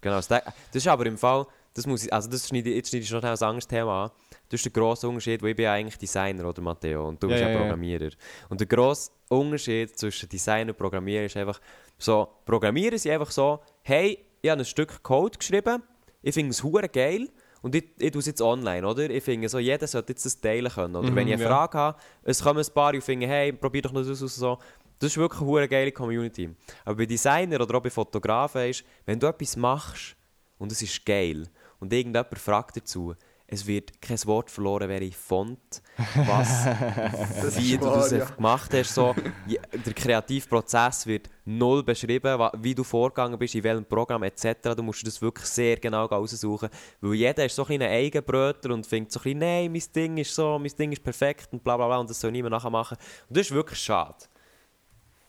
Genau, 0.00 0.16
das, 0.16 0.28
das 0.28 0.42
ist 0.72 0.88
aber 0.88 1.04
im 1.04 1.18
Fall, 1.18 1.46
das 1.74 1.86
muss 1.86 2.04
ich, 2.04 2.12
also 2.12 2.30
das 2.30 2.48
schneide, 2.48 2.70
jetzt 2.74 2.88
schneide 2.88 3.04
ich 3.04 3.10
noch 3.10 3.22
ein 3.22 3.28
anderes 3.28 3.68
Thema 3.68 4.04
an. 4.04 4.10
Das 4.48 4.60
ist 4.60 4.64
der 4.64 4.72
grosse 4.72 5.08
Unterschied, 5.08 5.42
weil 5.42 5.50
ich 5.50 5.56
bin 5.56 5.64
ja 5.64 5.72
eigentlich 5.72 5.98
Designer, 5.98 6.48
oder 6.48 6.60
Matteo, 6.62 7.08
und 7.08 7.22
du 7.22 7.28
bist 7.28 7.40
ja, 7.40 7.50
ja. 7.50 7.58
Programmierer. 7.58 8.10
Und 8.48 8.60
der 8.60 8.66
grosse 8.66 9.10
Unterschied 9.28 9.98
zwischen 9.98 10.28
Designer 10.28 10.70
und 10.70 10.78
Programmierer 10.78 11.24
ist 11.24 11.36
einfach 11.36 11.60
so, 11.98 12.28
Programmierer 12.44 12.98
sind 12.98 13.12
einfach 13.12 13.30
so, 13.30 13.60
hey, 13.82 14.18
ich 14.42 14.50
habe 14.50 14.60
ein 14.60 14.64
Stück 14.64 15.02
Code 15.02 15.38
geschrieben, 15.38 15.82
ich 16.22 16.34
finde 16.34 16.50
es 16.50 16.62
hure 16.62 16.88
geil 16.88 17.28
und 17.62 17.74
ich, 17.74 17.84
ich 17.98 18.10
tue 18.10 18.20
es 18.20 18.26
jetzt 18.26 18.42
online, 18.42 18.86
oder? 18.86 19.08
Ich 19.08 19.24
finde 19.24 19.48
so, 19.48 19.58
jeder 19.58 19.86
sollte 19.86 20.12
jetzt 20.12 20.26
das 20.26 20.40
teilen 20.40 20.70
können. 20.70 20.96
Oder 20.96 21.10
Mhm, 21.10 21.16
wenn 21.16 21.28
ich 21.28 21.34
eine 21.34 21.42
ja. 21.42 21.48
Frage 21.48 21.78
habe, 21.78 21.98
es 22.22 22.42
kommen 22.42 22.62
ein 22.62 22.74
paar 22.74 22.92
und 22.94 23.02
finden, 23.02 23.26
hey, 23.26 23.52
probier 23.52 23.82
doch 23.82 23.92
noch 23.92 24.04
das 24.04 24.22
aus, 24.22 24.36
so. 24.36 24.58
Das 24.98 25.10
ist 25.12 25.16
wirklich 25.18 25.40
eine 25.40 25.50
hure 25.50 25.68
geile 25.68 25.90
Community. 25.92 26.54
Aber 26.84 26.96
bei 26.96 27.06
Designer 27.06 27.60
oder 27.60 27.76
auch 27.76 27.82
bei 27.82 27.90
Fotografen 27.90 28.68
ist, 28.68 28.84
wenn 29.06 29.18
du 29.18 29.26
etwas 29.26 29.56
machst 29.56 30.14
und 30.58 30.70
es 30.72 30.80
ist 30.82 31.04
geil 31.04 31.48
und 31.80 31.92
irgendjemand 31.92 32.38
fragt 32.38 32.76
dazu, 32.76 33.14
es 33.46 33.66
wird 33.66 34.00
kein 34.00 34.18
Wort 34.24 34.50
verloren, 34.50 34.88
welche 34.88 35.12
Font, 35.12 35.82
was, 36.14 36.66
wie 37.56 37.76
du 37.76 37.84
das 37.84 38.10
ja. 38.10 38.24
gemacht 38.24 38.72
hast. 38.72 38.94
So, 38.94 39.14
der 39.46 39.92
Kreativprozess 39.92 41.06
wird 41.06 41.28
null 41.44 41.82
beschrieben, 41.82 42.48
wie 42.58 42.74
du 42.74 42.82
vorgegangen 42.82 43.38
bist, 43.38 43.54
in 43.54 43.62
welchem 43.62 43.84
Programm 43.84 44.22
etc. 44.22 44.74
Du 44.76 44.82
musst 44.82 45.06
das 45.06 45.20
wirklich 45.20 45.46
sehr 45.46 45.76
genau 45.76 46.06
raussuchen, 46.06 46.70
weil 47.00 47.14
jeder 47.14 47.44
ist 47.44 47.54
so 47.54 47.66
ein 47.66 47.82
Eigenbrötler 47.82 48.74
und 48.74 48.86
findet 48.86 49.12
so 49.12 49.20
ein 49.20 49.24
bisschen, 49.24 49.38
nein, 49.38 49.72
mein 49.72 49.82
Ding 49.94 50.16
ist 50.16 50.34
so, 50.34 50.58
mein 50.58 50.72
Ding 50.76 50.92
ist 50.92 51.02
perfekt 51.02 51.48
und 51.52 51.62
bla 51.62 51.76
bla 51.76 51.86
bla 51.86 51.98
und 51.98 52.08
das 52.08 52.20
soll 52.20 52.32
niemand 52.32 52.52
nachher 52.52 52.70
machen. 52.70 52.96
Und 53.28 53.36
das 53.36 53.46
ist 53.46 53.52
wirklich 53.52 53.78
schade. 53.78 54.24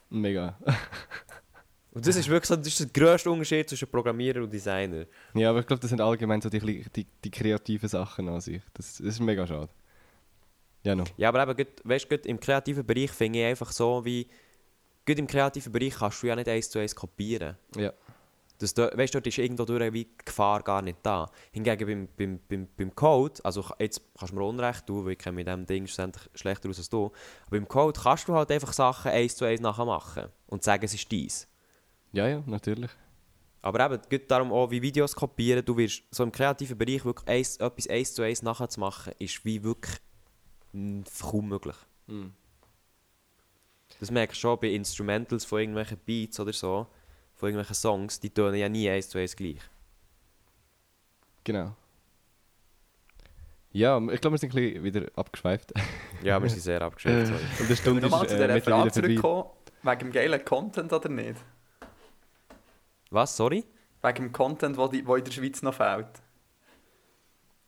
Mega. 0.09 0.57
Und 1.96 2.06
das 2.06 2.16
ist 2.18 2.28
wirklich 2.30 2.48
so, 2.50 2.56
das 2.58 2.68
ist 2.68 2.80
der 2.82 2.88
grösste 2.88 3.32
Unterschied 3.32 3.70
zwischen 3.70 3.88
Programmierer 3.88 4.43
und 4.43 4.52
Designer. 4.54 5.06
Ja, 5.34 5.50
aber 5.50 5.62
ich 5.62 5.66
glaube, 5.66 5.80
das 5.80 5.89
sind 5.89 6.02
allgemein 6.02 6.41
so 6.41 6.50
die, 6.50 6.60
die, 6.93 7.08
die 7.24 7.32
kreativen 7.32 7.88
Sachen 7.89 8.28
an 8.30 8.41
sich. 8.41 8.62
Das, 8.74 8.98
das 8.98 9.08
ist 9.08 9.20
mega 9.22 9.48
schade. 9.48 9.70
Ja, 10.84 10.93
noch. 10.93 11.08
Ja, 11.18 11.30
aber 11.30 11.43
eben, 11.43 11.56
gut- 11.56 11.82
weißt 11.84 12.06
du, 12.12 12.18
gut, 12.18 12.26
im 12.26 12.39
kreativen 12.39 12.86
Bereich 12.86 13.12
finde 13.12 13.39
ich 13.39 13.46
einfach 13.46 13.72
so 13.72 14.04
wie... 14.06 14.28
Gut, 15.08 15.18
im 15.18 15.26
kreativen 15.26 15.72
Bereich 15.72 15.96
kannst 15.96 16.22
du 16.22 16.28
ja 16.28 16.36
nicht 16.36 16.50
eins 16.50 16.70
zu 16.70 16.80
eins 16.80 16.93
kopieren. 16.96 17.56
Ja. 17.78 17.93
Das, 18.60 18.74
da- 18.74 18.91
weißt 18.96 19.14
du, 19.14 19.20
dort 19.20 19.28
ist 19.28 19.38
irgendwo 19.38 19.64
durch 19.66 19.93
wie 19.93 20.04
die 20.06 20.18
Gefahr 20.26 20.64
gar 20.64 20.82
nicht 20.82 20.98
da. 21.02 21.32
Hingegen 21.52 21.88
beim, 21.88 22.08
beim, 22.18 22.39
beim, 22.50 22.68
beim 22.76 22.93
Code, 22.96 23.39
also 23.43 23.66
jetzt 23.80 24.02
kannst 24.20 24.34
du 24.34 24.38
mir 24.38 24.43
Unrecht 24.43 24.86
tun, 24.86 25.06
weil 25.06 25.14
ich 25.20 25.26
mit 25.32 25.48
diesem 25.48 25.66
Ding 25.66 25.88
schlechter 25.88 26.70
aus 26.70 26.78
als 26.78 26.89
du, 26.89 27.06
aber 27.48 27.52
beim 27.58 27.68
Code 27.68 28.00
kannst 28.02 28.28
du 28.28 28.34
halt 28.34 28.52
einfach 28.52 28.74
Sachen 28.74 29.12
eins 29.12 29.36
zu 29.36 29.46
eins 29.46 29.62
nachher 29.62 29.86
machen 29.86 30.26
und 30.48 30.64
sagen, 30.64 30.84
es 30.86 30.93
ist 30.93 31.10
dies. 31.12 31.48
Ja, 32.16 32.30
ja, 32.30 32.41
natürlich. 32.45 32.91
Aber 33.61 33.86
eben, 33.86 34.01
geht 34.07 34.32
darum 34.32 34.53
auch, 34.53 34.72
wie 34.72 34.82
Videos 34.82 35.13
kopieren, 35.13 35.66
du 35.66 35.76
wirst 35.76 36.03
so 36.11 36.24
im 36.24 36.32
kreativen 36.32 36.78
Bereich 36.78 37.03
wirklich 37.03 37.28
eins, 37.28 37.57
etwas 37.57 37.89
eins 37.89 38.13
zu 38.13 38.22
eins 38.22 38.41
nachher 38.41 38.70
zu 38.70 38.80
machen, 38.80 39.11
ist 39.20 39.43
wie 39.43 39.61
wirklich 39.63 39.97
kaum 41.20 41.49
möglich. 41.49 41.76
Das 43.99 44.11
merkst 44.11 44.38
du 44.38 44.41
schon 44.41 44.59
bei 44.59 44.68
Instrumentals 44.70 45.43
von 45.43 45.59
irgendwelchen 45.59 45.97
Beats 46.05 46.39
oder 46.39 46.53
so, 46.53 46.88
von 47.34 47.49
irgendwelchen 47.49 47.76
Songs, 47.76 48.20
die 48.20 48.30
tönen 48.30 48.55
ja 48.55 48.70
nie 48.70 48.89
eins 48.89 49.09
zu 49.09 49.18
eins 49.18 49.36
gleich. 49.36 49.59
Genau. 51.43 51.76
Ja, 53.74 53.97
ich 53.97 54.22
glaube, 54.22 54.36
wir 54.36 54.38
sind 54.38 54.55
ein 54.55 54.61
bisschen 54.61 54.84
wieder 54.86 55.07
abgeschweift. 55.16 55.74
Ja, 56.24 56.41
wir 56.41 56.49
sind 56.49 56.61
sehr 56.61 56.82
abgeschweift. 56.82 57.28
sorry. 57.28 57.41
Und 57.59 57.66
eine 57.66 57.76
Stunde 57.76 58.01
Nochmal 58.03 58.26
ist 58.26 58.30
zu 58.30 58.36
äh, 58.36 58.39
dieser 58.39 58.53
mittlerweile 58.53 58.91
Frage 58.91 58.91
zurückkommen, 58.91 59.49
wegen 59.84 59.99
dem 59.99 60.11
geilen 60.13 60.45
Content 60.45 60.93
oder 60.93 61.09
nicht? 61.09 61.43
Was, 63.16 63.36
sorry? 63.36 63.63
Wegen 64.03 64.26
dem 64.26 64.32
Content, 64.34 64.78
der 64.78 64.91
in 64.91 65.24
der 65.24 65.32
Schweiz 65.32 65.61
noch 65.61 65.74
fehlt. 65.74 66.22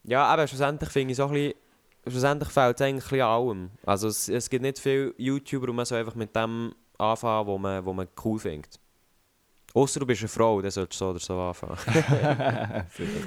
Ja, 0.04 0.26
aber 0.26 0.46
schlussendlich 0.46 0.90
finde 0.90 1.12
ich 1.14 1.18
so 1.18 1.26
ein 1.28 1.32
bisschen, 1.32 1.54
schlussendlich 2.06 2.50
fehlt 2.50 2.76
es 2.76 2.86
eigentlich 2.86 3.24
an 3.24 3.30
allem. 3.30 3.72
Also 3.86 4.10
es, 4.10 4.28
es 4.28 4.50
gibt 4.50 4.62
nicht 4.62 4.78
viele 4.78 5.14
YouTuber, 5.18 5.70
und 5.70 5.78
man 5.78 5.86
soll 5.86 6.00
einfach 6.00 6.16
mit 6.16 6.36
dem 6.36 6.76
anfangen, 6.98 7.48
wo 7.48 7.58
man, 7.58 7.86
wo 7.86 7.94
man 7.94 8.08
cool 8.26 8.40
findet. 8.40 8.78
Außer 9.74 10.02
du 10.02 10.06
bist 10.06 10.22
eine 10.22 10.28
Frau, 10.28 10.62
dann 10.62 10.72
solltest 10.72 11.00
du 11.00 11.06
so 11.06 11.10
oder 11.12 11.20
so 11.20 11.40
anfangen. 11.40 11.78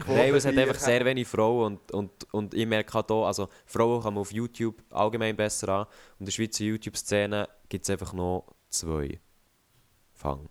Nein, 0.08 0.34
es 0.34 0.44
hat 0.44 0.58
einfach 0.58 0.74
sehr 0.74 1.02
wenig 1.04 1.26
Frauen 1.26 1.72
und, 1.72 1.92
und, 1.92 2.34
und 2.34 2.54
ich 2.54 2.66
merke 2.66 2.92
halt 2.92 3.10
auch, 3.10 3.26
also 3.26 3.48
Frauen 3.64 4.02
kann 4.02 4.14
man 4.14 4.20
auf 4.20 4.32
YouTube 4.32 4.82
allgemein 4.90 5.36
besser 5.36 5.68
an 5.70 5.80
und 5.84 6.20
in 6.20 6.26
der 6.26 6.32
Schweizer 6.32 6.64
YouTube-Szene 6.64 7.48
gibt 7.68 7.84
es 7.84 7.90
einfach 7.90 8.12
noch 8.12 8.46
zwei. 8.68 9.20
Fang. 10.12 10.48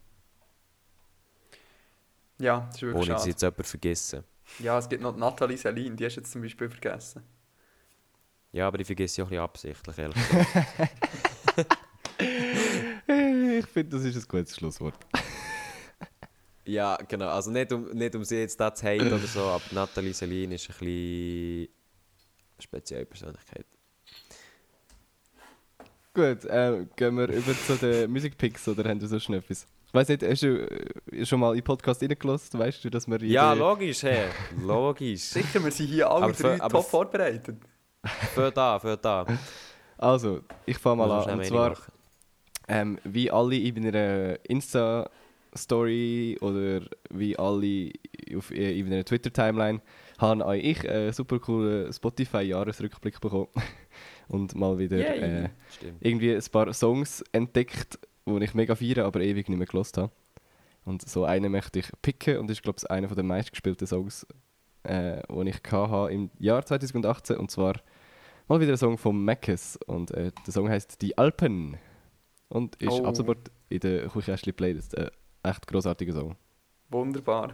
Ja, 2.40 2.62
das 2.68 2.76
ist 2.76 2.82
wirklich 2.84 2.96
Ohne 3.04 3.06
dass 3.14 3.16
ich 3.16 3.20
schade. 3.22 3.30
jetzt 3.32 3.42
jemanden 3.42 3.64
vergessen. 3.64 4.24
Ja, 4.60 4.78
es 4.80 4.90
gibt 4.90 5.04
noch 5.04 5.14
die 5.14 5.20
Nathalie 5.20 5.58
Selin, 5.58 5.96
die 5.96 6.06
hast 6.06 6.16
du 6.16 6.22
jetzt 6.22 6.32
zum 6.32 6.42
Beispiel 6.42 6.70
vergessen. 6.70 7.22
Ja, 8.52 8.68
aber 8.68 8.80
ich 8.80 8.88
vergesse 8.88 9.16
sie 9.16 9.22
auch 9.22 9.28
ein 9.28 9.52
bisschen 9.52 9.74
absichtlich, 9.74 9.98
ehrlich 9.98 10.16
gesagt. 10.30 11.78
Ich 13.60 13.66
finde, 13.66 13.98
das 13.98 14.06
ist 14.06 14.16
ein 14.16 14.26
gutes 14.28 14.56
Schlusswort. 14.56 14.96
Ja, 16.66 16.98
genau. 17.08 17.30
Also 17.30 17.50
nicht 17.50 17.74
um, 17.74 17.90
nicht 17.90 18.14
um 18.16 18.24
sie 18.24 18.42
jetzt 18.42 18.60
da 18.60 18.72
zu 18.72 18.86
haten 18.86 19.08
oder 19.08 19.18
so, 19.26 19.42
aber 19.42 19.64
Nathalie 19.72 20.14
Selin 20.14 20.52
ist 20.52 20.70
ein 20.70 20.76
bisschen 20.78 20.88
eine 21.68 21.68
spezielle 22.62 23.06
Persönlichkeit. 23.08 23.66
Gut, 26.14 26.46
äh, 26.46 26.86
gehen 26.96 27.18
wir 27.18 27.28
über 27.30 27.54
zu 27.58 27.76
den 27.76 28.12
Musikpicks 28.12 28.68
oder 28.68 28.88
haben 28.88 29.02
wir 29.02 29.08
sonst 29.08 29.30
noch 29.30 29.38
etwas? 29.38 29.66
Ich 29.90 29.94
weiss 29.96 30.08
nicht, 30.08 30.22
hast 30.22 30.44
du 30.44 30.68
äh, 31.12 31.26
schon 31.26 31.40
mal 31.40 31.50
in 31.50 31.56
den 31.58 31.64
Podcast 31.64 32.00
reingelassen? 32.04 32.60
Weißt 32.60 32.84
du, 32.86 32.92
dass 32.92 33.08
wir 33.08 33.20
Ja, 33.24 33.54
logisch, 33.54 34.04
hey. 34.04 34.28
Logisch. 34.62 35.22
Sicher, 35.34 35.64
wir 35.64 35.72
sind 35.72 35.88
hier 35.88 36.08
alle 36.12 36.26
Aber 36.26 36.34
drei 36.34 36.58
für- 36.58 36.68
top 36.70 36.86
vorbereitet. 36.86 37.58
Für 38.36 38.52
da, 38.52 38.78
für 38.80 38.96
da. 38.98 39.26
Also, 39.98 40.42
ich 40.68 40.78
fange 40.78 40.98
mal 40.98 41.08
Muss 41.08 41.26
an. 41.28 41.40
Und 41.40 41.46
zwar, 41.46 41.76
ähm, 42.68 43.00
wie 43.04 43.32
alle 43.32 43.56
in 43.58 43.84
meiner 43.84 44.38
Insta-Story 44.48 46.38
oder 46.40 46.82
wie 47.10 47.36
alle 47.38 47.92
auf, 48.38 48.52
äh, 48.52 48.80
in 48.80 48.88
meiner 48.90 49.04
Twitter-Timeline 49.04 49.82
habe 50.20 50.46
auch 50.46 50.54
ich 50.54 50.88
einen 50.88 51.14
super 51.14 51.40
coolen 51.40 51.92
Spotify-Jahresrückblick 51.92 53.20
bekommen. 53.20 53.48
Und 54.28 54.54
mal 54.54 54.78
wieder 54.78 54.98
äh, 55.00 55.50
irgendwie 56.02 56.36
ein 56.36 56.44
paar 56.52 56.72
Songs 56.74 57.24
entdeckt, 57.32 57.98
die 58.38 58.44
ich 58.46 58.54
mega 58.54 58.76
feiere, 58.76 59.06
aber 59.06 59.22
ewig 59.22 59.50
nicht 59.50 59.58
mehr 59.58 59.68
gelost 59.68 59.98
habe. 59.98 60.12
Und 60.86 61.08
so 61.08 61.26
einen 61.26 61.52
möchte 61.52 61.80
ich 61.80 61.92
picken 62.02 62.38
und 62.38 62.50
ist, 62.50 62.64
glaube 62.64 62.78
ich, 62.82 62.90
einer 62.90 63.08
der 63.08 63.24
meistgespielten 63.24 63.86
Songs, 63.88 64.26
äh, 64.84 65.22
den 65.28 65.48
ich 65.48 65.62
hatte 65.72 66.14
im 66.14 66.32
Jahr 66.40 66.66
2018. 66.66 67.38
Und 67.38 67.52
zwar 67.52 67.76
mal 68.48 68.60
wieder 68.60 68.72
ein 68.74 68.78
Song 68.78 68.98
von 68.98 69.24
Mackes. 69.24 69.78
Und 69.88 70.12
äh, 70.12 70.32
der 70.46 70.54
Song 70.54 70.70
heißt 70.70 71.02
Die 71.02 71.18
Alpen. 71.18 71.78
Und 72.48 72.76
ist 72.78 72.90
Oh. 72.92 73.06
ab 73.06 73.16
sofort 73.16 73.52
in 73.70 73.80
der 73.82 74.08
Kuchäschli 74.08 74.52
Playlist. 74.52 74.98
Ein 74.98 75.10
echt 75.44 75.68
großartiger 75.68 76.14
Song. 76.14 76.36
Wunderbar. 76.90 77.54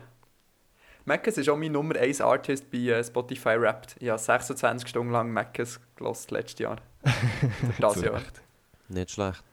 Mackes 1.04 1.38
ist 1.38 1.50
auch 1.50 1.58
mein 1.58 1.72
Nummer 1.74 1.96
1 1.98 2.22
Artist 2.22 2.72
bei 2.72 2.78
äh, 2.78 3.04
Spotify 3.04 3.60
Wrapped. 3.60 3.96
Ich 4.00 4.10
habe 4.10 4.18
26 4.20 4.88
Stunden 4.90 5.12
lang 5.12 5.32
Mackes 5.32 5.80
gelost 5.96 6.32
letztes 6.32 6.60
Jahr. 6.60 6.78
Das 7.80 8.02
Jahr. 8.02 8.22
Nicht 8.88 9.12
schlecht. 9.12 9.44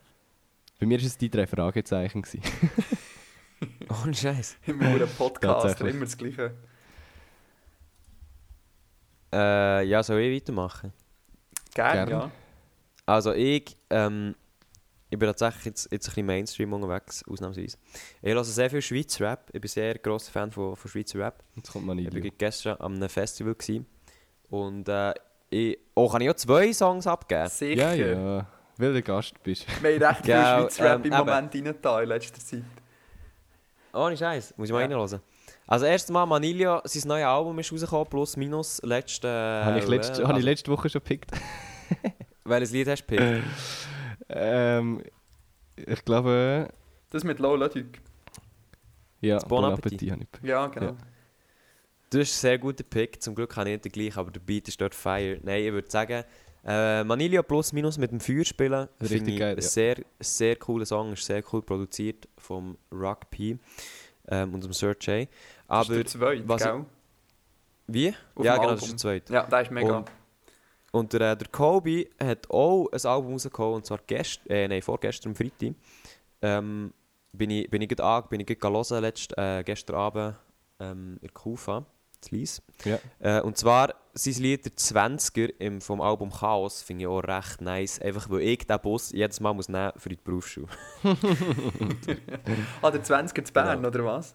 Bei 0.83 0.87
mir 0.87 0.99
war 0.99 1.07
es 1.07 1.17
die 1.17 1.31
drei 1.31 1.47
Fragezeichen. 1.47 2.25
Ohne 4.03 4.13
Scheiß. 4.13 4.57
Immer 4.67 4.91
nur 4.91 5.03
ein 5.03 5.15
Podcast, 5.17 5.81
immer 5.81 6.01
das 6.01 6.19
Gleiche. 6.19 6.57
Äh, 9.33 9.85
ja, 9.87 10.03
soll 10.03 10.19
ich 10.23 10.43
weitermachen? 10.43 10.93
Gerne, 11.73 11.95
Gerne. 11.95 12.11
ja. 12.11 12.31
Also 13.07 13.33
ich, 13.33 13.77
ähm, 13.91 14.35
ich 15.09 15.17
bin 15.17 15.29
tatsächlich 15.29 15.67
jetzt, 15.67 15.93
jetzt 15.93 16.09
ein 16.09 16.11
bisschen 16.11 16.27
Mainstream 16.27 16.73
unterwegs, 16.73 17.23
ausnahmsweise. 17.29 17.79
Ich 18.21 18.33
höre 18.33 18.43
sehr 18.43 18.69
viel 18.69 18.83
Schweizer 18.83 19.25
Rap. 19.31 19.51
Ich 19.53 19.61
bin 19.61 19.69
sehr 19.69 19.95
grosser 20.01 20.33
Fan 20.33 20.51
von, 20.51 20.75
von 20.75 20.91
Schweizer 20.91 21.21
Rap. 21.21 21.45
Jetzt 21.55 21.71
kommt 21.71 21.87
man 21.87 21.97
Ich 21.97 22.13
war 22.13 22.19
nicht. 22.19 22.39
gestern 22.41 22.77
an 22.79 22.97
einem 22.97 23.09
Festival. 23.09 23.55
Gewesen. 23.55 23.87
Und 24.51 24.89
äh, 24.89 25.15
ich, 25.49 25.79
oh, 25.95 26.09
kann 26.09 26.23
ich 26.23 26.31
auch 26.31 26.35
zwei 26.35 26.73
Songs 26.73 27.07
abgeben? 27.07 27.49
Sicher. 27.49 27.95
Ja, 27.95 28.13
ja. 28.39 28.47
Weil 28.83 28.95
du 28.95 29.03
Gast 29.03 29.41
bist. 29.45 29.65
Wir 29.81 29.95
haben 29.95 30.03
recht 30.03 30.25
viel 30.25 30.35
Schweizer 30.35 30.85
Rap 30.85 31.07
ähm, 31.07 31.13
im. 31.13 31.19
Moment 31.19 31.55
rein 31.87 32.03
in 32.03 32.09
letzter 32.09 32.41
Zeit. 32.41 32.63
Ohne 33.93 34.17
Scheiß, 34.17 34.55
muss 34.57 34.69
ich 34.69 34.73
mal 34.73 34.81
Ja. 34.81 34.87
reinhören. 34.87 35.21
Also 35.69 35.87
erstes 35.87 36.11
Mal 36.11 36.27
Manilio, 36.27 36.81
sein 36.85 37.03
neues 37.07 37.25
Album 37.25 37.59
ist 37.61 37.73
rausgekommen, 37.73 38.07
plus 38.09 38.37
minus 38.37 38.83
letzte... 38.83 39.29
Äh, 39.29 39.65
habe 39.65 39.79
ich, 39.79 39.87
letzt, 39.87 40.11
äh, 40.11 40.23
habe 40.23 40.23
ich 40.25 40.35
also, 40.35 40.47
letzte 40.49 40.71
Woche 40.73 40.89
schon 40.89 40.99
gepickt. 41.01 41.31
Welches 42.45 42.73
Lied 42.73 42.89
hast 42.89 43.05
du 43.07 43.15
gepickt? 43.17 43.45
ähm, 44.29 45.03
ich 45.77 46.05
glaube, 46.05 46.69
Das 47.11 47.23
mit 47.23 47.39
Lola 47.39 47.69
Duc. 47.69 47.87
ja, 49.21 49.37
Das 49.37 49.45
Bon 49.47 49.65
Appetit. 49.65 49.93
Appetit 49.93 50.11
habe 50.11 50.23
ich 50.25 50.31
gepickt. 50.33 50.49
Ja, 50.51 50.67
genau. 50.67 50.87
Ja. 50.87 50.97
Du 52.11 52.19
hast 52.19 52.31
einen 52.33 52.41
sehr 52.41 52.59
guten 52.59 52.85
Pick, 52.85 53.23
zum 53.23 53.37
Glück 53.37 53.57
habe 53.57 53.69
ich 53.71 53.75
nicht 53.75 53.85
den 53.85 53.93
gleichen, 53.93 54.19
aber 54.19 54.33
der 54.33 54.41
Beat 54.41 54.67
ist 54.67 54.81
dort 54.81 54.95
fire. 54.95 55.39
Nein, 55.43 55.63
ich 55.63 55.73
würde 55.73 55.89
sagen, 55.91 56.25
äh, 56.65 57.03
Manilio 57.05 57.43
plus 57.43 57.73
minus 57.73 57.99
mit 57.99 58.11
dem 58.13 58.21
Feuer 58.21 58.45
spielen, 58.45 58.89
Richtig 59.01 59.19
finde 59.19 59.31
ich 59.33 59.39
geil, 59.39 59.57
ein 59.57 59.63
ja. 59.63 59.69
sehr, 59.69 59.97
sehr 60.21 60.57
cooler 60.57 60.87
Song, 60.87 61.13
ist 61.13 61.25
sehr 61.25 61.43
cool 61.53 61.63
produziert 61.63 62.29
vom 62.39 62.77
Rock 62.93 63.31
P 63.31 63.59
ähm, 64.29 64.55
und 64.55 64.63
dem 64.65 64.73
Sir 64.73 64.97
J. 65.01 65.29
Das 65.29 65.29
Aber, 65.67 65.83
ist 65.83 65.97
der 65.97 66.07
zweite, 66.07 66.49
was 66.49 66.65
ich- 66.65 66.73
wie? 67.89 68.15
Auf 68.35 68.45
ja, 68.45 68.57
genau, 68.57 68.71
das 68.71 68.83
ist 68.83 68.91
der 68.93 68.97
zweite. 68.99 69.33
Ja, 69.33 69.43
der 69.45 69.61
ist 69.63 69.71
mega. 69.71 69.99
Und- 69.99 70.11
Und 70.95 71.13
der, 71.15 71.33
äh, 71.33 71.37
der 71.37 71.49
Kobe 71.49 72.07
hat 72.23 72.51
auch 72.51 72.87
ein 72.93 73.01
Album 73.07 73.33
rausgekommen, 73.33 73.77
und 73.77 73.87
zwar 73.87 73.99
gest 74.07 74.41
äh, 74.49 74.69
nein, 74.69 74.83
vorgestern, 74.83 75.31
am 75.33 75.37
Freitag. 75.37 75.75
Ähm, 76.43 76.93
bin 77.33 77.49
ich, 77.51 77.71
bin 77.71 77.81
ich 77.81 77.89
gerade 77.89 78.05
an, 78.05 78.25
bin 78.29 78.41
ich 78.41 78.47
gerade 78.47 78.75
hören, 78.75 79.01
letzt, 79.03 79.37
äh, 79.39 79.63
gestern 79.65 79.97
Abend 79.97 80.37
ähm, 80.81 81.19
in 81.23 81.33
Kufa, 81.33 81.87
zu 82.23 82.35
Lies. 82.35 82.63
Ja. 82.85 82.99
Äh, 83.19 83.41
und 83.43 83.57
zwar 83.59 83.95
sein 84.15 84.35
Lied 84.35 84.65
der 84.65 84.73
20er 84.73 85.53
im, 85.59 85.81
vom 85.81 86.01
Album 86.01 86.31
Chaos 86.31 86.83
finde 86.83 87.03
ich 87.05 87.09
auch 87.09 87.21
recht 87.21 87.61
nice, 87.61 88.01
einfach 88.01 88.29
weil 88.31 88.41
ich 88.43 88.67
den 88.67 88.79
Bus 88.81 89.11
jedes 89.13 89.41
Mal 89.41 89.53
muss 89.55 89.69
nehmen 89.69 89.93
für 89.97 90.09
die 90.11 90.17
Berufsschule. 90.17 90.69
Ah, 92.83 92.91
der 92.91 93.03
20er 93.05 93.45
zu 93.45 93.53
Bern, 93.53 93.77
Genau. 93.77 93.89
oder 93.89 94.05
was? 94.05 94.35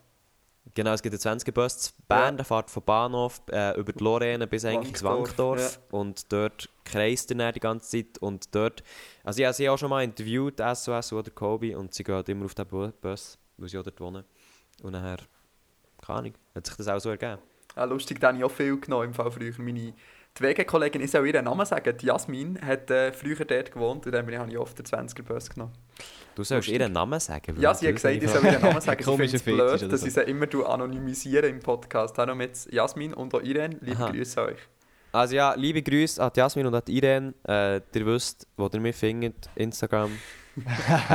Genau, 0.73 0.91
es 0.91 1.01
gibt 1.01 1.13
einen 1.25 1.39
20er-Bus 1.39 1.77
zu 1.77 1.91
Bern, 2.07 2.33
Ja. 2.33 2.37
der 2.37 2.45
fährt 2.45 2.69
von 2.69 2.83
Bahnhof 2.83 3.41
äh, 3.51 3.79
über 3.79 3.93
die 3.93 4.03
Lorraine 4.03 4.47
bis 4.47 4.65
eigentlich 4.65 4.89
ins 4.89 5.03
Wankdorf, 5.03 5.59
Wankdorf. 5.59 5.79
Und 5.91 6.31
dort 6.31 6.69
kreist 6.83 7.31
er 7.31 7.51
die 7.51 7.59
ganze 7.59 7.89
Zeit. 7.89 8.17
Und 8.19 8.53
dort, 8.53 8.83
also 9.23 9.39
ich 9.39 9.45
habe 9.45 9.53
sie 9.53 9.69
auch 9.69 9.77
schon 9.77 9.89
mal 9.89 10.03
interviewt, 10.03 10.59
SOS 10.59 11.13
oder 11.13 11.31
Kobe, 11.31 11.77
und 11.77 11.93
sie 11.93 12.03
gehen 12.03 12.23
immer 12.27 12.45
auf 12.45 12.53
den 12.55 12.67
Bu- 12.67 12.91
Bus, 13.01 13.37
weil 13.57 13.69
sie 13.69 13.77
auch 13.77 13.83
dort 13.83 13.99
wohnen. 14.01 14.23
Und 14.83 14.91
nachher, 14.91 15.17
keine 16.05 16.19
Ahnung, 16.19 16.33
hat 16.53 16.67
sich 16.67 16.75
das 16.75 16.87
auch 16.89 16.99
so 16.99 17.09
ergeben. 17.09 17.41
Ah, 17.77 17.85
lustig, 17.85 18.19
den 18.19 18.27
habe 18.27 18.37
ich 18.39 18.43
auch 18.43 18.51
viel 18.51 18.79
genommen 18.79 19.05
im 19.05 19.13
Fall 19.13 19.31
früher. 19.31 19.53
Meine 19.57 19.93
die 20.39 20.43
WG-Kollegin, 20.43 21.01
ich 21.01 21.09
soll 21.09 21.25
ihren 21.25 21.45
Namen 21.45 21.65
sagen, 21.65 21.97
die 21.97 22.05
Jasmin 22.05 22.59
hat 22.61 22.91
äh, 22.91 23.11
früher 23.11 23.43
dort 23.43 23.71
gewohnt 23.71 24.05
und 24.05 24.11
dann 24.11 24.29
ich- 24.29 24.37
habe 24.37 24.51
ich 24.51 24.57
oft 24.57 24.77
den 24.77 24.85
20er-Bus 24.85 25.49
genommen. 25.49 25.73
Du 26.35 26.43
sollst 26.43 26.67
Lustig. 26.67 26.79
ihren 26.79 26.91
Namen 26.93 27.19
sagen. 27.19 27.59
Ja, 27.59 27.73
sie 27.73 27.87
hat 27.87 27.95
gesagt, 27.95 28.21
ich 28.21 28.29
soll 28.29 28.45
ihren 28.45 28.61
Namen 28.61 28.79
sagen. 28.81 28.99
Sie 29.03 29.09
Komischer 29.09 29.39
findet 29.39 29.65
es 29.65 29.79
blöd, 29.79 29.91
dass 29.91 30.01
so. 30.01 30.07
ich 30.07 30.13
sie 30.13 30.21
immer 30.21 30.47
tu 30.47 30.63
anonymisiere 30.63 31.47
im 31.47 31.59
Podcast. 31.59 32.15
Darum 32.19 32.39
jetzt 32.41 32.71
Jasmin 32.71 33.15
und 33.15 33.33
auch 33.33 33.41
Irene, 33.41 33.77
liebe 33.81 33.97
Aha. 33.97 34.11
Grüße 34.11 34.39
an 34.41 34.49
euch. 34.49 34.59
Also 35.11 35.35
ja, 35.35 35.55
liebe 35.55 35.81
Grüße 35.81 36.21
an 36.23 36.29
Jasmin 36.35 36.67
und 36.67 36.75
an 36.75 36.83
die 36.87 36.97
Irene. 36.97 37.33
Äh, 37.47 37.77
ihr 37.77 38.05
wisst, 38.05 38.45
wo 38.57 38.69
ihr 38.71 38.79
mich 38.79 38.95
findet. 38.95 39.49
Instagram. 39.55 40.11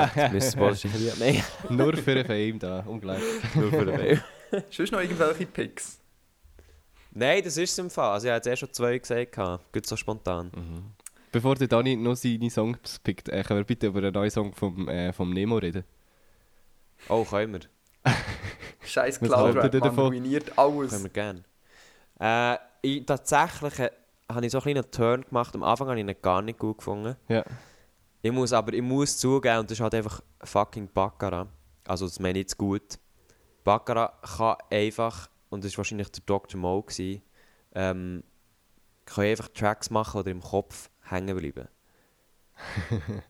Nein, 0.02 1.42
Nur 1.70 1.96
für 1.96 2.10
einen 2.12 2.24
Fame 2.26 2.58
da, 2.58 2.80
unglaublich. 2.86 3.24
nur 3.54 3.70
für 3.70 3.84
den 3.84 3.96
Mail. 3.96 4.22
Sonst 4.70 4.90
noch 4.92 5.00
irgendwelche 5.00 5.46
Picks? 5.46 6.00
Nein, 7.14 7.42
das 7.44 7.56
ist 7.56 7.72
es 7.72 7.78
im 7.78 7.90
Fall. 7.90 8.12
Also 8.12 8.26
ich 8.26 8.30
habe 8.30 8.36
jetzt 8.38 8.46
eh 8.46 8.56
schon 8.56 8.72
zwei 8.72 8.98
gesagt. 8.98 9.32
gehabt. 9.32 9.72
Geht 9.72 9.86
so 9.86 9.96
spontan. 9.96 10.50
Bevor 11.30 11.54
der 11.54 11.68
Dani 11.68 11.96
noch 11.96 12.14
seine 12.14 12.50
Songs 12.50 12.98
pickt, 12.98 13.28
äh, 13.28 13.42
können 13.42 13.60
wir 13.60 13.64
bitte 13.64 13.86
über 13.86 14.00
einen 14.00 14.12
neuen 14.12 14.30
Song 14.30 14.52
vom, 14.52 14.88
äh, 14.88 15.12
vom 15.12 15.32
Nemo 15.32 15.56
reden? 15.56 15.84
Oh, 17.08 17.24
können 17.24 17.54
wir. 17.54 17.60
Scheiß 18.84 19.20
Was 19.20 19.28
Cloud 19.28 19.56
haltet 19.56 19.74
Rap, 19.74 19.84
ihr 19.84 19.92
man 19.92 20.06
ruiniert 20.06 20.58
alles. 20.58 20.90
Können 20.90 21.04
wir 21.04 21.10
gerne. 21.10 21.44
Äh, 22.20 22.58
ich, 22.82 23.06
tatsächlich 23.06 23.78
äh, 23.78 23.90
habe 24.28 24.44
ich 24.44 24.52
so 24.52 24.58
einen 24.58 24.74
kleinen 24.74 24.90
Turn 24.90 25.22
gemacht. 25.22 25.54
Am 25.54 25.62
Anfang 25.62 25.88
habe 25.88 26.00
ich 26.00 26.06
ihn 26.06 26.14
gar 26.20 26.42
nicht 26.42 26.58
gut 26.58 26.78
gefunden. 26.78 27.16
Ja. 27.28 27.44
Ich 28.20 28.30
muss 28.30 28.52
aber 28.52 28.72
ich 28.72 28.82
muss 28.82 29.18
zugeben, 29.18 29.58
und 29.58 29.70
das 29.70 29.78
ist 29.78 29.82
halt 29.82 29.94
einfach 29.94 30.20
fucking 30.42 30.88
Baccarat. 30.92 31.48
Also 31.86 32.06
das 32.06 32.20
meine 32.20 32.38
ich 32.38 32.44
jetzt 32.44 32.58
gut. 32.58 32.98
Baccarat 33.64 34.20
kann 34.22 34.56
einfach, 34.70 35.28
und 35.53 35.64
das 35.64 35.72
war 35.72 35.78
wahrscheinlich 35.78 36.11
der 36.11 36.22
Dr. 36.24 36.59
Mo, 36.59 36.82
gewesen, 36.82 37.22
ähm, 37.74 38.22
kann 39.05 39.24
einfach 39.24 39.48
Tracks 39.48 39.90
machen, 39.90 40.24
die 40.24 40.30
im 40.30 40.40
Kopf 40.40 40.88
hängen 41.03 41.36
bleiben. 41.36 41.68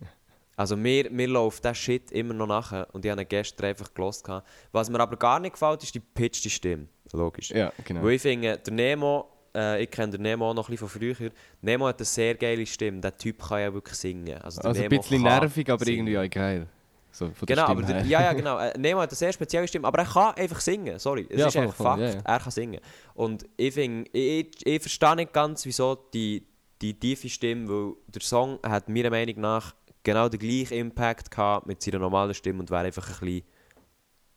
also 0.57 0.77
mir, 0.77 1.11
mir 1.11 1.27
läuft 1.27 1.65
der 1.65 1.75
Shit 1.75 2.13
immer 2.13 2.35
noch 2.35 2.47
nachher 2.47 2.87
und 2.95 3.05
ich 3.05 3.11
habe 3.11 3.25
gestern 3.25 3.67
einfach 3.67 3.93
gelost. 3.93 4.29
Was 4.71 4.89
mir 4.89 5.01
aber 5.01 5.17
gar 5.17 5.41
nicht 5.41 5.53
gefällt, 5.53 5.83
ist 5.83 5.95
die 5.95 6.01
pitchte 6.01 6.49
Stimme. 6.49 6.87
Logisch. 7.13 7.51
Ja, 7.51 7.73
genau. 7.85 8.03
Weil 8.05 8.13
ich 8.13 8.23
finde, 8.23 8.57
der 8.57 8.73
Nemo, 8.73 9.29
äh, 9.55 9.83
ich 9.83 9.91
kenne 9.91 10.13
den 10.13 10.23
Nemo 10.23 10.51
auch 10.51 10.55
noch 10.55 10.69
ein 10.69 10.73
bisschen 10.73 10.89
von 10.89 11.01
früher. 11.01 11.31
Nemo 11.61 11.89
hat 11.89 11.99
eine 11.99 12.05
sehr 12.07 12.37
geile 12.37 12.65
Stimme. 12.67 13.01
Der 13.01 13.17
Typ 13.17 13.43
kann 13.43 13.61
ja 13.61 13.75
wirklich 13.75 13.99
singen. 13.99 14.41
Also, 14.43 14.61
Also 14.61 14.81
ein 14.81 14.89
bisschen 14.89 15.23
nervig, 15.23 15.69
aber 15.69 15.85
singen. 15.85 16.07
irgendwie 16.07 16.19
auch 16.19 16.31
geil. 16.31 16.69
So, 17.15 17.31
Genau, 17.47 17.65
aber 17.67 17.83
der, 17.83 18.05
ja, 18.07 18.23
ja, 18.23 18.33
genau. 18.41 18.59
Äh, 18.59 18.77
Nemo 18.79 19.01
hat 19.01 19.11
eine 19.11 19.17
sehr 19.17 19.33
spezielle 19.33 19.69
Stimme, 19.69 19.87
aber 19.87 19.99
er 20.01 20.07
kann 20.07 20.35
einfach 20.35 20.61
singen. 20.61 20.99
Sorry, 20.99 21.27
es 21.31 21.39
Ja, 21.39 21.47
ist 21.49 21.53
voll, 21.53 21.63
einfach 21.63 21.77
voll, 21.77 21.87
Fakt, 21.87 22.01
ja, 22.01 22.09
ja. 22.09 22.21
er 22.25 22.39
kann 22.41 22.51
singen. 22.51 22.81
Und 23.15 23.47
ich 23.57 23.75
finde, 23.75 24.11
ich, 24.13 24.67
ich 24.67 24.81
verstehe 24.81 25.17
nicht 25.17 25.33
ganz, 25.33 25.65
wieso 25.67 25.95
die, 26.15 26.47
die 26.81 26.99
tiefe 26.99 27.29
Stimme, 27.29 27.69
weil 27.69 27.93
der 28.09 28.23
Song 28.23 28.59
hat 28.67 28.89
meiner 28.89 29.11
Meinung 29.11 29.41
nach 29.41 29.75
genau 30.03 30.29
den 30.29 30.41
gleichen 30.41 30.75
Impact 30.79 31.31
gehabt 31.31 31.67
mit 31.67 31.83
seiner 31.83 31.99
normalen 31.99 32.35
Stimme 32.35 32.61
und 32.61 32.71
wäre 32.71 32.87
einfach 32.87 33.07
ein 33.09 33.27
bisschen 33.27 33.45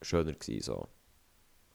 schöner 0.02 0.34
gewesen. 0.34 0.62
So. 0.62 0.88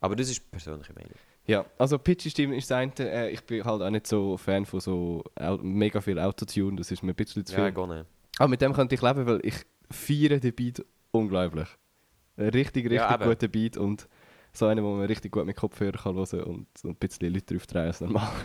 Aber 0.00 0.14
das 0.16 0.30
ist 0.30 0.50
persönliche 0.50 0.92
Meinung. 0.92 1.12
Ja, 1.46 1.64
also 1.78 1.98
pitchy 1.98 2.30
Stimme 2.30 2.56
ist 2.56 2.70
das 2.70 2.76
eine. 2.76 2.92
Äh, 2.98 3.30
ich 3.30 3.40
bin 3.44 3.64
halt 3.64 3.82
auch 3.82 3.90
nicht 3.90 4.06
so 4.06 4.36
Fan 4.36 4.64
von 4.66 4.78
so 4.80 5.24
mega 5.62 6.00
viel 6.00 6.18
Autotune, 6.18 6.76
das 6.76 6.90
ist 6.90 7.02
mir 7.02 7.12
ein 7.12 7.16
bisschen 7.16 7.44
zu 7.44 7.54
Ja, 7.54 7.60
viel. 7.64 7.72
ich 7.72 7.76
auch 7.76 7.86
nicht. 7.86 8.04
Aber 8.38 8.48
mit 8.48 8.60
dem 8.60 8.72
könnte 8.72 8.94
ich 8.94 9.02
leben, 9.02 9.26
weil 9.26 9.40
ich 9.42 9.54
feiere 9.90 10.38
den 10.40 10.54
Beat 10.54 10.84
unglaublich. 11.10 11.68
Ein 12.36 12.48
richtig, 12.48 12.84
richtig 12.84 12.96
Ja, 12.96 13.16
guter 13.16 13.48
Beat 13.48 13.76
und 13.76 14.08
so 14.52 14.66
einen, 14.66 14.84
wo 14.84 14.94
man 14.96 15.06
richtig 15.06 15.32
gut 15.32 15.46
mit 15.46 15.56
Kopfhörer 15.56 15.98
kann 15.98 16.14
hören 16.16 16.40
und 16.42 16.66
so 16.76 16.88
ein 16.88 16.96
bisschen 16.96 17.32
Leute 17.32 17.54
drauf 17.54 17.66
drehen 17.66 17.86
als 17.86 18.00
normal. 18.00 18.30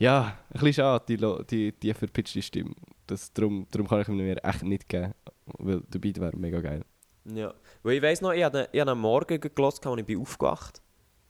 Ja, 0.00 0.38
ein 0.50 0.52
bisschen 0.60 0.74
schade, 0.74 1.04
die, 1.08 1.16
lo- 1.16 1.42
die, 1.42 1.72
die 1.72 1.92
verpitchte 1.92 2.40
Stimme. 2.40 2.72
Das, 3.08 3.32
darum, 3.32 3.66
darum 3.70 3.88
kann 3.88 4.00
ich 4.00 4.08
ihn 4.08 4.16
mir 4.16 4.44
echt 4.44 4.62
nicht 4.62 4.88
geben, 4.88 5.12
weil 5.58 5.80
der 5.88 5.98
Beat 5.98 6.20
wäre 6.20 6.36
mega 6.36 6.60
geil. 6.60 6.84
Ja. 7.24 7.52
Weil 7.82 7.96
ich 7.96 8.02
weiss 8.02 8.20
noch, 8.20 8.32
ich 8.32 8.44
habe 8.44 8.68
ich 8.70 8.80
am 8.80 9.00
Morgen 9.00 9.40
gehört, 9.40 9.58
als 9.60 9.80
ich 9.98 10.06
bin 10.06 10.20
aufgewacht 10.20 10.80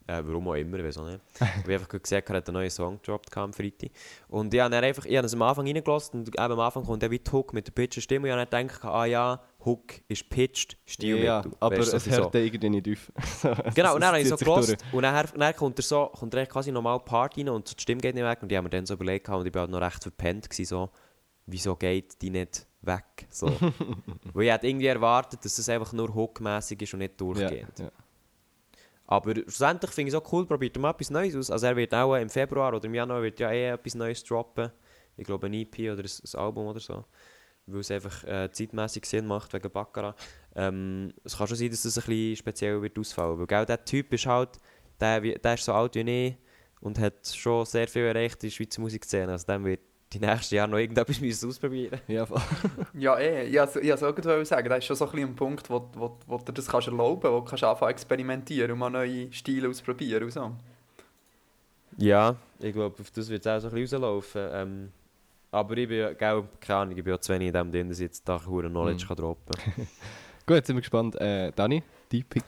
äh, 0.09 0.23
Warum 0.27 0.49
auch 0.49 0.55
immer, 0.55 0.83
weiß 0.83 0.99
auch 0.99 1.07
nicht. 1.07 1.21
Weil 1.39 1.49
ich 1.67 1.75
einfach 1.75 1.89
gesehen 2.03 2.23
habe, 2.23 2.33
er 2.33 2.37
hat 2.39 2.49
einen 2.49 2.55
neuen 2.55 2.71
Song 2.71 2.97
gedroppt 2.97 3.37
am 3.37 3.53
Freitag. 3.53 3.91
Und 4.29 4.53
ich 4.53 4.61
habe 4.61 4.71
dann 4.71 4.83
einfach, 4.83 5.05
ich 5.05 5.17
habe 5.17 5.27
es 5.27 5.35
am 5.35 5.43
Anfang 5.43 5.67
reingelassen 5.67 6.21
und 6.21 6.29
eben 6.29 6.39
am 6.53 6.61
Anfang 6.61 6.85
kommt 6.85 7.03
der 7.03 7.11
wie 7.11 7.19
die 7.19 7.31
Hook 7.31 7.53
mit 7.53 7.67
der 7.67 7.73
pitchen 7.73 8.03
Stimme. 8.03 8.29
Und 8.33 8.35
ich 8.39 8.41
habe 8.41 8.51
dann 8.51 8.67
gedacht, 8.67 8.85
ah 8.85 9.05
ja, 9.05 9.41
Hook 9.65 10.01
ist 10.09 10.29
pitched, 10.31 10.77
Stil 10.87 11.19
ja, 11.19 11.45
aber 11.61 11.79
Weißt 11.79 11.93
es 11.95 12.09
hört 12.09 12.35
dann 12.35 12.43
irgendwie 12.43 12.71
nicht 12.71 12.89
auf. 12.89 13.13
So, 13.43 13.55
Genau, 13.75 13.95
und 13.95 14.01
dann 14.01 14.09
habe 14.09 14.19
es 14.19 14.25
ich 14.25 14.29
so 14.31 14.37
gehört 14.37 14.79
und 14.93 15.03
dann, 15.03 15.27
dann 15.37 15.55
kommt 15.57 15.79
er 15.79 15.83
so, 15.83 16.07
kommt 16.07 16.33
er 16.35 16.47
quasi 16.47 16.73
normal 16.73 17.01
Part 17.01 17.37
rein 17.37 17.49
und 17.49 17.77
die 17.77 17.83
Stimme 17.83 18.01
geht 18.01 18.15
nicht 18.15 18.25
weg 18.25 18.39
und 18.43 18.51
ich 18.51 18.57
habe 18.57 18.65
mir 18.65 18.71
dann 18.71 18.87
so 18.87 18.95
überlegt 18.95 19.29
und 19.29 19.47
ich 19.47 19.55
war 19.55 19.63
halt 19.63 19.71
noch 19.71 19.81
recht 19.81 20.03
verpennt 20.03 20.49
gewesen, 20.49 20.69
so, 20.69 20.91
wieso 21.47 21.77
geht 21.77 22.21
die 22.23 22.31
nicht 22.31 22.67
weg, 22.83 23.27
so. 23.31 23.47
Weil 24.33 24.45
ich 24.47 24.53
hätte 24.53 24.67
irgendwie 24.69 24.87
erwartet, 24.87 25.45
dass 25.45 25.59
es 25.59 25.69
einfach 25.69 25.93
nur 25.93 26.15
hookmäßig 26.15 26.81
ist 26.83 26.95
und 26.95 27.01
nicht 27.01 27.13
Ja, 27.13 27.17
durchgehend. 27.19 27.79
ja. 27.79 27.91
Aber 29.11 29.35
schlussendlich 29.35 29.91
finde 29.91 30.11
ich 30.11 30.15
es 30.15 30.21
auch 30.21 30.33
cool, 30.33 30.47
probiert 30.47 30.77
er 30.77 30.83
mal 30.83 30.91
etwas 30.91 31.09
Neues 31.09 31.35
aus. 31.35 31.51
Also 31.51 31.67
er 31.67 31.77
wird 31.77 31.95
auch 31.95 32.15
im 32.15 32.29
Februar 32.29 32.75
oder 32.75 32.85
im 32.85 32.95
Januar 32.95 33.23
wird 33.23 33.41
ja 33.41 33.51
eh 33.51 33.71
etwas 33.71 33.95
Neues 33.95 34.23
droppen. 34.23 34.71
Ich 35.17 35.25
glaube 35.25 35.47
ein 35.47 35.55
EP 35.55 35.79
oder 35.91 36.03
ein, 36.03 36.05
ein 36.05 36.39
Album 36.39 36.67
oder 36.67 36.79
so. 36.79 37.07
Weil 37.67 37.81
es 37.81 37.91
einfach 37.91 38.23
äh, 38.25 38.51
zeitmäßig 38.53 39.07
Sinn 39.07 39.27
macht 39.27 39.55
wegen 39.55 39.71
Baccarat. 39.71 40.15
Ähm, 40.55 41.15
es 41.25 41.39
kann 41.39 41.49
schon 41.49 41.57
sein, 41.57 41.71
dass 41.71 41.83
das 41.83 41.97
ein 41.97 42.05
bisschen 42.05 42.37
speziell 42.37 42.83
wird 42.83 42.99
ausfallen. 42.99 43.39
Weil 43.39 43.47
gell, 43.47 43.65
der 43.65 43.83
Typ 43.83 44.13
ist 44.13 44.27
halt, 44.27 44.51
der, 45.01 45.21
der 45.23 45.55
ist 45.55 45.65
so 45.65 45.73
alt 45.73 45.95
wie 45.95 46.01
ich 46.01 46.37
und 46.81 46.99
hat 46.99 47.27
schon 47.27 47.65
sehr 47.65 47.89
viel 47.89 48.03
erreicht 48.03 48.45
in 48.45 48.51
der 48.51 48.55
Schweizer 48.55 48.83
Musikszene. 48.83 49.33
Also 49.33 49.47
dem 49.47 49.65
wird 49.65 49.81
die 50.13 50.19
nächsten 50.21 50.55
Jahre 50.55 50.71
noch 50.71 50.79
irgendetwas 50.79 51.21
müssen 51.21 51.49
ausprobieren 51.49 52.01
Ja, 52.09 52.25
voll. 52.25 52.41
Ja, 52.95 53.19
eh. 53.19 53.45
Ich 53.49 53.57
wollte 53.57 54.41
auch 54.41 54.45
sagen, 54.45 54.69
das 54.69 54.79
ist 54.79 54.85
schon 54.87 54.97
so 54.97 55.05
ein 55.07 55.11
bisschen 55.13 55.29
ein 55.31 55.37
Punkt, 55.37 55.69
wo, 55.69 55.89
wo, 55.95 56.17
wo 56.27 56.39
du 56.39 56.53
das 56.53 56.67
kannst 56.67 56.89
erlauben 56.89 57.21
kannst, 57.23 57.35
wo 57.35 57.41
du 57.41 57.45
kannst 57.45 57.65
anfangen 57.65 57.89
zu 57.91 57.93
experimentieren 57.95 58.73
und 58.73 58.79
mal 58.79 58.91
neue 58.91 59.31
Stile 59.33 59.69
ausprobieren 59.69 60.25
und 60.25 60.31
so. 60.31 60.53
Ja, 61.99 62.37
ich 62.61 62.73
glaube, 62.73 63.01
auf 63.01 63.11
das 63.11 63.29
wird 63.29 63.45
es 63.45 63.47
auch 63.47 63.61
so 63.61 63.69
ein 63.69 63.75
bisschen 63.75 64.03
rauslaufen. 64.03 64.49
Ähm, 64.53 64.93
aber 65.51 65.77
ich 65.77 65.89
bin, 65.89 65.99
ja- 65.99 66.13
gell, 66.13 66.45
keine 66.61 66.79
Ahnung, 66.81 66.97
ich 66.97 67.05
bin 67.05 67.13
ja 67.13 67.21
zu 67.21 67.33
wenig 67.33 67.49
in 67.49 67.55
dem 67.55 67.73
drin, 67.73 67.89
dass 67.89 67.99
ich 67.99 68.05
jetzt 68.05 68.29
da 68.29 68.41
hure 68.47 68.69
Knowledge 68.69 69.05
Mhm. 69.05 69.09
kann 69.09 69.17
droppen 69.17 69.55
Gut, 70.47 70.57
jetzt 70.57 70.67
sind 70.69 70.77
wir 70.77 70.81
gespannt. 70.81 71.17
Äh, 71.21 71.53
Dani, 71.55 71.83
dein 72.11 72.25
Pick. 72.25 72.45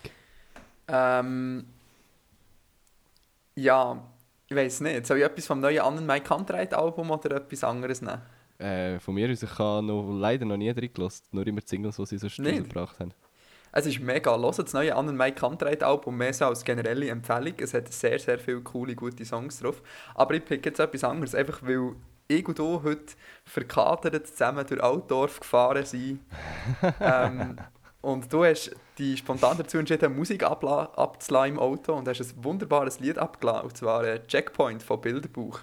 Ähm, 0.89 1.67
ja, 3.55 4.03
ich 4.51 4.57
weiß 4.57 4.81
nicht. 4.81 5.07
Soll 5.07 5.19
ich 5.19 5.25
etwas 5.25 5.47
vom 5.47 5.61
neuen 5.61 5.79
Annen 5.81 6.05
Mike 6.05 6.27
Kantreit 6.27 6.75
Album 6.75 7.11
oder 7.13 7.37
etwas 7.37 7.63
anderes 7.63 8.03
nehmen? 8.03 8.21
Äh, 8.59 8.99
von 8.99 9.15
mir 9.15 9.31
aus, 9.31 9.43
ich 9.43 9.59
habe 9.59 9.87
noch, 9.87 10.13
leider 10.13 10.45
noch 10.45 10.57
nie 10.57 10.71
reingelassen, 10.71 11.25
nur 11.31 11.47
immer 11.47 11.61
die 11.61 11.69
Singles, 11.69 11.97
die 11.97 12.07
sie 12.07 12.19
so 12.19 12.43
Nicht? 12.43 12.65
gebracht 12.65 12.99
haben. 12.99 13.15
Es 13.73 13.87
ist 13.87 14.01
mega. 14.01 14.37
Hört 14.37 14.59
das 14.59 14.73
neue 14.73 14.97
Annen 14.97 15.17
Mike 15.17 15.39
Kantreit 15.39 15.85
Album 15.85 16.17
mehr 16.17 16.35
so 16.35 16.47
als 16.47 16.65
generelle 16.65 17.09
Empfehlung. 17.09 17.55
Es 17.59 17.73
hat 17.73 17.93
sehr, 17.93 18.19
sehr 18.19 18.41
viele 18.41 18.61
coole, 18.63 18.97
gute 18.97 19.25
Songs 19.25 19.61
drauf. 19.61 19.81
Aber 20.17 20.35
ich 20.35 20.45
pick 20.45 20.67
jetzt 20.67 20.81
etwas 20.81 21.05
anderes, 21.05 21.37
einfach 21.37 21.63
weil 21.63 21.95
ich 22.27 22.47
und 22.49 22.59
du 22.59 22.83
heute 22.83 23.15
verkatert 23.45 24.27
zusammen 24.27 24.67
durch 24.67 24.83
Altdorf 24.83 25.39
gefahren 25.39 25.87
sind. 25.87 26.19
ähm, 27.01 27.57
und 28.01 28.33
du 28.33 28.45
hast 28.45 28.75
dich 29.01 29.19
spontan 29.19 29.57
dazu 29.59 29.79
entschieden, 29.79 30.15
Musik 30.15 30.43
abzulassen 30.45 31.55
im 31.55 31.59
Auto 31.59 31.95
und 31.95 32.07
hast 32.07 32.21
ein 32.21 32.45
wunderbares 32.45 33.01
Lied 33.01 33.19
abgelassen, 33.19 33.65
und 33.65 33.77
zwar 33.77 34.05
äh, 34.05 34.27
Checkpoint 34.27 34.83
von 34.83 35.01
Bilderbuch. 35.01 35.61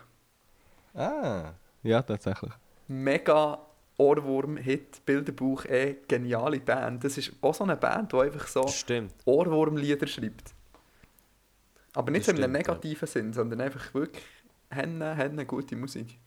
Ah, 0.94 1.54
ja, 1.84 2.02
tatsächlich. 2.02 2.52
Mega 2.88 3.60
Ohrwurm-Hit, 3.98 5.06
Bilderbuch, 5.06 5.66
eh, 5.66 5.98
geniale 6.08 6.60
Band. 6.60 7.04
Das 7.04 7.18
ist 7.18 7.32
auch 7.42 7.54
so 7.54 7.64
eine 7.64 7.76
Band, 7.78 8.12
die 8.14 8.18
einfach 8.18 8.48
so. 8.48 8.68
Ohrwurmlieder 9.26 10.08
schreibt. 10.08 10.54
Aber 11.94 12.12
nicht 12.12 12.28
Das 12.28 12.28
so 12.28 12.32
in 12.32 12.44
einem 12.44 12.52
stimmt, 12.54 12.68
ja. 12.68 12.74
negativen 12.74 13.08
Sinn, 13.08 13.34
sondern 13.34 13.62
einfach 13.62 13.94
wirklich 13.94 14.24
Henne, 14.70 15.16
Henne, 15.16 15.46
gute 15.46 15.76
Musik. 15.76 16.20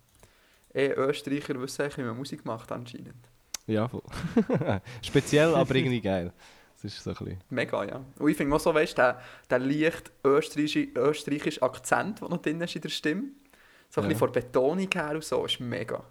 Eh, 0.72 0.90
Österreicher 0.92 1.60
wissen 1.60 1.82
eigentlich, 1.82 1.98
wie 1.98 2.02
man 2.02 2.16
Musik 2.16 2.44
macht 2.44 2.72
anscheinend. 2.72 3.28
Ja, 3.66 3.86
voll. 3.88 4.02
Speziell, 5.02 5.54
aber 5.54 5.74
irgendwie 5.74 6.00
geil. 6.00 6.32
Das 6.82 6.92
ist 6.94 7.02
so 7.04 7.10
ein 7.10 7.16
bisschen... 7.16 7.40
Mega, 7.50 7.84
ja. 7.84 8.00
Und 8.18 8.30
ich 8.30 8.36
finde 8.36 8.54
auch 8.56 8.60
so, 8.60 8.72
weißt 8.74 8.92
du, 8.96 9.02
der, 9.02 9.20
der 9.50 9.58
leicht 9.58 10.10
österreichische, 10.24 10.88
österreichische 10.96 11.62
Akzent, 11.62 12.20
der 12.20 12.28
noch 12.28 12.40
drin 12.40 12.60
ist 12.60 12.74
in 12.76 12.82
der 12.82 12.88
Stimme, 12.88 13.22
so 13.90 14.00
ein 14.00 14.04
Ja. 14.04 14.08
bisschen 14.08 14.18
von 14.18 14.32
der 14.32 14.40
Betonung 14.40 14.88
her 14.92 15.10
und 15.14 15.24
so, 15.24 15.44
ist 15.44 15.60
mega. 15.60 16.02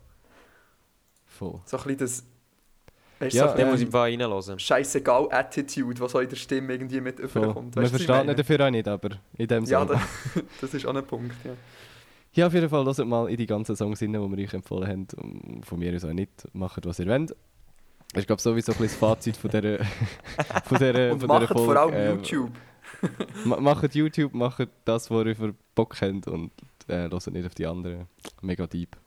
Voll. 1.25 1.59
So 1.65 1.77
ein 1.77 1.83
bisschen 1.83 1.97
das, 1.97 2.23
weißt, 3.19 3.35
Ja, 3.35 3.49
so 3.49 3.55
Den 3.57 3.69
muss 3.71 3.81
ich 3.81 3.91
mal 3.91 4.01
reinhören. 4.01 4.59
scheißegal 4.59 5.27
Attitude, 5.31 5.99
was 6.01 6.11
so 6.11 6.19
in 6.19 6.29
der 6.29 6.35
Stimme 6.35 6.73
irgendwie 6.73 7.01
mit 7.01 7.19
überkommt. 7.19 7.75
Man 7.75 7.85
versteht 7.87 8.25
nicht 8.25 8.39
dafür 8.39 8.65
auch 8.67 8.69
nicht, 8.69 8.87
aber 8.87 9.09
in 9.37 9.47
dem 9.47 9.63
Ja, 9.65 9.85
Sinne. 9.87 10.01
das, 10.35 10.43
das 10.61 10.73
ist 10.73 10.85
auch 10.85 10.95
ein 10.95 11.05
Punkt, 11.05 11.35
ja. 11.45 11.53
Ja, 12.33 12.45
auf 12.47 12.53
jeden 12.53 12.69
Fall, 12.69 12.85
hört 12.85 13.07
mal 13.07 13.27
in 13.29 13.37
die 13.37 13.47
ganzen 13.47 13.75
Songs 13.75 14.01
rein, 14.03 14.13
die 14.13 14.19
wir 14.19 14.37
euch 14.37 14.53
empfohlen 14.53 14.87
haben. 14.87 15.07
Und 15.17 15.65
Von 15.65 15.79
mir 15.79 15.95
aus 15.95 16.05
auch 16.05 16.13
nicht. 16.13 16.29
Macht, 16.53 16.85
was 16.85 16.99
ihr 16.99 17.07
wollt. 17.07 17.35
Ich 18.15 18.25
glaube 18.25 18.41
sowieso 18.41 18.71
ein 18.71 18.77
bisschen 18.77 18.99
das 18.99 19.09
Fazit 19.09 19.37
von 19.37 19.49
dieser, 19.51 19.83
von 20.65 20.77
dieser, 20.77 21.11
Und 21.11 21.19
von 21.19 21.27
macht 21.27 21.47
Folge. 21.47 21.63
vor 21.65 21.77
allem 21.77 21.93
Ähm, 21.93 22.15
YouTube. 22.17 22.51
ma 23.45 23.59
macht 23.59 23.93
YouTube, 23.95 24.33
macht 24.33 24.67
das, 24.85 25.09
worüber 25.11 25.47
ihr 25.47 25.55
Bock 25.75 25.95
habt 26.01 26.27
und 26.27 26.51
äh, 26.87 27.07
hört 27.07 27.27
nicht 27.27 27.45
auf 27.45 27.53
die 27.55 27.65
anderen. 27.67 28.07
Mega 28.41 28.65
deep. 28.67 28.97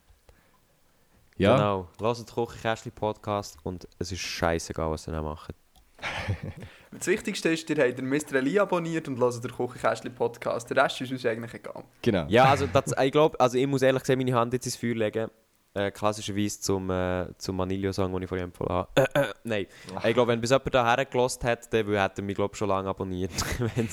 Ja, 1.37 1.57
Genau. 1.57 1.89
Hört 2.01 2.19
den 2.19 2.27
Kochi-Kästchen-Podcast 2.27 3.59
und 3.65 3.89
es 3.99 4.13
ist 4.13 4.21
scheißegal, 4.21 4.91
was 4.91 5.09
ihr 5.09 5.13
dann 5.13 5.25
macht. 5.25 5.55
Das 6.95 7.07
Wichtigste 7.07 7.49
ist, 7.49 7.71
ihr 7.71 7.83
habt 7.83 7.99
den 7.99 8.07
Mr. 8.07 8.35
Eli 8.35 8.59
abonniert 8.59 9.09
und 9.09 9.19
hört 9.19 9.43
den 9.43 9.51
Kuchenkästchen-Podcast. 9.51 10.69
Der 10.71 10.85
Rest 10.85 11.01
ist 11.01 11.11
uns 11.11 11.25
eigentlich 11.25 11.55
egal. 11.55 11.85
genau. 12.03 12.27
Ja, 12.29 12.45
also 12.45 12.67
das, 12.67 12.93
ich 13.03 13.13
glaube, 13.13 13.41
also 13.41 13.57
ich 13.57 13.67
muss 13.67 13.81
ehrlich 13.81 14.03
gesagt 14.03 14.19
meine 14.19 14.35
Hand 14.35 14.53
jetzt 14.53 14.67
ins 14.67 14.77
Feuer 14.77 14.95
legen. 14.95 15.31
Äh, 15.75 15.91
klassischerweise 15.91 16.61
zum, 16.61 16.91
äh, 16.91 17.27
zum 17.39 17.57
Manilio-Song, 17.57 18.13
den 18.13 18.23
ich 18.23 18.29
vorhin 18.29 18.45
empfohlen 18.49 18.71
habe. 18.73 18.89
Äh, 18.95 19.07
äh, 19.21 19.33
nein. 19.45 19.67
Ich 20.07 20.13
glaube, 20.15 20.33
wenn 20.33 20.41
bis 20.41 20.51
jemand 20.51 20.75
da 20.75 20.85
hergelost 20.95 21.43
hat, 21.45 21.73
dann 21.73 21.97
hat 21.99 22.19
er 22.19 22.25
mich 22.25 22.35
glaub, 22.37 22.55
schon 22.55 22.69
lange 22.69 22.91
abonniert, 22.91 23.33
wenn 23.77 23.87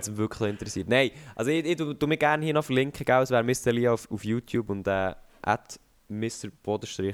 es 0.00 0.08
ihn 0.08 0.16
wirklich 0.16 0.48
interessiert. 0.48 0.88
Nein, 0.88 1.10
also 1.34 1.50
ich, 1.50 1.66
ich 1.66 1.76
tu, 1.76 2.06
mich 2.06 2.18
gerne 2.18 2.42
hier 2.42 2.54
noch 2.54 2.64
verlinken, 2.64 3.04
gell? 3.04 3.20
es 3.22 3.30
wäre 3.30 3.44
Mr. 3.44 3.72
Lia 3.72 3.92
auf, 3.92 4.10
auf 4.10 4.24
YouTube 4.24 4.70
und 4.70 4.88
äh, 4.88 5.14
at 5.42 5.78
Mr. 6.08 6.48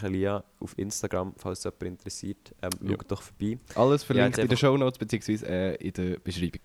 Lia 0.09 0.45
auf 0.61 0.79
Instagram, 0.79 1.35
falls 1.37 1.59
es 1.59 1.65
jemand 1.65 1.83
interessiert. 1.83 2.55
Ähm, 2.63 2.71
Ja. 2.83 2.91
Schaut 2.91 3.11
doch 3.11 3.23
vorbei. 3.23 3.59
Alles 3.75 4.05
verlinkt 4.05 4.37
jetzt 4.37 4.39
in 4.39 4.47
den 4.47 4.51
einfach- 4.53 4.61
Shownotes 4.61 4.99
bzw. 4.99 5.45
Äh, 5.45 5.75
in 5.77 5.93
der 5.93 6.21
Beschreibung. 6.21 6.61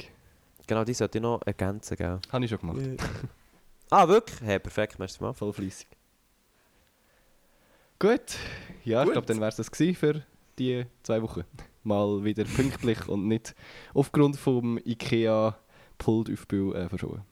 Genau, 0.68 0.84
die 0.84 0.94
sollte 0.94 1.18
ich 1.18 1.22
noch 1.23 1.41
ergänzen, 1.48 1.98
gell? 1.98 2.19
Habe 2.31 2.45
ich 2.45 2.52
schon 2.52 2.60
gemacht. 2.60 2.81
Ah, 3.89 4.07
wirklich? 4.07 4.39
Hey, 4.41 4.60
perfekt, 4.60 4.99
merci 4.99 5.19
mal. 5.23 5.34
Voll 5.34 5.52
fleissig. 5.53 5.88
Gut. 7.99 8.37
Ja, 8.83 9.01
ich 9.01 9.05
Gut. 9.05 9.13
glaube, 9.13 9.27
dann 9.27 9.39
wäre 9.39 9.49
es 9.49 9.55
das 9.55 9.69
für 9.69 10.23
die 10.59 10.85
zwei 11.03 11.21
Wochen. 11.21 11.43
Mal 11.83 12.23
wieder 12.23 12.43
pünktlich 12.43 13.07
und 13.07 13.27
nicht 13.27 13.55
aufgrund 13.93 14.37
vom 14.37 14.77
IKEA-Pult-Aufbau 14.77 16.73
äh, 16.73 16.89
verschoben. 16.89 17.23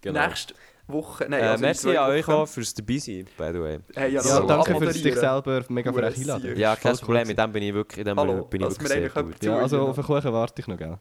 Genau. 0.00 0.26
Nächste 0.26 0.54
Woche. 0.86 1.26
Nein, 1.28 1.40
Äh, 1.40 1.46
also 1.46 1.62
merci 1.62 1.96
an 1.96 2.10
euch 2.10 2.28
auch 2.28 2.46
fürs 2.46 2.72
Dabeisein, 2.72 3.26
by 3.36 3.50
the 3.52 3.60
way. 3.60 3.78
Hey, 3.94 4.12
ja, 4.12 4.22
Ja, 4.22 4.40
noch 4.40 4.46
danke 4.46 4.78
für 4.78 4.92
dich 4.92 5.14
selber, 5.14 5.64
mega 5.68 5.92
für 5.92 6.06
einladen. 6.06 6.56
Ja, 6.56 6.76
kein 6.76 6.96
Problem, 6.96 7.28
mit 7.28 7.38
dem 7.38 7.52
bin 7.52 7.62
ich 7.62 7.74
wirklich, 7.74 7.98
in 7.98 8.04
dem 8.06 8.18
Hallo, 8.18 8.44
bin 8.44 8.62
ich 8.62 8.68
dass 8.68 8.80
wirklich 8.80 9.02
wir 9.02 9.10
sehr 9.10 9.22
gut. 9.22 9.44
Ja, 9.44 9.58
also 9.58 9.88
auf 9.88 9.96
den 9.96 10.04
Kuchen 10.04 10.32
warte 10.32 10.62
ich 10.62 10.66
noch, 10.66 10.78
gell? 10.78 10.98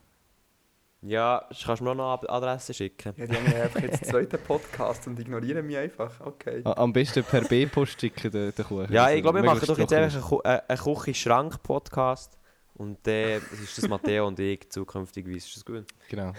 Ja, 1.02 1.46
kannst 1.64 1.80
du 1.80 1.86
mir 1.86 1.96
noch 1.96 2.20
eine 2.20 2.30
Adresse 2.30 2.74
schicken? 2.74 3.14
Ja, 3.16 3.26
die 3.26 3.36
haben 3.36 3.46
einfach 3.46 3.82
jetzt 3.82 4.02
den 4.02 4.10
zweiten 4.10 4.38
Podcast 4.44 5.08
und 5.08 5.18
ignorieren 5.18 5.66
mich 5.66 5.78
einfach. 5.78 6.20
Okay. 6.20 6.62
Am 6.66 6.92
besten 6.92 7.24
per 7.24 7.40
B-Post 7.42 8.02
schicken, 8.02 8.32
den, 8.32 8.54
den 8.54 8.66
Kuchen. 8.66 8.92
Ja, 8.92 9.10
ich 9.10 9.22
glaube, 9.22 9.42
wir 9.42 9.50
machen 9.50 9.66
doch 9.66 9.78
jetzt 9.78 9.94
einfach 9.94 10.32
einen, 10.44 10.60
einen 10.68 10.78
Küche-Schrank-Podcast. 10.78 12.38
Und 12.74 12.98
dann 13.08 13.42
ist 13.64 13.78
das 13.78 13.88
Matteo 13.88 14.28
und 14.28 14.38
ich 14.40 14.70
zukünftig 14.70 15.26
weiss, 15.28 15.46
ist 15.46 15.56
das 15.58 15.66
gut? 15.66 15.86
Genau. 16.10 16.34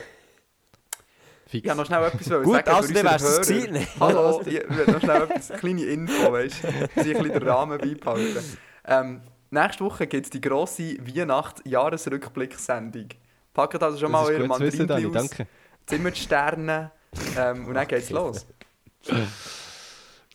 Fix. 1.47 1.65
Ich 1.65 1.71
habe 1.71 1.81
noch 1.81 1.87
schnell 1.87 2.05
etwas 2.05 2.29
Gut, 2.45 2.55
sagen 2.55 2.69
also 2.71 2.93
dann 2.95 3.05
wär's 3.05 3.23
unsere 3.23 3.39
das 3.39 3.51
Hörer. 3.51 3.67
gewesen. 3.67 3.87
Hallo, 3.99 4.41
ich 4.47 4.69
will 4.69 4.87
noch 4.87 5.01
schnell 5.01 5.23
etwas, 5.23 5.51
eine 5.51 5.61
kleine 5.61 5.85
Info, 5.85 6.33
weißt 6.33 6.65
du? 6.65 6.69
Dass 6.69 7.07
ich 7.07 7.17
ein 7.17 7.23
bisschen 7.23 7.41
den 7.41 7.49
Rahmen 7.49 7.79
beibehalten. 7.79 8.59
Ähm, 8.87 9.23
nächste 9.51 9.85
Woche 9.85 10.07
gibt 10.07 10.27
es 10.27 10.31
die 10.31 10.41
grosse 10.41 10.97
Weihnachts-Jahresrückblick-Sendung. 10.99 13.09
Packt 13.53 13.83
also 13.83 13.99
schon 13.99 14.13
Das 14.13 14.27
mal 14.27 14.39
gut 14.47 14.57
zu 14.57 14.61
wissen, 14.63 14.87
danke. 14.87 15.47
Zimmer 15.87 16.11
die 16.11 16.21
Sterne 16.21 16.91
ähm, 17.37 17.67
und 17.67 17.75
dann 17.75 17.87
geht's 17.89 18.11
los. 18.11 18.47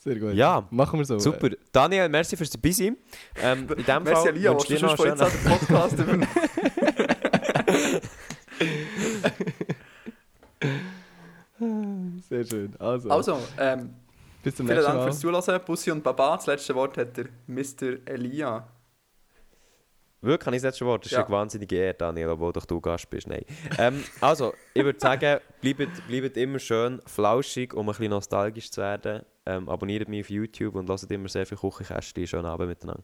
Sehr 0.03 0.19
gut. 0.19 0.33
Ja, 0.33 0.67
Machen 0.69 0.99
wir 0.99 1.05
so. 1.05 1.17
super. 1.17 1.49
Daniel, 1.71 2.09
merci 2.09 2.35
fürs 2.37 2.49
Dabeisein. 2.49 2.97
Ähm, 3.41 3.67
in 3.75 3.85
dem 3.85 4.03
Merci 4.03 4.23
Fall 4.23 4.33
Lia, 4.35 4.55
ich 4.57 4.63
dir 4.65 4.77
schon 4.79 4.89
noch 4.89 4.99
einen 4.99 5.17
den 5.17 5.43
Podcast 5.51 5.93
übernehmen. 5.93 6.27
Sehr 12.29 12.45
schön. 12.45 12.73
Also, 12.79 13.09
Also, 13.09 13.39
ähm, 13.57 13.93
bis 14.43 14.55
zum 14.55 14.67
vielen 14.67 14.77
nächsten 14.77 14.91
Dank 14.91 14.99
Mal. 14.99 15.05
fürs 15.11 15.19
Zuhören. 15.19 15.61
Bussi 15.65 15.91
und 15.91 16.03
Baba. 16.03 16.35
Das 16.35 16.45
letzte 16.47 16.75
Wort 16.75 16.97
hat 16.97 17.15
der 17.17 17.25
Mr. 17.47 17.97
Elia. 18.05 18.67
Wirklich, 20.25 20.45
habe 20.47 20.55
ich 20.55 20.61
das 20.61 20.69
letzte 20.73 20.85
Wort? 20.85 21.05
Das 21.05 21.11
ist 21.11 21.17
Ja. 21.17 21.25
eine 21.25 21.33
wahnsinnige 21.35 21.75
Ehre, 21.75 21.93
Daniel, 21.93 22.29
obwohl 22.29 22.51
doch 22.51 22.65
du 22.65 22.81
Gast 22.81 23.09
bist. 23.09 23.27
Nein. 23.27 23.45
Ähm, 23.77 24.03
also, 24.21 24.53
ich 24.73 24.83
würde 24.83 24.99
sagen, 24.99 25.39
bleibt, 25.61 26.07
bleibt 26.07 26.37
immer 26.37 26.59
schön 26.59 27.01
flauschig, 27.05 27.73
um 27.73 27.87
ein 27.87 27.91
bisschen 27.95 28.09
nostalgisch 28.09 28.71
zu 28.71 28.81
werden. 28.81 29.23
Ähm, 29.45 29.69
abonniert 29.69 30.09
mich 30.09 30.21
auf 30.25 30.29
YouTube 30.31 30.75
und 30.75 30.89
lasst 30.89 31.09
immer 31.11 31.29
sehr 31.29 31.45
viel 31.45 31.57
Küchenkästchen. 31.57 32.25
Schönen 32.27 32.45
Abend 32.47 32.67
miteinander. 32.69 33.03